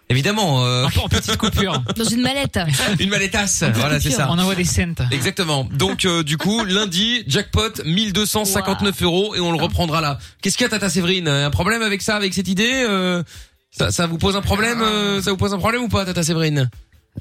Évidemment, 0.09 0.63
euh, 0.65 0.85
En, 0.85 1.03
en 1.03 1.09
petite 1.09 1.35
coupure. 1.35 1.83
Dans 1.97 2.05
une 2.05 2.21
mallette. 2.21 2.57
une 2.99 3.09
maletasse. 3.09 3.63
Voilà, 3.75 3.99
c'est 3.99 4.09
ça. 4.09 4.29
On 4.31 4.39
envoie 4.39 4.55
des 4.55 4.63
cents. 4.63 4.95
Exactement. 5.11 5.67
Donc 5.73 6.05
euh, 6.05 6.23
du 6.23 6.37
coup, 6.37 6.63
lundi, 6.63 7.23
jackpot 7.27 7.83
1259 7.85 9.01
euros 9.03 9.35
et 9.35 9.41
on 9.41 9.51
le 9.51 9.61
reprendra 9.61 9.99
là. 10.01 10.17
Qu'est-ce 10.41 10.57
qu'il 10.57 10.63
y 10.63 10.67
a 10.67 10.69
Tata 10.69 10.89
Séverine? 10.89 11.27
Un 11.27 11.49
problème 11.49 11.81
avec 11.81 12.01
ça, 12.01 12.15
avec 12.15 12.33
cette 12.33 12.47
idée 12.47 12.85
euh, 12.87 13.21
ça, 13.77 13.91
ça 13.91 14.07
vous 14.07 14.17
pose 14.17 14.35
un 14.35 14.41
problème 14.41 14.81
euh, 14.81 15.21
Ça 15.21 15.31
vous 15.31 15.37
pose 15.37 15.53
un 15.53 15.57
problème 15.59 15.83
ou 15.83 15.87
pas, 15.89 16.05
Tata 16.05 16.23
Séverine 16.23 16.69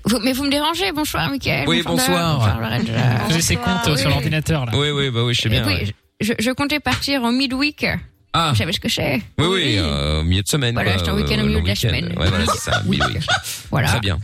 Vous- 0.04 0.18
mais 0.22 0.32
vous 0.32 0.44
me 0.44 0.50
dérangez. 0.50 0.92
Bonsoir, 0.92 1.30
Mickaël. 1.30 1.68
Oui, 1.68 1.82
bonsoir. 1.84 2.36
Bonsoir, 2.38 2.60
Lorenza. 2.60 3.26
Faisait 3.28 3.40
ses 3.40 3.56
Bonsoir, 3.56 3.82
comptes 3.82 3.92
euh, 3.92 3.96
sur 3.96 4.06
oui. 4.06 4.12
l'ordinateur 4.12 4.66
là. 4.66 4.72
Oui, 4.74 4.90
oui, 4.90 5.10
bah 5.10 5.22
oui, 5.24 5.34
je 5.34 5.40
sais 5.42 5.48
bien. 5.48 5.64
Oui, 5.66 5.72
ouais. 5.74 5.94
je, 6.20 6.32
je 6.38 6.50
comptais 6.50 6.80
partir 6.80 7.22
en 7.24 7.32
midweek. 7.32 7.86
Ah, 8.38 8.50
Vous 8.50 8.56
savez 8.56 8.72
ce 8.72 8.80
que 8.80 8.88
c'est 8.90 9.22
oui, 9.38 9.46
oui, 9.46 9.76
euh, 9.78 10.20
au 10.20 10.22
milieu 10.22 10.42
de 10.42 10.48
semaine. 10.48 10.74
Voilà, 10.74 10.90
quoi, 10.90 10.98
j'étais 10.98 11.10
en 11.10 11.16
week-end 11.16 11.36
au 11.38 11.44
euh, 11.44 11.46
milieu 11.48 11.62
de 11.62 11.66
la 11.68 11.74
semaine. 11.74 12.12
Ouais, 12.18 12.28
voilà, 12.28 12.44
c'est 12.52 12.70
ça. 12.70 12.82
Oui, 12.84 12.98
oui. 13.08 13.18
Voilà. 13.70 13.88
Très 13.88 14.00
bien. 14.00 14.18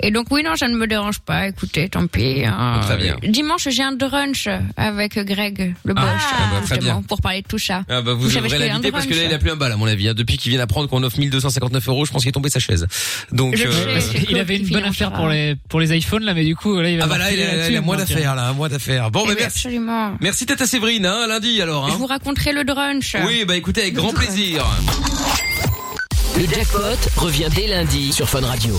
Et 0.00 0.10
donc 0.10 0.26
oui, 0.30 0.42
non, 0.44 0.54
ça 0.56 0.68
ne 0.68 0.76
me 0.76 0.86
dérange 0.86 1.18
pas. 1.20 1.48
Écoutez, 1.48 1.88
tant 1.88 2.06
pis. 2.06 2.44
hein. 2.46 2.80
Très 2.84 2.96
bien. 2.96 3.16
Dimanche, 3.22 3.68
j'ai 3.68 3.82
un 3.82 3.92
brunch 3.92 4.48
avec 4.76 5.18
Greg, 5.18 5.74
le 5.84 5.94
Ah, 5.96 6.00
Bosch, 6.00 6.22
ah 6.32 6.36
bah, 6.52 6.60
très 6.64 6.78
bien. 6.78 7.02
pour 7.02 7.20
parler 7.20 7.42
de 7.42 7.48
tout 7.48 7.58
ça. 7.58 7.84
Ah 7.88 8.00
bah 8.02 8.12
vous, 8.14 8.28
je 8.30 8.38
fais 8.38 8.54
un 8.54 8.58
l'inviter 8.58 8.92
parce 8.92 9.06
que 9.06 9.14
là 9.14 9.24
il 9.24 9.34
a 9.34 9.38
plus 9.38 9.50
un 9.50 9.56
bal 9.56 9.72
à 9.72 9.76
mon 9.76 9.86
avis. 9.86 10.08
hein. 10.08 10.14
Depuis 10.14 10.36
qu'il 10.36 10.50
vient 10.50 10.58
d'apprendre 10.60 10.88
qu'on 10.88 11.02
offre 11.02 11.18
1259 11.18 11.88
euros, 11.88 12.04
je 12.04 12.12
pense 12.12 12.22
qu'il 12.22 12.28
est 12.28 12.32
tombé 12.32 12.48
sa 12.50 12.60
chaise. 12.60 12.86
Donc 13.32 13.56
Je 13.56 13.66
euh, 13.66 14.00
sais. 14.00 14.24
Il 14.30 14.38
avait 14.38 14.56
une 14.58 14.68
bonne 14.68 14.84
affaire 14.84 15.12
pour 15.12 15.28
les 15.28 15.56
pour 15.68 15.80
les 15.80 15.96
iPhones 15.96 16.22
là, 16.24 16.34
mais 16.34 16.44
du 16.44 16.54
coup 16.54 16.78
là 16.80 16.88
il 16.90 16.98
va. 16.98 17.04
ah 17.04 17.08
bah 17.08 17.18
là 17.18 17.32
il 17.32 17.40
a, 17.42 17.68
il 17.68 17.76
a 17.76 17.80
moins 17.80 17.96
d'affaires 17.96 18.34
là, 18.36 18.48
un 18.48 18.52
mois 18.52 18.68
d'affaires. 18.68 19.10
Bon 19.10 19.22
Eh 19.24 19.28
bah 19.28 19.34
bien, 19.34 19.44
merci. 19.46 19.66
Absolument. 19.66 20.16
Merci 20.20 20.46
Tata 20.46 20.66
Séverine, 20.66 21.06
hein, 21.06 21.26
lundi 21.26 21.60
alors. 21.60 21.88
Je 21.88 21.94
Hein. 21.94 21.96
vous 21.98 22.06
raconterai 22.06 22.52
le 22.52 22.62
brunch. 22.64 23.16
Oui 23.26 23.44
bah 23.46 23.56
écoutez 23.56 23.82
avec 23.82 23.94
grand 23.94 24.12
plaisir. 24.12 24.64
Le 26.36 26.46
jackpot 26.46 26.80
revient 27.16 27.48
dès 27.54 27.66
lundi 27.66 28.12
sur 28.12 28.28
Fun 28.28 28.40
Radio. 28.42 28.74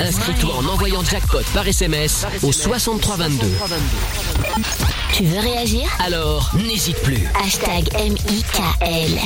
Inscris-toi 0.00 0.54
en 0.54 0.64
envoyant 0.66 1.02
jackpot 1.02 1.42
par 1.54 1.66
SMS 1.66 2.26
au 2.42 2.52
6322. 2.52 3.46
Tu 5.12 5.24
veux 5.24 5.40
réagir? 5.40 5.82
Alors, 5.98 6.50
n'hésite 6.66 7.00
plus. 7.02 7.26
Hashtag 7.42 7.88
M-I-K-L. 7.94 9.18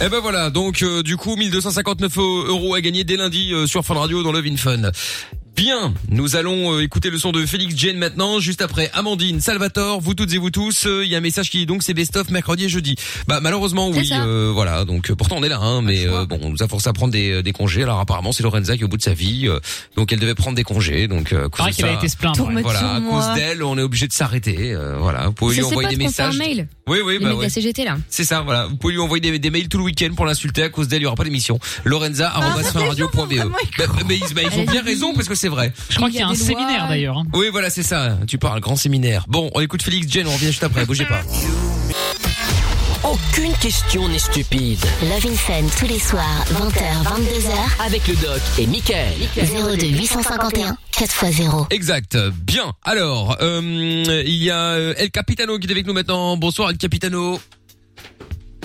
Eh 0.00 0.08
ben 0.08 0.20
voilà, 0.20 0.50
donc 0.50 0.82
euh, 0.82 1.02
du 1.02 1.16
coup 1.16 1.36
1259 1.36 2.18
euros 2.18 2.74
à 2.74 2.80
gagner 2.80 3.04
dès 3.04 3.16
lundi 3.16 3.52
euh, 3.52 3.66
sur 3.66 3.84
Fun 3.84 3.94
Radio 3.94 4.22
dans 4.22 4.32
Love 4.32 4.46
in 4.46 4.56
Fun. 4.56 4.90
Bien, 5.56 5.94
nous 6.10 6.36
allons 6.36 6.74
euh, 6.74 6.82
écouter 6.82 7.08
le 7.08 7.16
son 7.18 7.32
de 7.32 7.46
Félix 7.46 7.74
Jane 7.76 7.96
maintenant, 7.96 8.40
juste 8.40 8.60
après 8.60 8.90
Amandine, 8.92 9.40
Salvatore, 9.40 10.02
vous 10.02 10.12
toutes 10.12 10.32
et 10.34 10.38
vous 10.38 10.50
tous. 10.50 10.84
euh, 10.86 11.02
Il 11.02 11.10
y 11.10 11.14
a 11.14 11.18
un 11.18 11.22
message 11.22 11.48
qui 11.50 11.56
dit 11.58 11.66
donc 11.66 11.82
c'est 11.82 11.94
best-of 11.94 12.28
mercredi 12.28 12.64
et 12.64 12.68
jeudi. 12.68 12.94
Bah 13.26 13.40
malheureusement 13.40 13.88
oui, 13.88 14.10
euh, 14.12 14.50
voilà. 14.52 14.84
Donc 14.84 15.10
euh, 15.10 15.14
pourtant 15.14 15.36
on 15.38 15.42
est 15.42 15.48
là, 15.48 15.58
hein, 15.58 15.80
mais 15.80 16.06
euh, 16.06 16.26
bon, 16.26 16.38
on 16.42 16.50
nous 16.50 16.62
a 16.62 16.68
forcé 16.68 16.88
à 16.90 16.92
prendre 16.92 17.12
des, 17.12 17.42
des 17.42 17.52
congés. 17.52 17.82
Alors 17.84 17.98
apparemment 18.00 18.32
c'est 18.32 18.42
Lorenza 18.42 18.74
qui 18.76 18.82
est 18.82 18.84
au 18.84 18.88
bout 18.88 18.98
de 18.98 19.02
sa 19.02 19.14
vie, 19.14 19.48
euh, 19.48 19.58
donc 19.96 20.12
elle 20.12 20.20
devait 20.20 20.34
prendre 20.34 20.56
des 20.56 20.62
congés. 20.62 21.08
Donc 21.08 21.32
euh, 21.32 21.46
à 21.46 21.48
cause 21.48 21.66
de 21.66 21.72
qu'elle 21.72 21.86
a 21.86 21.88
ça- 21.92 21.94
été 21.94 22.08
se 22.08 22.16
plaindre, 22.18 22.48
ouais. 22.52 22.60
Voilà, 22.62 22.96
à 22.96 23.00
cause 23.00 23.34
d'elle, 23.34 23.62
on 23.62 23.78
est 23.78 23.82
obligé 23.82 24.06
de 24.08 24.12
s'arrêter. 24.12 24.74
euh, 24.74 24.96
voilà, 24.98 25.26
vous 25.28 25.32
pouvez 25.32 25.54
Ça 25.54 25.60
lui 25.62 25.66
c'est 25.68 25.72
envoyer 25.72 25.88
des 25.88 25.96
fait 25.96 26.22
un 26.22 26.28
messages. 26.28 26.36
mail. 26.38 26.68
Oui, 26.86 26.98
oui, 27.04 27.18
bah 27.18 27.34
ouais. 27.34 27.44
la 27.44 27.48
CGT 27.48 27.84
là. 27.84 27.96
C'est 28.10 28.24
ça, 28.24 28.42
voilà. 28.42 28.66
Vous 28.66 28.76
pouvez 28.76 28.92
lui 28.92 29.00
envoyer 29.00 29.20
des, 29.22 29.38
des 29.38 29.50
mails 29.50 29.68
tout 29.68 29.78
le 29.78 29.84
week-end 29.84 30.10
pour 30.14 30.26
l'insulter. 30.26 30.62
À 30.64 30.68
cause 30.68 30.86
d'elle, 30.86 31.00
il 31.00 31.04
y 31.04 31.06
aura 31.06 31.16
pas 31.16 31.24
d'émission. 31.24 31.58
Lorenza, 31.84 32.30
Ah. 32.34 32.40
Bah, 33.78 33.84
mais, 34.06 34.18
ils- 34.18 34.34
bah, 34.34 34.42
ils 34.52 34.60
ont 34.60 34.64
bien 34.70 34.82
raison 34.82 35.14
parce 35.14 35.28
que 35.28 35.34
c'est 35.46 35.50
vrai. 35.50 35.72
Je 35.90 35.96
crois 35.96 36.10
qu'il 36.10 36.18
y 36.18 36.22
a 36.22 36.26
un 36.26 36.34
séminaire 36.34 36.88
d'ailleurs. 36.88 37.22
Oui, 37.32 37.50
voilà, 37.52 37.70
c'est 37.70 37.84
ça. 37.84 38.18
Tu 38.26 38.36
parles, 38.36 38.58
grand 38.58 38.74
séminaire. 38.74 39.24
Bon, 39.28 39.48
on 39.54 39.60
écoute 39.60 39.80
Félix 39.80 40.10
Jen, 40.10 40.26
on 40.26 40.32
revient 40.32 40.46
juste 40.46 40.64
après. 40.64 40.84
Bougez 40.84 41.04
pas. 41.04 41.20
Aucune 43.04 43.52
question 43.60 44.08
n'est 44.08 44.18
stupide. 44.18 44.80
Love 45.02 45.26
in 45.26 45.36
Fun 45.36 45.62
tous 45.78 45.86
les 45.86 46.00
soirs, 46.00 46.44
20h, 46.50 47.04
22h. 47.04 47.86
Avec 47.86 48.08
le 48.08 48.16
doc 48.16 48.40
et 48.58 48.66
Michael. 48.66 49.12
02 49.36 49.86
851 49.86 50.76
4x0. 50.92 51.72
Exact. 51.72 52.18
Bien. 52.42 52.72
Alors, 52.82 53.36
euh, 53.40 53.60
il 54.26 54.42
y 54.42 54.50
a 54.50 54.70
euh, 54.72 54.94
El 54.96 55.12
Capitano 55.12 55.60
qui 55.60 55.68
est 55.68 55.70
avec 55.70 55.86
nous 55.86 55.92
maintenant. 55.92 56.36
Bonsoir 56.36 56.70
El 56.70 56.76
Capitano. 56.76 57.38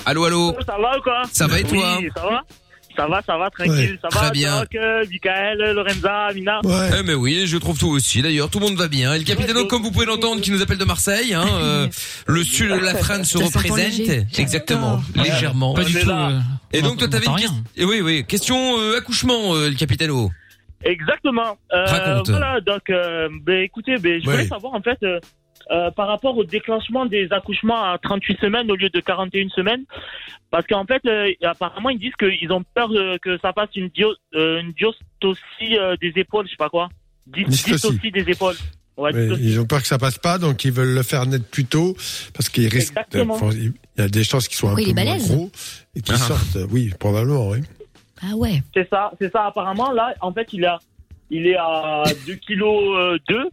Allô, 0.08 0.26
allô. 0.26 0.56
Ça 0.66 0.78
va 0.82 0.98
ou 0.98 1.02
quoi? 1.04 1.22
Ça 1.32 1.46
va 1.46 1.60
et 1.60 1.64
toi? 1.64 1.98
Oui, 2.00 2.10
ça 2.16 2.24
va 2.24 2.42
Ça 2.96 3.08
va, 3.08 3.22
ça 3.26 3.38
va, 3.38 3.50
tranquille. 3.50 3.72
Ouais, 3.74 4.00
ça 4.02 4.08
très 4.10 4.20
va, 4.28 4.32
bien. 4.32 4.60
Doc, 4.62 4.76
euh, 4.76 5.06
Michael, 5.10 5.58
Lorenza, 5.74 6.26
Amina 6.28 6.60
Eh 7.00 7.04
mais 7.04 7.14
oui, 7.14 7.44
je 7.48 7.58
trouve 7.58 7.78
tout 7.78 7.90
aussi. 7.90 8.22
D'ailleurs, 8.22 8.50
tout 8.50 8.60
le 8.60 8.66
monde 8.68 8.78
va 8.78 8.88
bien. 8.88 9.14
El 9.14 9.24
Capitano, 9.24 9.66
comme 9.66 9.82
vous 9.84 9.92
pouvez 9.92 10.06
l'entendre, 10.06 10.42
qui 10.42 10.52
nous 10.52 10.62
appelle 10.62 10.78
de 10.78 10.86
Marseille. 10.86 11.34
Hein, 11.34 11.46
euh, 11.62 11.88
le 12.28 12.44
sud 12.44 12.70
de 12.72 12.76
la 12.80 12.96
France 12.96 13.30
se 13.30 13.38
représente. 13.38 13.80
Exactement, 14.38 15.02
Ouais. 15.16 15.24
légèrement. 15.24 15.74
Pas 15.74 15.84
du 15.84 15.94
tout, 16.00 16.10
euh, 16.10 16.40
Et 16.74 16.82
on 16.84 16.88
donc 16.88 16.98
toi, 16.98 17.08
t'avais 17.08 17.26
une 17.26 17.32
rien. 17.32 17.48
question. 17.76 17.88
Oui, 17.90 18.02
oui. 18.02 18.26
Question 18.26 18.80
euh, 18.80 18.98
accouchement, 18.98 19.56
euh, 19.56 19.68
El 19.68 19.76
Capitano. 19.76 20.30
Exactement. 20.84 21.58
Euh, 21.74 21.86
Raconte. 21.86 22.30
Voilà, 22.30 22.60
donc, 22.62 22.90
euh, 22.90 23.30
ben, 23.44 23.62
écoutez, 23.62 23.98
ben, 23.98 24.20
je 24.22 24.28
Ouais. 24.28 24.36
voulais 24.38 24.48
savoir 24.48 24.74
en 24.74 24.82
fait, 24.82 24.98
euh, 25.04 25.20
euh, 25.72 25.90
par 25.92 26.08
rapport 26.08 26.38
au 26.38 26.44
déclenchement 26.44 27.06
des 27.06 27.32
accouchements 27.32 27.84
à 27.84 27.98
38 27.98 28.40
semaines 28.40 28.70
au 28.72 28.76
lieu 28.76 28.90
de 28.90 29.00
41 29.00 29.50
semaines, 29.50 29.84
parce 30.50 30.68
qu'en 30.68 30.86
fait, 30.86 31.02
euh, 31.06 31.32
apparemment, 31.44 31.90
ils 31.90 32.00
disent 32.00 32.16
qu'ils 32.20 32.52
ont 32.52 32.64
peur 32.74 32.90
euh, 32.92 33.18
que 33.22 33.38
ça 33.40 33.54
fasse 33.54 33.70
une, 33.76 33.88
dio, 33.90 34.14
euh, 34.36 34.60
une 34.62 34.74
euh, 35.24 35.96
des 36.02 36.14
épaules, 36.18 36.46
je 36.46 36.52
sais 36.52 36.58
pas 36.58 36.70
quoi. 36.70 36.90
Dystocie 37.26 38.12
des 38.12 38.30
épaules. 38.30 38.56
Ouais, 38.98 39.12
ils 39.40 39.60
ont 39.60 39.66
peur 39.66 39.82
que 39.82 39.88
ça 39.88 39.98
passe 39.98 40.18
pas, 40.18 40.38
donc 40.38 40.66
ils 40.66 40.72
veulent 40.72 40.94
le 40.94 41.04
faire 41.04 41.26
naître 41.26 41.48
plus 41.48 41.66
tôt, 41.66 41.96
parce 42.34 42.50
qu'ils 42.50 42.68
risquent. 42.68 43.00
il 43.14 43.74
y 43.98 44.02
a 44.02 44.08
des 44.10 44.24
chances 44.24 44.48
qu'ils 44.48 44.58
soient 44.58 44.72
un 44.72 44.76
Oui, 44.76 44.86
il 44.88 44.96
peu 44.96 45.04
moins 45.04 45.18
gros 45.18 45.50
et 45.96 46.02
qu'ils 46.02 46.16
Ah. 46.16 46.18
sortent. 46.18 46.58
Oui, 46.70 46.92
probablement, 47.00 47.50
oui. 47.50 47.60
Ah 48.22 48.36
ouais. 48.36 48.62
C'est 48.74 48.88
ça, 48.90 49.12
c'est 49.20 49.32
ça. 49.32 49.46
Apparemment, 49.48 49.92
là, 49.92 50.14
en 50.22 50.32
fait, 50.34 50.50
il 50.54 50.66
a, 50.66 50.80
il 51.30 51.48
est 51.48 51.56
à 51.56 52.04
2 52.28 52.36
kg 52.36 53.20
2. 53.30 53.50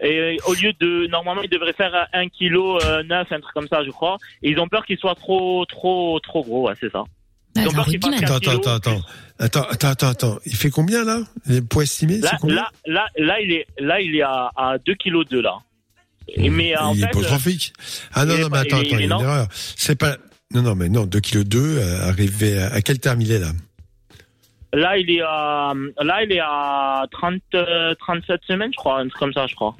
Et 0.00 0.36
au 0.46 0.54
lieu 0.54 0.72
de, 0.78 1.06
normalement, 1.06 1.42
il 1.42 1.48
devrait 1.50 1.72
faire 1.72 2.06
1 2.12 2.28
kg 2.28 3.04
9, 3.06 3.32
un 3.32 3.40
truc 3.40 3.54
comme 3.54 3.68
ça, 3.68 3.82
je 3.84 3.90
crois. 3.90 4.18
Et 4.42 4.50
ils 4.50 4.58
ont 4.60 4.68
peur 4.68 4.84
qu'il 4.84 4.98
soit 4.98 5.14
trop, 5.14 5.64
trop, 5.66 6.20
trop 6.20 6.42
gros, 6.44 6.68
ouais, 6.68 6.74
c'est 6.80 6.92
ça. 6.92 7.04
Ils 7.56 7.66
ont 7.68 7.72
peur 7.72 7.86
Attends, 7.88 8.10
4 8.10 8.22
attends, 8.32 8.36
attends, 8.36 8.74
attends, 8.74 9.00
attends, 9.38 9.62
attends, 9.70 9.88
attends, 9.88 10.08
attends. 10.08 10.38
Il 10.44 10.54
fait 10.54 10.68
combien 10.70 11.04
là? 11.04 11.20
Les 11.46 11.62
poids 11.62 11.84
estimés, 11.84 12.18
Là, 12.18 12.28
c'est 12.32 12.36
combien? 12.40 12.56
là, 12.56 12.70
là, 12.86 13.06
là, 13.16 13.40
il 13.40 13.52
est, 13.52 13.66
là, 13.78 14.00
il 14.00 14.14
est 14.14 14.22
à, 14.22 14.50
à 14.56 14.76
2 14.84 14.94
kg 14.94 15.24
2, 15.30 15.40
là. 15.40 15.58
Et, 16.28 16.50
mais 16.50 16.76
en 16.76 16.92
Il 16.92 16.98
est 16.98 17.06
fait, 17.06 17.10
hypotrophique. 17.12 17.72
Ah 18.12 18.24
non, 18.26 18.36
non, 18.36 18.48
mais 18.50 18.58
attends, 18.58 18.76
attends, 18.76 18.82
il 18.82 18.90
y 18.90 18.94
a 18.94 19.00
une 19.00 19.10
erreur. 19.12 19.46
C'est 19.52 19.96
pas. 19.98 20.16
Non, 20.52 20.62
non, 20.62 20.74
mais 20.74 20.88
non, 20.90 21.06
2 21.06 21.20
kg 21.20 21.42
2, 21.44 21.80
arrivé 22.02 22.58
à, 22.58 22.72
à 22.74 22.82
quel 22.82 22.98
terme 22.98 23.20
il 23.22 23.32
est 23.32 23.38
là? 23.38 23.52
Là, 24.72 24.96
il 24.98 25.10
est 25.10 25.20
à, 25.22 25.72
là, 26.02 26.22
il 26.24 26.32
est 26.32 26.40
à 26.42 27.04
30, 27.10 27.34
euh, 27.54 27.94
37 27.98 28.40
semaines, 28.46 28.70
je 28.72 28.76
crois, 28.76 29.02
comme 29.18 29.32
ça, 29.32 29.46
je 29.46 29.54
crois. 29.54 29.76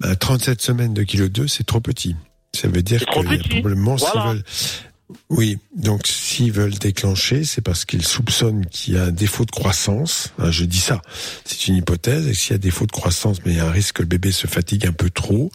Bah, 0.00 0.14
37 0.16 0.60
semaines 0.60 0.94
de 0.94 1.02
kilo 1.02 1.28
2, 1.28 1.46
c'est 1.48 1.64
trop 1.64 1.80
petit. 1.80 2.16
Ça 2.54 2.68
veut 2.68 2.82
dire 2.82 3.00
petit. 3.00 3.06
probablement 3.06 3.96
s'ils 3.98 4.08
Voilà. 4.12 4.32
veulent. 4.34 4.42
Oui, 5.28 5.58
donc 5.76 6.06
s'ils 6.06 6.50
veulent 6.50 6.74
déclencher, 6.78 7.44
c'est 7.44 7.60
parce 7.60 7.84
qu'ils 7.84 8.06
soupçonnent 8.06 8.64
qu'il 8.66 8.94
y 8.94 8.98
a 8.98 9.04
un 9.04 9.10
défaut 9.12 9.44
de 9.44 9.50
croissance. 9.50 10.32
Hein, 10.38 10.50
je 10.50 10.64
dis 10.64 10.78
ça, 10.80 11.02
c'est 11.44 11.68
une 11.68 11.76
hypothèse. 11.76 12.26
Et 12.26 12.32
s'il 12.34 12.52
y 12.52 12.54
a 12.54 12.58
défaut 12.58 12.86
de 12.86 12.90
croissance, 12.92 13.44
mais 13.44 13.52
il 13.52 13.58
y 13.58 13.60
a 13.60 13.66
un 13.66 13.70
risque 13.70 13.96
que 13.96 14.02
le 14.02 14.08
bébé 14.08 14.32
se 14.32 14.46
fatigue 14.46 14.86
un 14.86 14.92
peu 14.92 15.10
trop. 15.10 15.50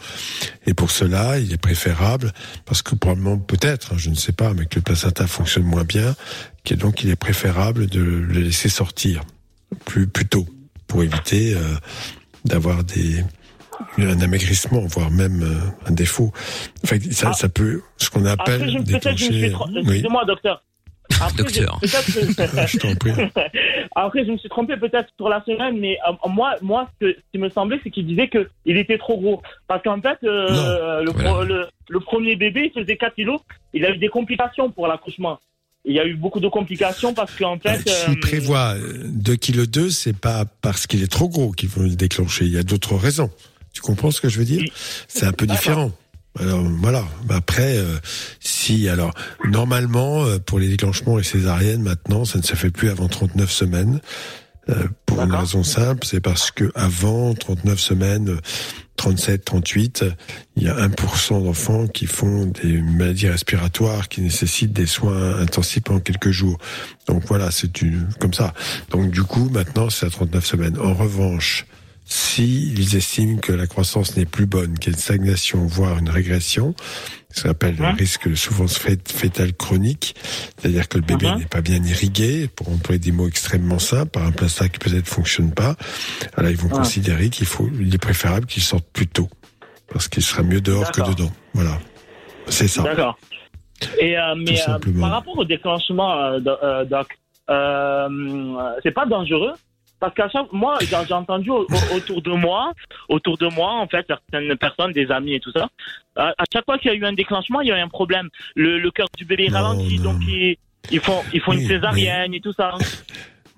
Et 0.66 0.72
pour 0.72 0.90
cela, 0.92 1.38
il 1.40 1.52
est 1.52 1.60
préférable, 1.60 2.32
parce 2.64 2.80
que 2.80 2.94
probablement, 2.94 3.38
peut-être, 3.38 3.92
hein, 3.92 3.96
je 3.98 4.10
ne 4.10 4.14
sais 4.14 4.32
pas, 4.32 4.54
mais 4.54 4.66
que 4.66 4.76
le 4.76 4.82
placenta 4.82 5.26
fonctionne 5.26 5.64
moins 5.64 5.84
bien, 5.84 6.14
que 6.64 6.74
donc 6.74 7.02
il 7.02 7.10
est 7.10 7.16
préférable 7.16 7.86
de 7.86 8.00
le 8.00 8.40
laisser 8.40 8.68
sortir 8.68 9.22
plus 9.84 10.06
plus 10.06 10.26
tôt 10.26 10.46
pour 10.86 11.02
éviter 11.02 11.54
euh, 11.54 11.60
d'avoir 12.44 12.84
des 12.84 13.24
un 13.96 14.20
amaigrissement, 14.20 14.80
voire 14.86 15.10
même 15.10 15.42
euh, 15.42 15.88
un 15.88 15.92
défaut. 15.92 16.32
Enfin, 16.84 16.96
ça, 17.12 17.32
ça 17.32 17.48
peut, 17.48 17.80
ce 17.96 18.10
qu'on 18.10 18.26
appelle 18.26 18.56
Après, 18.62 18.68
je, 18.68 18.78
déclencher. 18.78 19.50
trompé. 19.52 19.72
Oui. 19.76 19.80
Excusez-moi, 19.80 20.24
docteur. 20.26 20.62
Après, 21.18 21.32
Docteur. 21.38 21.80
je- 21.82 21.88
peut-être 21.88 22.52
que- 22.52 22.66
Je 22.68 22.78
t'en 22.78 22.94
prie. 22.94 23.12
Après, 23.96 24.24
je 24.26 24.30
me 24.32 24.36
suis 24.36 24.48
trompé 24.50 24.76
peut-être 24.76 25.08
sur 25.16 25.28
la 25.30 25.42
semaine, 25.44 25.78
mais 25.80 25.96
euh, 26.08 26.12
moi, 26.28 26.56
moi, 26.60 26.88
ce, 27.00 27.06
que- 27.06 27.12
ce 27.16 27.22
qui 27.32 27.38
me 27.38 27.48
semblait, 27.48 27.80
c'est 27.82 27.90
qu'il 27.90 28.06
disait 28.06 28.28
que 28.28 28.50
il 28.66 28.76
était 28.76 28.98
trop 28.98 29.18
gros. 29.18 29.40
Parce 29.66 29.82
qu'en 29.82 30.00
fait, 30.00 30.18
euh, 30.24 31.02
le, 31.02 31.12
pro- 31.12 31.42
le, 31.44 31.66
le 31.88 32.00
premier 32.00 32.36
bébé, 32.36 32.70
il 32.74 32.82
faisait 32.82 32.96
4 32.98 33.14
kilos. 33.14 33.40
Il 33.72 33.84
a 33.86 33.90
eu 33.92 33.96
des 33.98 34.08
complications 34.08 34.70
pour 34.70 34.86
l'accouchement. 34.88 35.40
Il 35.84 35.94
y 35.94 35.98
a 35.98 36.06
eu 36.06 36.14
beaucoup 36.14 36.40
de 36.40 36.48
complications 36.48 37.14
parce 37.14 37.34
qu'en 37.36 37.58
fait, 37.58 37.88
euh, 37.88 38.04
S'il 38.06 38.20
prévoit 38.20 38.74
2 39.04 39.36
kg 39.36 39.64
2, 39.66 39.90
c'est 39.90 40.16
pas 40.16 40.44
parce 40.44 40.86
qu'il 40.86 41.02
est 41.02 41.10
trop 41.10 41.28
gros 41.28 41.52
qu'il 41.52 41.68
faut 41.68 41.82
le 41.82 41.96
déclencher. 41.96 42.44
Il 42.44 42.52
y 42.52 42.58
a 42.58 42.62
d'autres 42.62 42.96
raisons. 42.96 43.30
Tu 43.72 43.80
comprends 43.80 44.10
ce 44.10 44.20
que 44.20 44.28
je 44.28 44.38
veux 44.38 44.44
dire? 44.44 44.62
C'est 45.08 45.26
un 45.26 45.32
peu 45.32 45.46
différent. 45.46 45.92
Alors 46.38 46.62
voilà. 46.62 47.04
Bah, 47.24 47.36
Après, 47.36 47.76
euh, 47.78 47.98
si 48.40 48.88
alors 48.88 49.12
normalement 49.50 50.24
euh, 50.24 50.38
pour 50.38 50.58
les 50.58 50.68
déclenchements 50.68 51.18
et 51.18 51.22
césariennes 51.22 51.82
maintenant, 51.82 52.24
ça 52.24 52.38
ne 52.38 52.44
se 52.44 52.54
fait 52.54 52.70
plus 52.70 52.90
avant 52.90 53.08
39 53.08 53.50
semaines. 53.50 54.00
Euh, 54.68 54.86
pour 55.06 55.20
une 55.22 55.32
raison 55.32 55.64
simple, 55.64 56.06
c'est 56.06 56.20
parce 56.20 56.50
que 56.50 56.70
avant 56.74 57.34
39 57.34 57.80
semaines, 57.80 58.28
euh, 58.28 58.40
37, 59.00 59.46
38, 59.46 60.02
euh, 60.02 60.10
il 60.56 60.64
y 60.64 60.68
a 60.68 60.74
1% 60.74 61.42
d'enfants 61.42 61.86
qui 61.86 62.04
font 62.04 62.44
des 62.44 62.82
maladies 62.82 63.30
respiratoires 63.30 64.10
qui 64.10 64.20
nécessitent 64.20 64.74
des 64.74 64.84
soins 64.84 65.40
intensifs 65.40 65.82
pendant 65.84 66.00
quelques 66.00 66.32
jours. 66.32 66.58
Donc 67.06 67.22
voilà, 67.26 67.50
c'est 67.50 67.70
comme 68.18 68.34
ça. 68.34 68.52
Donc 68.90 69.10
du 69.10 69.22
coup, 69.22 69.48
maintenant, 69.48 69.88
c'est 69.88 70.04
à 70.04 70.10
39 70.10 70.44
semaines. 70.44 70.78
En 70.78 70.92
revanche, 70.92 71.64
si 72.12 72.72
ils 72.72 72.96
estiment 72.96 73.38
que 73.38 73.52
la 73.52 73.68
croissance 73.68 74.16
n'est 74.16 74.24
plus 74.26 74.46
bonne, 74.46 74.76
qu'il 74.78 74.92
y 74.92 74.94
a 74.94 74.96
une 74.96 75.00
stagnation, 75.00 75.64
voire 75.66 75.96
une 75.98 76.08
régression, 76.10 76.74
ça 77.30 77.42
s'appelle 77.42 77.76
le 77.76 77.86
risque 77.96 78.28
de 78.28 78.34
souffrance 78.34 78.80
fét- 78.80 79.08
fétale 79.08 79.52
chronique, 79.54 80.16
c'est-à-dire 80.58 80.88
que 80.88 80.98
le 80.98 81.04
bébé 81.04 81.28
Mhm. 81.30 81.38
n'est 81.38 81.44
pas 81.46 81.60
bien 81.60 81.80
irrigué, 81.84 82.48
pour 82.48 82.68
employer 82.68 82.98
des 82.98 83.12
mots 83.12 83.28
extrêmement 83.28 83.78
simples, 83.78 84.10
par 84.10 84.24
un 84.24 84.32
placenta 84.32 84.68
qui 84.68 84.80
peut-être 84.80 85.06
fonctionne 85.06 85.52
pas. 85.52 85.76
Alors 86.36 86.50
ils 86.50 86.56
vont 86.56 86.68
Ouais. 86.68 86.74
considérer 86.78 87.30
qu'il 87.30 87.46
faut, 87.46 87.70
il 87.80 87.94
est 87.94 87.98
préférable 87.98 88.46
qu'il 88.46 88.62
sorte 88.64 88.86
plus 88.92 89.06
tôt, 89.06 89.30
parce 89.92 90.08
qu'il 90.08 90.24
sera 90.24 90.42
mieux 90.42 90.60
dehors 90.60 90.90
que 90.90 91.02
dedans. 91.02 91.30
Voilà, 91.54 91.78
c'est 92.48 92.66
ça. 92.66 92.82
D'accord. 92.82 93.16
Et 94.00 94.18
euh, 94.18 94.34
mais 94.36 94.60
euh, 94.60 94.64
simplement. 94.64 95.02
par 95.02 95.10
rapport 95.12 95.38
au 95.38 95.44
déclenchement, 95.44 96.20
euh, 96.20 96.40
do- 96.40 96.50
euh, 96.62 96.84
doc, 96.84 97.06
euh, 97.48 98.08
c'est 98.82 98.90
pas 98.90 99.06
dangereux? 99.06 99.52
Parce 100.00 100.14
qu'à 100.14 100.28
chaque 100.28 100.50
moi 100.52 100.78
j'ai 100.80 101.14
entendu 101.14 101.50
au- 101.50 101.66
au- 101.66 101.96
autour 101.96 102.22
de 102.22 102.30
moi, 102.32 102.72
autour 103.08 103.36
de 103.38 103.46
moi 103.46 103.72
en 103.74 103.86
fait 103.86 104.04
certaines 104.08 104.56
personnes, 104.56 104.92
des 104.92 105.10
amis 105.10 105.34
et 105.34 105.40
tout 105.40 105.52
ça, 105.52 105.68
à, 106.16 106.28
à 106.38 106.44
chaque 106.52 106.64
fois 106.64 106.78
qu'il 106.78 106.90
y 106.90 106.94
a 106.94 106.96
eu 106.96 107.04
un 107.04 107.12
déclenchement, 107.12 107.60
il 107.60 107.68
y 107.68 107.72
a 107.72 107.78
eu 107.78 107.80
un 107.80 107.88
problème. 107.88 108.28
Le, 108.56 108.78
le 108.78 108.90
cœur 108.90 109.06
du 109.16 109.24
bébé 109.24 109.44
est 109.46 109.52
ralenti, 109.52 109.98
donc 109.98 110.16
ils, 110.26 110.56
ils 110.90 111.00
font 111.00 111.22
ils 111.32 111.40
font 111.40 111.52
une 111.52 111.60
césarienne 111.68 112.34
et 112.34 112.40
tout 112.40 112.52
ça. 112.52 112.74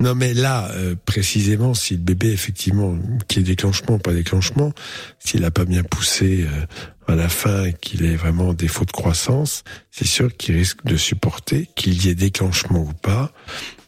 Non, 0.03 0.17
mais 0.17 0.35
là, 0.35 0.69
euh, 0.73 0.97
précisément, 1.07 1.75
si 1.75 1.95
le 1.95 2.01
bébé, 2.01 2.33
effectivement, 2.33 2.99
qui 3.29 3.39
est 3.39 3.43
déclenchement, 3.45 3.99
pas 4.01 4.13
déclenchement, 4.13 4.73
s'il 5.21 5.45
a 5.45 5.53
pas 5.53 5.65
bien 5.65 5.85
poussé 5.85 6.45
euh, 6.49 7.13
à 7.13 7.15
la 7.15 7.29
fin 7.29 7.67
et 7.67 7.73
qu'il 7.73 8.05
est 8.05 8.17
vraiment 8.17 8.49
en 8.49 8.53
défaut 8.53 8.85
de 8.85 8.91
croissance, 8.91 9.63
c'est 9.93 10.07
sûr 10.07 10.37
qu'il 10.37 10.57
risque 10.57 10.85
de 10.85 10.97
supporter, 10.97 11.69
qu'il 11.77 12.05
y 12.05 12.09
ait 12.09 12.17
déclenchement 12.17 12.81
ou 12.83 12.93
pas, 12.95 13.33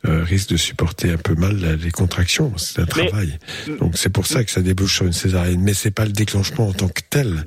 euh, 0.06 0.22
risque 0.22 0.50
de 0.50 0.56
supporter 0.56 1.10
un 1.10 1.16
peu 1.16 1.34
mal 1.34 1.58
la- 1.60 1.74
les 1.74 1.90
contractions. 1.90 2.52
C'est 2.58 2.80
un 2.80 2.86
Mais- 2.96 3.06
travail. 3.08 3.38
Donc 3.80 3.96
c'est 3.98 4.10
pour 4.10 4.26
ça 4.26 4.44
que 4.44 4.52
ça 4.52 4.62
débouche 4.62 4.94
sur 4.94 5.06
une 5.06 5.12
césarienne. 5.12 5.62
Mais 5.62 5.74
c'est 5.74 5.90
pas 5.90 6.04
le 6.04 6.12
déclenchement 6.12 6.68
en 6.68 6.72
tant 6.72 6.88
que 6.88 7.02
tel 7.10 7.44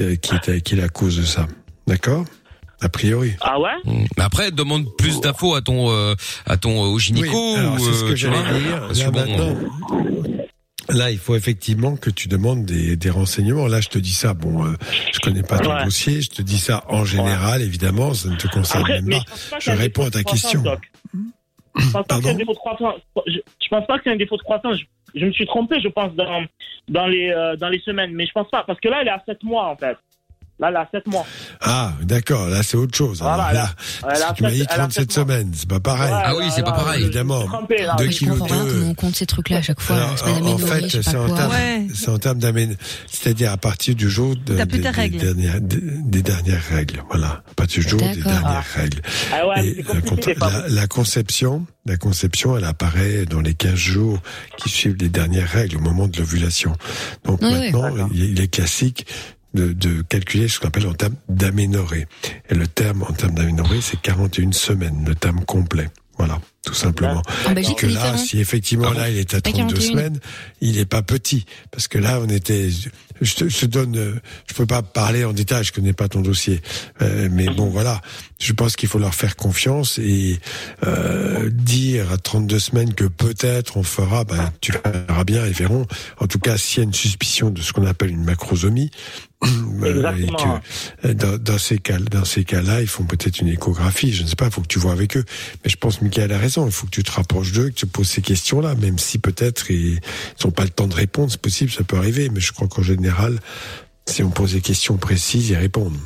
euh, 0.00 0.16
qui 0.16 0.34
est, 0.34 0.60
qui 0.60 0.74
est 0.74 0.78
la 0.78 0.88
cause 0.90 1.16
de 1.16 1.24
ça. 1.24 1.48
D'accord? 1.86 2.26
A 2.82 2.88
priori. 2.88 3.32
Ah 3.40 3.60
ouais 3.60 3.70
Mais 3.84 4.22
après, 4.22 4.50
demande 4.50 4.86
plus 4.96 5.20
d'infos 5.20 5.54
à 5.54 5.62
ton, 5.62 5.90
euh, 5.90 6.14
à 6.46 6.56
ton 6.56 6.84
euh, 6.84 6.88
au 6.88 6.98
gynéco. 6.98 7.28
Oui, 7.54 7.58
alors, 7.58 7.74
ou, 7.74 7.78
c'est 7.78 7.92
ce 7.92 8.04
euh, 8.04 8.08
que 8.08 8.12
tu 8.14 8.16
j'allais 8.18 8.60
dire. 8.60 9.12
Là, 9.12 9.24
bon, 9.26 9.56
Là, 10.88 11.10
il 11.12 11.18
faut 11.18 11.36
effectivement 11.36 11.96
que 11.96 12.10
tu 12.10 12.26
demandes 12.28 12.64
des, 12.66 12.96
des 12.96 13.08
renseignements. 13.10 13.66
Là, 13.68 13.80
je 13.80 13.88
te 13.88 13.98
dis 13.98 14.12
ça. 14.12 14.34
Bon, 14.34 14.66
euh, 14.66 14.72
je 15.12 15.20
connais 15.20 15.42
pas 15.44 15.58
ton 15.58 15.70
Ouais. 15.72 15.84
dossier. 15.84 16.20
Je 16.20 16.28
te 16.30 16.42
dis 16.42 16.58
ça 16.58 16.82
en 16.88 17.04
général, 17.04 17.62
évidemment. 17.62 18.12
Ça 18.14 18.28
ne 18.28 18.36
te 18.36 18.48
concerne 18.48 18.82
Après, 18.82 19.00
même 19.00 19.20
pas. 19.50 19.58
je 19.60 19.70
réponds 19.70 20.06
à 20.06 20.10
ta 20.10 20.24
question. 20.24 20.62
Je 21.76 21.90
pense 21.92 22.06
pas 22.06 22.16
qu'il 22.18 22.26
y 22.26 22.28
a 22.28 22.32
un 22.32 22.36
défaut 22.36 22.52
de 22.52 22.58
croissance. 22.58 22.94
Je, 23.26 23.32
je 23.34 23.68
pense 23.70 23.86
pas 23.86 23.98
qu'il 24.00 24.06
y 24.08 24.10
a 24.10 24.14
un 24.14 24.18
défaut 24.18 24.36
de 24.36 24.42
croissance. 24.42 24.76
Je, 25.14 25.20
je 25.20 25.24
me 25.26 25.32
suis 25.32 25.46
trompé, 25.46 25.80
je 25.80 25.88
pense, 25.88 26.12
dans, 26.14 26.42
dans, 26.88 27.06
les, 27.06 27.30
euh, 27.30 27.56
dans 27.56 27.68
les 27.68 27.80
semaines. 27.80 28.12
Mais 28.12 28.26
je 28.26 28.32
pense 28.32 28.50
pas. 28.50 28.64
Parce 28.66 28.80
que 28.80 28.88
là, 28.88 28.98
elle 29.02 29.08
est 29.08 29.12
à 29.12 29.22
7 29.24 29.42
mois, 29.44 29.68
en 29.68 29.76
fait. 29.76 29.96
Là, 30.60 30.68
elle 30.68 30.76
à 30.76 30.88
7 30.92 31.06
mois. 31.08 31.26
Ah, 31.60 31.92
d'accord. 32.02 32.46
Là, 32.46 32.62
c'est 32.62 32.76
autre 32.76 32.96
chose. 32.96 33.18
Voilà, 33.20 33.44
Alors, 33.44 33.52
là, 33.52 33.64
a- 33.64 34.06
parce 34.06 34.22
a 34.22 34.30
que 34.30 34.36
tu 34.36 34.42
m'as 34.44 34.50
dit 34.50 34.58
elle 34.60 34.62
a 34.80 34.82
37 34.82 35.12
fait- 35.12 35.20
semaines. 35.20 35.50
C'est 35.56 35.68
pas 35.68 35.80
pareil. 35.80 36.12
Ouais, 36.12 36.20
Ah 36.24 36.36
oui, 36.36 36.44
c'est 36.54 36.62
pas 36.62 36.70
là, 36.70 36.76
pareil. 36.76 37.02
Évidemment. 37.02 37.40
Je 37.40 37.44
me 37.46 37.48
suis 37.48 37.56
trompé, 37.56 37.82
là. 37.82 37.94
Deux 37.98 38.04
Mais 38.04 38.12
je 38.12 38.18
kilos 38.18 38.38
on 38.86 38.94
compte 38.94 39.16
ces 39.16 39.26
trucs-là 39.26 39.56
à 39.56 39.62
chaque 39.62 39.80
fois. 39.80 39.96
Alors, 39.96 40.12
en, 40.46 40.58
fait, 40.58 40.88
c'est 40.88 41.16
en 41.16 41.34
termes, 41.34 41.52
c'est 41.94 42.08
en 42.10 42.18
termes 42.18 42.38
d'amène, 42.38 42.76
c'est-à-dire 43.10 43.50
à 43.50 43.56
partir 43.56 43.96
du 43.96 44.08
jour 44.08 44.36
de- 44.36 44.54
des, 44.54 44.66
tes 44.68 44.78
des 44.78 44.88
règles. 44.88 45.18
dernières, 45.18 45.60
des, 45.60 45.78
des 45.80 46.22
dernières 46.22 46.62
règles. 46.70 47.02
Voilà, 47.10 47.42
à 47.50 47.54
partir 47.56 47.82
du 47.82 47.88
jour 47.88 48.00
des 48.00 48.22
dernières 48.22 48.64
règles. 48.76 49.00
Ah 49.32 49.48
ouais, 49.48 49.66
Et 49.66 49.82
la, 50.68 50.86
conception, 50.86 51.66
la 51.86 51.96
conception, 51.96 52.56
elle 52.56 52.64
apparaît 52.64 53.24
dans 53.26 53.40
les 53.40 53.54
15 53.54 53.74
jours 53.74 54.18
qui 54.58 54.68
suivent 54.68 54.96
les 55.00 55.08
dernières 55.08 55.48
règles 55.48 55.78
au 55.78 55.80
moment 55.80 56.06
de 56.06 56.18
l'ovulation. 56.18 56.72
Donc 57.24 57.40
Oui, 57.42 57.50
maintenant, 57.72 58.08
il 58.14 58.40
est 58.40 58.48
classique 58.48 59.06
de, 59.54 59.72
de 59.72 60.02
calculer 60.02 60.48
ce 60.48 60.60
qu'on 60.60 60.68
appelle 60.68 60.86
en 60.86 60.94
termes 60.94 61.16
d'aménorrhée. 61.28 62.06
Et 62.50 62.54
le 62.54 62.66
terme 62.66 63.02
en 63.02 63.12
termes 63.12 63.34
d'aménorrhée, 63.34 63.80
c'est 63.80 64.00
41 64.00 64.52
semaines, 64.52 65.04
le 65.06 65.14
terme 65.14 65.44
complet. 65.44 65.88
Voilà, 66.18 66.40
tout 66.64 66.74
simplement. 66.74 67.22
En 67.46 67.52
Belgique, 67.52 67.78
Et 67.78 67.80
que 67.80 67.86
là, 67.86 67.92
différent. 68.12 68.16
si 68.18 68.38
effectivement 68.38 68.88
Ah 68.92 68.98
là 68.98 69.08
il 69.10 69.16
est 69.16 69.34
à 69.34 69.40
Pas 69.40 69.50
32 69.50 69.74
41. 69.74 69.90
semaines, 69.90 70.20
il 70.60 70.78
est 70.78 70.84
pas 70.84 71.02
petit 71.02 71.46
parce 71.70 71.88
que 71.88 71.98
là 71.98 72.20
on 72.22 72.28
était. 72.28 72.68
Je 73.20 73.34
te, 73.34 73.48
je 73.48 73.60
te 73.60 73.66
donne, 73.66 74.20
je 74.48 74.54
peux 74.54 74.66
pas 74.66 74.82
parler 74.82 75.24
en 75.24 75.32
détail, 75.32 75.64
je 75.64 75.72
connais 75.72 75.92
pas 75.94 76.08
ton 76.08 76.20
dossier, 76.20 76.60
Euh, 77.00 77.28
mais 77.32 77.46
bon 77.46 77.70
voilà, 77.70 78.00
je 78.40 78.52
pense 78.52 78.76
qu'il 78.76 78.88
faut 78.88 78.98
leur 78.98 79.14
faire 79.14 79.36
confiance 79.36 79.98
et 79.98 80.38
euh, 80.86 81.48
dire 81.50 82.10
à 82.12 82.18
32 82.18 82.58
semaines 82.58 82.94
que 82.94 83.04
peut-être 83.04 83.76
on 83.76 83.82
fera, 83.82 84.24
ben 84.24 84.52
tu 84.60 84.72
verras 84.72 85.24
bien, 85.24 85.46
ils 85.46 85.52
verront. 85.54 85.86
En 86.18 86.26
tout 86.26 86.38
cas, 86.40 86.56
s'il 86.58 86.78
y 86.78 86.80
a 86.82 86.84
une 86.84 86.94
suspicion 86.94 87.50
de 87.50 87.62
ce 87.62 87.72
qu'on 87.72 87.86
appelle 87.86 88.10
une 88.10 88.24
macrosomie. 88.24 88.90
et 89.84 89.88
Exactement. 89.88 90.60
que 91.02 91.08
euh, 91.08 91.14
dans, 91.14 91.38
dans 91.38 91.58
ces 91.58 91.78
cas, 91.78 91.98
dans 91.98 92.24
ces 92.24 92.44
cas-là, 92.44 92.80
ils 92.80 92.86
font 92.86 93.04
peut-être 93.04 93.40
une 93.40 93.48
échographie. 93.48 94.12
Je 94.12 94.22
ne 94.22 94.28
sais 94.28 94.36
pas, 94.36 94.46
il 94.46 94.52
faut 94.52 94.60
que 94.60 94.68
tu 94.68 94.78
vois 94.78 94.92
avec 94.92 95.16
eux. 95.16 95.24
Mais 95.64 95.70
je 95.70 95.76
pense 95.76 95.98
que 95.98 96.04
Michael 96.04 96.32
a 96.32 96.38
raison. 96.38 96.66
Il 96.66 96.72
faut 96.72 96.86
que 96.86 96.92
tu 96.92 97.02
te 97.02 97.12
rapproches 97.12 97.52
d'eux, 97.52 97.70
que 97.70 97.74
tu 97.74 97.86
poses 97.86 98.08
ces 98.08 98.22
questions-là, 98.22 98.74
même 98.76 98.98
si 98.98 99.18
peut-être 99.18 99.70
ils 99.70 99.98
n'ont 100.44 100.50
pas 100.50 100.64
le 100.64 100.70
temps 100.70 100.86
de 100.86 100.94
répondre. 100.94 101.30
C'est 101.30 101.40
possible, 101.40 101.70
ça 101.70 101.84
peut 101.84 101.96
arriver. 101.96 102.28
Mais 102.30 102.40
je 102.40 102.52
crois 102.52 102.68
qu'en 102.68 102.82
général, 102.82 103.38
si 104.06 104.22
on 104.22 104.30
pose 104.30 104.54
des 104.54 104.60
questions 104.60 104.96
précises, 104.96 105.50
ils 105.50 105.56
répondent. 105.56 105.98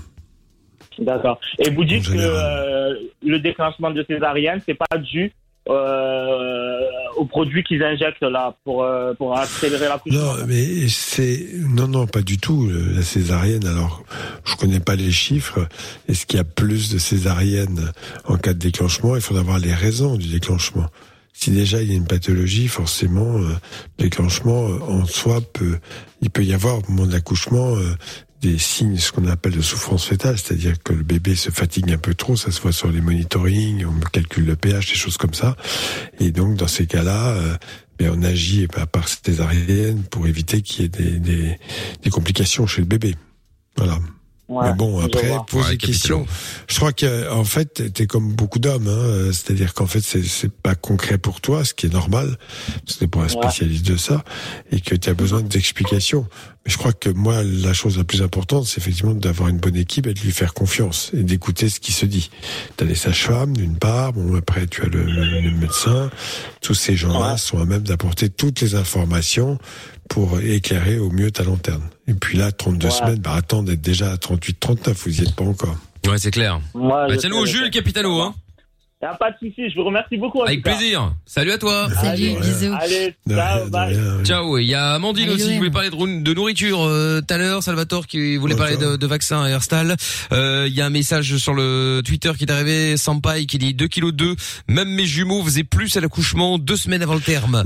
D'accord. 0.98 1.38
Et 1.58 1.70
vous 1.70 1.84
dites 1.84 2.06
que 2.06 2.16
euh, 2.16 2.94
le 3.22 3.38
déclenchement 3.38 3.90
de 3.90 4.04
césarienne, 4.08 4.60
c'est 4.66 4.74
pas 4.74 4.96
dû 4.96 5.32
euh, 5.68 6.80
aux 7.16 7.24
produits 7.24 7.64
qu'ils 7.64 7.82
injectent 7.82 8.22
là 8.22 8.54
pour, 8.64 8.82
euh, 8.84 9.14
pour 9.14 9.36
accélérer 9.36 9.88
l'accouchement. 9.88 10.20
Non, 10.36 10.46
mais 10.46 10.88
c'est 10.88 11.46
non, 11.54 11.88
non, 11.88 12.06
pas 12.06 12.22
du 12.22 12.38
tout. 12.38 12.66
le- 12.66 12.92
La 12.96 13.02
césarienne. 13.02 13.66
Alors, 13.66 14.04
je 14.44 14.54
connais 14.56 14.80
pas 14.80 14.94
les 14.96 15.10
chiffres. 15.10 15.66
Est-ce 16.08 16.26
qu'il 16.26 16.36
y 16.36 16.40
a 16.40 16.44
plus 16.44 16.92
de 16.92 16.98
césariennes 16.98 17.92
en 18.26 18.36
cas 18.36 18.52
de 18.54 18.58
déclenchement? 18.58 19.16
Il 19.16 19.22
faudra 19.22 19.42
voir 19.42 19.58
les 19.58 19.74
raisons 19.74 20.16
du 20.16 20.28
déclenchement. 20.28 20.86
Si 21.32 21.50
déjà 21.50 21.82
il 21.82 21.90
y 21.90 21.94
a 21.94 21.96
une 21.96 22.06
pathologie, 22.06 22.66
forcément, 22.68 23.36
euh, 23.36 23.48
le 23.98 24.04
déclenchement 24.04 24.68
euh, 24.68 24.78
en 24.88 25.04
soi 25.04 25.40
peut, 25.52 25.78
il 26.22 26.30
peut 26.30 26.42
y 26.44 26.54
avoir 26.54 26.78
au 26.78 26.82
moment 26.88 27.06
de 27.06 27.12
l'accouchement 27.12 27.76
euh, 27.76 27.94
des 28.42 28.58
signes, 28.58 28.98
ce 28.98 29.12
qu'on 29.12 29.26
appelle 29.26 29.54
de 29.54 29.60
souffrance 29.60 30.06
fétale, 30.06 30.38
c'est-à-dire 30.38 30.82
que 30.82 30.92
le 30.92 31.02
bébé 31.02 31.34
se 31.34 31.50
fatigue 31.50 31.90
un 31.92 31.98
peu 31.98 32.14
trop, 32.14 32.36
ça 32.36 32.50
se 32.50 32.60
voit 32.60 32.72
sur 32.72 32.90
les 32.90 33.00
monitorings, 33.00 33.84
on 33.86 33.98
calcule 34.10 34.46
le 34.46 34.56
pH, 34.56 34.88
des 34.88 34.94
choses 34.94 35.16
comme 35.16 35.34
ça. 35.34 35.56
Et 36.20 36.32
donc 36.32 36.56
dans 36.56 36.68
ces 36.68 36.86
cas-là, 36.86 37.28
euh, 37.28 37.56
ben, 37.98 38.12
on 38.14 38.22
agit 38.22 38.68
à 38.76 38.86
part 38.86 39.08
césarienne 39.08 40.02
pour 40.04 40.26
éviter 40.26 40.62
qu'il 40.62 40.82
y 40.82 40.84
ait 40.84 40.88
des, 40.88 41.18
des, 41.18 41.58
des 42.02 42.10
complications 42.10 42.66
chez 42.66 42.82
le 42.82 42.86
bébé. 42.86 43.16
Voilà. 43.76 43.98
Ouais, 44.48 44.68
Mais 44.70 44.74
bon, 44.76 45.04
après, 45.04 45.26
vois. 45.28 45.44
pose 45.44 45.64
Ouais, 45.64 45.70
des 45.72 45.76
questions. 45.76 46.24
Je 46.68 46.76
crois 46.76 46.92
que 46.92 47.28
en 47.32 47.42
fait, 47.42 47.92
t'es- 47.92 48.06
comme 48.06 48.32
beaucoup 48.32 48.60
d'hommes, 48.60 48.86
hein, 48.86 49.30
c'est-à-dire 49.32 49.74
qu'en 49.74 49.86
fait, 49.86 50.00
c'est 50.00 50.52
pas 50.52 50.76
concret 50.76 51.18
pour 51.18 51.40
toi, 51.40 51.64
ce 51.64 51.74
qui 51.74 51.86
est 51.86 51.92
normal, 51.92 52.38
parce 52.84 52.94
que 52.94 53.00
t'es 53.00 53.06
pas 53.08 53.22
un 53.22 53.28
spécialiste 53.28 53.84
de 53.86 53.96
ça, 53.96 54.24
et 54.70 54.80
que 54.80 54.94
tu 54.94 55.08
as 55.10 55.14
besoin 55.14 55.42
d'explications. 55.42 56.28
Mais 56.64 56.70
je 56.70 56.78
crois 56.78 56.92
que 56.92 57.08
moi, 57.10 57.42
la 57.42 57.72
chose 57.72 57.98
la 57.98 58.04
plus 58.04 58.22
importante, 58.22 58.66
c'est 58.66 58.78
effectivement 58.80 59.14
d'avoir 59.14 59.48
une 59.48 59.58
bonne 59.58 59.74
équipe 59.76 60.06
et 60.06 60.14
de 60.14 60.20
lui 60.20 60.30
faire 60.32 60.54
confiance 60.54 61.10
et 61.12 61.24
d'écouter 61.24 61.68
ce 61.68 61.80
qui 61.80 61.90
se 61.92 62.06
dit. 62.06 62.30
T'as 62.76 62.84
les 62.84 62.94
sages-femmes 62.94 63.56
d'une 63.56 63.76
part, 63.76 64.12
bon 64.12 64.36
après 64.36 64.66
tu 64.68 64.82
as 64.82 64.86
le, 64.86 65.04
le- 65.04 65.40
le 65.40 65.50
médecin. 65.50 66.08
Tous 66.60 66.74
ces 66.74 66.94
gens-là 66.96 67.36
sont 67.36 67.60
à 67.60 67.64
même 67.64 67.82
d'apporter 67.82 68.28
toutes 68.30 68.60
les 68.60 68.74
informations 68.76 69.58
pour 70.08 70.40
éclairer 70.40 70.98
au 70.98 71.10
mieux 71.10 71.30
ta 71.30 71.42
lanterne. 71.44 71.82
Et 72.08 72.14
puis 72.14 72.38
là, 72.38 72.52
32 72.52 72.86
Ouais. 72.86 72.92
semaines, 72.92 73.18
bah 73.18 73.34
attends 73.34 73.62
d'être 73.62 73.80
déjà 73.80 74.12
à 74.12 74.16
38, 74.16 74.58
39, 74.60 74.96
vous 75.04 75.20
y 75.20 75.24
êtes 75.24 75.34
pas 75.34 75.44
encore. 75.44 75.76
Ouais, 76.06 76.18
c'est 76.18 76.30
clair. 76.30 76.60
Ouais, 76.74 76.88
Bah, 77.08 77.16
Tiens-nous 77.18 77.36
au 77.38 77.46
sais. 77.46 77.52
Capitano, 77.70 78.20
hein. 78.20 78.34
Y 79.02 79.04
a 79.04 79.12
pas 79.12 79.30
de 79.30 79.36
souci, 79.36 79.68
je 79.68 79.74
vous 79.74 79.84
remercie 79.84 80.16
beaucoup. 80.16 80.42
Avec 80.42 80.62
plaisir. 80.62 81.12
Salut 81.26 81.52
à 81.52 81.58
toi. 81.58 81.86
Allez, 81.98 82.34
Allez, 82.80 83.14
ciao, 83.28 83.68
bye. 83.68 83.94
Ciao. 84.24 84.56
Il 84.56 84.64
y 84.64 84.74
a 84.74 84.94
Amandine 84.94 85.28
aussi 85.28 85.48
qui 85.48 85.58
voulait 85.58 85.70
parler 85.70 85.90
de, 85.90 86.32
nourriture 86.32 86.80
euh, 86.80 87.20
tout 87.20 87.34
à 87.34 87.36
l'heure. 87.36 87.62
Salvatore 87.62 88.06
qui 88.06 88.38
voulait 88.38 88.56
parler 88.56 88.78
de, 88.78 88.96
de 88.96 89.06
vaccins 89.06 89.42
à 89.42 89.50
Herstal. 89.50 89.96
Euh, 90.32 90.64
Il 90.66 90.74
y 90.74 90.80
a 90.80 90.86
un 90.86 90.90
message 90.90 91.36
sur 91.36 91.52
le 91.52 92.00
Twitter 92.06 92.32
qui 92.38 92.44
est 92.44 92.50
arrivé. 92.50 92.96
Sampai 92.96 93.44
qui 93.44 93.58
dit 93.58 93.74
2 93.74 93.86
kg 93.86 94.12
2. 94.12 94.34
Même 94.68 94.88
mes 94.88 95.04
jumeaux 95.04 95.44
faisaient 95.44 95.62
plus 95.62 95.94
à 95.98 96.00
l'accouchement 96.00 96.56
deux 96.56 96.76
semaines 96.76 97.02
avant 97.02 97.16
le 97.16 97.20
terme. 97.20 97.64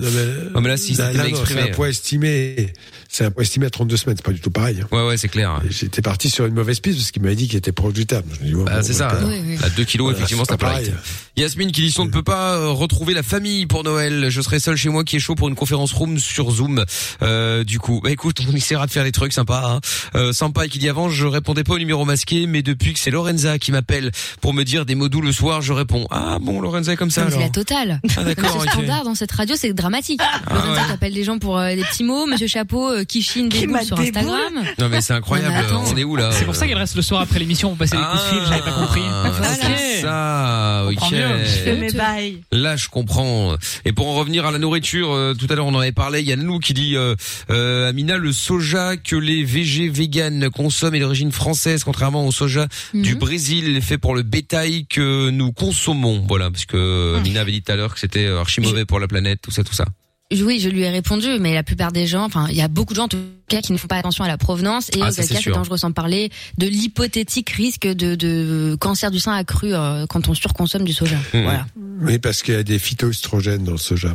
Non 0.53 0.61
mais, 0.61 0.69
là 0.69 0.77
si 0.77 0.97
c'était 0.97 1.29
exprimé. 1.29 1.63
C'est 1.63 1.71
un 1.71 1.75
poids 1.75 1.91
estimé. 1.91 2.73
C'est 3.13 3.29
estimé 3.41 3.67
à 3.67 3.71
32 3.71 3.97
semaines. 3.97 4.17
C'est 4.17 4.25
pas 4.25 4.31
du 4.33 4.41
tout 4.41 4.51
pareil. 4.53 4.81
hein. 4.83 4.87
Ouais, 4.93 5.05
ouais, 5.05 5.17
c'est 5.17 5.29
clair. 5.29 5.61
J'étais 5.69 6.01
parti 6.01 6.31
sur 6.31 6.47
une 6.47 6.55
mauvaise 6.55 6.79
piste 6.79 6.99
parce 6.99 7.11
qu'il 7.11 7.23
m'avait 7.23 7.35
dit 7.35 7.49
qu'il 7.49 7.57
était 7.59 7.73
proche 7.73 7.93
du 7.93 8.07
terme. 8.07 8.23
Je 8.39 8.41
me 8.45 8.47
dis, 8.47 8.55
ouais, 8.55 8.65
Bah, 8.65 8.77
bon, 8.77 8.83
c'est 8.87 8.93
ça. 8.93 9.09
d'accord. 9.09 9.31
À 9.65 9.71
2 9.71 9.85
kilos, 9.85 10.05
Voilà, 10.07 10.17
effectivement, 10.19 10.45
c'est 10.49 10.57
pas 10.57 10.69
pareil. 10.69 10.93
Yasmine 11.37 11.73
qui 11.73 11.81
dit 11.81 11.91
si 11.91 11.99
on 12.01 12.05
ne 12.05 12.11
peut 12.11 12.23
pas 12.23 12.55
euh, 12.57 12.69
retrouver 12.69 13.13
la 13.15 13.23
famille 13.25 13.67
pour 13.67 13.83
Noël, 13.83 14.27
je 14.29 14.41
serai 14.41 14.61
seul 14.61 14.77
chez 14.77 14.91
moi 14.91 15.03
qui 15.05 15.17
est 15.17 15.21
chaud 15.21 15.35
pour 15.35 15.49
une 15.49 15.55
conférence 15.57 15.93
room 15.93 16.19
sur 16.19 16.51
Zoom. 16.51 16.85
Euh, 17.23 17.65
du 17.65 17.79
coup, 17.81 18.01
bah 18.05 18.11
écoute, 18.13 18.39
on 18.49 18.55
essaiera 18.55 18.87
de 18.87 18.93
faire 18.93 19.05
des 19.05 19.13
trucs 19.13 19.33
sympas. 19.33 19.63
Hein. 19.77 19.81
Euh, 20.15 20.33
sympa 20.33 20.69
qui 20.69 20.79
dit 20.79 20.89
avant, 20.89 21.09
je 21.09 21.27
répondais 21.27 21.65
pas 21.65 21.75
au 21.75 21.79
numéro 21.79 22.05
masqué, 22.05 22.47
mais 22.47 22.63
depuis 22.63 22.93
que 22.93 22.99
c'est 23.01 23.11
Lorenza 23.11 23.59
qui 23.59 23.73
m'appelle 23.73 24.13
pour 24.41 24.55
me 24.55 24.63
dire 24.65 24.87
des 24.87 24.95
mots 24.95 25.09
doux 25.09 25.21
le 25.23 25.33
soir, 25.33 25.63
je 25.63 25.73
réponds. 25.73 26.07
Ah 26.11 26.39
bon, 26.41 26.61
Lorenza 26.61 26.93
est 26.93 26.97
comme 26.97 27.11
ça 27.11 27.29
C'est 27.31 27.39
la 27.41 27.49
totale. 27.49 28.01
Ah, 28.17 28.23
d'accord, 28.23 28.45
Monsieur 28.57 28.61
ok. 28.61 28.71
Standard 28.71 29.05
dans 29.05 29.15
cette 29.15 29.33
radio, 29.33 29.57
c'est 29.59 29.73
dramatique. 29.73 30.21
Ah, 30.23 30.55
Lorenza 30.55 30.87
ouais. 30.87 30.93
appelle 30.93 31.15
des 31.15 31.25
gens 31.25 31.39
pour 31.39 31.59
euh, 31.59 31.75
des 31.75 31.83
petits 31.85 32.05
mots, 32.05 32.27
Monsieur 32.27 32.47
Chapeau 32.47 33.00
euh, 33.01 33.05
qui 33.05 33.23
chine 33.23 33.49
des 33.49 33.67
boules 33.67 33.83
sur 33.83 33.99
Instagram. 33.99 34.65
Non 34.79 34.89
mais 34.89 35.01
c'est 35.01 35.15
incroyable. 35.15 35.55
Mais 35.55 35.67
attends. 35.67 35.85
on 35.87 35.97
est 35.97 36.05
où 36.05 36.17
là 36.17 36.31
C'est 36.33 36.45
pour 36.45 36.57
ça 36.57 36.67
qu'elle 36.67 36.79
reste 36.79 36.97
le 36.97 37.03
soir 37.03 37.21
après 37.21 37.39
l'émission 37.39 37.71
pour 37.71 37.79
passer 37.79 37.97
des 37.97 38.03
coups 38.03 38.25
de 38.25 38.29
fil, 38.29 38.41
j'avais 38.49 38.63
pas 38.63 38.73
compris. 38.73 39.03
Ah, 39.07 39.31
c'est 39.43 40.01
ça, 40.01 40.87
ok. 40.87 41.13
mieux. 41.13 41.45
Je 41.45 41.51
fais 41.51 41.77
mes 41.77 41.91
bails. 41.93 42.43
Là, 42.53 42.77
je 42.77 42.89
comprends. 42.89 43.57
Et 43.85 43.93
pour 43.93 44.09
en 44.09 44.15
revenir 44.15 44.47
à 44.47 44.51
la 44.51 44.59
nourriture, 44.59 45.13
euh, 45.13 45.35
tout 45.35 45.47
à 45.51 45.55
l'heure 45.55 45.67
on 45.67 45.75
en 45.75 45.81
avait 45.81 45.93
parlé. 45.93 46.21
Il 46.21 46.27
y 46.27 46.33
a 46.33 46.37
Nanou 46.37 46.59
qui 46.59 46.75
dit, 46.75 46.97
euh, 46.97 47.15
euh, 47.51 47.89
Amina, 47.89 48.17
le 48.17 48.33
soja 48.33 48.97
que 48.97 49.17
les 49.17 49.45
VG 49.45 49.89
véganes 49.89 50.51
consomment 50.51 50.95
est 50.95 51.01
d'origine 51.01 51.33
française, 51.33 51.85
contrairement 51.85 52.27
au 52.27 52.33
soja 52.33 52.69
du 52.95 53.15
Brésil 53.15 53.81
fait 53.83 53.99
pour 53.99 54.15
le 54.15 54.23
bétail 54.23 54.87
que 54.87 55.31
nous 55.31 55.53
consommons. 55.53 56.25
Voilà, 56.29 56.51
parce 56.51 56.67
que 56.67 57.17
Amina 57.17 57.41
avait 57.41 57.53
dit 57.53 57.63
tout 57.63 57.73
à 57.73 57.77
l'heure 57.77 57.95
que 57.95 58.01
c'était 58.01 58.27
archi 58.29 58.61
mauvais 58.61 58.85
pour 58.85 59.01
la 59.01 59.09
planète, 59.09 59.41
tout 59.43 59.51
ça, 59.51 59.65
tout 59.65 59.75
ça. 59.75 59.87
Oui, 60.33 60.61
je 60.61 60.69
lui 60.69 60.83
ai 60.83 60.91
répondu, 60.91 61.27
mais 61.41 61.55
la 61.55 61.65
plupart 61.65 61.91
des 61.91 62.07
gens, 62.07 62.25
enfin, 62.25 62.47
il 62.51 62.57
y 62.57 62.63
a 62.63 62.69
beaucoup 62.69 62.93
de 62.93 62.97
gens 62.97 63.05
en 63.05 63.09
tout 63.09 63.19
cas 63.49 63.61
qui 63.61 63.73
ne 63.73 63.79
font 63.79 63.89
pas 63.89 63.97
attention 63.97 64.23
à 64.23 64.29
la 64.29 64.39
provenance 64.39 64.89
et 64.91 65.01
Ah, 65.03 65.09
auquel 65.11 65.27
cas 65.27 65.41
c'est 65.43 65.51
dangereux 65.51 65.77
sans 65.77 65.91
parler 65.91 66.31
de 66.57 66.67
l'hypothétique 66.67 67.51
risque 67.51 67.87
de, 67.87 68.15
de 68.15 68.77
cancer 68.81 69.11
du 69.11 69.19
sein 69.19 69.33
accru 69.33 69.75
euh, 69.75 70.07
quand 70.07 70.29
on 70.29 70.35
surconsomme 70.35 70.85
du 70.85 70.93
soja. 70.93 71.17
Mmh. 71.35 71.43
Voilà. 71.43 71.67
Oui, 72.03 72.19
parce 72.19 72.43
qu'il 72.43 72.55
y 72.55 72.57
a 72.57 72.63
des 72.63 72.79
phytoestrogènes 72.79 73.65
dans 73.65 73.73
le 73.73 73.79
soja. 73.79 74.15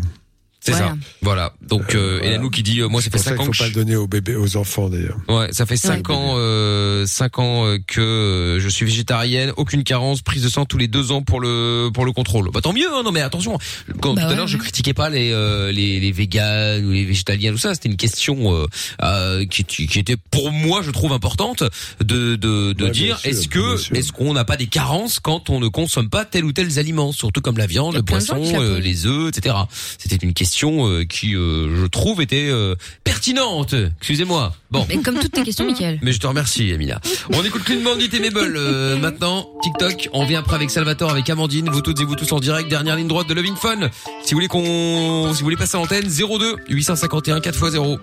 C'est 0.66 0.72
Voilà. 0.72 0.88
ça. 0.88 0.96
Voilà. 1.22 1.54
Donc, 1.62 1.94
euh, 1.94 2.20
et 2.24 2.32
Nanou 2.32 2.50
qui 2.50 2.64
dit, 2.64 2.80
euh, 2.82 2.88
moi, 2.88 3.00
ça 3.02 3.06
fait 3.06 3.18
pour 3.18 3.20
ça 3.24 3.30
5 3.32 3.36
qu'il 3.38 3.42
ans 3.42 3.46
faut 3.46 3.52
que 3.52 3.58
pas 3.60 3.64
je 3.66 3.70
le 3.70 3.76
donner 3.76 3.96
aux 3.96 4.08
bébés, 4.08 4.36
aux 4.36 4.58
enfants 4.58 4.90
d'ailleurs. 4.90 5.18
Ouais, 5.30 5.48
ça 5.52 5.66
fait 5.68 5.78
cinq 5.78 6.10
ans, 6.10 6.34
euh, 6.38 7.06
cinq 7.06 7.38
ans 7.40 7.66
euh, 7.68 7.78
que 7.86 8.02
euh, 8.02 8.60
je 8.60 8.68
suis 8.68 8.84
végétarienne, 8.86 9.54
aucune 9.58 9.84
carence, 9.84 10.22
prise 10.24 10.42
de 10.44 10.50
sang 10.50 10.66
tous 10.66 10.78
les 10.80 10.88
deux 10.88 11.12
ans 11.12 11.22
pour 11.22 11.40
le 11.40 11.90
pour 11.94 12.04
le 12.06 12.12
contrôle. 12.14 12.50
Bah 12.52 12.62
tant 12.62 12.74
mieux, 12.74 12.88
hein, 12.92 13.04
non 13.04 13.12
mais 13.12 13.22
attention. 13.22 13.58
Quand 14.02 14.14
Bah 14.16 14.22
tout 14.24 14.28
à 14.28 14.30
ouais, 14.32 14.36
l'heure 14.38 14.48
je 14.48 14.58
critiquais 14.58 14.94
pas 14.96 15.10
les 15.10 15.32
euh, 15.32 15.72
les 15.72 16.00
les 16.00 16.12
véganes 16.12 16.84
ou 16.86 16.92
les 16.92 17.06
végétaliens 17.06 17.52
tout 17.52 17.58
ça, 17.60 17.74
c'était 17.76 17.90
une 17.90 17.98
question 17.98 18.54
euh, 18.56 18.66
euh, 19.04 19.46
qui 19.46 19.64
qui 19.66 20.00
était 20.00 20.18
pour 20.32 20.52
moi 20.52 20.82
je 20.84 20.90
trouve 20.92 21.14
importante 21.14 21.64
de 22.04 22.36
de 22.36 22.74
de 22.74 22.86
Ouais, 22.86 22.92
dire 22.92 23.20
est-ce 23.24 23.48
que 23.48 23.76
est-ce 23.96 24.12
qu'on 24.12 24.34
n'a 24.34 24.46
pas 24.46 24.58
des 24.58 24.68
carences 24.68 25.20
quand 25.20 25.50
on 25.52 25.60
ne 25.60 25.68
consomme 25.68 26.10
pas 26.10 26.26
tel 26.26 26.44
ou 26.46 26.52
tel 26.54 26.68
aliment, 26.80 27.12
surtout 27.12 27.42
comme 27.42 27.58
la 27.58 27.68
viande, 27.68 27.96
le 27.96 28.02
poisson, 28.04 28.42
euh, 28.56 28.80
les 28.80 29.06
œufs, 29.06 29.30
etc. 29.30 29.56
C'était 30.00 30.16
une 30.26 30.34
question 30.34 30.55
question 30.56 30.88
euh, 30.88 31.04
qui, 31.04 31.36
euh, 31.36 31.82
je 31.82 31.86
trouve, 31.86 32.22
était 32.22 32.48
euh, 32.50 32.76
pertinente. 33.04 33.76
Excusez-moi. 33.98 34.56
Bon. 34.72 34.86
Mais 34.88 35.00
comme 35.00 35.20
toutes 35.20 35.34
tes 35.34 35.44
questions, 35.44 35.66
Michael. 35.66 36.00
Mais 36.02 36.14
je 36.14 36.20
te 36.22 36.28
remercie, 36.28 36.70
Emilia. 36.70 37.02
On 37.34 37.44
écoute 37.44 37.64
Clean 37.66 37.82
Bandit 37.82 38.10
et 38.14 38.20
Mabel 38.22 38.54
euh, 38.56 38.96
maintenant. 38.98 39.50
TikTok. 39.62 40.08
On 40.14 40.26
vient 40.26 40.40
après 40.40 40.56
avec 40.56 40.70
Salvatore, 40.70 41.10
avec 41.10 41.30
Amandine. 41.30 41.70
Vous 41.70 41.82
toutes 41.82 42.00
et 42.00 42.06
vous 42.06 42.16
tous 42.16 42.32
en 42.32 42.40
direct. 42.40 42.70
Dernière 42.70 42.96
ligne 42.96 43.10
droite 43.10 43.28
de 43.28 43.34
Loving 43.34 43.58
Fun. 43.58 43.90
Si 44.24 44.34
vous 44.34 44.38
voulez 44.38 44.48
qu'on, 44.48 45.34
si 45.34 45.40
vous 45.40 45.46
voulez 45.46 45.58
passer 45.58 45.76
à 45.76 45.82
l'antenne, 45.82 46.08
02 46.08 46.56
851 46.70 47.40
4x0. 47.40 48.00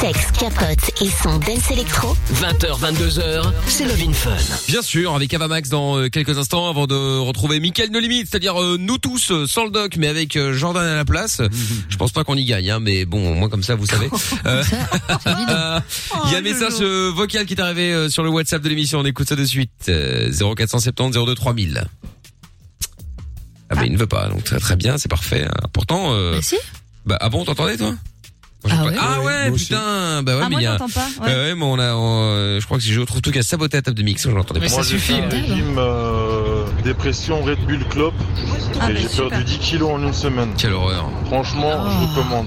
Sexe, 0.00 0.30
capote 0.38 0.90
et 1.00 1.08
son 1.08 1.38
dance 1.38 1.70
électro. 1.70 2.16
20h, 2.34 2.80
22h, 2.80 3.52
c'est 3.66 3.84
Love 3.84 4.12
Fun. 4.14 4.30
Bien 4.68 4.82
sûr, 4.82 5.14
avec 5.14 5.32
Avamax 5.32 5.68
dans 5.68 5.96
euh, 5.98 6.08
quelques 6.08 6.36
instants 6.38 6.68
avant 6.68 6.86
de 6.86 7.18
retrouver 7.18 7.60
Mickaël 7.60 7.90
No 7.90 7.98
Limite, 8.00 8.28
c'est-à-dire 8.30 8.60
euh, 8.60 8.76
nous 8.78 8.98
tous 8.98 9.30
euh, 9.30 9.46
sans 9.46 9.64
le 9.64 9.70
doc 9.70 9.96
mais 9.96 10.08
avec 10.08 10.36
euh, 10.36 10.52
Jordan 10.52 10.84
à 10.84 10.94
la 10.94 11.04
place. 11.04 11.40
Je 11.88 11.96
pense 11.96 12.12
pas 12.12 12.24
qu'on 12.24 12.36
y 12.36 12.44
gagne 12.44 12.70
hein, 12.70 12.80
mais 12.80 13.04
bon, 13.04 13.34
moi 13.34 13.48
comme 13.48 13.62
ça 13.62 13.74
vous 13.74 13.86
savez. 13.86 14.08
Euh, 14.46 15.80
Il 16.26 16.32
y 16.32 16.34
a 16.34 16.38
un 16.38 16.42
message 16.42 16.74
euh, 16.80 17.10
vocal 17.14 17.46
qui 17.46 17.54
est 17.54 17.60
arrivé 17.60 17.92
euh, 17.92 18.08
sur 18.08 18.22
le 18.22 18.30
WhatsApp 18.30 18.62
de 18.62 18.68
l'émission, 18.68 19.00
on 19.00 19.04
écoute 19.04 19.28
ça 19.28 19.36
de 19.36 19.44
suite. 19.44 19.70
Euh, 19.88 20.30
0470 20.56 21.12
02 21.26 21.34
3000. 21.34 21.84
Ah 23.70 23.74
bah 23.74 23.82
il 23.86 23.92
ne 23.92 23.98
veut 23.98 24.06
pas, 24.06 24.28
donc 24.28 24.44
très 24.44 24.58
très 24.58 24.76
bien, 24.76 24.98
c'est 24.98 25.08
parfait. 25.08 25.46
hein. 25.48 25.66
Pourtant 25.72 26.12
euh, 26.12 26.40
bah 27.06 27.16
ah 27.20 27.28
bon, 27.28 27.44
t'entendais 27.44 27.76
toi? 27.76 27.94
Moi, 28.64 28.72
j'ai 28.72 28.78
Ah 28.78 28.84
pas- 28.84 28.88
ouais 28.90 28.96
Ah 29.00 29.20
ouais, 29.22 29.44
moi 29.46 29.54
aussi. 29.54 29.64
putain, 29.66 30.22
bah 30.22 30.36
ouais, 30.36 30.40
Ah, 30.42 30.48
mais 30.48 30.50
moi, 30.50 30.60
il 30.60 30.64
y 30.64 30.66
a- 30.66 30.72
j'entends 30.78 30.88
pas, 30.92 31.00
ouais. 31.00 31.26
Bah 31.26 31.26
ouais, 31.42 31.54
mais 31.54 31.64
on 31.64 31.78
a, 31.78 31.94
on, 31.94 32.22
euh, 32.22 32.60
je 32.60 32.64
crois 32.66 32.78
que 32.78 32.84
je 32.84 33.00
retrouve 33.00 33.20
tout 33.20 33.30
qu'à 33.32 33.42
saboter 33.42 33.76
la 33.78 33.82
table 33.82 33.96
de 33.96 34.02
mix, 34.02 34.22
je 34.22 34.30
l'entendais 34.30 34.60
pas. 34.60 34.66
J'ai 34.82 35.14
un 35.14 35.28
régime 35.28 35.74
euh, 35.78 36.41
dépression 36.82 37.42
Red 37.42 37.58
Bull 37.66 37.84
Club 37.88 38.12
Ah, 38.80 38.90
et 38.90 38.94
bah, 38.94 39.00
j'ai 39.00 39.08
perdu 39.28 39.44
10 39.44 39.58
kilos 39.58 39.90
en 39.90 40.02
une 40.02 40.12
semaine. 40.12 40.50
Quelle 40.58 40.72
horreur. 40.72 41.08
Franchement, 41.26 41.72
je 41.90 42.06
recommande. 42.18 42.46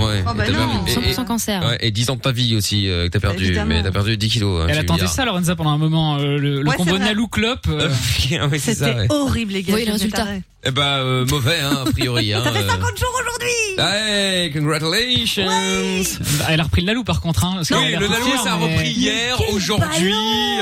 Ouais. 0.00 0.22
Oh, 0.28 0.30
bah 0.36 0.46
et 0.46 0.52
non, 0.52 0.58
perdu- 0.84 1.08
et- 1.08 1.12
100% 1.12 1.24
cancer. 1.24 1.60
Ouais, 1.66 1.78
et 1.80 1.90
10 1.90 2.10
ans 2.10 2.16
de 2.16 2.20
ta 2.20 2.30
vie 2.30 2.54
aussi 2.54 2.88
euh, 2.88 3.06
que 3.06 3.10
t'as 3.12 3.20
perdu, 3.20 3.46
Évidemment. 3.46 3.66
mais 3.74 3.82
t'as 3.82 3.90
perdu 3.90 4.16
10 4.16 4.28
kilos. 4.28 4.62
hein, 4.62 4.66
Elle 4.68 4.78
a 4.78 4.84
tenté 4.84 5.06
ça, 5.08 5.24
Lorenza, 5.24 5.56
pendant 5.56 5.70
un 5.70 5.78
moment, 5.78 6.16
euh, 6.18 6.38
le, 6.38 6.62
le 6.62 6.68
Ouais, 6.68 6.76
combo. 6.76 6.98
Nalou 6.98 7.26
Clop. 7.26 7.66
euh, 7.68 7.88
oui, 8.52 8.58
C'était 8.60 8.84
ouais. 8.84 9.06
horrible, 9.10 9.54
les 9.54 9.62
gars. 9.62 9.72
Voyez 9.72 9.86
le 9.86 9.92
résultat. 9.92 10.24
Eh 10.64 10.70
bah, 10.72 10.96
euh, 10.98 11.24
mauvais, 11.26 11.58
hein, 11.60 11.84
a 11.86 11.90
priori. 11.90 12.32
Hein, 12.34 12.42
Ça 12.44 12.52
fait 12.52 12.58
euh. 12.64 12.68
50 12.68 12.98
jours 12.98 13.12
aujourd'hui 13.20 13.48
Hey, 13.78 14.50
congratulations 14.52 15.46
bah, 15.46 16.44
elle 16.50 16.60
a 16.60 16.64
repris 16.64 16.80
le 16.82 16.86
Nalou 16.88 17.04
par 17.04 17.20
contre. 17.20 17.44
Hein, 17.44 17.52
parce 17.56 17.70
a 17.70 17.78
Oui, 17.78 17.92
le 17.92 18.08
Nalou, 18.08 18.24
fière, 18.24 18.40
ça 18.42 18.54
a 18.54 18.58
mais- 18.58 18.72
repris 18.74 18.90
hier, 18.90 19.36
aujourd'hui, 19.52 20.12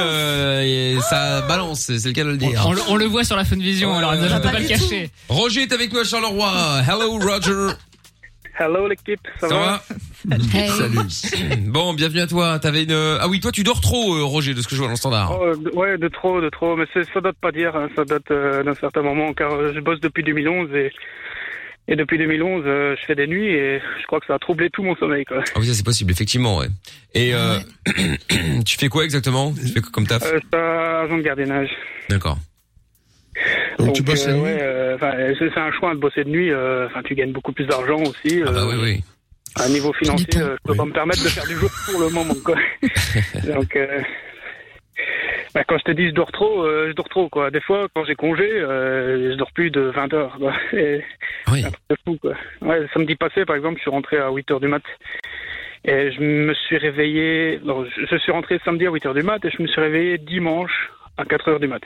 euh, 0.00 0.62
et 0.96 0.98
ça 1.08 1.40
balance, 1.42 1.80
c'est 1.80 2.04
le 2.04 2.12
cas 2.12 2.24
de 2.24 2.30
le 2.30 2.36
dire. 2.36 2.62
On, 2.66 2.72
le- 2.72 2.82
on 2.88 2.96
le 2.96 3.05
voit 3.06 3.24
sur 3.24 3.36
la 3.36 3.44
Fun 3.44 3.56
Vision, 3.56 3.90
Ouais, 3.92 3.98
alors 3.98 4.14
je 4.14 4.20
ouais. 4.20 4.28
peux 4.36 4.40
pas 4.40 4.58
le 4.58 4.66
cacher. 4.66 5.10
Roger 5.28 5.62
est 5.62 5.72
avec 5.72 5.92
nous 5.92 6.00
à 6.00 6.04
Charleroi. 6.04 6.52
Hello, 6.88 7.18
Roger. 7.18 7.74
Hello 8.58 8.88
l'équipe, 8.88 9.20
ça, 9.38 9.48
Ça 9.48 9.54
va, 9.54 9.82
va 10.24 10.36
Salut. 10.38 11.56
Bon, 11.66 11.92
bienvenue 11.92 12.20
à 12.22 12.26
toi. 12.26 12.58
T'avais 12.58 12.84
une. 12.84 12.92
Ah 13.20 13.28
oui, 13.28 13.38
toi, 13.40 13.52
tu 13.52 13.62
dors 13.62 13.82
trop, 13.82 14.14
euh, 14.14 14.22
Roger, 14.24 14.54
de 14.54 14.62
ce 14.62 14.66
que 14.68 14.74
je 14.74 14.78
vois 14.78 14.86
dans 14.88 14.92
le 14.94 14.96
standard. 14.96 15.38
Oh, 15.38 15.54
de- 15.54 15.70
Ouais, 15.74 15.98
de 15.98 16.08
trop, 16.08 16.40
de 16.40 16.48
trop, 16.48 16.74
mais 16.74 16.86
c'est- 16.94 17.04
ça 17.12 17.20
date 17.20 17.36
pas 17.40 17.52
d'hier, 17.52 17.76
hein, 17.76 17.88
ça 17.94 18.04
date 18.06 18.30
euh, 18.30 18.62
d'un 18.62 18.74
certain 18.74 19.02
moment, 19.02 19.34
car 19.34 19.52
euh, 19.52 19.72
je 19.74 19.80
bosse 19.80 20.00
depuis 20.00 20.22
2011 20.24 20.70
et, 20.74 20.90
et 21.88 21.96
depuis 21.96 22.16
2011, 22.16 22.62
euh, 22.64 22.96
je 22.98 23.04
fais 23.06 23.14
des 23.14 23.26
nuits 23.26 23.46
et 23.52 23.78
je 24.00 24.06
crois 24.06 24.20
que 24.20 24.26
ça 24.26 24.34
a 24.36 24.38
troublé 24.38 24.70
tout 24.70 24.82
mon 24.82 24.96
sommeil. 24.96 25.26
Quoi. 25.26 25.42
Ah 25.54 25.58
oui, 25.60 25.66
ça 25.66 25.74
c'est 25.74 25.84
possible, 25.84 26.10
effectivement, 26.10 26.56
ouais. 26.56 26.68
Et 27.12 27.34
euh, 27.34 27.58
tu 28.64 28.78
fais 28.78 28.88
quoi 28.88 29.04
exactement? 29.04 29.52
Tu 29.52 29.68
fais 29.68 29.82
quoi 29.82 29.90
comme 29.92 30.06
taf? 30.06 30.22
Euh, 30.22 30.38
je 30.42 30.46
suis 30.48 30.56
agent 30.56 31.18
de 31.18 31.22
gardiennage. 31.22 31.68
D'accord. 32.08 32.38
Donc, 33.78 33.94
tu 33.94 34.02
bosses 34.02 34.26
euh, 34.26 34.30
la 34.30 34.36
nuit 34.36 34.42
ouais, 34.44 34.58
euh, 34.62 35.34
c'est 35.38 35.58
un 35.60 35.72
choix 35.72 35.94
de 35.94 36.00
bosser 36.00 36.24
de 36.24 36.30
nuit. 36.30 36.50
euh, 36.50 36.86
Enfin, 36.86 37.02
tu 37.02 37.14
gagnes 37.14 37.32
beaucoup 37.32 37.52
plus 37.52 37.66
d'argent 37.66 38.00
aussi. 38.02 38.42
Ah 38.46 38.50
bah 38.52 38.64
oui, 38.68 38.74
oui. 38.82 39.04
À 39.62 39.68
niveau 39.68 39.92
financier, 39.92 40.26
je 40.32 40.56
peux 40.64 40.74
pas 40.74 40.84
me 40.84 40.92
permettre 40.92 41.22
de 41.24 41.28
faire 41.28 41.46
du 41.46 41.54
jour 41.54 41.70
pour 41.90 42.00
le 42.00 42.08
moment. 42.10 42.34
Quoi. 42.44 42.56
Donc, 43.54 43.78
bah, 45.54 45.64
quand 45.66 45.78
je 45.78 45.84
te 45.84 45.90
dis 45.92 46.08
je 46.08 46.12
dors 46.12 46.30
trop, 46.32 46.62
euh, 46.64 46.88
je 46.88 46.92
dors 46.94 47.08
trop. 47.08 47.28
Quoi. 47.30 47.50
Des 47.50 47.60
fois, 47.62 47.86
quand 47.94 48.04
j'ai 48.04 48.14
congé, 48.14 48.46
euh, 48.46 49.32
je 49.32 49.36
dors 49.36 49.50
plus 49.52 49.70
de 49.70 49.80
20 49.80 50.12
heures. 50.12 50.36
Quoi. 50.38 50.52
Et 50.72 51.02
Oui. 51.50 51.60
C'est 51.62 51.66
un 51.66 51.70
truc 51.70 51.82
de 51.90 51.96
fou. 52.04 52.18
Quoi. 52.20 52.34
Ouais, 52.62 52.86
samedi 52.92 53.14
passé, 53.16 53.44
par 53.46 53.56
exemple, 53.56 53.76
je 53.78 53.82
suis 53.82 53.90
rentré 53.90 54.18
à 54.18 54.30
8 54.30 54.50
heures 54.50 54.60
du 54.60 54.68
mat. 54.68 54.82
Et 55.84 56.10
je 56.12 56.20
me 56.20 56.52
suis 56.52 56.76
réveillé. 56.76 57.60
non, 57.64 57.86
je 58.10 58.16
suis 58.16 58.32
rentré 58.32 58.58
samedi 58.64 58.86
à 58.86 58.90
8 58.90 59.06
heures 59.06 59.14
du 59.14 59.22
mat 59.22 59.42
et 59.44 59.50
je 59.50 59.62
me 59.62 59.66
suis 59.68 59.80
réveillé 59.80 60.18
dimanche 60.18 60.90
à 61.16 61.24
4 61.24 61.48
heures 61.48 61.60
du 61.60 61.68
mat. 61.68 61.82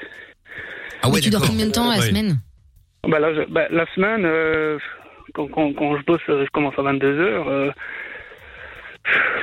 Ah 1.02 1.08
Mais 1.12 1.20
tu 1.20 1.30
dors 1.30 1.40
combien 1.46 1.66
de 1.66 1.72
temps 1.72 1.88
la 1.88 1.96
semaine 2.08 2.36
Bah 3.08 3.18
là, 3.18 3.34
je- 3.34 3.50
bah, 3.50 3.66
la 3.70 3.86
semaine, 3.94 4.22
euh, 4.24 4.78
quand, 5.34 5.48
quand, 5.48 5.72
quand 5.72 5.96
je 5.96 6.04
bosse, 6.04 6.20
je 6.26 6.48
commence 6.50 6.78
à 6.78 6.82
22 6.82 7.18
heures. 7.18 7.48
Euh, 7.48 7.70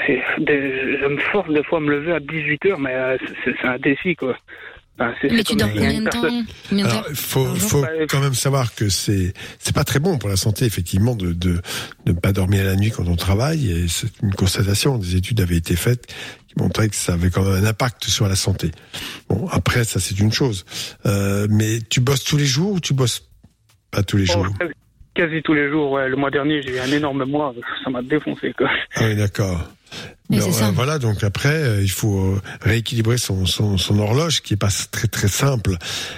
c'est- 0.05 0.21
des- 0.39 0.97
je 0.99 1.05
me 1.07 1.17
force 1.17 1.49
des 1.49 1.63
fois 1.63 1.79
à 1.79 1.81
me 1.81 1.91
lever 1.91 2.13
à 2.13 2.19
18 2.19 2.65
heures, 2.67 2.79
mais 2.79 2.93
euh, 2.93 3.17
c'est 3.43 3.55
c'est 3.61 3.67
un 3.67 3.79
défi, 3.79 4.15
quoi. 4.15 4.37
Enfin, 4.99 5.13
c'est- 5.21 5.29
Mais 5.29 5.37
c'est 5.37 5.43
tu 5.43 5.55
dors 5.57 5.69
combien 5.71 6.01
de 6.01 6.09
temps 6.09 6.27
il 6.71 7.15
faut, 7.15 7.45
faut 7.55 7.85
quand 8.09 8.19
même 8.19 8.33
savoir 8.33 8.73
que 8.73 8.89
c'est 8.89 9.33
c'est 9.59 9.75
pas 9.75 9.83
très 9.83 9.99
bon 9.99 10.17
pour 10.17 10.27
la 10.29 10.37
santé 10.37 10.65
effectivement 10.65 11.15
de 11.15 11.33
de 11.33 11.61
de 12.05 12.11
ne 12.11 12.19
pas 12.19 12.31
dormir 12.33 12.63
la 12.63 12.75
nuit 12.75 12.89
quand 12.91 13.07
on 13.07 13.15
travaille 13.15 13.71
et 13.71 13.87
c'est 13.87 14.07
une 14.23 14.33
constatation. 14.33 14.97
Des 14.97 15.15
études 15.15 15.39
avaient 15.41 15.57
été 15.57 15.75
faites 15.75 16.07
qui 16.47 16.55
montraient 16.57 16.89
que 16.89 16.95
ça 16.95 17.13
avait 17.13 17.29
quand 17.29 17.43
même 17.43 17.63
un 17.63 17.67
impact 17.67 18.05
sur 18.05 18.27
la 18.27 18.35
santé. 18.35 18.71
Bon 19.29 19.47
après 19.51 19.83
ça 19.83 19.99
c'est 19.99 20.19
une 20.19 20.31
chose. 20.31 20.65
Euh, 21.05 21.45
mais 21.49 21.79
tu 21.89 21.99
bosses 21.99 22.23
tous 22.23 22.37
les 22.37 22.45
jours 22.47 22.71
ou 22.71 22.79
tu 22.79 22.93
bosses 22.95 23.21
pas 23.91 24.01
tous 24.01 24.17
les 24.17 24.25
Oh, 24.31 24.33
jours? 24.43 24.47
quasi, 24.59 24.73
quasi 25.13 25.41
tous 25.43 25.53
les 25.53 25.69
jours, 25.69 25.91
ouais. 25.91 26.09
Le 26.09 26.15
mois 26.15 26.29
dernier, 26.31 26.61
j'ai 26.63 26.75
eu 26.75 26.79
un 26.79 26.91
énorme 26.91 27.23
mois, 27.25 27.53
ça 27.83 27.89
m'a 27.89 28.01
défoncé, 28.01 28.53
quoi. 28.57 28.69
Ah 28.95 29.05
oui 29.05 29.15
d'accord. 29.15 29.63
Alors, 30.31 30.53
ça. 30.53 30.67
euh, 30.67 30.71
voilà 30.71 30.99
donc 30.99 31.23
après 31.23 31.55
euh, 31.55 31.81
il 31.81 31.89
faut 31.91 32.19
euh, 32.19 32.41
rééquilibrer 32.61 33.17
son, 33.17 33.45
son 33.45 33.77
son 33.77 33.99
horloge 33.99 34.41
qui 34.41 34.53
est 34.53 34.57
pas 34.57 34.69
très 34.91 35.07
très 35.07 35.27
simple. 35.29 35.71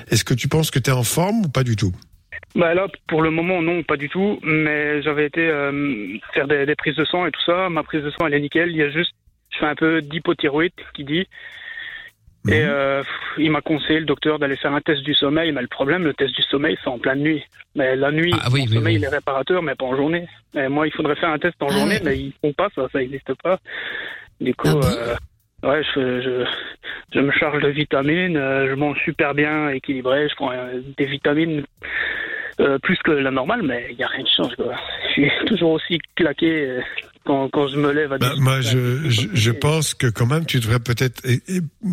Est-ce 0.09 0.23
que 0.23 0.33
tu 0.33 0.47
penses 0.47 0.71
que 0.71 0.79
tu 0.79 0.89
es 0.89 0.93
en 0.93 1.03
forme 1.03 1.45
ou 1.45 1.49
pas 1.49 1.63
du 1.63 1.75
tout? 1.75 1.93
Bah 2.55 2.73
là, 2.73 2.87
pour 3.07 3.21
le 3.21 3.29
moment, 3.29 3.61
non, 3.61 3.83
pas 3.83 3.95
du 3.97 4.09
tout. 4.09 4.39
Mais 4.41 5.03
j'avais 5.03 5.27
été 5.27 5.41
euh, 5.47 6.17
faire 6.33 6.47
des, 6.47 6.65
des 6.65 6.75
prises 6.75 6.95
de 6.95 7.05
sang 7.05 7.27
et 7.27 7.31
tout 7.31 7.43
ça. 7.45 7.69
Ma 7.69 7.83
prise 7.83 8.03
de 8.03 8.09
sang, 8.09 8.25
elle 8.25 8.33
est 8.33 8.39
nickel. 8.39 8.71
Il 8.71 8.77
y 8.77 8.81
a 8.81 8.89
juste, 8.89 9.11
je 9.53 9.59
fais 9.59 9.67
un 9.67 9.75
peu 9.75 10.01
d'hypothyroïde, 10.01 10.71
qui 10.95 11.03
dit. 11.03 11.27
Et 12.47 12.61
euh, 12.63 13.01
pff, 13.01 13.09
il 13.37 13.51
m'a 13.51 13.61
conseillé, 13.61 13.99
le 13.99 14.05
docteur, 14.05 14.39
d'aller 14.39 14.55
faire 14.55 14.73
un 14.73 14.81
test 14.81 15.01
du 15.03 15.13
sommeil. 15.13 15.51
Mais 15.51 15.61
le 15.61 15.67
problème, 15.67 16.03
le 16.03 16.13
test 16.13 16.33
du 16.35 16.41
sommeil, 16.43 16.77
c'est 16.83 16.89
en 16.89 16.97
pleine 16.97 17.19
nuit. 17.19 17.43
Mais 17.75 17.95
la 17.95 18.11
nuit, 18.11 18.33
Ah 18.41 18.47
oui, 18.51 18.61
oui, 18.67 18.75
sommeil, 18.75 18.95
oui. 18.95 19.01
il 19.01 19.03
est 19.03 19.09
réparateur, 19.09 19.61
mais 19.61 19.75
pas 19.75 19.85
en 19.85 19.95
journée. 19.95 20.25
Et 20.55 20.67
moi, 20.69 20.87
il 20.87 20.93
faudrait 20.93 21.15
faire 21.15 21.29
un 21.29 21.37
test 21.39 21.55
en 21.61 21.67
Ah 21.69 21.73
journée, 21.73 21.99
mais 22.03 22.17
ils 22.17 22.33
font 22.41 22.53
pas 22.53 22.69
ça, 22.73 22.87
ça 22.91 22.99
n'existe 22.99 23.33
pas. 23.43 23.59
Du 24.39 24.55
coup, 24.55 24.67
Ah 24.69 24.73
bon 24.73 24.87
euh, 24.87 25.69
ouais, 25.69 25.83
je, 25.93 26.21
je, 26.21 26.45
je 27.13 27.19
me 27.19 27.31
charge 27.31 27.61
de 27.61 27.67
vitamines, 27.69 28.37
euh, 28.37 28.69
je 28.69 28.73
mange 28.75 28.97
super 29.03 29.33
bien, 29.33 29.69
équilibré, 29.69 30.29
je 30.29 30.35
prends 30.35 30.51
euh, 30.53 30.79
des 30.97 31.05
vitamines 31.05 31.63
euh, 32.61 32.77
plus 32.79 32.97
que 33.03 33.11
la 33.11 33.31
normale, 33.31 33.63
mais 33.63 33.87
il 33.91 33.97
n'y 33.97 34.03
a 34.03 34.07
rien 34.07 34.23
qui 34.23 34.33
change. 34.33 34.55
Quoi. 34.55 34.73
Je 35.07 35.11
suis 35.11 35.31
toujours 35.47 35.71
aussi 35.71 35.99
claqué 36.15 36.69
euh, 36.69 36.81
quand, 37.29 37.47
quand 37.49 37.67
je 37.67 37.77
me 37.77 37.91
lève 37.91 38.11
à 38.11 38.17
Bah, 38.17 38.29
18 38.31 38.41
moi, 38.41 38.61
je, 38.61 39.07
je, 39.07 39.27
je 39.31 39.51
pense 39.51 39.93
que 39.93 40.07
quand 40.07 40.25
même, 40.25 40.47
tu 40.47 40.59
devrais 40.59 40.79
peut-être. 40.79 41.21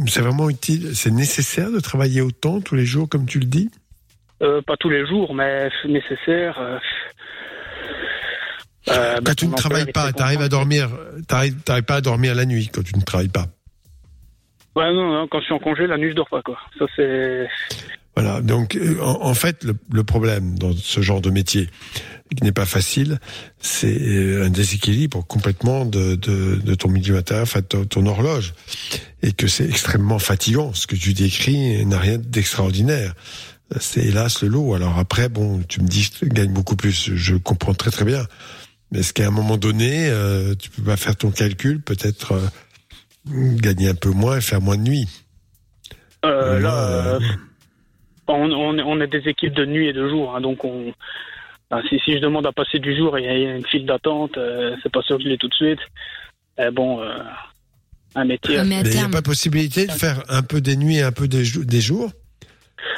C'est 0.09 0.23
vraiment 0.23 0.49
utile. 0.49 0.97
C'est 0.97 1.11
nécessaire 1.11 1.71
de 1.71 1.79
travailler 1.79 2.23
autant 2.23 2.63
tous 2.63 2.75
les 2.75 2.87
jours, 2.87 3.07
comme 3.07 3.27
tu 3.27 3.39
le 3.39 3.45
dis? 3.45 3.71
Euh, 4.43 4.63
pas 4.63 4.77
tous 4.81 4.89
les 4.89 5.07
jours, 5.07 5.35
mais 5.35 5.69
c'est 5.83 5.89
nécessaire. 5.89 6.59
euh, 6.59 6.79
euh, 8.89 9.15
bah, 9.17 9.21
Quand 9.27 9.35
tu 9.35 9.47
ne 9.47 9.55
travailles 9.55 9.93
pas, 9.93 10.09
était 10.09 10.19
t'arrives 10.21 10.41
à 10.41 10.49
dormir. 10.49 10.89
T'arrives, 11.29 11.57
pas 11.63 11.97
à 11.97 12.01
dormir 12.01 12.35
la 12.35 12.47
nuit 12.47 12.71
quand 12.73 12.83
tu 12.83 12.97
ne 12.97 13.03
travailles 13.03 13.29
pas. 13.29 13.47
Ouais, 14.75 14.91
non, 14.95 15.13
non, 15.13 15.29
quand 15.31 15.41
je 15.41 15.45
suis 15.45 15.55
en 15.55 15.59
congé, 15.59 15.87
la 15.87 15.99
nuit, 15.99 16.11
je 16.11 16.15
dors 16.17 16.29
pas, 16.31 16.41
quoi. 16.41 16.57
Ça, 16.79 16.87
c'est. 16.97 17.47
Voilà. 18.17 18.41
Donc, 18.41 18.79
en, 19.03 19.23
en 19.23 19.35
fait, 19.35 19.65
le, 19.65 19.75
le 19.93 20.03
problème 20.05 20.59
dans 20.59 20.73
ce 20.73 21.01
genre 21.03 21.21
de 21.21 21.29
métier, 21.31 21.69
qui 22.35 22.43
n'est 22.43 22.53
pas 22.53 22.67
facile, 22.67 23.19
c'est 23.59 24.01
euh, 24.01 24.47
un 24.47 24.51
déséquilibre 24.51 25.25
complètement 25.27 25.85
de, 25.85 26.17
de, 26.17 26.57
de 26.57 26.75
ton 26.75 26.89
milieu 26.89 27.17
intérieur, 27.17 27.45
enfin, 27.45 27.61
de 27.61 27.67
ton, 27.67 27.85
ton 27.85 28.07
horloge, 28.07 28.55
et 29.23 29.33
que 29.33 29.47
c'est 29.47 29.69
extrêmement 29.69 30.19
fatigant. 30.19 30.73
Ce 30.75 30.87
que 30.87 30.97
tu 30.97 31.15
décris 31.15 31.85
n'a 31.87 31.99
rien 31.99 32.19
d'extraordinaire. 32.19 33.15
C'est 33.81 34.05
hélas 34.05 34.43
le 34.43 34.49
lot. 34.49 34.75
Alors 34.75 34.99
après, 34.99 35.29
bon, 35.29 35.61
tu 35.69 35.81
me 35.81 35.89
dis, 35.89 36.09
je 36.21 36.27
gagne 36.27 36.53
beaucoup 36.53 36.77
plus. 36.77 37.15
Je 37.15 37.35
comprends 37.37 37.75
très 37.75 37.91
très 37.91 38.05
bien. 38.05 38.25
Mais 38.93 39.01
est-ce 39.01 39.13
qu'à 39.13 39.27
un 39.27 39.33
moment 39.33 39.57
donné, 39.57 40.09
euh, 40.09 40.55
tu 40.55 40.71
peux 40.71 40.83
pas 40.83 40.97
faire 40.97 41.17
ton 41.17 41.33
calcul, 41.33 41.81
peut-être 41.81 42.33
euh, 42.33 43.57
gagner 43.57 43.89
un 43.89 43.95
peu 43.95 44.11
moins 44.11 44.39
et 44.39 44.41
faire 44.41 44.61
moins 44.61 44.77
de 44.77 44.83
nuit 44.83 45.09
Euh, 46.25 46.61
là, 46.61 47.19
là, 47.19 47.27
on, 48.29 48.51
on, 48.53 48.79
on 48.79 49.01
a 49.01 49.07
des 49.09 49.29
équipes 49.29 49.55
de 49.55 49.67
nuit 49.67 49.89
et 49.89 49.93
de 49.93 50.09
jour, 50.09 50.35
hein, 50.35 50.41
donc 50.41 50.65
on. 50.65 50.93
Enfin, 51.71 51.83
si, 51.89 51.99
si 52.05 52.13
je 52.15 52.19
demande 52.19 52.47
à 52.47 52.53
passer 52.53 52.79
du 52.79 52.97
jour 52.97 53.17
et 53.19 53.23
il 53.23 53.27
y 53.43 53.47
a 53.47 53.57
une 53.57 53.67
file 53.67 53.87
d'attente, 53.87 54.37
euh, 54.39 54.77
c'est 54.83 54.93
pas 54.93 55.03
sûr 55.03 55.17
que 55.19 55.25
je 55.25 55.29
l'ai 55.29 55.39
tout 55.39 55.49
de 55.49 55.55
suite. 55.55 55.81
Eh 56.59 56.71
bon, 56.71 57.01
euh, 57.03 57.19
un 58.15 58.25
métier. 58.25 58.59
Mais 58.65 58.81
il 58.83 58.91
n'y 58.91 58.99
a 59.03 59.09
pas 59.09 59.23
possibilité 59.23 59.87
de 59.87 59.93
faire 59.93 60.23
un 60.29 60.43
peu 60.43 60.61
des 60.61 60.77
nuits 60.77 60.97
et 60.99 61.03
un 61.03 61.13
peu 61.13 61.29
des, 61.29 61.45
jou- 61.45 61.65
des 61.65 61.81
jours? 61.81 62.11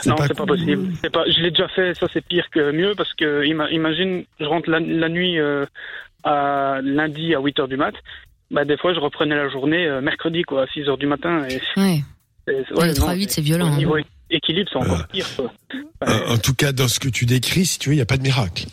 Non, 0.06 0.14
pas 0.14 0.26
c'est 0.28 0.34
pas 0.34 0.44
cool. 0.44 0.58
possible. 0.58 0.92
C'est 1.02 1.10
pas. 1.10 1.24
Je 1.28 1.40
l'ai 1.40 1.50
déjà 1.50 1.66
fait. 1.68 1.94
Ça, 1.94 2.06
c'est 2.12 2.24
pire 2.24 2.48
que 2.50 2.70
mieux 2.72 2.94
parce 2.96 3.12
que 3.14 3.42
ima- 3.44 3.70
imagine, 3.72 4.24
je 4.38 4.44
rentre 4.44 4.70
la, 4.70 4.78
la 4.80 5.08
nuit 5.08 5.38
euh, 5.40 5.64
à 6.24 6.80
lundi 6.82 7.34
à 7.34 7.40
8 7.40 7.58
heures 7.60 7.68
du 7.68 7.76
mat. 7.76 7.94
Bah, 8.50 8.64
des 8.64 8.76
fois, 8.76 8.94
je 8.94 9.00
reprenais 9.00 9.34
la 9.34 9.48
journée 9.48 9.86
euh, 9.86 10.00
mercredi, 10.00 10.42
quoi, 10.42 10.62
à 10.62 10.66
6 10.68 10.88
heures 10.88 10.98
du 10.98 11.06
matin. 11.06 11.42
Et, 11.48 11.60
Ouais. 11.80 11.96
et- 12.48 12.52
Ouais, 12.52 12.64
ouais, 12.76 12.88
le 12.94 13.00
non, 13.00 13.06
3-8, 13.08 13.28
c'est 13.28 13.40
violent, 13.42 13.66
Au 13.70 13.72
hein. 13.72 14.02
Équilibre, 14.30 14.68
c'est 14.72 14.78
encore 14.78 15.06
pire. 15.08 15.26
Quoi. 15.36 15.52
En, 16.28 16.38
tout 16.38 16.54
cas, 16.54 16.72
dans 16.72 16.88
ce 16.88 17.00
que 17.00 17.08
tu 17.08 17.26
décris, 17.26 17.66
si 17.66 17.78
tu 17.78 17.88
veux, 17.88 17.94
il 17.94 17.98
n'y 17.98 18.02
a 18.02 18.06
pas 18.06 18.16
de 18.16 18.22
miracle. 18.22 18.64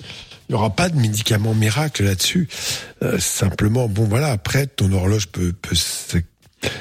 Il 0.48 0.52
n'y 0.52 0.56
aura 0.56 0.70
pas 0.70 0.90
de 0.90 0.96
médicament 0.98 1.54
miracle 1.56 2.04
là-dessus. 2.04 2.48
Euh, 3.02 3.18
simplement, 3.20 3.88
bon 3.88 4.04
voilà, 4.04 4.28
après, 4.32 4.68
ton 4.68 4.92
horloge 4.94 5.28
peut, 5.28 5.54
peut 5.54 5.76
s'ac- 5.76 6.26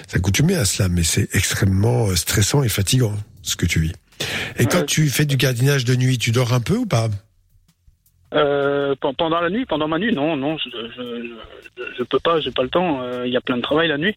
s'accoutumer 0.06 0.54
à 0.56 0.64
cela, 0.64 0.88
mais 0.88 1.02
c'est 1.02 1.34
extrêmement 1.34 2.08
euh, 2.08 2.14
stressant 2.16 2.62
et 2.62 2.68
fatigant, 2.68 3.14
ce 3.42 3.56
que 3.56 3.66
tu 3.66 3.80
vis. 3.80 3.92
Et 4.58 4.66
quand 4.66 4.84
tu 4.84 5.08
fais 5.08 5.24
du 5.24 5.36
gardinage 5.36 5.84
de 5.84 5.96
nuit, 5.96 6.18
tu 6.18 6.30
dors 6.30 6.52
un 6.52 6.60
peu 6.60 6.76
ou 6.76 6.86
pas? 6.86 7.08
Euh, 8.34 8.94
pen- 9.00 9.14
pendant 9.16 9.40
la 9.40 9.48
nuit, 9.50 9.64
pendant 9.64 9.88
ma 9.88 9.98
nuit, 9.98 10.12
non, 10.12 10.36
non, 10.36 10.56
je, 10.58 10.68
je, 10.96 11.02
je, 11.76 11.82
je 11.98 12.02
peux 12.02 12.18
pas, 12.18 12.40
j'ai 12.40 12.50
pas 12.50 12.62
le 12.64 12.68
temps. 12.68 13.00
euh, 13.02 13.26
Il 13.26 13.32
y 13.32 13.36
a 13.36 13.40
plein 13.40 13.56
de 13.56 13.62
travail 13.62 13.88
la 13.88 13.98
nuit, 13.98 14.16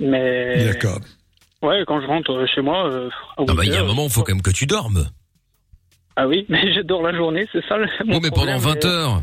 mais. 0.00 0.64
D'accord. 0.64 1.00
Ouais, 1.62 1.84
quand 1.86 2.00
je 2.00 2.06
rentre 2.06 2.32
euh, 2.32 2.46
chez 2.46 2.60
moi. 2.60 2.86
euh, 2.90 3.08
Ah 3.38 3.44
bah, 3.46 3.64
il 3.64 3.70
y 3.72 3.76
a 3.76 3.78
un 3.78 3.78
8 3.78 3.78
heures, 3.82 3.86
moment, 3.86 4.04
il 4.06 4.10
faut 4.12 4.22
quand 4.22 4.32
même 4.32 4.42
que 4.42 4.50
tu 4.50 4.66
dormes. 4.66 5.06
Ah 6.16 6.26
oui, 6.26 6.44
mais 6.50 6.72
je 6.74 6.80
dors 6.80 7.02
la 7.02 7.14
journée, 7.14 7.46
c'est 7.52 7.64
ça 7.66 7.76
le. 7.76 7.86
Oui, 7.86 8.18
mais 8.22 8.30
pendant 8.30 8.30
problème, 8.30 8.58
20 8.58 8.74
mais- 8.74 8.86
heures. 8.86 9.22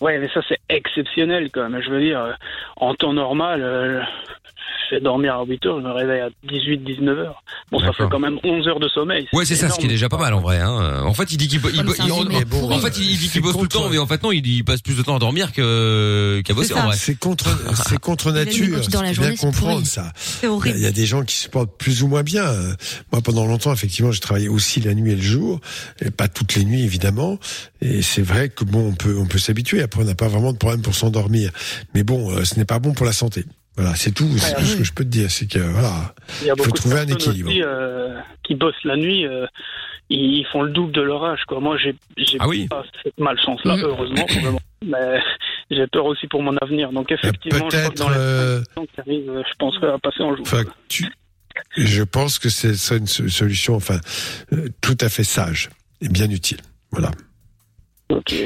Ouais, 0.00 0.18
mais 0.18 0.28
ça 0.32 0.40
c'est 0.48 0.58
exceptionnel 0.68 1.50
quand 1.50 1.68
même. 1.68 1.82
Je 1.82 1.90
veux 1.90 2.00
dire, 2.00 2.20
euh, 2.20 2.32
en 2.76 2.94
temps 2.94 3.12
normal, 3.12 3.60
euh, 3.62 4.00
je 4.90 4.94
vais 4.96 5.00
dormir 5.00 5.34
à 5.34 5.44
8 5.44 5.66
heures, 5.66 5.80
je 5.80 5.86
me 5.86 5.92
réveille 5.92 6.20
à 6.20 6.28
18, 6.48 6.78
19 6.78 7.18
heures. 7.18 7.42
Bon, 7.70 7.78
ça 7.80 7.92
fait 7.92 8.04
quand 8.10 8.18
même 8.18 8.38
11 8.44 8.66
heures 8.68 8.80
de 8.80 8.88
sommeil. 8.88 9.26
Ouais, 9.32 9.44
c'est 9.44 9.56
ça, 9.56 9.68
ce 9.68 9.78
qui 9.78 9.86
est 9.86 9.88
déjà 9.88 10.08
pas 10.08 10.18
mal 10.18 10.34
en 10.34 10.40
vrai. 10.40 10.58
Hein. 10.58 11.02
En 11.04 11.14
fait, 11.14 11.30
il 11.32 11.36
dit 11.36 11.48
qu'il 11.48 11.60
bo- 11.60 11.68
il, 11.72 11.82
bo- 11.82 11.94
il- 11.98 12.12
en, 12.12 12.20
en 12.72 12.80
fait, 12.80 12.98
il, 12.98 13.10
il 13.10 13.18
dit 13.18 13.28
qu'il 13.28 13.42
bosse 13.42 13.54
tout 13.56 13.62
le 13.62 13.68
temps, 13.68 13.88
mais 13.90 13.98
en 13.98 14.06
fait 14.06 14.22
non, 14.22 14.32
il, 14.32 14.46
il 14.46 14.64
passe 14.64 14.80
plus 14.82 14.96
de 14.96 15.02
temps 15.02 15.16
à 15.16 15.18
dormir 15.18 15.52
que 15.52 16.40
qu'à 16.44 16.54
bosser 16.54 16.74
en 16.74 16.86
vrai. 16.86 16.96
C'est 16.96 17.18
contre, 17.18 17.46
c'est 17.88 17.98
contre 17.98 18.32
nature. 18.32 18.80
tu 18.80 18.90
dors 18.90 19.02
la 19.02 19.08
Faut 19.08 19.20
bien 19.20 19.22
journée, 19.30 19.36
c'est 19.36 19.46
comprendre 19.46 19.72
pourri. 19.78 19.86
ça. 19.86 20.12
C'est 20.16 20.46
Il 20.66 20.80
y 20.80 20.86
a 20.86 20.92
des 20.92 21.06
gens 21.06 21.22
qui 21.24 21.36
se 21.36 21.48
portent 21.48 21.76
plus 21.78 22.02
ou 22.02 22.08
moins 22.08 22.22
bien. 22.22 22.44
Euh, 22.46 22.74
Moi, 23.12 23.22
pendant 23.22 23.46
longtemps, 23.46 23.72
effectivement, 23.72 24.12
j'ai 24.12 24.20
travaillé 24.20 24.48
aussi 24.48 24.80
la 24.80 24.94
nuit 24.94 25.12
et 25.12 25.16
le 25.16 25.22
jour, 25.22 25.60
et 26.00 26.10
pas 26.10 26.28
toutes 26.28 26.54
les 26.54 26.64
nuits 26.64 26.82
évidemment. 26.82 27.38
Et 27.80 28.02
c'est 28.02 28.22
vrai 28.22 28.48
que 28.48 28.64
bon, 28.64 28.88
on 28.88 28.94
peut, 28.94 29.16
on 29.18 29.26
peut 29.26 29.38
s'habituer. 29.38 29.82
Après, 29.82 30.02
on 30.02 30.04
n'a 30.04 30.14
pas 30.14 30.28
vraiment 30.28 30.52
de 30.52 30.58
problème 30.58 30.82
pour 30.82 30.94
s'endormir. 30.94 31.50
Mais 31.94 32.02
bon, 32.02 32.30
euh, 32.30 32.44
ce 32.44 32.56
n'est 32.56 32.64
pas 32.64 32.78
bon 32.78 32.92
pour 32.94 33.06
la 33.06 33.12
santé. 33.12 33.44
Voilà, 33.78 33.94
c'est 33.94 34.10
tout. 34.12 34.28
C'est 34.38 34.54
tout 34.56 34.64
ce 34.64 34.76
que 34.76 34.82
je 34.84 34.92
peux 34.92 35.04
te 35.04 35.08
dire, 35.08 35.30
c'est 35.30 35.46
que 35.46 35.60
voilà, 35.60 36.12
Il 36.42 36.48
y 36.48 36.50
a 36.50 36.54
il 36.54 36.56
faut 36.62 36.64
beaucoup 36.64 36.70
de 36.72 36.76
trouver 36.76 36.98
un 36.98 37.06
équilibre. 37.06 37.48
aussi, 37.48 37.62
euh, 37.62 38.18
qui 38.42 38.54
bossent 38.56 38.74
la 38.84 38.96
nuit, 38.96 39.24
euh, 39.24 39.46
ils 40.10 40.44
font 40.52 40.62
le 40.62 40.70
double 40.70 40.90
de 40.92 41.00
leur 41.00 41.24
âge. 41.24 41.40
Quoi. 41.46 41.60
Moi, 41.60 41.76
j'ai 41.78 41.94
j'ai 42.16 42.38
Ah 42.40 42.48
oui. 42.48 42.66
pas 42.68 42.82
cette 43.04 43.16
malchance-là, 43.18 43.76
heureusement, 43.80 44.26
vraiment. 44.40 44.60
mais 44.84 45.20
j'ai 45.70 45.86
peur 45.86 46.06
aussi 46.06 46.26
pour 46.26 46.42
mon 46.42 46.56
avenir. 46.56 46.90
Donc 46.92 47.12
effectivement, 47.12 47.70
je 47.70 47.76
crois 47.78 47.90
que 47.90 47.98
dans 47.98 48.10
euh, 48.10 48.60
qui 48.94 49.00
arrivent, 49.00 49.30
euh, 49.30 49.42
je 49.48 49.54
penserai 49.58 49.86
à 49.86 49.98
passer 49.98 50.22
en 50.22 50.34
jour. 50.34 50.44
Enfin, 50.46 50.64
tu, 50.88 51.06
je 51.76 52.02
pense 52.02 52.38
que 52.40 52.48
c'est 52.48 52.96
une 52.96 53.06
so- 53.06 53.28
solution, 53.28 53.76
enfin, 53.76 54.00
euh, 54.52 54.68
tout 54.80 54.96
à 55.00 55.08
fait 55.08 55.24
sage 55.24 55.70
et 56.00 56.08
bien 56.08 56.28
utile. 56.30 56.58
Voilà. 56.90 57.10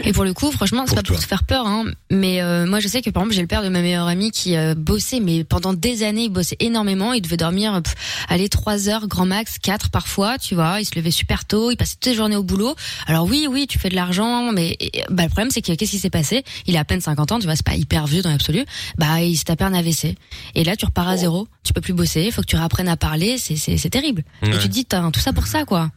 Et 0.05 0.13
pour 0.13 0.25
le 0.25 0.35
coup, 0.35 0.51
franchement, 0.51 0.85
c'est 0.89 0.97
pas 0.97 1.05
pour 1.05 1.17
te 1.21 1.25
faire 1.25 1.45
peur, 1.45 1.67
hein, 1.69 1.85
mais 2.11 2.43
euh, 2.43 2.67
moi 2.67 2.81
je 2.81 2.89
sais 2.89 3.01
que 3.01 3.11
par 3.11 3.23
exemple 3.23 3.37
j'ai 3.37 3.43
le 3.43 3.47
père 3.47 3.63
de 3.63 3.69
ma 3.69 3.81
meilleure 3.81 4.09
amie 4.09 4.33
qui 4.33 4.57
euh, 4.57 4.75
bossait, 4.75 5.21
mais 5.21 5.45
pendant 5.45 5.73
des 5.73 6.03
années 6.03 6.25
il 6.25 6.31
bossait 6.31 6.57
énormément, 6.59 7.13
il 7.13 7.23
devait 7.23 7.37
dormir, 7.37 7.81
pff, 7.81 7.95
aller 8.29 8.49
trois 8.49 8.89
heures 8.89 9.07
grand 9.07 9.25
max, 9.25 9.59
quatre 9.61 9.89
parfois, 9.91 10.37
tu 10.37 10.57
vois, 10.57 10.81
il 10.81 10.85
se 10.85 10.97
levait 10.97 11.13
super 11.13 11.45
tôt, 11.45 11.71
il 11.71 11.77
passait 11.77 11.95
toutes 11.95 12.07
les 12.07 12.15
journées 12.15 12.35
au 12.35 12.43
boulot. 12.43 12.75
Alors 13.07 13.25
oui, 13.27 13.47
oui, 13.49 13.69
tu 13.69 13.79
fais 13.79 13.89
de 13.89 13.95
l'argent, 13.95 14.51
mais 14.53 14.77
et, 14.81 15.05
bah, 15.11 15.23
le 15.23 15.29
problème 15.29 15.51
c'est 15.51 15.63
que 15.63 15.73
qu'est-ce 15.75 15.93
qui 15.93 15.99
s'est 16.01 16.11
passé? 16.11 16.43
Il 16.67 16.77
a 16.77 16.81
à 16.81 16.85
peine 16.85 17.01
50 17.01 17.31
ans, 17.31 17.39
tu 17.39 17.47
vois, 17.47 17.55
c'est 17.55 17.65
pas 17.65 17.77
hyper 17.77 18.07
vieux 18.09 18.23
dans 18.23 18.31
l'absolu. 18.31 18.65
Bah 18.99 19.21
il 19.23 19.37
s'est 19.37 19.45
tapé 19.45 19.63
un 19.63 19.75
AVC. 19.75 20.17
Et 20.57 20.65
là 20.65 20.75
tu 20.75 20.87
repars 20.87 21.09
à 21.09 21.17
zéro, 21.17 21.47
tu 21.63 21.73
peux 21.73 21.81
plus 21.81 21.95
bosser, 21.95 22.23
il 22.25 22.33
faut 22.33 22.41
que 22.43 22.47
tu 22.49 22.57
réapprennes 22.57 22.89
à 22.89 22.97
parler, 22.97 23.39
c'est 23.39 23.91
terrible. 23.91 24.25
Et 24.43 24.47
Ouais. 24.47 24.59
tu 24.59 24.67
te 24.69 24.73
dis 24.73 24.85
t'as 24.85 25.09
tout 25.13 25.21
ça 25.21 25.33
pour 25.33 25.47
ça 25.47 25.65
quoi. 25.65 25.91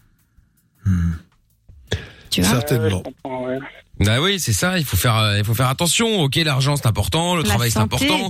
Tu 2.35 2.41
vois 2.41 2.51
Certainement. 2.51 3.03
Bah 4.01 4.19
oui, 4.21 4.39
c'est 4.41 4.51
ça. 4.51 4.77
Il 4.77 4.83
faut 4.83 4.97
faire, 4.97 5.15
euh, 5.17 5.37
il 5.37 5.45
faut 5.45 5.53
faire 5.53 5.69
attention. 5.69 6.19
Ok, 6.21 6.35
l'argent 6.35 6.75
c'est 6.75 6.85
important, 6.87 7.35
le 7.35 7.43
La 7.43 7.47
travail 7.49 7.71
c'est 7.71 7.79
important, 7.79 8.29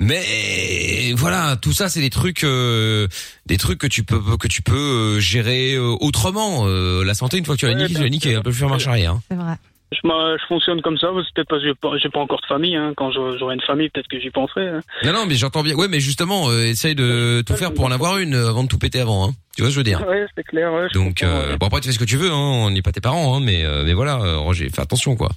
mais 0.00 1.12
voilà, 1.16 1.56
tout 1.56 1.72
ça 1.72 1.88
c'est 1.88 2.00
des 2.00 2.10
trucs, 2.10 2.42
euh, 2.44 3.06
des 3.46 3.56
trucs 3.56 3.78
que 3.78 3.86
tu 3.86 4.02
peux, 4.02 4.20
que 4.38 4.48
tu 4.48 4.62
peux 4.62 4.74
euh, 4.74 5.20
gérer 5.20 5.74
euh, 5.74 5.94
autrement. 6.00 6.64
Euh, 6.66 7.04
la 7.04 7.14
santé, 7.14 7.38
une 7.38 7.44
fois 7.44 7.54
que 7.54 7.60
tu 7.60 7.66
l'as 7.66 7.74
niqué, 7.74 7.94
tu 7.94 8.02
l'as 8.02 8.08
niqué. 8.08 8.34
Un 8.34 8.42
peu 8.42 8.52
faire 8.52 8.68
marche 8.68 8.86
arrière. 8.88 9.12
hein. 9.12 9.22
C'est 9.30 9.36
vrai. 9.36 9.54
Je, 9.92 10.08
m'en- 10.08 10.36
je 10.36 10.44
fonctionne 10.48 10.82
comme 10.82 10.98
ça, 10.98 11.06
c'est 11.14 11.34
peut-être 11.34 11.48
parce 11.48 11.62
que 11.62 11.68
j'ai 11.68 11.74
pas, 11.74 11.90
j'ai 12.02 12.08
pas 12.08 12.18
encore 12.18 12.40
de 12.40 12.46
famille. 12.46 12.74
Hein. 12.74 12.92
Quand 12.96 13.12
j'aurai 13.12 13.54
une 13.54 13.60
famille, 13.60 13.90
peut-être 13.90 14.08
que 14.08 14.18
j'y 14.18 14.30
penserai. 14.30 14.66
hein. 14.68 14.80
Non, 15.04 15.12
non, 15.12 15.26
mais 15.26 15.36
j'entends 15.36 15.62
bien. 15.62 15.76
Ouais, 15.76 15.86
mais 15.86 16.00
justement, 16.00 16.48
euh, 16.50 16.64
essaye 16.66 16.96
de 16.96 17.44
tout 17.46 17.54
faire 17.54 17.72
pour 17.72 17.84
en 17.84 17.92
avoir 17.92 18.18
une 18.18 18.34
avant 18.34 18.64
de 18.64 18.68
tout 18.68 18.78
péter 18.78 18.98
avant. 19.00 19.28
Hein. 19.28 19.34
Tu 19.56 19.62
vois 19.62 19.70
ce 19.70 19.74
que 19.74 19.74
je 19.74 19.76
veux 19.78 19.84
dire 19.84 20.04
Ouais, 20.08 20.26
c'est 20.36 20.42
clair. 20.44 20.72
Ouais, 20.72 20.86
je 20.92 20.98
Donc, 20.98 21.18
comprends, 21.20 21.36
euh, 21.36 21.50
ouais. 21.52 21.56
bon 21.58 21.66
après 21.66 21.80
tu 21.80 21.88
fais 21.88 21.92
ce 21.94 21.98
que 21.98 22.04
tu 22.04 22.16
veux. 22.16 22.30
Hein. 22.30 22.34
On 22.36 22.70
n'est 22.70 22.82
pas 22.82 22.92
tes 22.92 23.00
parents, 23.00 23.36
hein, 23.36 23.40
mais 23.40 23.64
euh, 23.64 23.84
mais 23.84 23.92
voilà, 23.92 24.16
euh, 24.16 24.38
Roger, 24.38 24.68
fais 24.68 24.82
attention 24.82 25.14
quoi. 25.16 25.30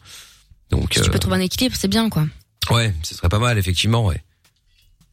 Donc, 0.72 0.94
Si 0.94 1.02
tu 1.02 1.10
peux 1.10 1.20
trouver 1.20 1.38
un 1.38 1.42
équilibre, 1.42 1.76
c'est 1.78 1.88
bien 1.88 2.10
quoi. 2.10 2.26
ouais, 2.72 2.94
ce 3.04 3.14
serait 3.16 3.30
pas 3.30 3.40
mal 3.40 3.58
effectivement. 3.58 4.06
Ouais. 4.06 4.22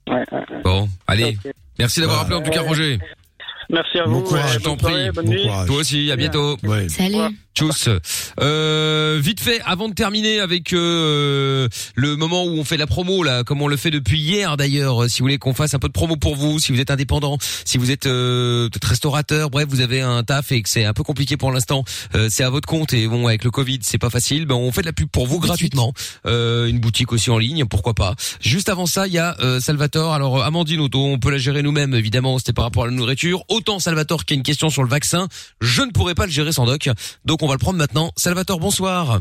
Ouais, 0.08 0.16
ouais, 0.32 0.38
ouais. 0.50 0.62
Bon, 0.64 0.88
allez. 1.06 1.38
Merci 1.78 2.00
d'avoir 2.00 2.20
appelé 2.20 2.36
en 2.36 2.42
tout 2.42 2.50
cas, 2.50 2.62
Roger. 2.62 2.98
Merci 3.70 3.98
à 3.98 4.04
Bon 4.04 4.20
vous. 4.20 4.22
courage, 4.22 4.50
euh, 4.56 4.58
Je 4.58 4.64
t'en 4.64 4.76
prie. 4.76 5.10
bonne 5.10 5.24
Bon 5.26 5.30
nuit. 5.32 5.42
courage. 5.42 5.66
Toi 5.66 5.76
aussi, 5.76 6.10
à 6.10 6.16
bientôt. 6.16 6.56
Ouais. 6.62 6.88
Salut. 6.88 7.34
Tchuss. 7.54 7.88
Euh, 8.40 9.20
vite 9.22 9.40
fait, 9.40 9.60
avant 9.64 9.88
de 9.88 9.94
terminer 9.94 10.40
avec 10.40 10.72
euh, 10.72 11.68
le 11.94 12.16
moment 12.16 12.44
où 12.44 12.50
on 12.50 12.64
fait 12.64 12.76
la 12.76 12.86
promo 12.86 13.22
là, 13.22 13.44
comme 13.44 13.62
on 13.62 13.68
le 13.68 13.76
fait 13.76 13.90
depuis 13.90 14.18
hier 14.18 14.56
d'ailleurs. 14.56 15.08
Si 15.08 15.20
vous 15.20 15.24
voulez 15.24 15.38
qu'on 15.38 15.54
fasse 15.54 15.74
un 15.74 15.78
peu 15.78 15.88
de 15.88 15.92
promo 15.92 16.16
pour 16.16 16.36
vous, 16.36 16.58
si 16.58 16.72
vous 16.72 16.80
êtes 16.80 16.90
indépendant, 16.90 17.38
si 17.64 17.78
vous 17.78 17.90
êtes 17.90 18.06
euh, 18.06 18.68
peut-être 18.70 18.88
restaurateur, 18.88 19.50
bref, 19.50 19.66
vous 19.68 19.80
avez 19.80 20.00
un 20.00 20.22
taf 20.24 20.50
et 20.52 20.62
que 20.62 20.68
c'est 20.68 20.84
un 20.84 20.92
peu 20.92 21.02
compliqué 21.04 21.36
pour 21.36 21.52
l'instant, 21.52 21.84
euh, 22.14 22.28
c'est 22.30 22.42
à 22.42 22.50
votre 22.50 22.66
compte 22.66 22.92
et 22.92 23.06
bon 23.06 23.26
avec 23.26 23.44
le 23.44 23.50
Covid 23.50 23.78
c'est 23.82 23.98
pas 23.98 24.10
facile. 24.10 24.46
Ben 24.46 24.56
on 24.56 24.72
fait 24.72 24.80
de 24.80 24.86
la 24.86 24.92
pub 24.92 25.08
pour 25.08 25.26
vous 25.26 25.38
gratuitement, 25.38 25.92
Euh, 26.26 26.66
une 26.66 26.80
boutique 26.80 27.12
aussi 27.12 27.30
en 27.30 27.38
ligne, 27.38 27.64
pourquoi 27.66 27.94
pas. 27.94 28.14
Juste 28.40 28.68
avant 28.68 28.86
ça, 28.86 29.06
il 29.06 29.12
y 29.12 29.18
a 29.18 29.36
euh, 29.40 29.60
Salvatore. 29.60 30.12
Alors 30.12 30.38
euh, 30.38 30.44
Amandine 30.44 30.80
Auto, 30.80 31.04
on 31.04 31.18
peut 31.18 31.30
la 31.30 31.38
gérer 31.38 31.62
nous-mêmes 31.62 31.94
évidemment. 31.94 32.38
C'était 32.38 32.52
par 32.52 32.64
rapport 32.64 32.84
à 32.84 32.86
la 32.86 32.92
nourriture. 32.92 33.44
Autant 33.48 33.78
Salvatore 33.78 34.24
qui 34.24 34.34
a 34.34 34.36
une 34.36 34.42
question 34.42 34.70
sur 34.70 34.82
le 34.82 34.88
vaccin, 34.88 35.28
je 35.60 35.82
ne 35.82 35.90
pourrais 35.90 36.14
pas 36.14 36.26
le 36.26 36.32
gérer 36.32 36.52
sans 36.52 36.66
doc. 36.66 36.88
Donc 37.24 37.42
on 37.44 37.48
va 37.48 37.54
le 37.54 37.58
prendre 37.58 37.78
maintenant. 37.78 38.10
Salvatore, 38.16 38.58
bonsoir. 38.60 39.20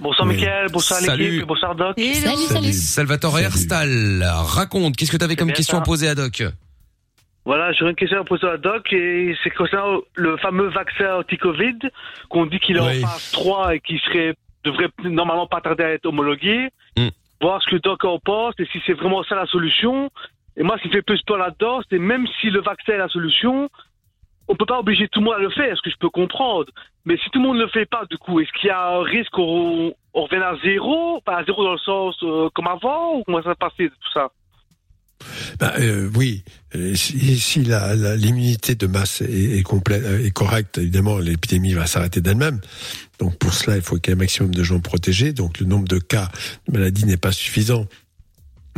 Bonsoir 0.00 0.26
Oui. 0.28 0.34
Mickaël, 0.36 0.68
bonsoir 0.72 1.00
Salut. 1.00 1.22
l'équipe, 1.30 1.46
bonsoir 1.46 1.74
Doc. 1.74 1.98
Salut, 2.00 2.36
salut. 2.48 2.72
Salvatore 2.72 3.38
Herstal, 3.38 4.24
raconte, 4.24 4.96
qu'est-ce 4.96 5.12
que 5.12 5.16
tu 5.16 5.24
avais 5.24 5.36
comme 5.36 5.48
bien 5.48 5.54
question 5.56 5.76
ça. 5.76 5.82
à 5.82 5.84
poser 5.84 6.08
à 6.08 6.14
Doc 6.14 6.42
Voilà, 7.44 7.72
j'aurais 7.72 7.90
une 7.90 7.96
question 7.96 8.20
à 8.20 8.24
poser 8.24 8.46
à 8.48 8.56
Doc 8.56 8.92
et 8.92 9.34
c'est 9.44 9.50
concernant 9.50 10.00
le 10.14 10.36
fameux 10.38 10.68
vaccin 10.68 11.16
anti-Covid 11.18 11.78
qu'on 12.28 12.46
dit 12.46 12.58
qu'il 12.60 12.76
est 12.76 12.80
Oui. 12.80 13.04
en 13.04 13.08
phase 13.08 13.30
3 13.32 13.74
et 13.76 13.80
qui 13.80 13.98
serait 13.98 14.34
devrait 14.64 14.88
normalement 15.04 15.46
pas 15.46 15.60
tarder 15.60 15.84
à 15.84 15.90
être 15.92 16.06
homologué. 16.06 16.68
Mm. 16.96 17.08
Voir 17.40 17.60
ce 17.62 17.70
que 17.70 17.76
Doc 17.76 18.04
en 18.04 18.18
pense 18.18 18.54
et 18.58 18.66
si 18.72 18.78
c'est 18.86 18.92
vraiment 18.94 19.22
ça 19.24 19.34
la 19.36 19.46
solution. 19.46 20.10
Et 20.56 20.62
moi, 20.62 20.76
ce 20.78 20.82
qui 20.82 20.88
me 20.88 20.92
fait 20.94 21.02
plus 21.02 21.20
peur 21.22 21.38
là-dedans, 21.38 21.80
c'est 21.90 21.98
même 21.98 22.26
si 22.40 22.50
le 22.50 22.60
vaccin 22.62 22.92
est 22.94 22.98
la 22.98 23.08
solution, 23.08 23.68
on 24.48 24.56
peut 24.56 24.66
pas 24.66 24.78
obliger 24.78 25.08
tout 25.08 25.20
le 25.20 25.26
monde 25.26 25.36
à 25.36 25.40
le 25.40 25.50
faire, 25.50 25.76
ce 25.76 25.82
que 25.82 25.90
je 25.90 25.96
peux 25.98 26.10
comprendre. 26.10 26.70
Mais 27.04 27.16
si 27.16 27.30
tout 27.30 27.38
le 27.40 27.46
monde 27.46 27.56
ne 27.56 27.62
le 27.62 27.68
fait 27.68 27.86
pas, 27.86 28.04
du 28.10 28.18
coup, 28.18 28.40
est-ce 28.40 28.52
qu'il 28.60 28.68
y 28.68 28.70
a 28.70 28.96
un 28.96 29.02
risque 29.02 29.30
qu'on 29.30 29.94
on 30.14 30.22
revienne 30.24 30.42
à 30.42 30.54
zéro? 30.62 31.20
Pas 31.24 31.38
à 31.38 31.44
zéro 31.44 31.64
dans 31.64 31.72
le 31.72 31.78
sens 31.78 32.16
euh, 32.22 32.48
comme 32.54 32.66
avant? 32.66 33.16
Ou 33.16 33.22
comment 33.24 33.42
ça 33.42 33.50
va 33.50 33.54
se 33.54 33.58
passer 33.58 33.88
tout 33.88 34.12
ça? 34.12 34.30
Euh, 35.78 36.10
oui, 36.16 36.42
Euh, 36.74 36.94
si, 36.94 37.62
l'immunité 38.16 38.74
de 38.74 38.86
masse 38.86 39.20
est, 39.20 39.62
complète, 39.62 40.02
est 40.24 40.30
correcte, 40.30 40.78
évidemment, 40.78 41.18
l'épidémie 41.18 41.74
va 41.74 41.86
s'arrêter 41.86 42.20
d'elle-même. 42.20 42.60
Donc 43.18 43.36
pour 43.38 43.52
cela, 43.52 43.76
il 43.76 43.82
faut 43.82 43.96
qu'il 43.96 44.10
y 44.10 44.12
ait 44.12 44.16
un 44.16 44.18
maximum 44.18 44.54
de 44.54 44.62
gens 44.62 44.80
protégés. 44.80 45.32
Donc 45.32 45.60
le 45.60 45.66
nombre 45.66 45.86
de 45.86 45.98
cas 45.98 46.30
de 46.66 46.72
maladie 46.72 47.04
n'est 47.04 47.18
pas 47.18 47.32
suffisant. 47.32 47.86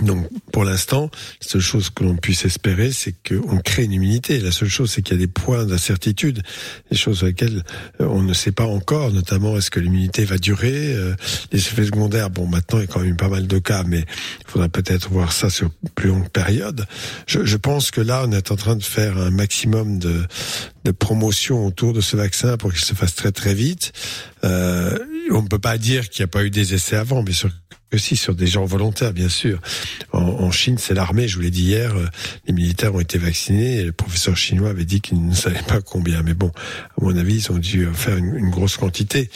Donc, 0.03 0.29
pour 0.53 0.65
l'instant, 0.65 1.11
la 1.41 1.49
seule 1.49 1.61
chose 1.61 1.91
que 1.91 2.03
l'on 2.03 2.17
puisse 2.17 2.45
espérer, 2.45 2.91
c'est 2.91 3.15
qu'on 3.27 3.59
crée 3.59 3.85
une 3.85 3.93
immunité. 3.93 4.41
La 4.41 4.51
seule 4.51 4.69
chose, 4.69 4.91
c'est 4.91 5.03
qu'il 5.03 5.15
y 5.15 5.23
a 5.23 5.27
des 5.27 5.33
points 5.33 5.65
d'incertitude, 5.65 6.43
des 6.91 6.97
choses 6.97 7.19
sur 7.19 7.27
lesquelles 7.27 7.63
euh, 8.01 8.07
on 8.07 8.23
ne 8.23 8.35
sait 8.35 8.51
pas 8.51 8.67
encore, 8.67 9.13
notamment 9.13 9.57
est-ce 9.57 9.71
que 9.71 9.79
l'immunité 9.79 10.25
va 10.25 10.39
durer, 10.39 10.95
euh, 10.95 11.15
les 11.53 11.59
effets 11.59 11.85
secondaires. 11.85 12.31
Bon, 12.31 12.47
maintenant, 12.47 12.81
il 12.81 12.83
y 12.83 12.85
a 12.85 12.89
quand 12.89 13.01
même 13.01 13.17
pas 13.17 13.29
mal 13.29 13.47
de 13.47 13.59
cas, 13.59 13.85
mais 13.85 14.01
il 14.01 14.51
faudra 14.51 14.69
peut-être 14.69 15.11
voir 15.11 15.33
ça 15.33 15.49
sur 15.49 15.71
plus 15.95 16.09
longue 16.09 16.29
période. 16.29 16.87
Je, 17.29 17.45
je 17.45 17.57
pense 17.57 17.93
que 17.93 18.01
là, 18.01 18.25
on 18.27 18.33
est 18.33 18.51
en 18.51 18.57
train 18.57 18.77
de 18.77 18.83
faire 18.83 19.17
un 19.17 19.31
maximum 19.31 20.01
de, 20.01 20.25
de 20.85 20.91
promotion 20.91 21.67
autour 21.67 21.93
de 21.93 22.01
ce 22.01 22.17
vaccin 22.17 22.57
pour 22.57 22.73
qu'il 22.73 22.85
se 22.85 22.95
fasse 22.95 23.15
très 23.15 23.33
très 23.33 23.55
vite. 23.55 23.93
Euh, 24.43 24.99
on 25.31 25.43
ne 25.43 25.49
peut 25.49 25.59
pas 25.59 25.79
dire 25.79 26.09
qu'il 26.09 26.23
n'y 26.23 26.25
a 26.25 26.29
pas 26.29 26.45
eu 26.45 26.51
des 26.51 26.75
essais 26.75 26.97
avant, 26.97 27.23
bien 27.23 27.35
sûr 27.35 27.51
que 27.95 28.01
que 28.01 28.01
si, 28.01 28.17
sur 28.17 28.35
des 28.35 28.49
gens 28.49 28.65
volontaires, 28.65 29.13
bien 29.13 29.29
sûr. 29.29 29.61
En, 30.11 30.51
Chine, 30.51 30.79
c'est 30.79 30.95
l'armée, 30.95 31.29
je 31.29 31.37
vous 31.37 31.43
l'ai 31.43 31.53
dit 31.53 31.63
hier, 31.63 31.95
euh, 31.95 32.07
les 32.47 32.53
militaires 32.53 32.93
ont 32.93 33.01
été 33.01 33.19
vaccinés, 33.19 33.77
et 33.77 33.85
le 33.85 33.93
professeur 33.93 34.37
chinois 34.37 34.71
avait 34.71 34.85
dit 34.85 35.01
qu'il 35.01 35.25
ne 35.25 35.33
savait 35.33 35.63
pas 35.63 35.81
combien. 35.81 36.23
Mais 36.23 36.35
bon, 36.35 36.51
à 36.99 37.05
mon 37.05 37.17
avis, 37.17 37.37
ils 37.37 37.53
ont 37.53 37.59
dû 37.59 37.87
faire 37.95 38.17
une, 38.17 38.51
grosse 38.51 38.77
quantité. 38.77 39.31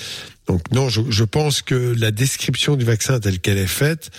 Donc 0.49 0.73
non, 0.73 0.89
je 0.89 1.25
pense 1.25 1.63
que 1.63 1.95
la 1.99 2.11
description 2.11 2.75
du 2.75 2.85
vaccin 2.85 3.21
telle 3.21 3.39
qu'elle 3.39 3.59
est 3.59 3.67
faite 3.67 4.11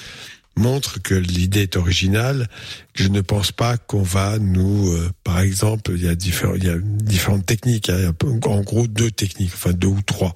montre 0.59 1.01
que 1.01 1.15
l'idée 1.15 1.61
est 1.63 1.75
originale. 1.77 2.47
Je 2.93 3.07
ne 3.07 3.21
pense 3.21 3.51
pas 3.51 3.77
qu'on 3.77 4.01
va 4.03 4.37
nous, 4.39 4.91
euh, 4.91 5.09
par 5.23 5.39
exemple, 5.39 5.91
il 5.95 6.03
y 6.03 6.07
a 6.07 6.15
différents, 6.15 6.55
il 6.55 6.63
y 6.65 6.69
a 6.69 6.77
différentes 6.77 7.45
techniques, 7.45 7.89
hein, 7.89 7.95
il 7.97 8.03
y 8.03 8.05
a 8.05 8.09
un 8.09 8.13
peu- 8.13 8.27
en 8.45 8.61
gros 8.61 8.87
deux 8.87 9.09
techniques, 9.09 9.51
enfin 9.53 9.71
deux 9.71 9.87
ou 9.87 10.01
trois. 10.01 10.35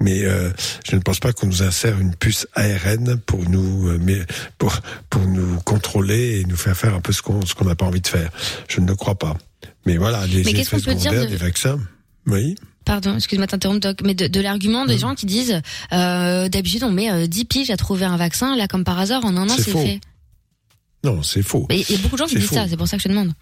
Mais 0.00 0.24
euh, 0.24 0.50
je 0.88 0.94
ne 0.94 1.00
pense 1.00 1.18
pas 1.20 1.32
qu'on 1.32 1.46
nous 1.46 1.62
insère 1.62 1.98
une 2.00 2.14
puce 2.14 2.46
ARN 2.54 3.16
pour 3.26 3.48
nous, 3.48 3.88
euh, 3.88 3.98
mais 4.00 4.20
pour 4.58 4.80
pour 5.10 5.22
nous 5.26 5.56
contrôler 5.64 6.40
et 6.40 6.44
nous 6.44 6.56
faire 6.56 6.76
faire 6.76 6.94
un 6.94 7.00
peu 7.00 7.12
ce 7.12 7.22
qu'on 7.22 7.44
ce 7.44 7.54
qu'on 7.54 7.64
n'a 7.64 7.74
pas 7.74 7.86
envie 7.86 8.00
de 8.02 8.08
faire. 8.08 8.30
Je 8.68 8.80
ne 8.80 8.86
le 8.86 8.94
crois 8.94 9.16
pas. 9.18 9.36
Mais 9.86 9.96
voilà, 9.96 10.26
les 10.26 10.42
Mais 10.44 10.50
effets 10.52 10.76
dire 10.76 10.80
secondaires 10.80 11.22
de- 11.24 11.30
des 11.30 11.36
vaccins. 11.36 11.78
Oui. 12.26 12.56
Pardon, 12.86 13.16
excuse-moi 13.16 13.46
t'interrompre, 13.48 13.80
Doc, 13.80 13.98
mais 14.02 14.14
de, 14.14 14.28
de 14.28 14.40
l'argument 14.40 14.84
Mmh. 14.84 14.88
des 14.88 14.98
gens 14.98 15.14
qui 15.14 15.26
disent 15.26 15.60
euh, 15.92 16.48
d'habitude 16.48 16.84
on 16.84 16.92
met 16.92 17.10
euh, 17.10 17.26
10 17.26 17.44
piges 17.46 17.70
à 17.70 17.76
trouver 17.76 18.04
un 18.04 18.16
vaccin, 18.16 18.56
là 18.56 18.68
comme 18.68 18.84
par 18.84 18.98
hasard 18.98 19.24
en 19.24 19.36
un 19.36 19.48
an 19.48 19.54
C'est 19.56 19.70
fait. 19.72 20.00
Non, 21.04 21.22
c'est 21.22 21.42
faux. 21.42 21.66
Il 21.70 21.78
y 21.78 21.94
a 21.94 21.98
beaucoup 21.98 22.16
de 22.16 22.20
gens 22.20 22.26
qui 22.26 22.36
disent 22.36 22.50
ça, 22.50 22.66
c'est 22.68 22.76
pour 22.76 22.88
ça 22.88 22.96
que 22.96 23.02
je 23.02 23.08
te 23.08 23.12
demande. 23.12 23.32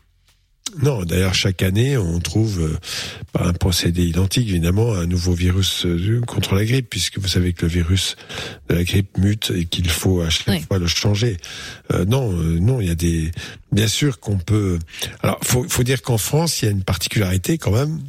Non, 0.83 1.05
d'ailleurs, 1.05 1.35
chaque 1.35 1.63
année, 1.63 1.97
on 1.97 2.19
trouve 2.21 2.61
euh, 2.61 2.79
par 3.33 3.47
un 3.47 3.53
procédé 3.53 4.05
identique, 4.05 4.49
évidemment, 4.49 4.95
un 4.95 5.07
nouveau 5.07 5.33
virus 5.33 5.85
euh, 5.87 6.21
contre 6.27 6.55
la 6.55 6.65
grippe, 6.65 6.89
puisque 6.91 7.19
vous 7.19 7.29
savez 7.29 7.53
que 7.53 7.67
le 7.67 7.71
virus 7.71 8.17
de 8.69 8.75
la 8.75 8.83
grippe 8.83 9.17
mute 9.19 9.53
et 9.55 9.67
qu'il 9.67 9.89
faut 9.89 10.23
à 10.23 10.31
chaque 10.31 10.67
fois 10.67 10.79
le 10.79 10.87
changer. 10.87 11.37
Euh, 11.93 12.05
non, 12.07 12.33
euh, 12.33 12.59
non, 12.59 12.81
il 12.81 12.89
y 12.89 12.91
a 12.91 12.95
des. 12.95 13.31
Bien 13.73 13.87
sûr 13.87 14.19
qu'on 14.21 14.39
peut. 14.39 14.79
Alors, 15.23 15.39
faut, 15.43 15.65
faut 15.69 15.83
dire 15.85 16.03
qu'en 16.03 16.19
France, 16.19 16.63
il 16.63 16.65
y 16.65 16.69
a 16.69 16.71
une 16.71 16.83
particularité 16.85 17.59
quand 17.59 17.73
même. 17.73 18.01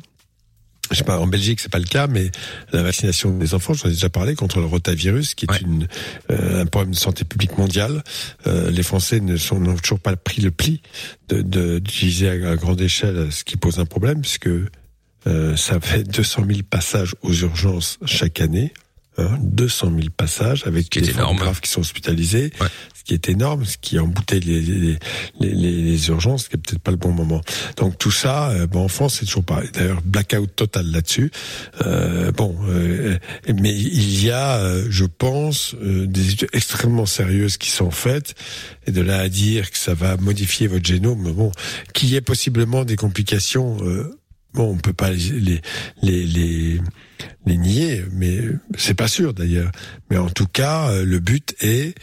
Je 0.91 0.98
sais 0.98 1.03
pas, 1.03 1.20
en 1.20 1.28
Belgique, 1.28 1.60
c'est 1.60 1.72
pas 1.72 1.80
le 1.80 1.86
cas, 1.86 2.07
mais 2.07 2.32
la 2.72 2.84
vaccination 2.84 3.36
des 3.38 3.53
enfants, 3.53 3.74
j'en 3.74 3.88
ai 3.90 3.94
déjà 3.94 4.10
parlé, 4.10 4.36
contre 4.36 4.60
le 4.60 4.66
rotavirus, 4.66 5.34
qui 5.36 5.45
est 5.49 5.62
une, 5.62 5.88
euh, 6.32 6.62
un 6.62 6.66
problème 6.66 6.91
de 6.94 6.98
santé 6.98 7.24
publique 7.26 7.57
mondiale. 7.57 8.03
Euh, 8.48 8.70
les 8.70 8.84
Français 8.84 9.20
ne 9.20 9.36
sont 9.38 9.60
n'ont 9.60 9.76
toujours 9.78 9.99
pas 9.99 10.16
pris 10.16 10.41
le 10.41 10.52
pli 10.52 10.82
de 11.30 11.41
de- 11.41 11.80
d'utiliser 11.80 12.30
à, 12.30 12.52
à 12.52 12.56
grande 12.56 12.82
échelle, 12.82 13.32
ce 13.32 13.44
qui 13.44 13.57
pose 13.57 13.80
un 13.80 13.86
problème, 13.86 14.22
puisque 14.22 14.48
euh, 15.28 15.56
ça 15.56 15.80
fait 15.80 16.03
200 16.03 16.44
000 16.48 16.60
passages 16.70 17.16
aux 17.24 17.34
urgences 17.34 17.98
chaque 18.06 18.40
année. 18.41 18.72
Hein, 19.18 19.38
200 19.41 19.91
000 19.95 20.10
passages 20.16 20.68
avec 20.68 20.90
des 20.91 20.99
formes 21.24 21.38
graves 21.38 21.62
qui 21.62 21.70
sont 21.70 21.80
hospitalisés, 21.80 22.52
ce 22.94 22.95
qui 23.06 23.14
est 23.14 23.30
énorme, 23.30 23.65
ce 23.65 23.77
qui 23.77 23.99
embouteille 23.99 24.41
les, 24.41 24.61
les, 24.61 24.98
les, 25.40 25.53
les, 25.53 26.07
urgences, 26.10 26.45
ce 26.45 26.49
qui 26.49 26.56
est 26.56 26.60
peut-être 26.60 26.82
pas 26.82 26.91
le 26.91 26.98
bon 26.98 27.11
moment. 27.11 27.41
Donc 27.77 27.98
tout 27.98 28.11
ça, 28.11 28.49
euh, 28.49 28.68
bon, 28.68 28.86
en 28.86 28.88
France, 28.88 29.18
c'est 29.19 29.26
toujours 29.26 29.44
pareil. 29.45 29.69
D'ailleurs, 29.73 30.02
blackout 30.03 30.56
total 30.56 30.88
là-dessus. 30.91 31.32
Euh, 31.86 32.32
bon, 32.32 32.57
euh, 32.68 33.18
mais 33.48 33.73
il 33.73 34.23
y 34.23 34.32
a, 34.32 34.57
euh, 34.57 34.88
je 34.90 35.06
pense, 35.06 35.76
des 35.76 36.32
études 36.32 36.49
extrêmement 36.53 37.06
sérieuses 37.06 37.57
qui 37.57 37.69
sont 37.69 37.91
faites, 37.91 38.34
et 38.88 38.91
de 38.91 39.02
là 39.02 39.19
à 39.19 39.30
dire 39.30 39.69
que 39.69 39.77
ça 39.77 39.94
va 39.94 40.18
modifier 40.18 40.68
votre 40.68 40.86
génome, 40.86 41.32
bon, 41.32 41.52
qu'il 41.94 42.10
y 42.10 42.15
ait 42.15 42.22
possiblement 42.22 42.86
des 42.86 42.95
complications. 42.95 43.77
Bon, 44.53 44.72
on 44.72 44.77
peut 44.77 44.94
pas 44.94 45.11
les 45.11 45.61
les 46.02 46.26
les, 46.26 46.80
les, 47.45 47.57
nier, 47.57 48.03
mais 48.14 48.40
c'est 48.77 48.94
pas 48.94 49.10
sûr 49.10 49.34
d'ailleurs. 49.34 49.72
Mais 50.10 50.18
en 50.18 50.30
tout 50.30 50.48
cas, 50.48 50.91
le 51.03 51.19
but 51.19 51.56
est 51.60 51.94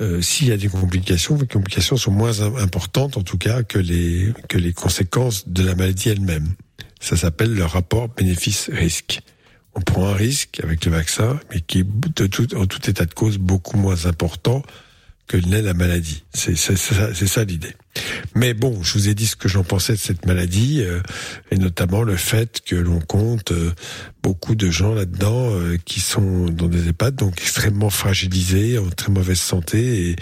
euh, 0.00 0.20
s'il 0.20 0.48
y 0.48 0.52
a 0.52 0.56
des 0.56 0.68
complications, 0.68 1.38
les 1.38 1.46
complications 1.46 1.96
sont 1.96 2.10
moins 2.10 2.40
im- 2.40 2.56
importantes 2.56 3.16
en 3.16 3.22
tout 3.22 3.38
cas 3.38 3.62
que 3.62 3.78
les 3.78 4.32
que 4.48 4.58
les 4.58 4.72
conséquences 4.72 5.48
de 5.48 5.62
la 5.62 5.74
maladie 5.74 6.10
elle-même. 6.10 6.54
Ça 7.00 7.16
s'appelle 7.16 7.54
le 7.54 7.64
rapport 7.64 8.08
bénéfice-risque. 8.08 9.20
On 9.74 9.80
prend 9.80 10.08
un 10.08 10.14
risque 10.14 10.60
avec 10.62 10.84
le 10.86 10.90
vaccin, 10.92 11.38
mais 11.50 11.60
qui 11.60 11.80
est 11.80 11.86
de 11.86 12.26
tout, 12.26 12.54
en 12.56 12.66
tout 12.66 12.88
état 12.88 13.04
de 13.04 13.12
cause 13.12 13.36
beaucoup 13.38 13.76
moins 13.76 14.06
important 14.06 14.62
que 15.26 15.36
n'est 15.36 15.60
la 15.62 15.74
maladie. 15.74 16.24
C'est 16.32 16.56
ça, 16.56 16.74
c'est 17.14 17.26
ça 17.26 17.44
l'idée. 17.44 17.74
Mais 18.34 18.54
bon, 18.54 18.82
je 18.82 18.94
vous 18.94 19.08
ai 19.08 19.14
dit 19.14 19.26
ce 19.26 19.36
que 19.36 19.48
j'en 19.48 19.64
pensais 19.64 19.92
de 19.94 19.98
cette 19.98 20.26
maladie, 20.26 20.82
euh, 20.82 21.00
et 21.50 21.56
notamment 21.56 22.02
le 22.02 22.16
fait 22.16 22.60
que 22.64 22.76
l'on 22.76 23.00
compte 23.00 23.52
euh, 23.52 23.72
beaucoup 24.22 24.54
de 24.54 24.70
gens 24.70 24.94
là-dedans 24.94 25.50
euh, 25.50 25.76
qui 25.84 26.00
sont 26.00 26.46
dans 26.46 26.68
des 26.68 26.88
EHPAD, 26.88 27.16
donc 27.16 27.40
extrêmement 27.40 27.90
fragilisés, 27.90 28.78
en 28.78 28.88
très 28.90 29.12
mauvaise 29.12 29.40
santé, 29.40 30.10
et 30.10 30.16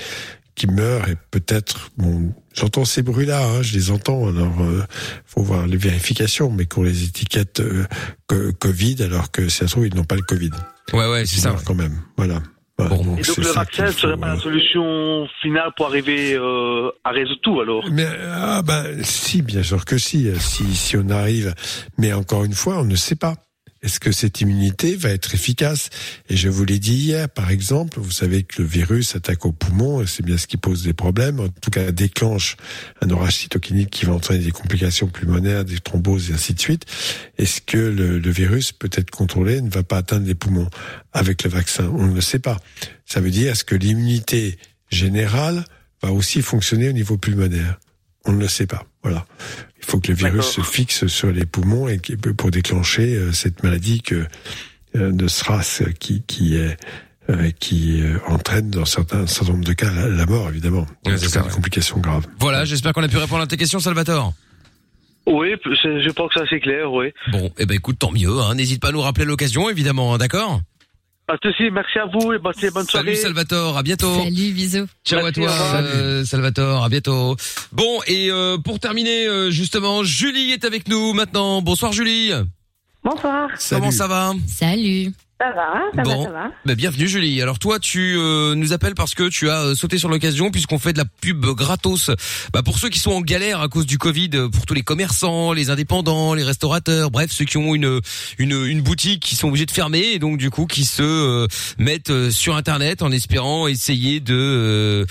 qui 0.54 0.66
meurent, 0.66 1.08
et 1.08 1.16
peut-être, 1.30 1.90
bon, 1.96 2.32
j'entends 2.54 2.84
ces 2.84 3.02
bruits-là, 3.02 3.44
hein, 3.44 3.62
je 3.62 3.74
les 3.74 3.90
entends, 3.90 4.28
alors 4.28 4.62
euh, 4.62 4.84
faut 5.26 5.42
voir 5.42 5.66
les 5.66 5.76
vérifications, 5.76 6.50
mais 6.50 6.66
qu'on 6.66 6.82
les 6.82 7.04
étiquette 7.04 7.60
euh, 7.60 8.52
Covid, 8.60 9.02
alors 9.02 9.30
que 9.30 9.48
si 9.48 9.58
ça 9.58 9.66
se 9.66 9.72
trouve, 9.72 9.86
ils 9.86 9.94
n'ont 9.94 10.04
pas 10.04 10.16
le 10.16 10.22
Covid. 10.22 10.50
Ouais, 10.92 11.08
ouais, 11.08 11.26
c'est 11.26 11.40
ça. 11.40 11.56
Quand 11.64 11.74
même, 11.74 12.00
voilà. 12.16 12.42
Et 12.80 12.88
donc 12.88 13.36
le 13.36 13.52
vaccin 13.52 13.86
ne 13.86 13.92
serait 13.92 14.16
pas 14.16 14.30
euh, 14.30 14.34
la 14.34 14.40
solution 14.40 15.28
finale 15.40 15.70
pour 15.76 15.86
arriver 15.86 16.34
euh, 16.34 16.90
à 17.04 17.10
résoudre 17.10 17.40
tout 17.40 17.60
alors? 17.60 17.84
Mais 17.92 18.06
ah 18.32 18.62
ben 18.62 18.84
si, 19.04 19.42
bien 19.42 19.62
sûr 19.62 19.84
que 19.84 19.96
si, 19.96 20.28
euh, 20.28 20.34
si 20.40 20.74
si 20.74 20.96
on 20.96 21.08
arrive. 21.08 21.54
Mais 21.98 22.12
encore 22.12 22.44
une 22.44 22.52
fois, 22.52 22.78
on 22.78 22.84
ne 22.84 22.96
sait 22.96 23.14
pas. 23.14 23.34
Est-ce 23.84 24.00
que 24.00 24.12
cette 24.12 24.40
immunité 24.40 24.96
va 24.96 25.10
être 25.10 25.34
efficace? 25.34 25.90
Et 26.30 26.38
je 26.38 26.48
vous 26.48 26.64
l'ai 26.64 26.78
dit 26.78 26.94
hier, 26.94 27.28
par 27.28 27.50
exemple, 27.50 28.00
vous 28.00 28.10
savez 28.10 28.42
que 28.42 28.62
le 28.62 28.66
virus 28.66 29.14
attaque 29.14 29.44
au 29.44 29.52
poumon, 29.52 30.00
et 30.00 30.06
c'est 30.06 30.24
bien 30.24 30.38
ce 30.38 30.46
qui 30.46 30.56
pose 30.56 30.84
des 30.84 30.94
problèmes. 30.94 31.38
En 31.38 31.48
tout 31.48 31.68
cas, 31.70 31.92
déclenche 31.92 32.56
un 33.02 33.10
orage 33.10 33.36
cytokinique 33.36 33.90
qui 33.90 34.06
va 34.06 34.14
entraîner 34.14 34.42
des 34.42 34.52
complications 34.52 35.08
pulmonaires, 35.08 35.66
des 35.66 35.80
thromboses 35.80 36.30
et 36.30 36.32
ainsi 36.32 36.54
de 36.54 36.60
suite. 36.60 36.86
Est-ce 37.36 37.60
que 37.60 37.76
le, 37.76 38.30
virus 38.30 38.72
peut 38.72 38.88
être 38.90 39.10
contrôlé, 39.10 39.60
ne 39.60 39.68
va 39.68 39.82
pas 39.82 39.98
atteindre 39.98 40.26
les 40.26 40.34
poumons 40.34 40.70
avec 41.12 41.44
le 41.44 41.50
vaccin? 41.50 41.92
On 41.94 42.06
ne 42.06 42.14
le 42.14 42.22
sait 42.22 42.38
pas. 42.38 42.56
Ça 43.04 43.20
veut 43.20 43.30
dire 43.30 43.52
est-ce 43.52 43.64
que 43.64 43.74
l'immunité 43.74 44.56
générale 44.90 45.62
va 46.02 46.10
aussi 46.10 46.40
fonctionner 46.40 46.88
au 46.88 46.92
niveau 46.92 47.18
pulmonaire? 47.18 47.78
On 48.24 48.32
ne 48.32 48.40
le 48.40 48.48
sait 48.48 48.66
pas. 48.66 48.86
Voilà. 49.02 49.26
Il 49.86 49.90
faut 49.90 50.00
que 50.00 50.08
le 50.08 50.14
virus 50.14 50.46
se 50.46 50.62
fixe 50.62 51.06
sur 51.08 51.30
les 51.30 51.44
poumons 51.44 51.88
et 51.88 51.98
pour 52.36 52.50
déclencher 52.50 53.14
euh, 53.14 53.32
cette 53.32 53.62
maladie 53.62 54.00
que 54.00 54.26
euh, 54.96 55.12
de 55.12 55.28
SRAS 55.28 55.82
qui 56.00 56.22
qui 56.26 56.56
est 56.56 56.76
euh, 57.28 57.50
qui 57.60 58.00
euh, 58.00 58.18
entraîne 58.26 58.70
dans 58.70 58.86
certains 58.86 59.20
un 59.20 59.26
certain 59.26 59.52
nombre 59.52 59.64
de 59.64 59.74
cas 59.74 59.90
la, 59.90 60.08
la 60.08 60.26
mort 60.26 60.48
évidemment. 60.48 60.86
Ouais, 61.06 61.18
c'est 61.18 61.42
des 61.42 61.50
complications 61.50 61.98
graves. 61.98 62.26
Voilà, 62.40 62.64
j'espère 62.64 62.94
qu'on 62.94 63.02
a 63.02 63.08
pu 63.08 63.18
répondre 63.18 63.42
à 63.42 63.46
tes 63.46 63.58
questions, 63.58 63.78
Salvatore. 63.78 64.32
Oui, 65.26 65.54
je 65.64 66.10
pense 66.10 66.32
que 66.32 66.40
ça 66.40 66.46
c'est 66.48 66.60
clair, 66.60 66.92
oui. 66.92 67.06
Bon, 67.32 67.50
eh 67.58 67.66
ben 67.66 67.74
écoute, 67.74 67.98
tant 67.98 68.12
mieux. 68.12 68.40
Hein. 68.40 68.54
N'hésite 68.54 68.80
pas 68.80 68.88
à 68.88 68.92
nous 68.92 69.00
rappeler 69.00 69.24
l'occasion, 69.24 69.70
évidemment, 69.70 70.14
hein, 70.14 70.18
d'accord? 70.18 70.60
Pas 71.26 71.36
de 71.42 71.50
souci, 71.50 71.70
merci 71.70 71.98
à 71.98 72.04
vous 72.04 72.34
et 72.34 72.38
bonne, 72.38 72.52
bonne 72.74 72.86
soirée. 72.86 73.06
Salut 73.06 73.16
Salvatore, 73.16 73.78
à 73.78 73.82
bientôt. 73.82 74.14
Salut, 74.22 74.52
bisous. 74.52 74.86
Ciao 75.06 75.22
Merci, 75.22 75.42
à 75.42 75.46
toi, 75.46 75.80
euh, 75.80 76.24
Salvatore, 76.24 76.84
à 76.84 76.88
bientôt. 76.90 77.36
Bon, 77.72 78.00
et 78.06 78.30
euh, 78.30 78.58
pour 78.58 78.78
terminer, 78.78 79.26
euh, 79.26 79.50
justement, 79.50 80.04
Julie 80.04 80.52
est 80.52 80.66
avec 80.66 80.86
nous 80.86 81.14
maintenant. 81.14 81.62
Bonsoir 81.62 81.92
Julie. 81.92 82.30
Bonsoir. 83.02 83.48
Comment 83.70 83.90
ça 83.90 84.06
va? 84.06 84.34
Salut. 84.46 85.12
Ça 85.40 85.50
va, 85.50 85.80
ça 85.96 86.02
Bon, 86.02 86.18
va, 86.20 86.24
ça 86.26 86.30
va. 86.30 86.50
bah, 86.64 86.74
bienvenue 86.76 87.08
Julie. 87.08 87.42
Alors 87.42 87.58
toi, 87.58 87.80
tu 87.80 88.14
euh, 88.16 88.54
nous 88.54 88.72
appelles 88.72 88.94
parce 88.94 89.14
que 89.16 89.28
tu 89.28 89.50
as 89.50 89.62
euh, 89.62 89.74
sauté 89.74 89.98
sur 89.98 90.08
l'occasion 90.08 90.50
puisqu'on 90.52 90.78
fait 90.78 90.92
de 90.92 90.98
la 90.98 91.04
pub 91.04 91.44
gratos. 91.44 92.10
Bah, 92.52 92.62
pour 92.62 92.78
ceux 92.78 92.88
qui 92.88 93.00
sont 93.00 93.10
en 93.10 93.20
galère 93.20 93.60
à 93.60 93.68
cause 93.68 93.84
du 93.84 93.98
Covid, 93.98 94.30
euh, 94.34 94.48
pour 94.48 94.64
tous 94.64 94.74
les 94.74 94.82
commerçants, 94.82 95.52
les 95.52 95.70
indépendants, 95.70 96.34
les 96.34 96.44
restaurateurs, 96.44 97.10
bref, 97.10 97.32
ceux 97.32 97.44
qui 97.44 97.56
ont 97.58 97.74
une 97.74 98.00
une, 98.38 98.52
une 98.64 98.80
boutique 98.80 99.22
qui 99.24 99.34
sont 99.34 99.48
obligés 99.48 99.66
de 99.66 99.72
fermer 99.72 100.12
et 100.14 100.18
donc 100.20 100.38
du 100.38 100.50
coup 100.50 100.66
qui 100.66 100.84
se 100.84 101.02
euh, 101.02 101.46
mettent 101.78 102.10
euh, 102.10 102.30
sur 102.30 102.54
internet 102.54 103.02
en 103.02 103.10
espérant 103.10 103.66
essayer 103.66 104.20
de 104.20 104.34
euh, 104.34 105.04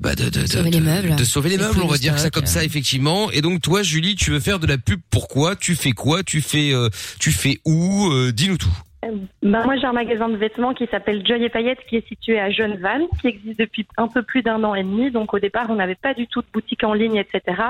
bah 0.00 0.16
de, 0.16 0.24
de, 0.24 0.42
de- 0.42 0.46
Sauver 0.46 0.70
les 0.70 0.80
de- 0.80 0.84
meubles. 0.84 1.16
de 1.16 1.24
sauver 1.24 1.50
les 1.50 1.56
Les 1.56 1.62
meubles, 1.62 1.80
on 1.82 1.86
va 1.88 1.98
dire 1.98 2.14
ça 2.14 2.18
stock, 2.18 2.32
comme 2.34 2.46
ça 2.46 2.64
effectivement. 2.64 3.30
Et 3.30 3.42
donc 3.42 3.62
toi, 3.62 3.84
Julie, 3.84 4.16
tu 4.16 4.32
veux 4.32 4.40
faire 4.40 4.58
de 4.58 4.66
la 4.66 4.76
pub. 4.76 5.00
Pourquoi? 5.08 5.54
Tu 5.54 5.76
fais 5.76 5.92
quoi? 5.92 6.24
Tu 6.24 6.42
fais 6.42 6.72
euh, 6.74 6.88
tu 7.20 7.30
fais 7.30 7.60
où? 7.64 8.10
Euh, 8.10 8.32
Dis-nous 8.32 8.58
tout. 8.58 8.68
Ben 9.00 9.28
moi 9.42 9.76
j'ai 9.76 9.86
un 9.86 9.92
magasin 9.92 10.28
de 10.28 10.36
vêtements 10.36 10.74
qui 10.74 10.86
s'appelle 10.88 11.24
Joy 11.24 11.44
et 11.44 11.48
Paillettes 11.48 11.84
qui 11.88 11.96
est 11.96 12.08
situé 12.08 12.40
à 12.40 12.50
Gennevannes, 12.50 13.06
qui 13.20 13.28
existe 13.28 13.60
depuis 13.60 13.86
un 13.96 14.08
peu 14.08 14.22
plus 14.22 14.42
d'un 14.42 14.64
an 14.64 14.74
et 14.74 14.82
demi. 14.82 15.12
Donc 15.12 15.34
au 15.34 15.38
départ 15.38 15.66
on 15.70 15.76
n'avait 15.76 15.94
pas 15.94 16.14
du 16.14 16.26
tout 16.26 16.42
de 16.42 16.46
boutique 16.52 16.82
en 16.82 16.94
ligne, 16.94 17.16
etc. 17.16 17.62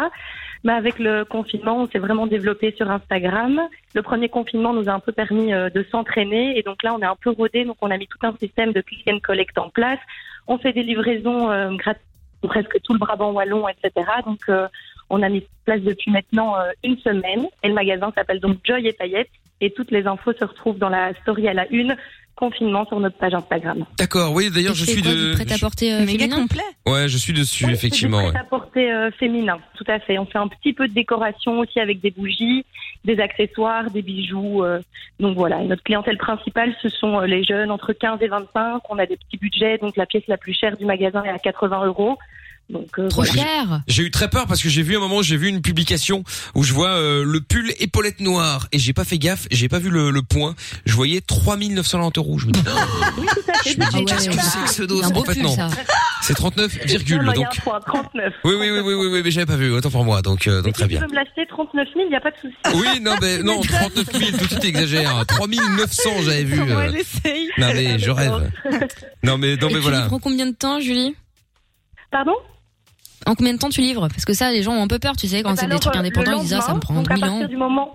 Mais 0.64 0.72
avec 0.72 0.98
le 0.98 1.24
confinement 1.24 1.82
on 1.82 1.88
s'est 1.88 1.98
vraiment 1.98 2.26
développé 2.26 2.72
sur 2.76 2.90
Instagram. 2.90 3.60
Le 3.94 4.02
premier 4.02 4.30
confinement 4.30 4.72
nous 4.72 4.88
a 4.88 4.92
un 4.92 5.00
peu 5.00 5.12
permis 5.12 5.52
euh, 5.52 5.68
de 5.68 5.84
s'entraîner 5.90 6.58
et 6.58 6.62
donc 6.62 6.82
là 6.82 6.94
on 6.94 7.00
est 7.00 7.06
un 7.06 7.16
peu 7.16 7.30
rodé. 7.30 7.64
Donc 7.66 7.76
on 7.82 7.90
a 7.90 7.98
mis 7.98 8.06
tout 8.06 8.26
un 8.26 8.34
système 8.36 8.72
de 8.72 8.80
click 8.80 9.06
and 9.10 9.18
collect 9.22 9.58
en 9.58 9.68
place. 9.68 10.00
On 10.46 10.56
fait 10.56 10.72
des 10.72 10.82
livraisons 10.82 11.50
euh, 11.50 11.74
gratuites 11.76 12.04
presque 12.40 12.80
tout 12.82 12.94
le 12.94 13.00
Brabant 13.00 13.32
wallon, 13.32 13.68
etc. 13.68 14.06
Donc 14.24 14.40
euh, 14.48 14.66
on 15.10 15.22
a 15.22 15.28
mis 15.28 15.46
place 15.66 15.82
depuis 15.82 16.10
maintenant 16.10 16.54
une 16.82 16.96
semaine 16.98 17.46
et 17.62 17.68
le 17.68 17.74
magasin 17.74 18.12
s'appelle 18.14 18.40
donc 18.40 18.58
Joy 18.64 18.86
et 18.86 18.92
Paillettes 18.92 19.28
et 19.60 19.70
toutes 19.72 19.90
les 19.90 20.06
infos 20.06 20.32
se 20.32 20.44
retrouvent 20.44 20.78
dans 20.78 20.88
la 20.88 21.12
story 21.22 21.48
à 21.48 21.54
la 21.54 21.66
une 21.72 21.96
confinement 22.38 22.86
sur 22.86 23.00
notre 23.00 23.18
page 23.18 23.34
Instagram. 23.34 23.84
D'accord, 23.98 24.32
oui, 24.32 24.48
d'ailleurs, 24.54 24.74
je 24.74 24.84
suis 24.84 25.02
de. 25.02 25.34
prêt-à-porter 25.34 25.92
euh, 25.92 26.06
Méga 26.06 26.28
complet. 26.28 26.62
Ouais, 26.86 27.08
je 27.08 27.18
suis 27.18 27.32
dessus, 27.32 27.68
effectivement. 27.70 28.18
ouais. 28.18 28.36
à 28.36 28.44
porter 28.44 28.92
euh, 28.92 29.10
féminin, 29.10 29.58
tout 29.76 29.84
à 29.88 29.98
fait. 29.98 30.18
On 30.18 30.24
fait 30.26 30.38
un 30.38 30.46
petit 30.46 30.72
peu 30.72 30.86
de 30.86 30.94
décoration 30.94 31.58
aussi 31.58 31.80
avec 31.80 32.00
des 32.00 32.12
bougies, 32.12 32.64
des 33.04 33.18
accessoires, 33.18 33.90
des 33.90 34.02
bijoux. 34.02 34.62
euh, 34.62 34.80
donc 35.18 35.36
voilà, 35.36 35.60
Et 35.62 35.66
notre 35.66 35.82
clientèle 35.82 36.16
principale, 36.16 36.72
ce 36.80 36.88
sont 36.88 37.18
euh, 37.20 37.26
les 37.26 37.42
jeunes 37.42 37.72
entre 37.72 37.92
15 37.92 38.22
et 38.22 38.28
25. 38.28 38.82
On 38.88 38.98
a 39.00 39.06
des 39.06 39.16
petits 39.16 39.36
budgets, 39.36 39.78
donc 39.78 39.96
la 39.96 40.06
pièce 40.06 40.22
la 40.28 40.36
plus 40.36 40.54
chère 40.54 40.76
du 40.76 40.84
magasin 40.84 41.24
est 41.24 41.30
à 41.30 41.38
80 41.38 41.86
euros. 41.86 42.18
Donc 42.70 42.98
euh, 42.98 43.08
voilà. 43.12 43.80
J'ai 43.88 44.02
eu 44.02 44.10
très 44.10 44.28
peur 44.28 44.46
parce 44.46 44.62
que 44.62 44.68
j'ai 44.68 44.82
vu 44.82 44.94
un 44.96 45.00
moment, 45.00 45.22
j'ai 45.22 45.36
vu 45.38 45.48
une 45.48 45.62
publication 45.62 46.22
où 46.54 46.62
je 46.64 46.74
vois 46.74 46.90
euh, 46.90 47.24
le 47.24 47.40
pull 47.40 47.72
épaulette 47.78 48.20
noire 48.20 48.68
et 48.72 48.78
j'ai 48.78 48.92
pas 48.92 49.04
fait 49.04 49.16
gaffe, 49.18 49.46
j'ai 49.50 49.68
pas 49.68 49.78
vu 49.78 49.88
le, 49.88 50.10
le 50.10 50.22
point. 50.22 50.54
Je 50.84 50.92
voyais 50.94 51.22
3990 51.22 52.18
euros. 52.18 52.38
Je 52.38 52.46
me 52.46 52.52
dis, 52.52 52.60
Oui, 53.18 53.26
tout 53.26 53.40
à 53.50 53.58
fait. 53.62 53.70
je 53.72 53.78
me 53.78 53.90
dis 53.90 54.04
qu'est-ce 54.04 54.28
que 54.28 54.34
c'est 54.42 54.62
que 54.64 54.70
ce 54.70 54.82
dos 54.82 55.02
En 55.02 55.24
fait, 55.24 55.40
non. 55.42 55.56
C'est 56.20 56.34
39, 56.34 56.84
virgule, 56.84 57.18
Non, 57.18 57.24
non, 57.24 57.32
il 57.32 57.40
y 57.40 57.44
a 57.44 57.46
donc. 57.46 57.58
un 57.58 57.60
point, 57.62 57.80
39. 57.80 58.34
Oui, 58.44 58.54
oui, 58.58 58.70
oui, 58.70 58.80
oui, 58.80 58.94
oui, 58.94 59.06
oui, 59.12 59.20
mais 59.24 59.30
j'avais 59.30 59.46
pas 59.46 59.56
vu. 59.56 59.72
Autant 59.72 59.90
pour 59.90 60.04
moi, 60.04 60.20
donc, 60.20 60.46
euh, 60.46 60.60
donc 60.60 60.74
très 60.74 60.82
Si 60.84 60.88
bien. 60.90 60.98
tu 61.00 61.04
veux 61.06 61.10
me 61.10 61.14
l'acheter 61.16 61.46
39 61.48 61.88
000, 61.94 62.04
il 62.06 62.10
n'y 62.10 62.16
a 62.16 62.20
pas 62.20 62.30
de 62.32 62.36
souci. 62.36 62.54
Oui, 62.74 63.00
non, 63.00 63.14
mais 63.22 63.38
non, 63.42 63.60
39 63.62 64.06
000, 64.12 64.30
tout 64.32 64.44
de 64.44 64.50
suite 64.50 64.64
exagère. 64.64 65.24
3900, 65.26 66.10
j'avais 66.24 66.44
vu. 66.44 66.60
Euh. 66.60 66.92
Non, 67.58 67.68
mais 67.72 67.98
je 67.98 68.10
rêve. 68.10 68.50
Non, 69.22 69.38
mais, 69.38 69.56
non, 69.56 69.68
Et 69.68 69.72
mais 69.72 69.74
tu 69.74 69.78
voilà. 69.78 70.00
livres 70.02 70.12
en 70.12 70.18
combien 70.18 70.46
de 70.46 70.54
temps, 70.54 70.80
Julie? 70.80 71.14
Pardon? 72.10 72.32
En 73.28 73.34
combien 73.34 73.52
de 73.52 73.58
temps 73.58 73.68
tu 73.68 73.82
livres? 73.82 74.08
Parce 74.08 74.24
que 74.24 74.32
ça, 74.32 74.50
les 74.50 74.62
gens 74.62 74.72
ont 74.72 74.82
un 74.82 74.88
peu 74.88 74.98
peur, 74.98 75.16
tu 75.16 75.28
sais, 75.28 75.42
quand 75.42 75.52
Eh 75.52 75.56
c'est 75.56 75.66
ben 75.66 75.74
des 75.74 75.80
trucs 75.80 75.94
euh, 75.94 76.00
indépendants, 76.00 76.38
ils 76.38 76.42
disent 76.42 76.54
ah, 76.54 76.62
ça 76.62 76.74
me 76.74 76.80
prend 76.80 76.94
donc 76.94 77.10
à 77.10 77.14
1000 77.14 77.24
ans. 77.24 77.28
partir 77.28 77.48
du 77.48 77.56
moment 77.56 77.94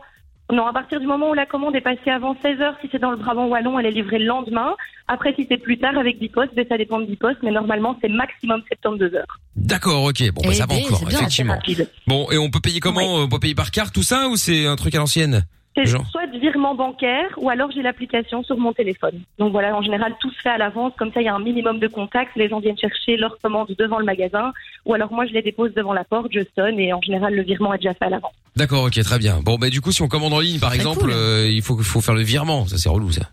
non, 0.51 0.67
à 0.67 0.73
partir 0.73 0.99
du 0.99 1.07
moment 1.07 1.29
où 1.29 1.33
la 1.33 1.45
commande 1.45 1.75
est 1.75 1.81
passée 1.81 2.11
avant 2.11 2.35
16 2.41 2.59
heures, 2.59 2.75
si 2.81 2.89
c'est 2.91 2.99
dans 2.99 3.11
le 3.11 3.17
Brabant 3.17 3.47
wallon, 3.47 3.79
elle 3.79 3.87
est 3.87 3.91
livrée 3.91 4.19
le 4.19 4.25
lendemain. 4.25 4.75
Après, 5.07 5.33
si 5.35 5.47
c'est 5.49 5.57
plus 5.57 5.79
tard 5.79 5.97
avec 5.97 6.19
10 6.19 6.29
postes, 6.29 6.53
ben, 6.53 6.65
ça 6.69 6.77
dépend 6.77 6.99
de 6.99 7.05
10 7.05 7.15
postes, 7.15 7.39
mais 7.43 7.49
normalement, 7.51 7.97
c'est 8.01 8.09
maximum 8.09 8.61
72 8.67 9.15
heures. 9.15 9.39
D'accord, 9.55 10.03
ok. 10.03 10.31
Bon, 10.33 10.41
bah, 10.45 10.53
ça 10.53 10.65
va 10.65 10.75
encore, 10.75 10.99
c'est 10.99 11.05
bien, 11.05 11.17
effectivement. 11.19 11.59
Bon, 12.07 12.29
et 12.29 12.37
on 12.37 12.51
peut 12.51 12.59
payer 12.59 12.81
comment? 12.81 13.15
On 13.15 13.29
peut 13.29 13.39
payer 13.39 13.55
par 13.55 13.71
carte, 13.71 13.93
tout 13.95 14.03
ça, 14.03 14.27
ou 14.27 14.35
c'est 14.35 14.67
un 14.67 14.75
truc 14.75 14.93
à 14.93 14.99
l'ancienne? 14.99 15.45
C'est 15.75 15.85
Genre 15.85 16.05
soit 16.11 16.27
du 16.27 16.39
virement 16.39 16.75
bancaire 16.75 17.29
ou 17.37 17.49
alors 17.49 17.71
j'ai 17.71 17.81
l'application 17.81 18.43
sur 18.43 18.57
mon 18.57 18.73
téléphone. 18.73 19.21
Donc 19.39 19.51
voilà, 19.51 19.75
en 19.75 19.81
général, 19.81 20.15
tout 20.19 20.29
se 20.31 20.39
fait 20.41 20.49
à 20.49 20.57
l'avance. 20.57 20.93
Comme 20.97 21.11
ça, 21.11 21.21
il 21.21 21.25
y 21.25 21.27
a 21.27 21.33
un 21.33 21.39
minimum 21.39 21.79
de 21.79 21.87
contacts. 21.87 22.35
Les 22.35 22.47
gens 22.47 22.59
viennent 22.59 22.77
chercher 22.77 23.17
leur 23.17 23.39
commande 23.39 23.73
devant 23.77 23.97
le 23.97 24.05
magasin. 24.05 24.53
Ou 24.85 24.93
alors 24.93 25.11
moi, 25.11 25.25
je 25.25 25.33
les 25.33 25.41
dépose 25.41 25.73
devant 25.73 25.93
la 25.93 26.03
porte, 26.03 26.27
je 26.31 26.41
sonne 26.55 26.79
et 26.79 26.93
en 26.93 27.01
général, 27.01 27.33
le 27.33 27.43
virement 27.43 27.73
est 27.73 27.79
déjà 27.79 27.93
fait 27.93 28.05
à 28.05 28.09
l'avance. 28.09 28.33
D'accord, 28.55 28.83
ok, 28.85 29.01
très 29.01 29.17
bien. 29.17 29.39
Bon, 29.41 29.55
bah 29.55 29.69
du 29.69 29.81
coup, 29.81 29.91
si 29.91 30.03
on 30.03 30.07
commande 30.07 30.33
en 30.33 30.39
ligne, 30.39 30.59
par 30.59 30.73
exemple, 30.73 31.09
euh, 31.11 31.49
il 31.49 31.63
faut, 31.63 31.77
faut 31.77 32.01
faire 32.01 32.13
le 32.13 32.21
virement. 32.21 32.67
Ça, 32.67 32.77
c'est 32.77 32.89
relou, 32.89 33.11
ça. 33.11 33.29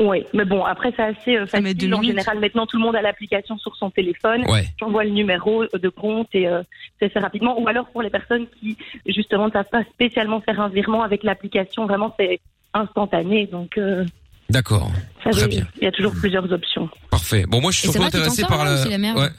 Oui, 0.00 0.24
mais 0.32 0.44
bon, 0.44 0.64
après, 0.64 0.92
c'est 0.96 1.02
assez 1.02 1.36
euh, 1.36 1.46
facile. 1.46 1.94
En 1.94 2.02
général, 2.02 2.40
maintenant, 2.40 2.66
tout 2.66 2.76
le 2.78 2.82
monde 2.82 2.96
a 2.96 3.02
l'application 3.02 3.56
sur 3.58 3.76
son 3.76 3.90
téléphone. 3.90 4.44
Ouais. 4.50 4.66
J'envoie 4.80 5.04
le 5.04 5.10
numéro 5.10 5.64
de 5.66 5.88
compte 5.88 6.28
et 6.32 6.48
euh, 6.48 6.62
c'est 7.00 7.10
fait 7.10 7.20
rapidement. 7.20 7.60
Ou 7.60 7.68
alors, 7.68 7.86
pour 7.86 8.02
les 8.02 8.10
personnes 8.10 8.46
qui, 8.58 8.76
justement, 9.06 9.46
ne 9.46 9.52
savent 9.52 9.70
pas 9.70 9.84
spécialement 9.84 10.40
faire 10.40 10.60
un 10.60 10.68
virement 10.68 11.02
avec 11.02 11.22
l'application, 11.22 11.86
vraiment, 11.86 12.12
c'est 12.18 12.40
instantané. 12.72 13.46
Donc, 13.46 13.78
euh, 13.78 14.04
D'accord. 14.50 14.90
ça 15.22 15.30
Très 15.30 15.46
bien. 15.46 15.66
il 15.76 15.84
y 15.84 15.86
a 15.86 15.92
toujours 15.92 16.12
plusieurs 16.12 16.50
options. 16.52 16.88
Parfait. 17.10 17.44
Bon, 17.46 17.60
moi, 17.60 17.70
je 17.70 17.78
suis 17.78 17.88
surtout 17.88 18.04
intéressé 18.04 18.42
par 18.42 18.64
là, 18.64 18.74
la. 18.74 18.80
ou 18.80 18.82
c'est 18.82 18.90
la 18.90 18.98
merde 18.98 19.18
Ouais. 19.18 19.30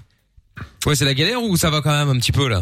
Ouais, 0.86 0.95
c'est 0.95 1.06
la 1.06 1.14
galère 1.14 1.44
ou 1.44 1.57
ça 1.57 1.69
va 1.69 1.82
quand 1.82 1.91
même 1.91 2.15
un 2.15 2.19
petit 2.19 2.32
peu 2.32 2.48
là? 2.48 2.61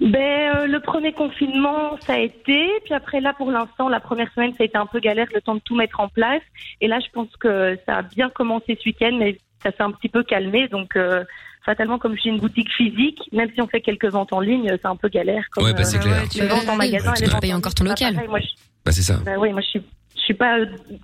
Ben, 0.00 0.54
euh, 0.56 0.66
le 0.66 0.80
premier 0.80 1.12
confinement, 1.12 1.96
ça 2.00 2.14
a 2.14 2.18
été. 2.18 2.68
Puis 2.84 2.94
après, 2.94 3.20
là, 3.20 3.32
pour 3.32 3.50
l'instant, 3.50 3.88
la 3.88 4.00
première 4.00 4.32
semaine, 4.32 4.52
ça 4.52 4.62
a 4.62 4.66
été 4.66 4.76
un 4.76 4.86
peu 4.86 5.00
galère, 5.00 5.26
le 5.34 5.40
temps 5.40 5.54
de 5.54 5.60
tout 5.60 5.76
mettre 5.76 6.00
en 6.00 6.08
place. 6.08 6.42
Et 6.80 6.88
là, 6.88 6.98
je 7.00 7.10
pense 7.12 7.28
que 7.38 7.78
ça 7.86 7.98
a 7.98 8.02
bien 8.02 8.28
commencé 8.30 8.76
ce 8.80 8.88
week-end, 8.88 9.16
mais 9.18 9.38
ça 9.62 9.70
s'est 9.70 9.82
un 9.82 9.92
petit 9.92 10.08
peu 10.08 10.22
calmé. 10.24 10.68
Donc, 10.68 10.96
euh, 10.96 11.24
fatalement, 11.64 11.98
comme 11.98 12.16
j'ai 12.16 12.28
une 12.30 12.38
boutique 12.40 12.70
physique, 12.72 13.20
même 13.32 13.50
si 13.54 13.62
on 13.62 13.68
fait 13.68 13.80
quelques 13.80 14.06
ventes 14.06 14.32
en 14.32 14.40
ligne, 14.40 14.68
c'est 14.70 14.86
un 14.86 14.96
peu 14.96 15.08
galère. 15.08 15.44
Comme, 15.52 15.64
Ouais, 15.64 15.72
bah, 15.72 15.84
c'est 15.84 15.98
euh, 15.98 16.00
clair. 16.00 16.22
Les 16.34 16.46
ventes 16.46 16.68
en 16.68 16.76
magasin, 16.76 17.10
Ouais, 17.12 17.18
et 17.18 17.20
les 17.20 17.26
tu 17.26 17.32
ventes 17.32 17.40
payes 17.40 17.54
en 17.54 17.58
encore 17.58 17.74
ton 17.74 17.84
local. 17.84 18.14
pareil. 18.14 18.28
Moi, 18.28 18.40
je, 18.40 18.46
Bah, 18.84 18.92
c'est 18.92 19.02
ça. 19.02 19.18
bah 19.24 19.32
oui, 19.38 19.52
moi, 19.52 19.60
je 19.62 19.68
suis, 19.68 19.82
je 20.16 20.20
suis 20.20 20.34
pas 20.34 20.56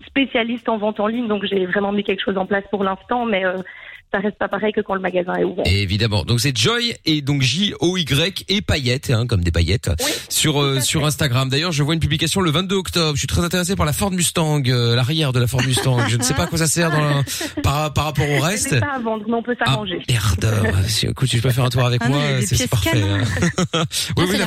spécialiste 0.07 0.69
en 0.69 0.79
vente 0.79 1.01
en 1.01 1.07
ligne, 1.07 1.29
donc 1.29 1.45
j'ai 1.45 1.65
vraiment 1.67 1.93
mis 1.93 2.03
quelque 2.05 2.23
chose 2.25 2.37
en 2.37 2.47
place 2.47 2.65
pour 2.71 2.83
l'instant, 2.85 3.25
mais 3.25 3.45
euh, 3.45 3.57
ça 4.13 4.19
reste 4.19 4.39
pas 4.39 4.49
pareil 4.49 4.73
que 4.73 4.81
quand 4.81 4.95
le 4.95 5.01
magasin 5.01 5.35
est 5.37 5.45
ouvert. 5.45 5.65
Évidemment. 5.67 6.25
Donc 6.25 6.41
c'est 6.41 6.57
Joy 6.57 6.95
et 7.05 7.23
donc 7.23 7.43
J 7.43 7.75
O 7.81 7.97
Y 7.97 8.45
et 8.49 8.61
paillettes, 8.63 9.11
hein, 9.11 9.27
comme 9.27 9.43
des 9.43 9.51
paillettes, 9.51 9.91
sur 10.29 10.61
euh, 10.63 10.81
sur 10.81 11.05
Instagram. 11.07 11.49
D'ailleurs, 11.49 11.73
je 11.73 11.83
vois 11.83 11.95
une 11.95 12.01
publication 12.01 12.41
le 12.41 12.51
22 12.51 12.75
octobre. 12.77 13.15
Je 13.15 13.19
suis 13.21 13.27
très 13.29 13.45
intéressé 13.45 13.77
par 13.77 13.87
la 13.87 13.93
Ford 13.93 14.11
Mustang, 14.11 14.63
euh, 14.69 14.95
l'arrière 14.97 15.33
de 15.33 15.41
la 15.41 15.47
Ford 15.47 15.63
Mustang. 15.63 15.99
Je 16.09 16.17
ne 16.17 16.23
sais 16.23 16.35
pas 16.35 16.45
à 16.45 16.47
quoi 16.47 16.59
ça 16.59 16.67
sert 16.67 16.91
dans 16.91 17.01
la- 17.01 17.23
par 17.63 17.93
par 17.93 18.05
rapport 18.07 18.29
au 18.29 18.41
reste. 18.41 18.73
n'est 18.73 18.81
pas 18.81 18.95
à 18.95 18.99
vendre, 18.99 19.25
mais 19.29 19.35
on 19.35 19.43
peut 19.43 19.57
s'arranger. 19.59 20.01
Merde. 20.09 20.55
Si, 20.87 21.07
écoute, 21.07 21.29
tu 21.29 21.41
peux 21.41 21.51
faire 21.51 21.65
un 21.65 21.71
tour 21.71 21.85
avec 21.85 22.01
Ah 22.05 22.09
moi, 22.09 22.19
il 22.19 22.31
y 22.31 22.35
a 22.35 22.41
des 22.41 22.47
c'est 22.47 22.57
c'est 22.57 22.69
parfait. 22.69 23.03
hein. 23.03 23.23
oui, 24.17 24.25
oui, 24.25 24.27
c'est 24.31 24.39
la, 24.39 24.45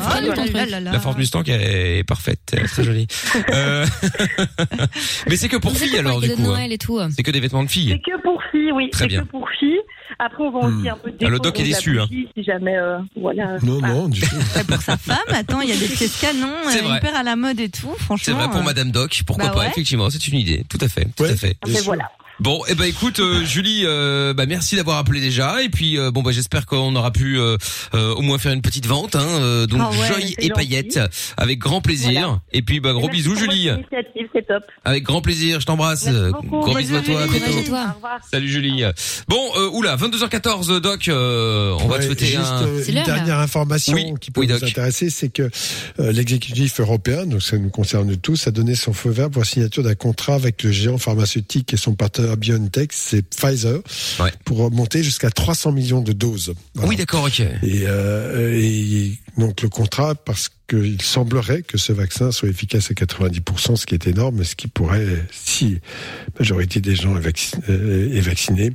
la 0.79 0.99
Ford, 0.99 1.13
la 1.13 1.17
Mustang 1.17 1.43
elle 1.47 1.61
est 1.97 2.03
parfaite, 2.03 2.39
elle 2.53 2.59
est 2.63 2.67
très 2.67 2.83
jolie. 2.83 3.07
Euh, 3.53 3.85
Mais 5.29 5.35
c'est 5.35 5.47
que 5.49 5.57
pour 5.57 5.75
filles 5.75 5.97
alors 5.97 6.21
du 6.21 6.29
coup. 6.35 6.51
hein. 6.99 7.09
C'est 7.15 7.23
que 7.23 7.31
des 7.31 7.39
vêtements 7.39 7.63
de 7.63 7.69
filles. 7.69 7.89
C'est 8.05 8.11
que 8.11 8.21
pour 8.21 8.41
filles, 8.51 8.71
oui. 8.71 8.89
Très 8.91 9.03
C'est 9.03 9.07
bien. 9.07 9.21
que 9.21 9.27
pour 9.27 9.47
Après, 10.19 10.43
on 10.43 10.51
vend 10.51 10.67
aussi 10.67 10.89
un 10.89 10.95
peu 10.97 11.11
de 11.11 11.25
Ah, 11.25 11.29
le 11.29 11.39
doc 11.39 11.59
est 11.59 11.63
déçu, 11.63 11.99
hein. 11.99 12.07
Si 12.35 12.43
jamais, 12.43 12.77
euh, 12.77 12.99
voilà. 13.15 13.57
Non, 13.63 13.79
Ah. 13.83 13.87
non, 13.87 14.07
du 14.09 14.21
tout. 14.21 14.35
Pour 14.67 14.81
sa 14.81 14.97
femme, 14.97 15.17
attends, 15.29 15.61
il 15.61 15.69
y 15.69 15.71
a 15.71 15.75
des 15.75 15.87
pièces 15.87 16.19
canons, 16.19 16.47
C'est 16.67 16.79
euh, 16.83 16.87
vrai. 16.87 16.97
hyper 16.97 17.15
à 17.15 17.23
la 17.23 17.35
mode 17.35 17.59
et 17.59 17.69
tout, 17.69 17.93
franchement. 17.99 18.17
C'est 18.23 18.31
vrai 18.31 18.49
pour 18.49 18.61
euh, 18.61 18.63
Madame 18.63 18.91
Doc, 18.91 19.21
pourquoi 19.25 19.45
bah 19.47 19.51
pas 19.53 19.59
ouais. 19.61 19.67
Effectivement, 19.69 20.09
c'est 20.09 20.27
une 20.27 20.37
idée. 20.39 20.63
Tout 20.69 20.77
à 20.81 20.87
fait, 20.87 21.07
tout 21.15 21.23
à 21.23 21.35
fait. 21.35 21.55
Mais 21.67 21.79
voilà. 21.81 22.11
Bon, 22.39 22.61
eh 22.67 22.73
ben 22.75 22.85
écoute, 22.85 23.19
euh, 23.19 23.45
Julie, 23.45 23.83
euh, 23.85 24.33
bah 24.33 24.45
merci 24.47 24.75
d'avoir 24.75 24.97
appelé 24.97 25.21
déjà, 25.21 25.61
et 25.61 25.69
puis 25.69 25.97
euh, 25.99 26.09
bon 26.11 26.23
bah 26.23 26.31
j'espère 26.31 26.65
qu'on 26.65 26.95
aura 26.95 27.11
pu 27.11 27.39
euh, 27.39 27.57
euh, 27.93 28.13
au 28.15 28.21
moins 28.21 28.37
faire 28.39 28.51
une 28.53 28.61
petite 28.63 28.87
vente, 28.87 29.15
hein, 29.15 29.21
euh, 29.23 29.67
donc 29.67 29.79
Ah 29.83 29.91
ouais, 29.91 30.07
Joy 30.07 30.35
et 30.39 30.47
gentil. 30.47 30.49
paillettes, 30.49 30.99
avec 31.37 31.59
grand 31.59 31.79
plaisir. 31.79 32.39
Et 32.51 32.63
puis 32.63 32.79
bah 32.79 32.91
gros 32.93 33.01
Merci 33.07 33.17
bisous 33.17 33.33
pour 33.35 33.39
votre 33.41 33.51
Julie, 33.53 33.69
c'est 34.33 34.47
top. 34.47 34.63
avec 34.83 35.03
grand 35.03 35.21
plaisir, 35.21 35.59
je 35.61 35.65
t'embrasse, 35.67 36.07
gros 36.09 36.75
bisous 36.75 36.95
à 36.95 37.01
toi, 37.01 37.21
à 37.21 37.27
bientôt. 37.27 37.45
Au 37.51 37.57
revoir. 37.95 38.19
Salut 38.29 38.49
Julie. 38.49 38.83
Bon, 39.27 39.39
euh, 39.57 39.69
oula, 39.69 39.95
22h14, 39.95 40.79
Doc, 40.81 41.07
euh, 41.09 41.75
on 41.81 41.87
va 41.87 41.99
te 41.99 42.03
souhaiter 42.05 42.25
juste, 42.25 42.39
un. 42.39 42.63
euh, 42.63 42.83
une 42.87 43.03
dernière 43.03 43.39
information 43.39 43.93
Oui, 43.93 44.13
qui 44.19 44.31
peut 44.31 44.41
oui, 44.41 44.47
nous 44.47 44.59
Doc. 44.59 44.69
intéresser, 44.69 45.09
c'est 45.11 45.29
que 45.29 45.49
euh, 45.99 46.11
l'exécutif 46.11 46.79
européen, 46.79 47.25
donc 47.27 47.43
ça 47.43 47.57
nous 47.59 47.69
concerne 47.69 48.17
tous, 48.17 48.47
a 48.47 48.51
donné 48.51 48.73
son 48.75 48.91
feu 48.93 49.11
vert 49.11 49.29
pour 49.29 49.41
la 49.43 49.47
signature 49.47 49.83
d'un 49.83 49.95
contrat 49.95 50.33
avec 50.33 50.63
le 50.63 50.71
géant 50.71 50.97
pharmaceutique 50.97 51.73
et 51.73 51.77
son 51.77 51.93
partenaire 51.93 52.22
BioNTech, 52.37 52.91
c'est 52.93 53.21
Pfizer, 53.21 53.79
pour 54.45 54.71
monter 54.71 55.03
jusqu'à 55.03 55.29
300 55.29 55.71
millions 55.71 56.01
de 56.01 56.13
doses. 56.13 56.53
Oui, 56.75 56.95
d'accord, 56.95 57.25
ok. 57.25 57.39
Et, 57.39 57.83
euh, 57.85 58.53
et 58.53 59.17
donc 59.37 59.61
le 59.61 59.69
contrat, 59.69 60.15
parce 60.15 60.49
qu'il 60.67 61.01
semblerait 61.01 61.61
que 61.61 61.77
ce 61.77 61.91
vaccin 61.91 62.31
soit 62.31 62.49
efficace 62.49 62.91
à 62.91 62.93
90%, 62.93 63.75
ce 63.75 63.85
qui 63.85 63.95
est 63.95 64.07
énorme, 64.07 64.37
mais 64.37 64.43
ce 64.43 64.55
qui 64.55 64.67
pourrait, 64.67 65.25
si 65.31 65.73
la 65.73 66.39
majorité 66.39 66.79
des 66.81 66.95
gens 66.95 67.17
est, 67.17 67.57
euh, 67.69 68.15
est 68.15 68.21
vaccinée, 68.21 68.71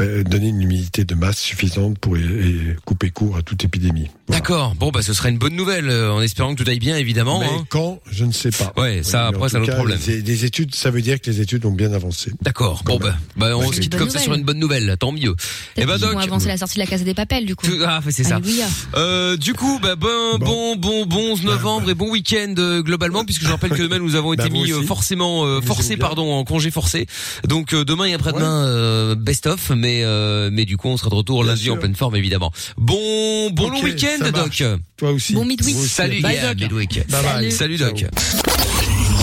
euh, 0.00 0.24
donner 0.24 0.48
une 0.48 0.62
immunité 0.62 1.04
de 1.04 1.14
masse 1.14 1.38
suffisante 1.38 1.98
pour 1.98 2.16
et 2.16 2.76
couper 2.86 3.10
court 3.10 3.36
à 3.36 3.42
toute 3.42 3.62
épidémie. 3.64 4.08
D'accord. 4.28 4.74
Bon, 4.74 4.90
bah 4.90 5.02
ce 5.02 5.12
serait 5.12 5.28
une 5.28 5.38
bonne 5.38 5.54
nouvelle, 5.54 5.88
euh, 5.90 6.12
en 6.12 6.22
espérant 6.22 6.54
que 6.54 6.62
tout 6.62 6.68
aille 6.70 6.78
bien, 6.78 6.96
évidemment. 6.96 7.40
Mais 7.40 7.46
hein. 7.46 7.64
quand, 7.68 8.00
je 8.10 8.24
ne 8.24 8.32
sais 8.32 8.50
pas. 8.50 8.72
Ouais, 8.76 9.02
ça 9.02 9.28
Mais 9.30 9.36
après 9.36 9.48
c'est 9.50 9.56
un 9.58 9.62
autre 9.62 9.74
problème. 9.74 9.98
Les, 10.06 10.22
les 10.22 10.44
études, 10.46 10.74
ça 10.74 10.90
veut 10.90 11.02
dire 11.02 11.20
que 11.20 11.30
les 11.30 11.40
études 11.42 11.64
ont 11.66 11.72
bien 11.72 11.92
avancé. 11.92 12.32
D'accord. 12.42 12.82
Bon 12.84 12.98
bah, 12.98 13.16
bah 13.36 13.56
on 13.56 13.66
Ouais, 13.66 13.74
se 13.76 13.80
quitte 13.80 13.96
comme 13.96 14.10
ça 14.10 14.18
sur 14.18 14.34
une 14.34 14.44
bonne 14.44 14.58
nouvelle. 14.58 14.96
Tant 14.98 15.12
mieux. 15.12 15.34
Eh 15.76 15.84
ben 15.84 15.96
Ils 15.96 16.00
vont 16.04 16.12
Doc. 16.14 16.22
avancer 16.22 16.48
la 16.48 16.56
sortie 16.56 16.76
de 16.76 16.80
la 16.80 16.86
Casa 16.86 17.04
des 17.04 17.14
Papels, 17.14 17.44
du 17.44 17.54
coup. 17.54 17.66
Ah, 17.86 18.00
c'est 18.08 18.24
ça. 18.24 18.40
Euh, 18.96 19.36
du 19.36 19.52
coup, 19.54 19.65
bah, 19.82 19.96
bon, 19.96 20.38
bon, 20.38 20.76
bon, 20.76 21.06
bon 21.06 21.32
11 21.32 21.42
novembre 21.44 21.90
et 21.90 21.94
bon 21.94 22.10
week-end 22.10 22.54
euh, 22.58 22.82
globalement, 22.82 23.24
puisque 23.24 23.42
je 23.42 23.48
rappelle 23.48 23.70
que 23.70 23.82
demain 23.82 23.98
nous 23.98 24.14
avons 24.14 24.32
été 24.34 24.44
Bah, 24.44 24.48
vous 24.50 24.62
mis 24.62 24.72
euh, 24.72 24.78
aussi. 24.78 24.86
forcément 24.86 25.44
euh, 25.46 25.60
bien. 25.60 25.96
pardon, 25.98 26.32
en 26.34 26.44
congé 26.44 26.70
forcé. 26.70 27.06
Donc 27.46 27.72
euh, 27.74 27.84
demain 27.84 28.04
et 28.06 28.14
après-demain 28.14 28.64
euh, 28.66 29.14
best 29.14 29.46
of, 29.46 29.70
mais 29.74 30.00
euh, 30.04 30.50
mais 30.52 30.64
du 30.64 30.76
coup 30.76 30.88
on 30.88 30.96
sera 30.96 31.10
de 31.10 31.14
retour 31.14 31.42
Bien 31.42 31.52
lundi 31.52 31.64
sûr. 31.64 31.74
en 31.74 31.76
pleine 31.78 31.94
forme 31.94 32.16
évidemment. 32.16 32.52
Bon, 32.78 33.50
bon 33.50 33.70
long 33.70 33.82
week-end, 33.82 34.30
Doc. 34.32 34.62
Toi 34.96 35.10
aussi. 35.12 35.34
Bon 35.34 35.44
midweek. 35.44 35.76
Salut, 35.76 36.20
Bye, 36.22 36.34
yeah, 36.34 36.54
Doc. 36.54 36.62
midweek. 36.62 37.06
Bye 37.10 37.22
bye. 37.22 37.52
Salut, 37.52 37.76
Doc. 37.76 38.04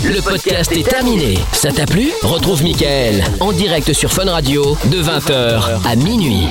Le 0.05 0.21
podcast 0.21 0.71
est 0.73 0.83
terminé. 0.87 1.37
Ça 1.53 1.71
t'a 1.71 1.85
plu? 1.85 2.09
Retrouve 2.23 2.61
Mickaël 2.63 3.23
en 3.39 3.51
direct 3.53 3.93
sur 3.93 4.11
Fun 4.11 4.25
Radio 4.29 4.77
de 4.91 5.01
20h 5.01 5.87
à 5.87 5.95
minuit. 5.95 6.47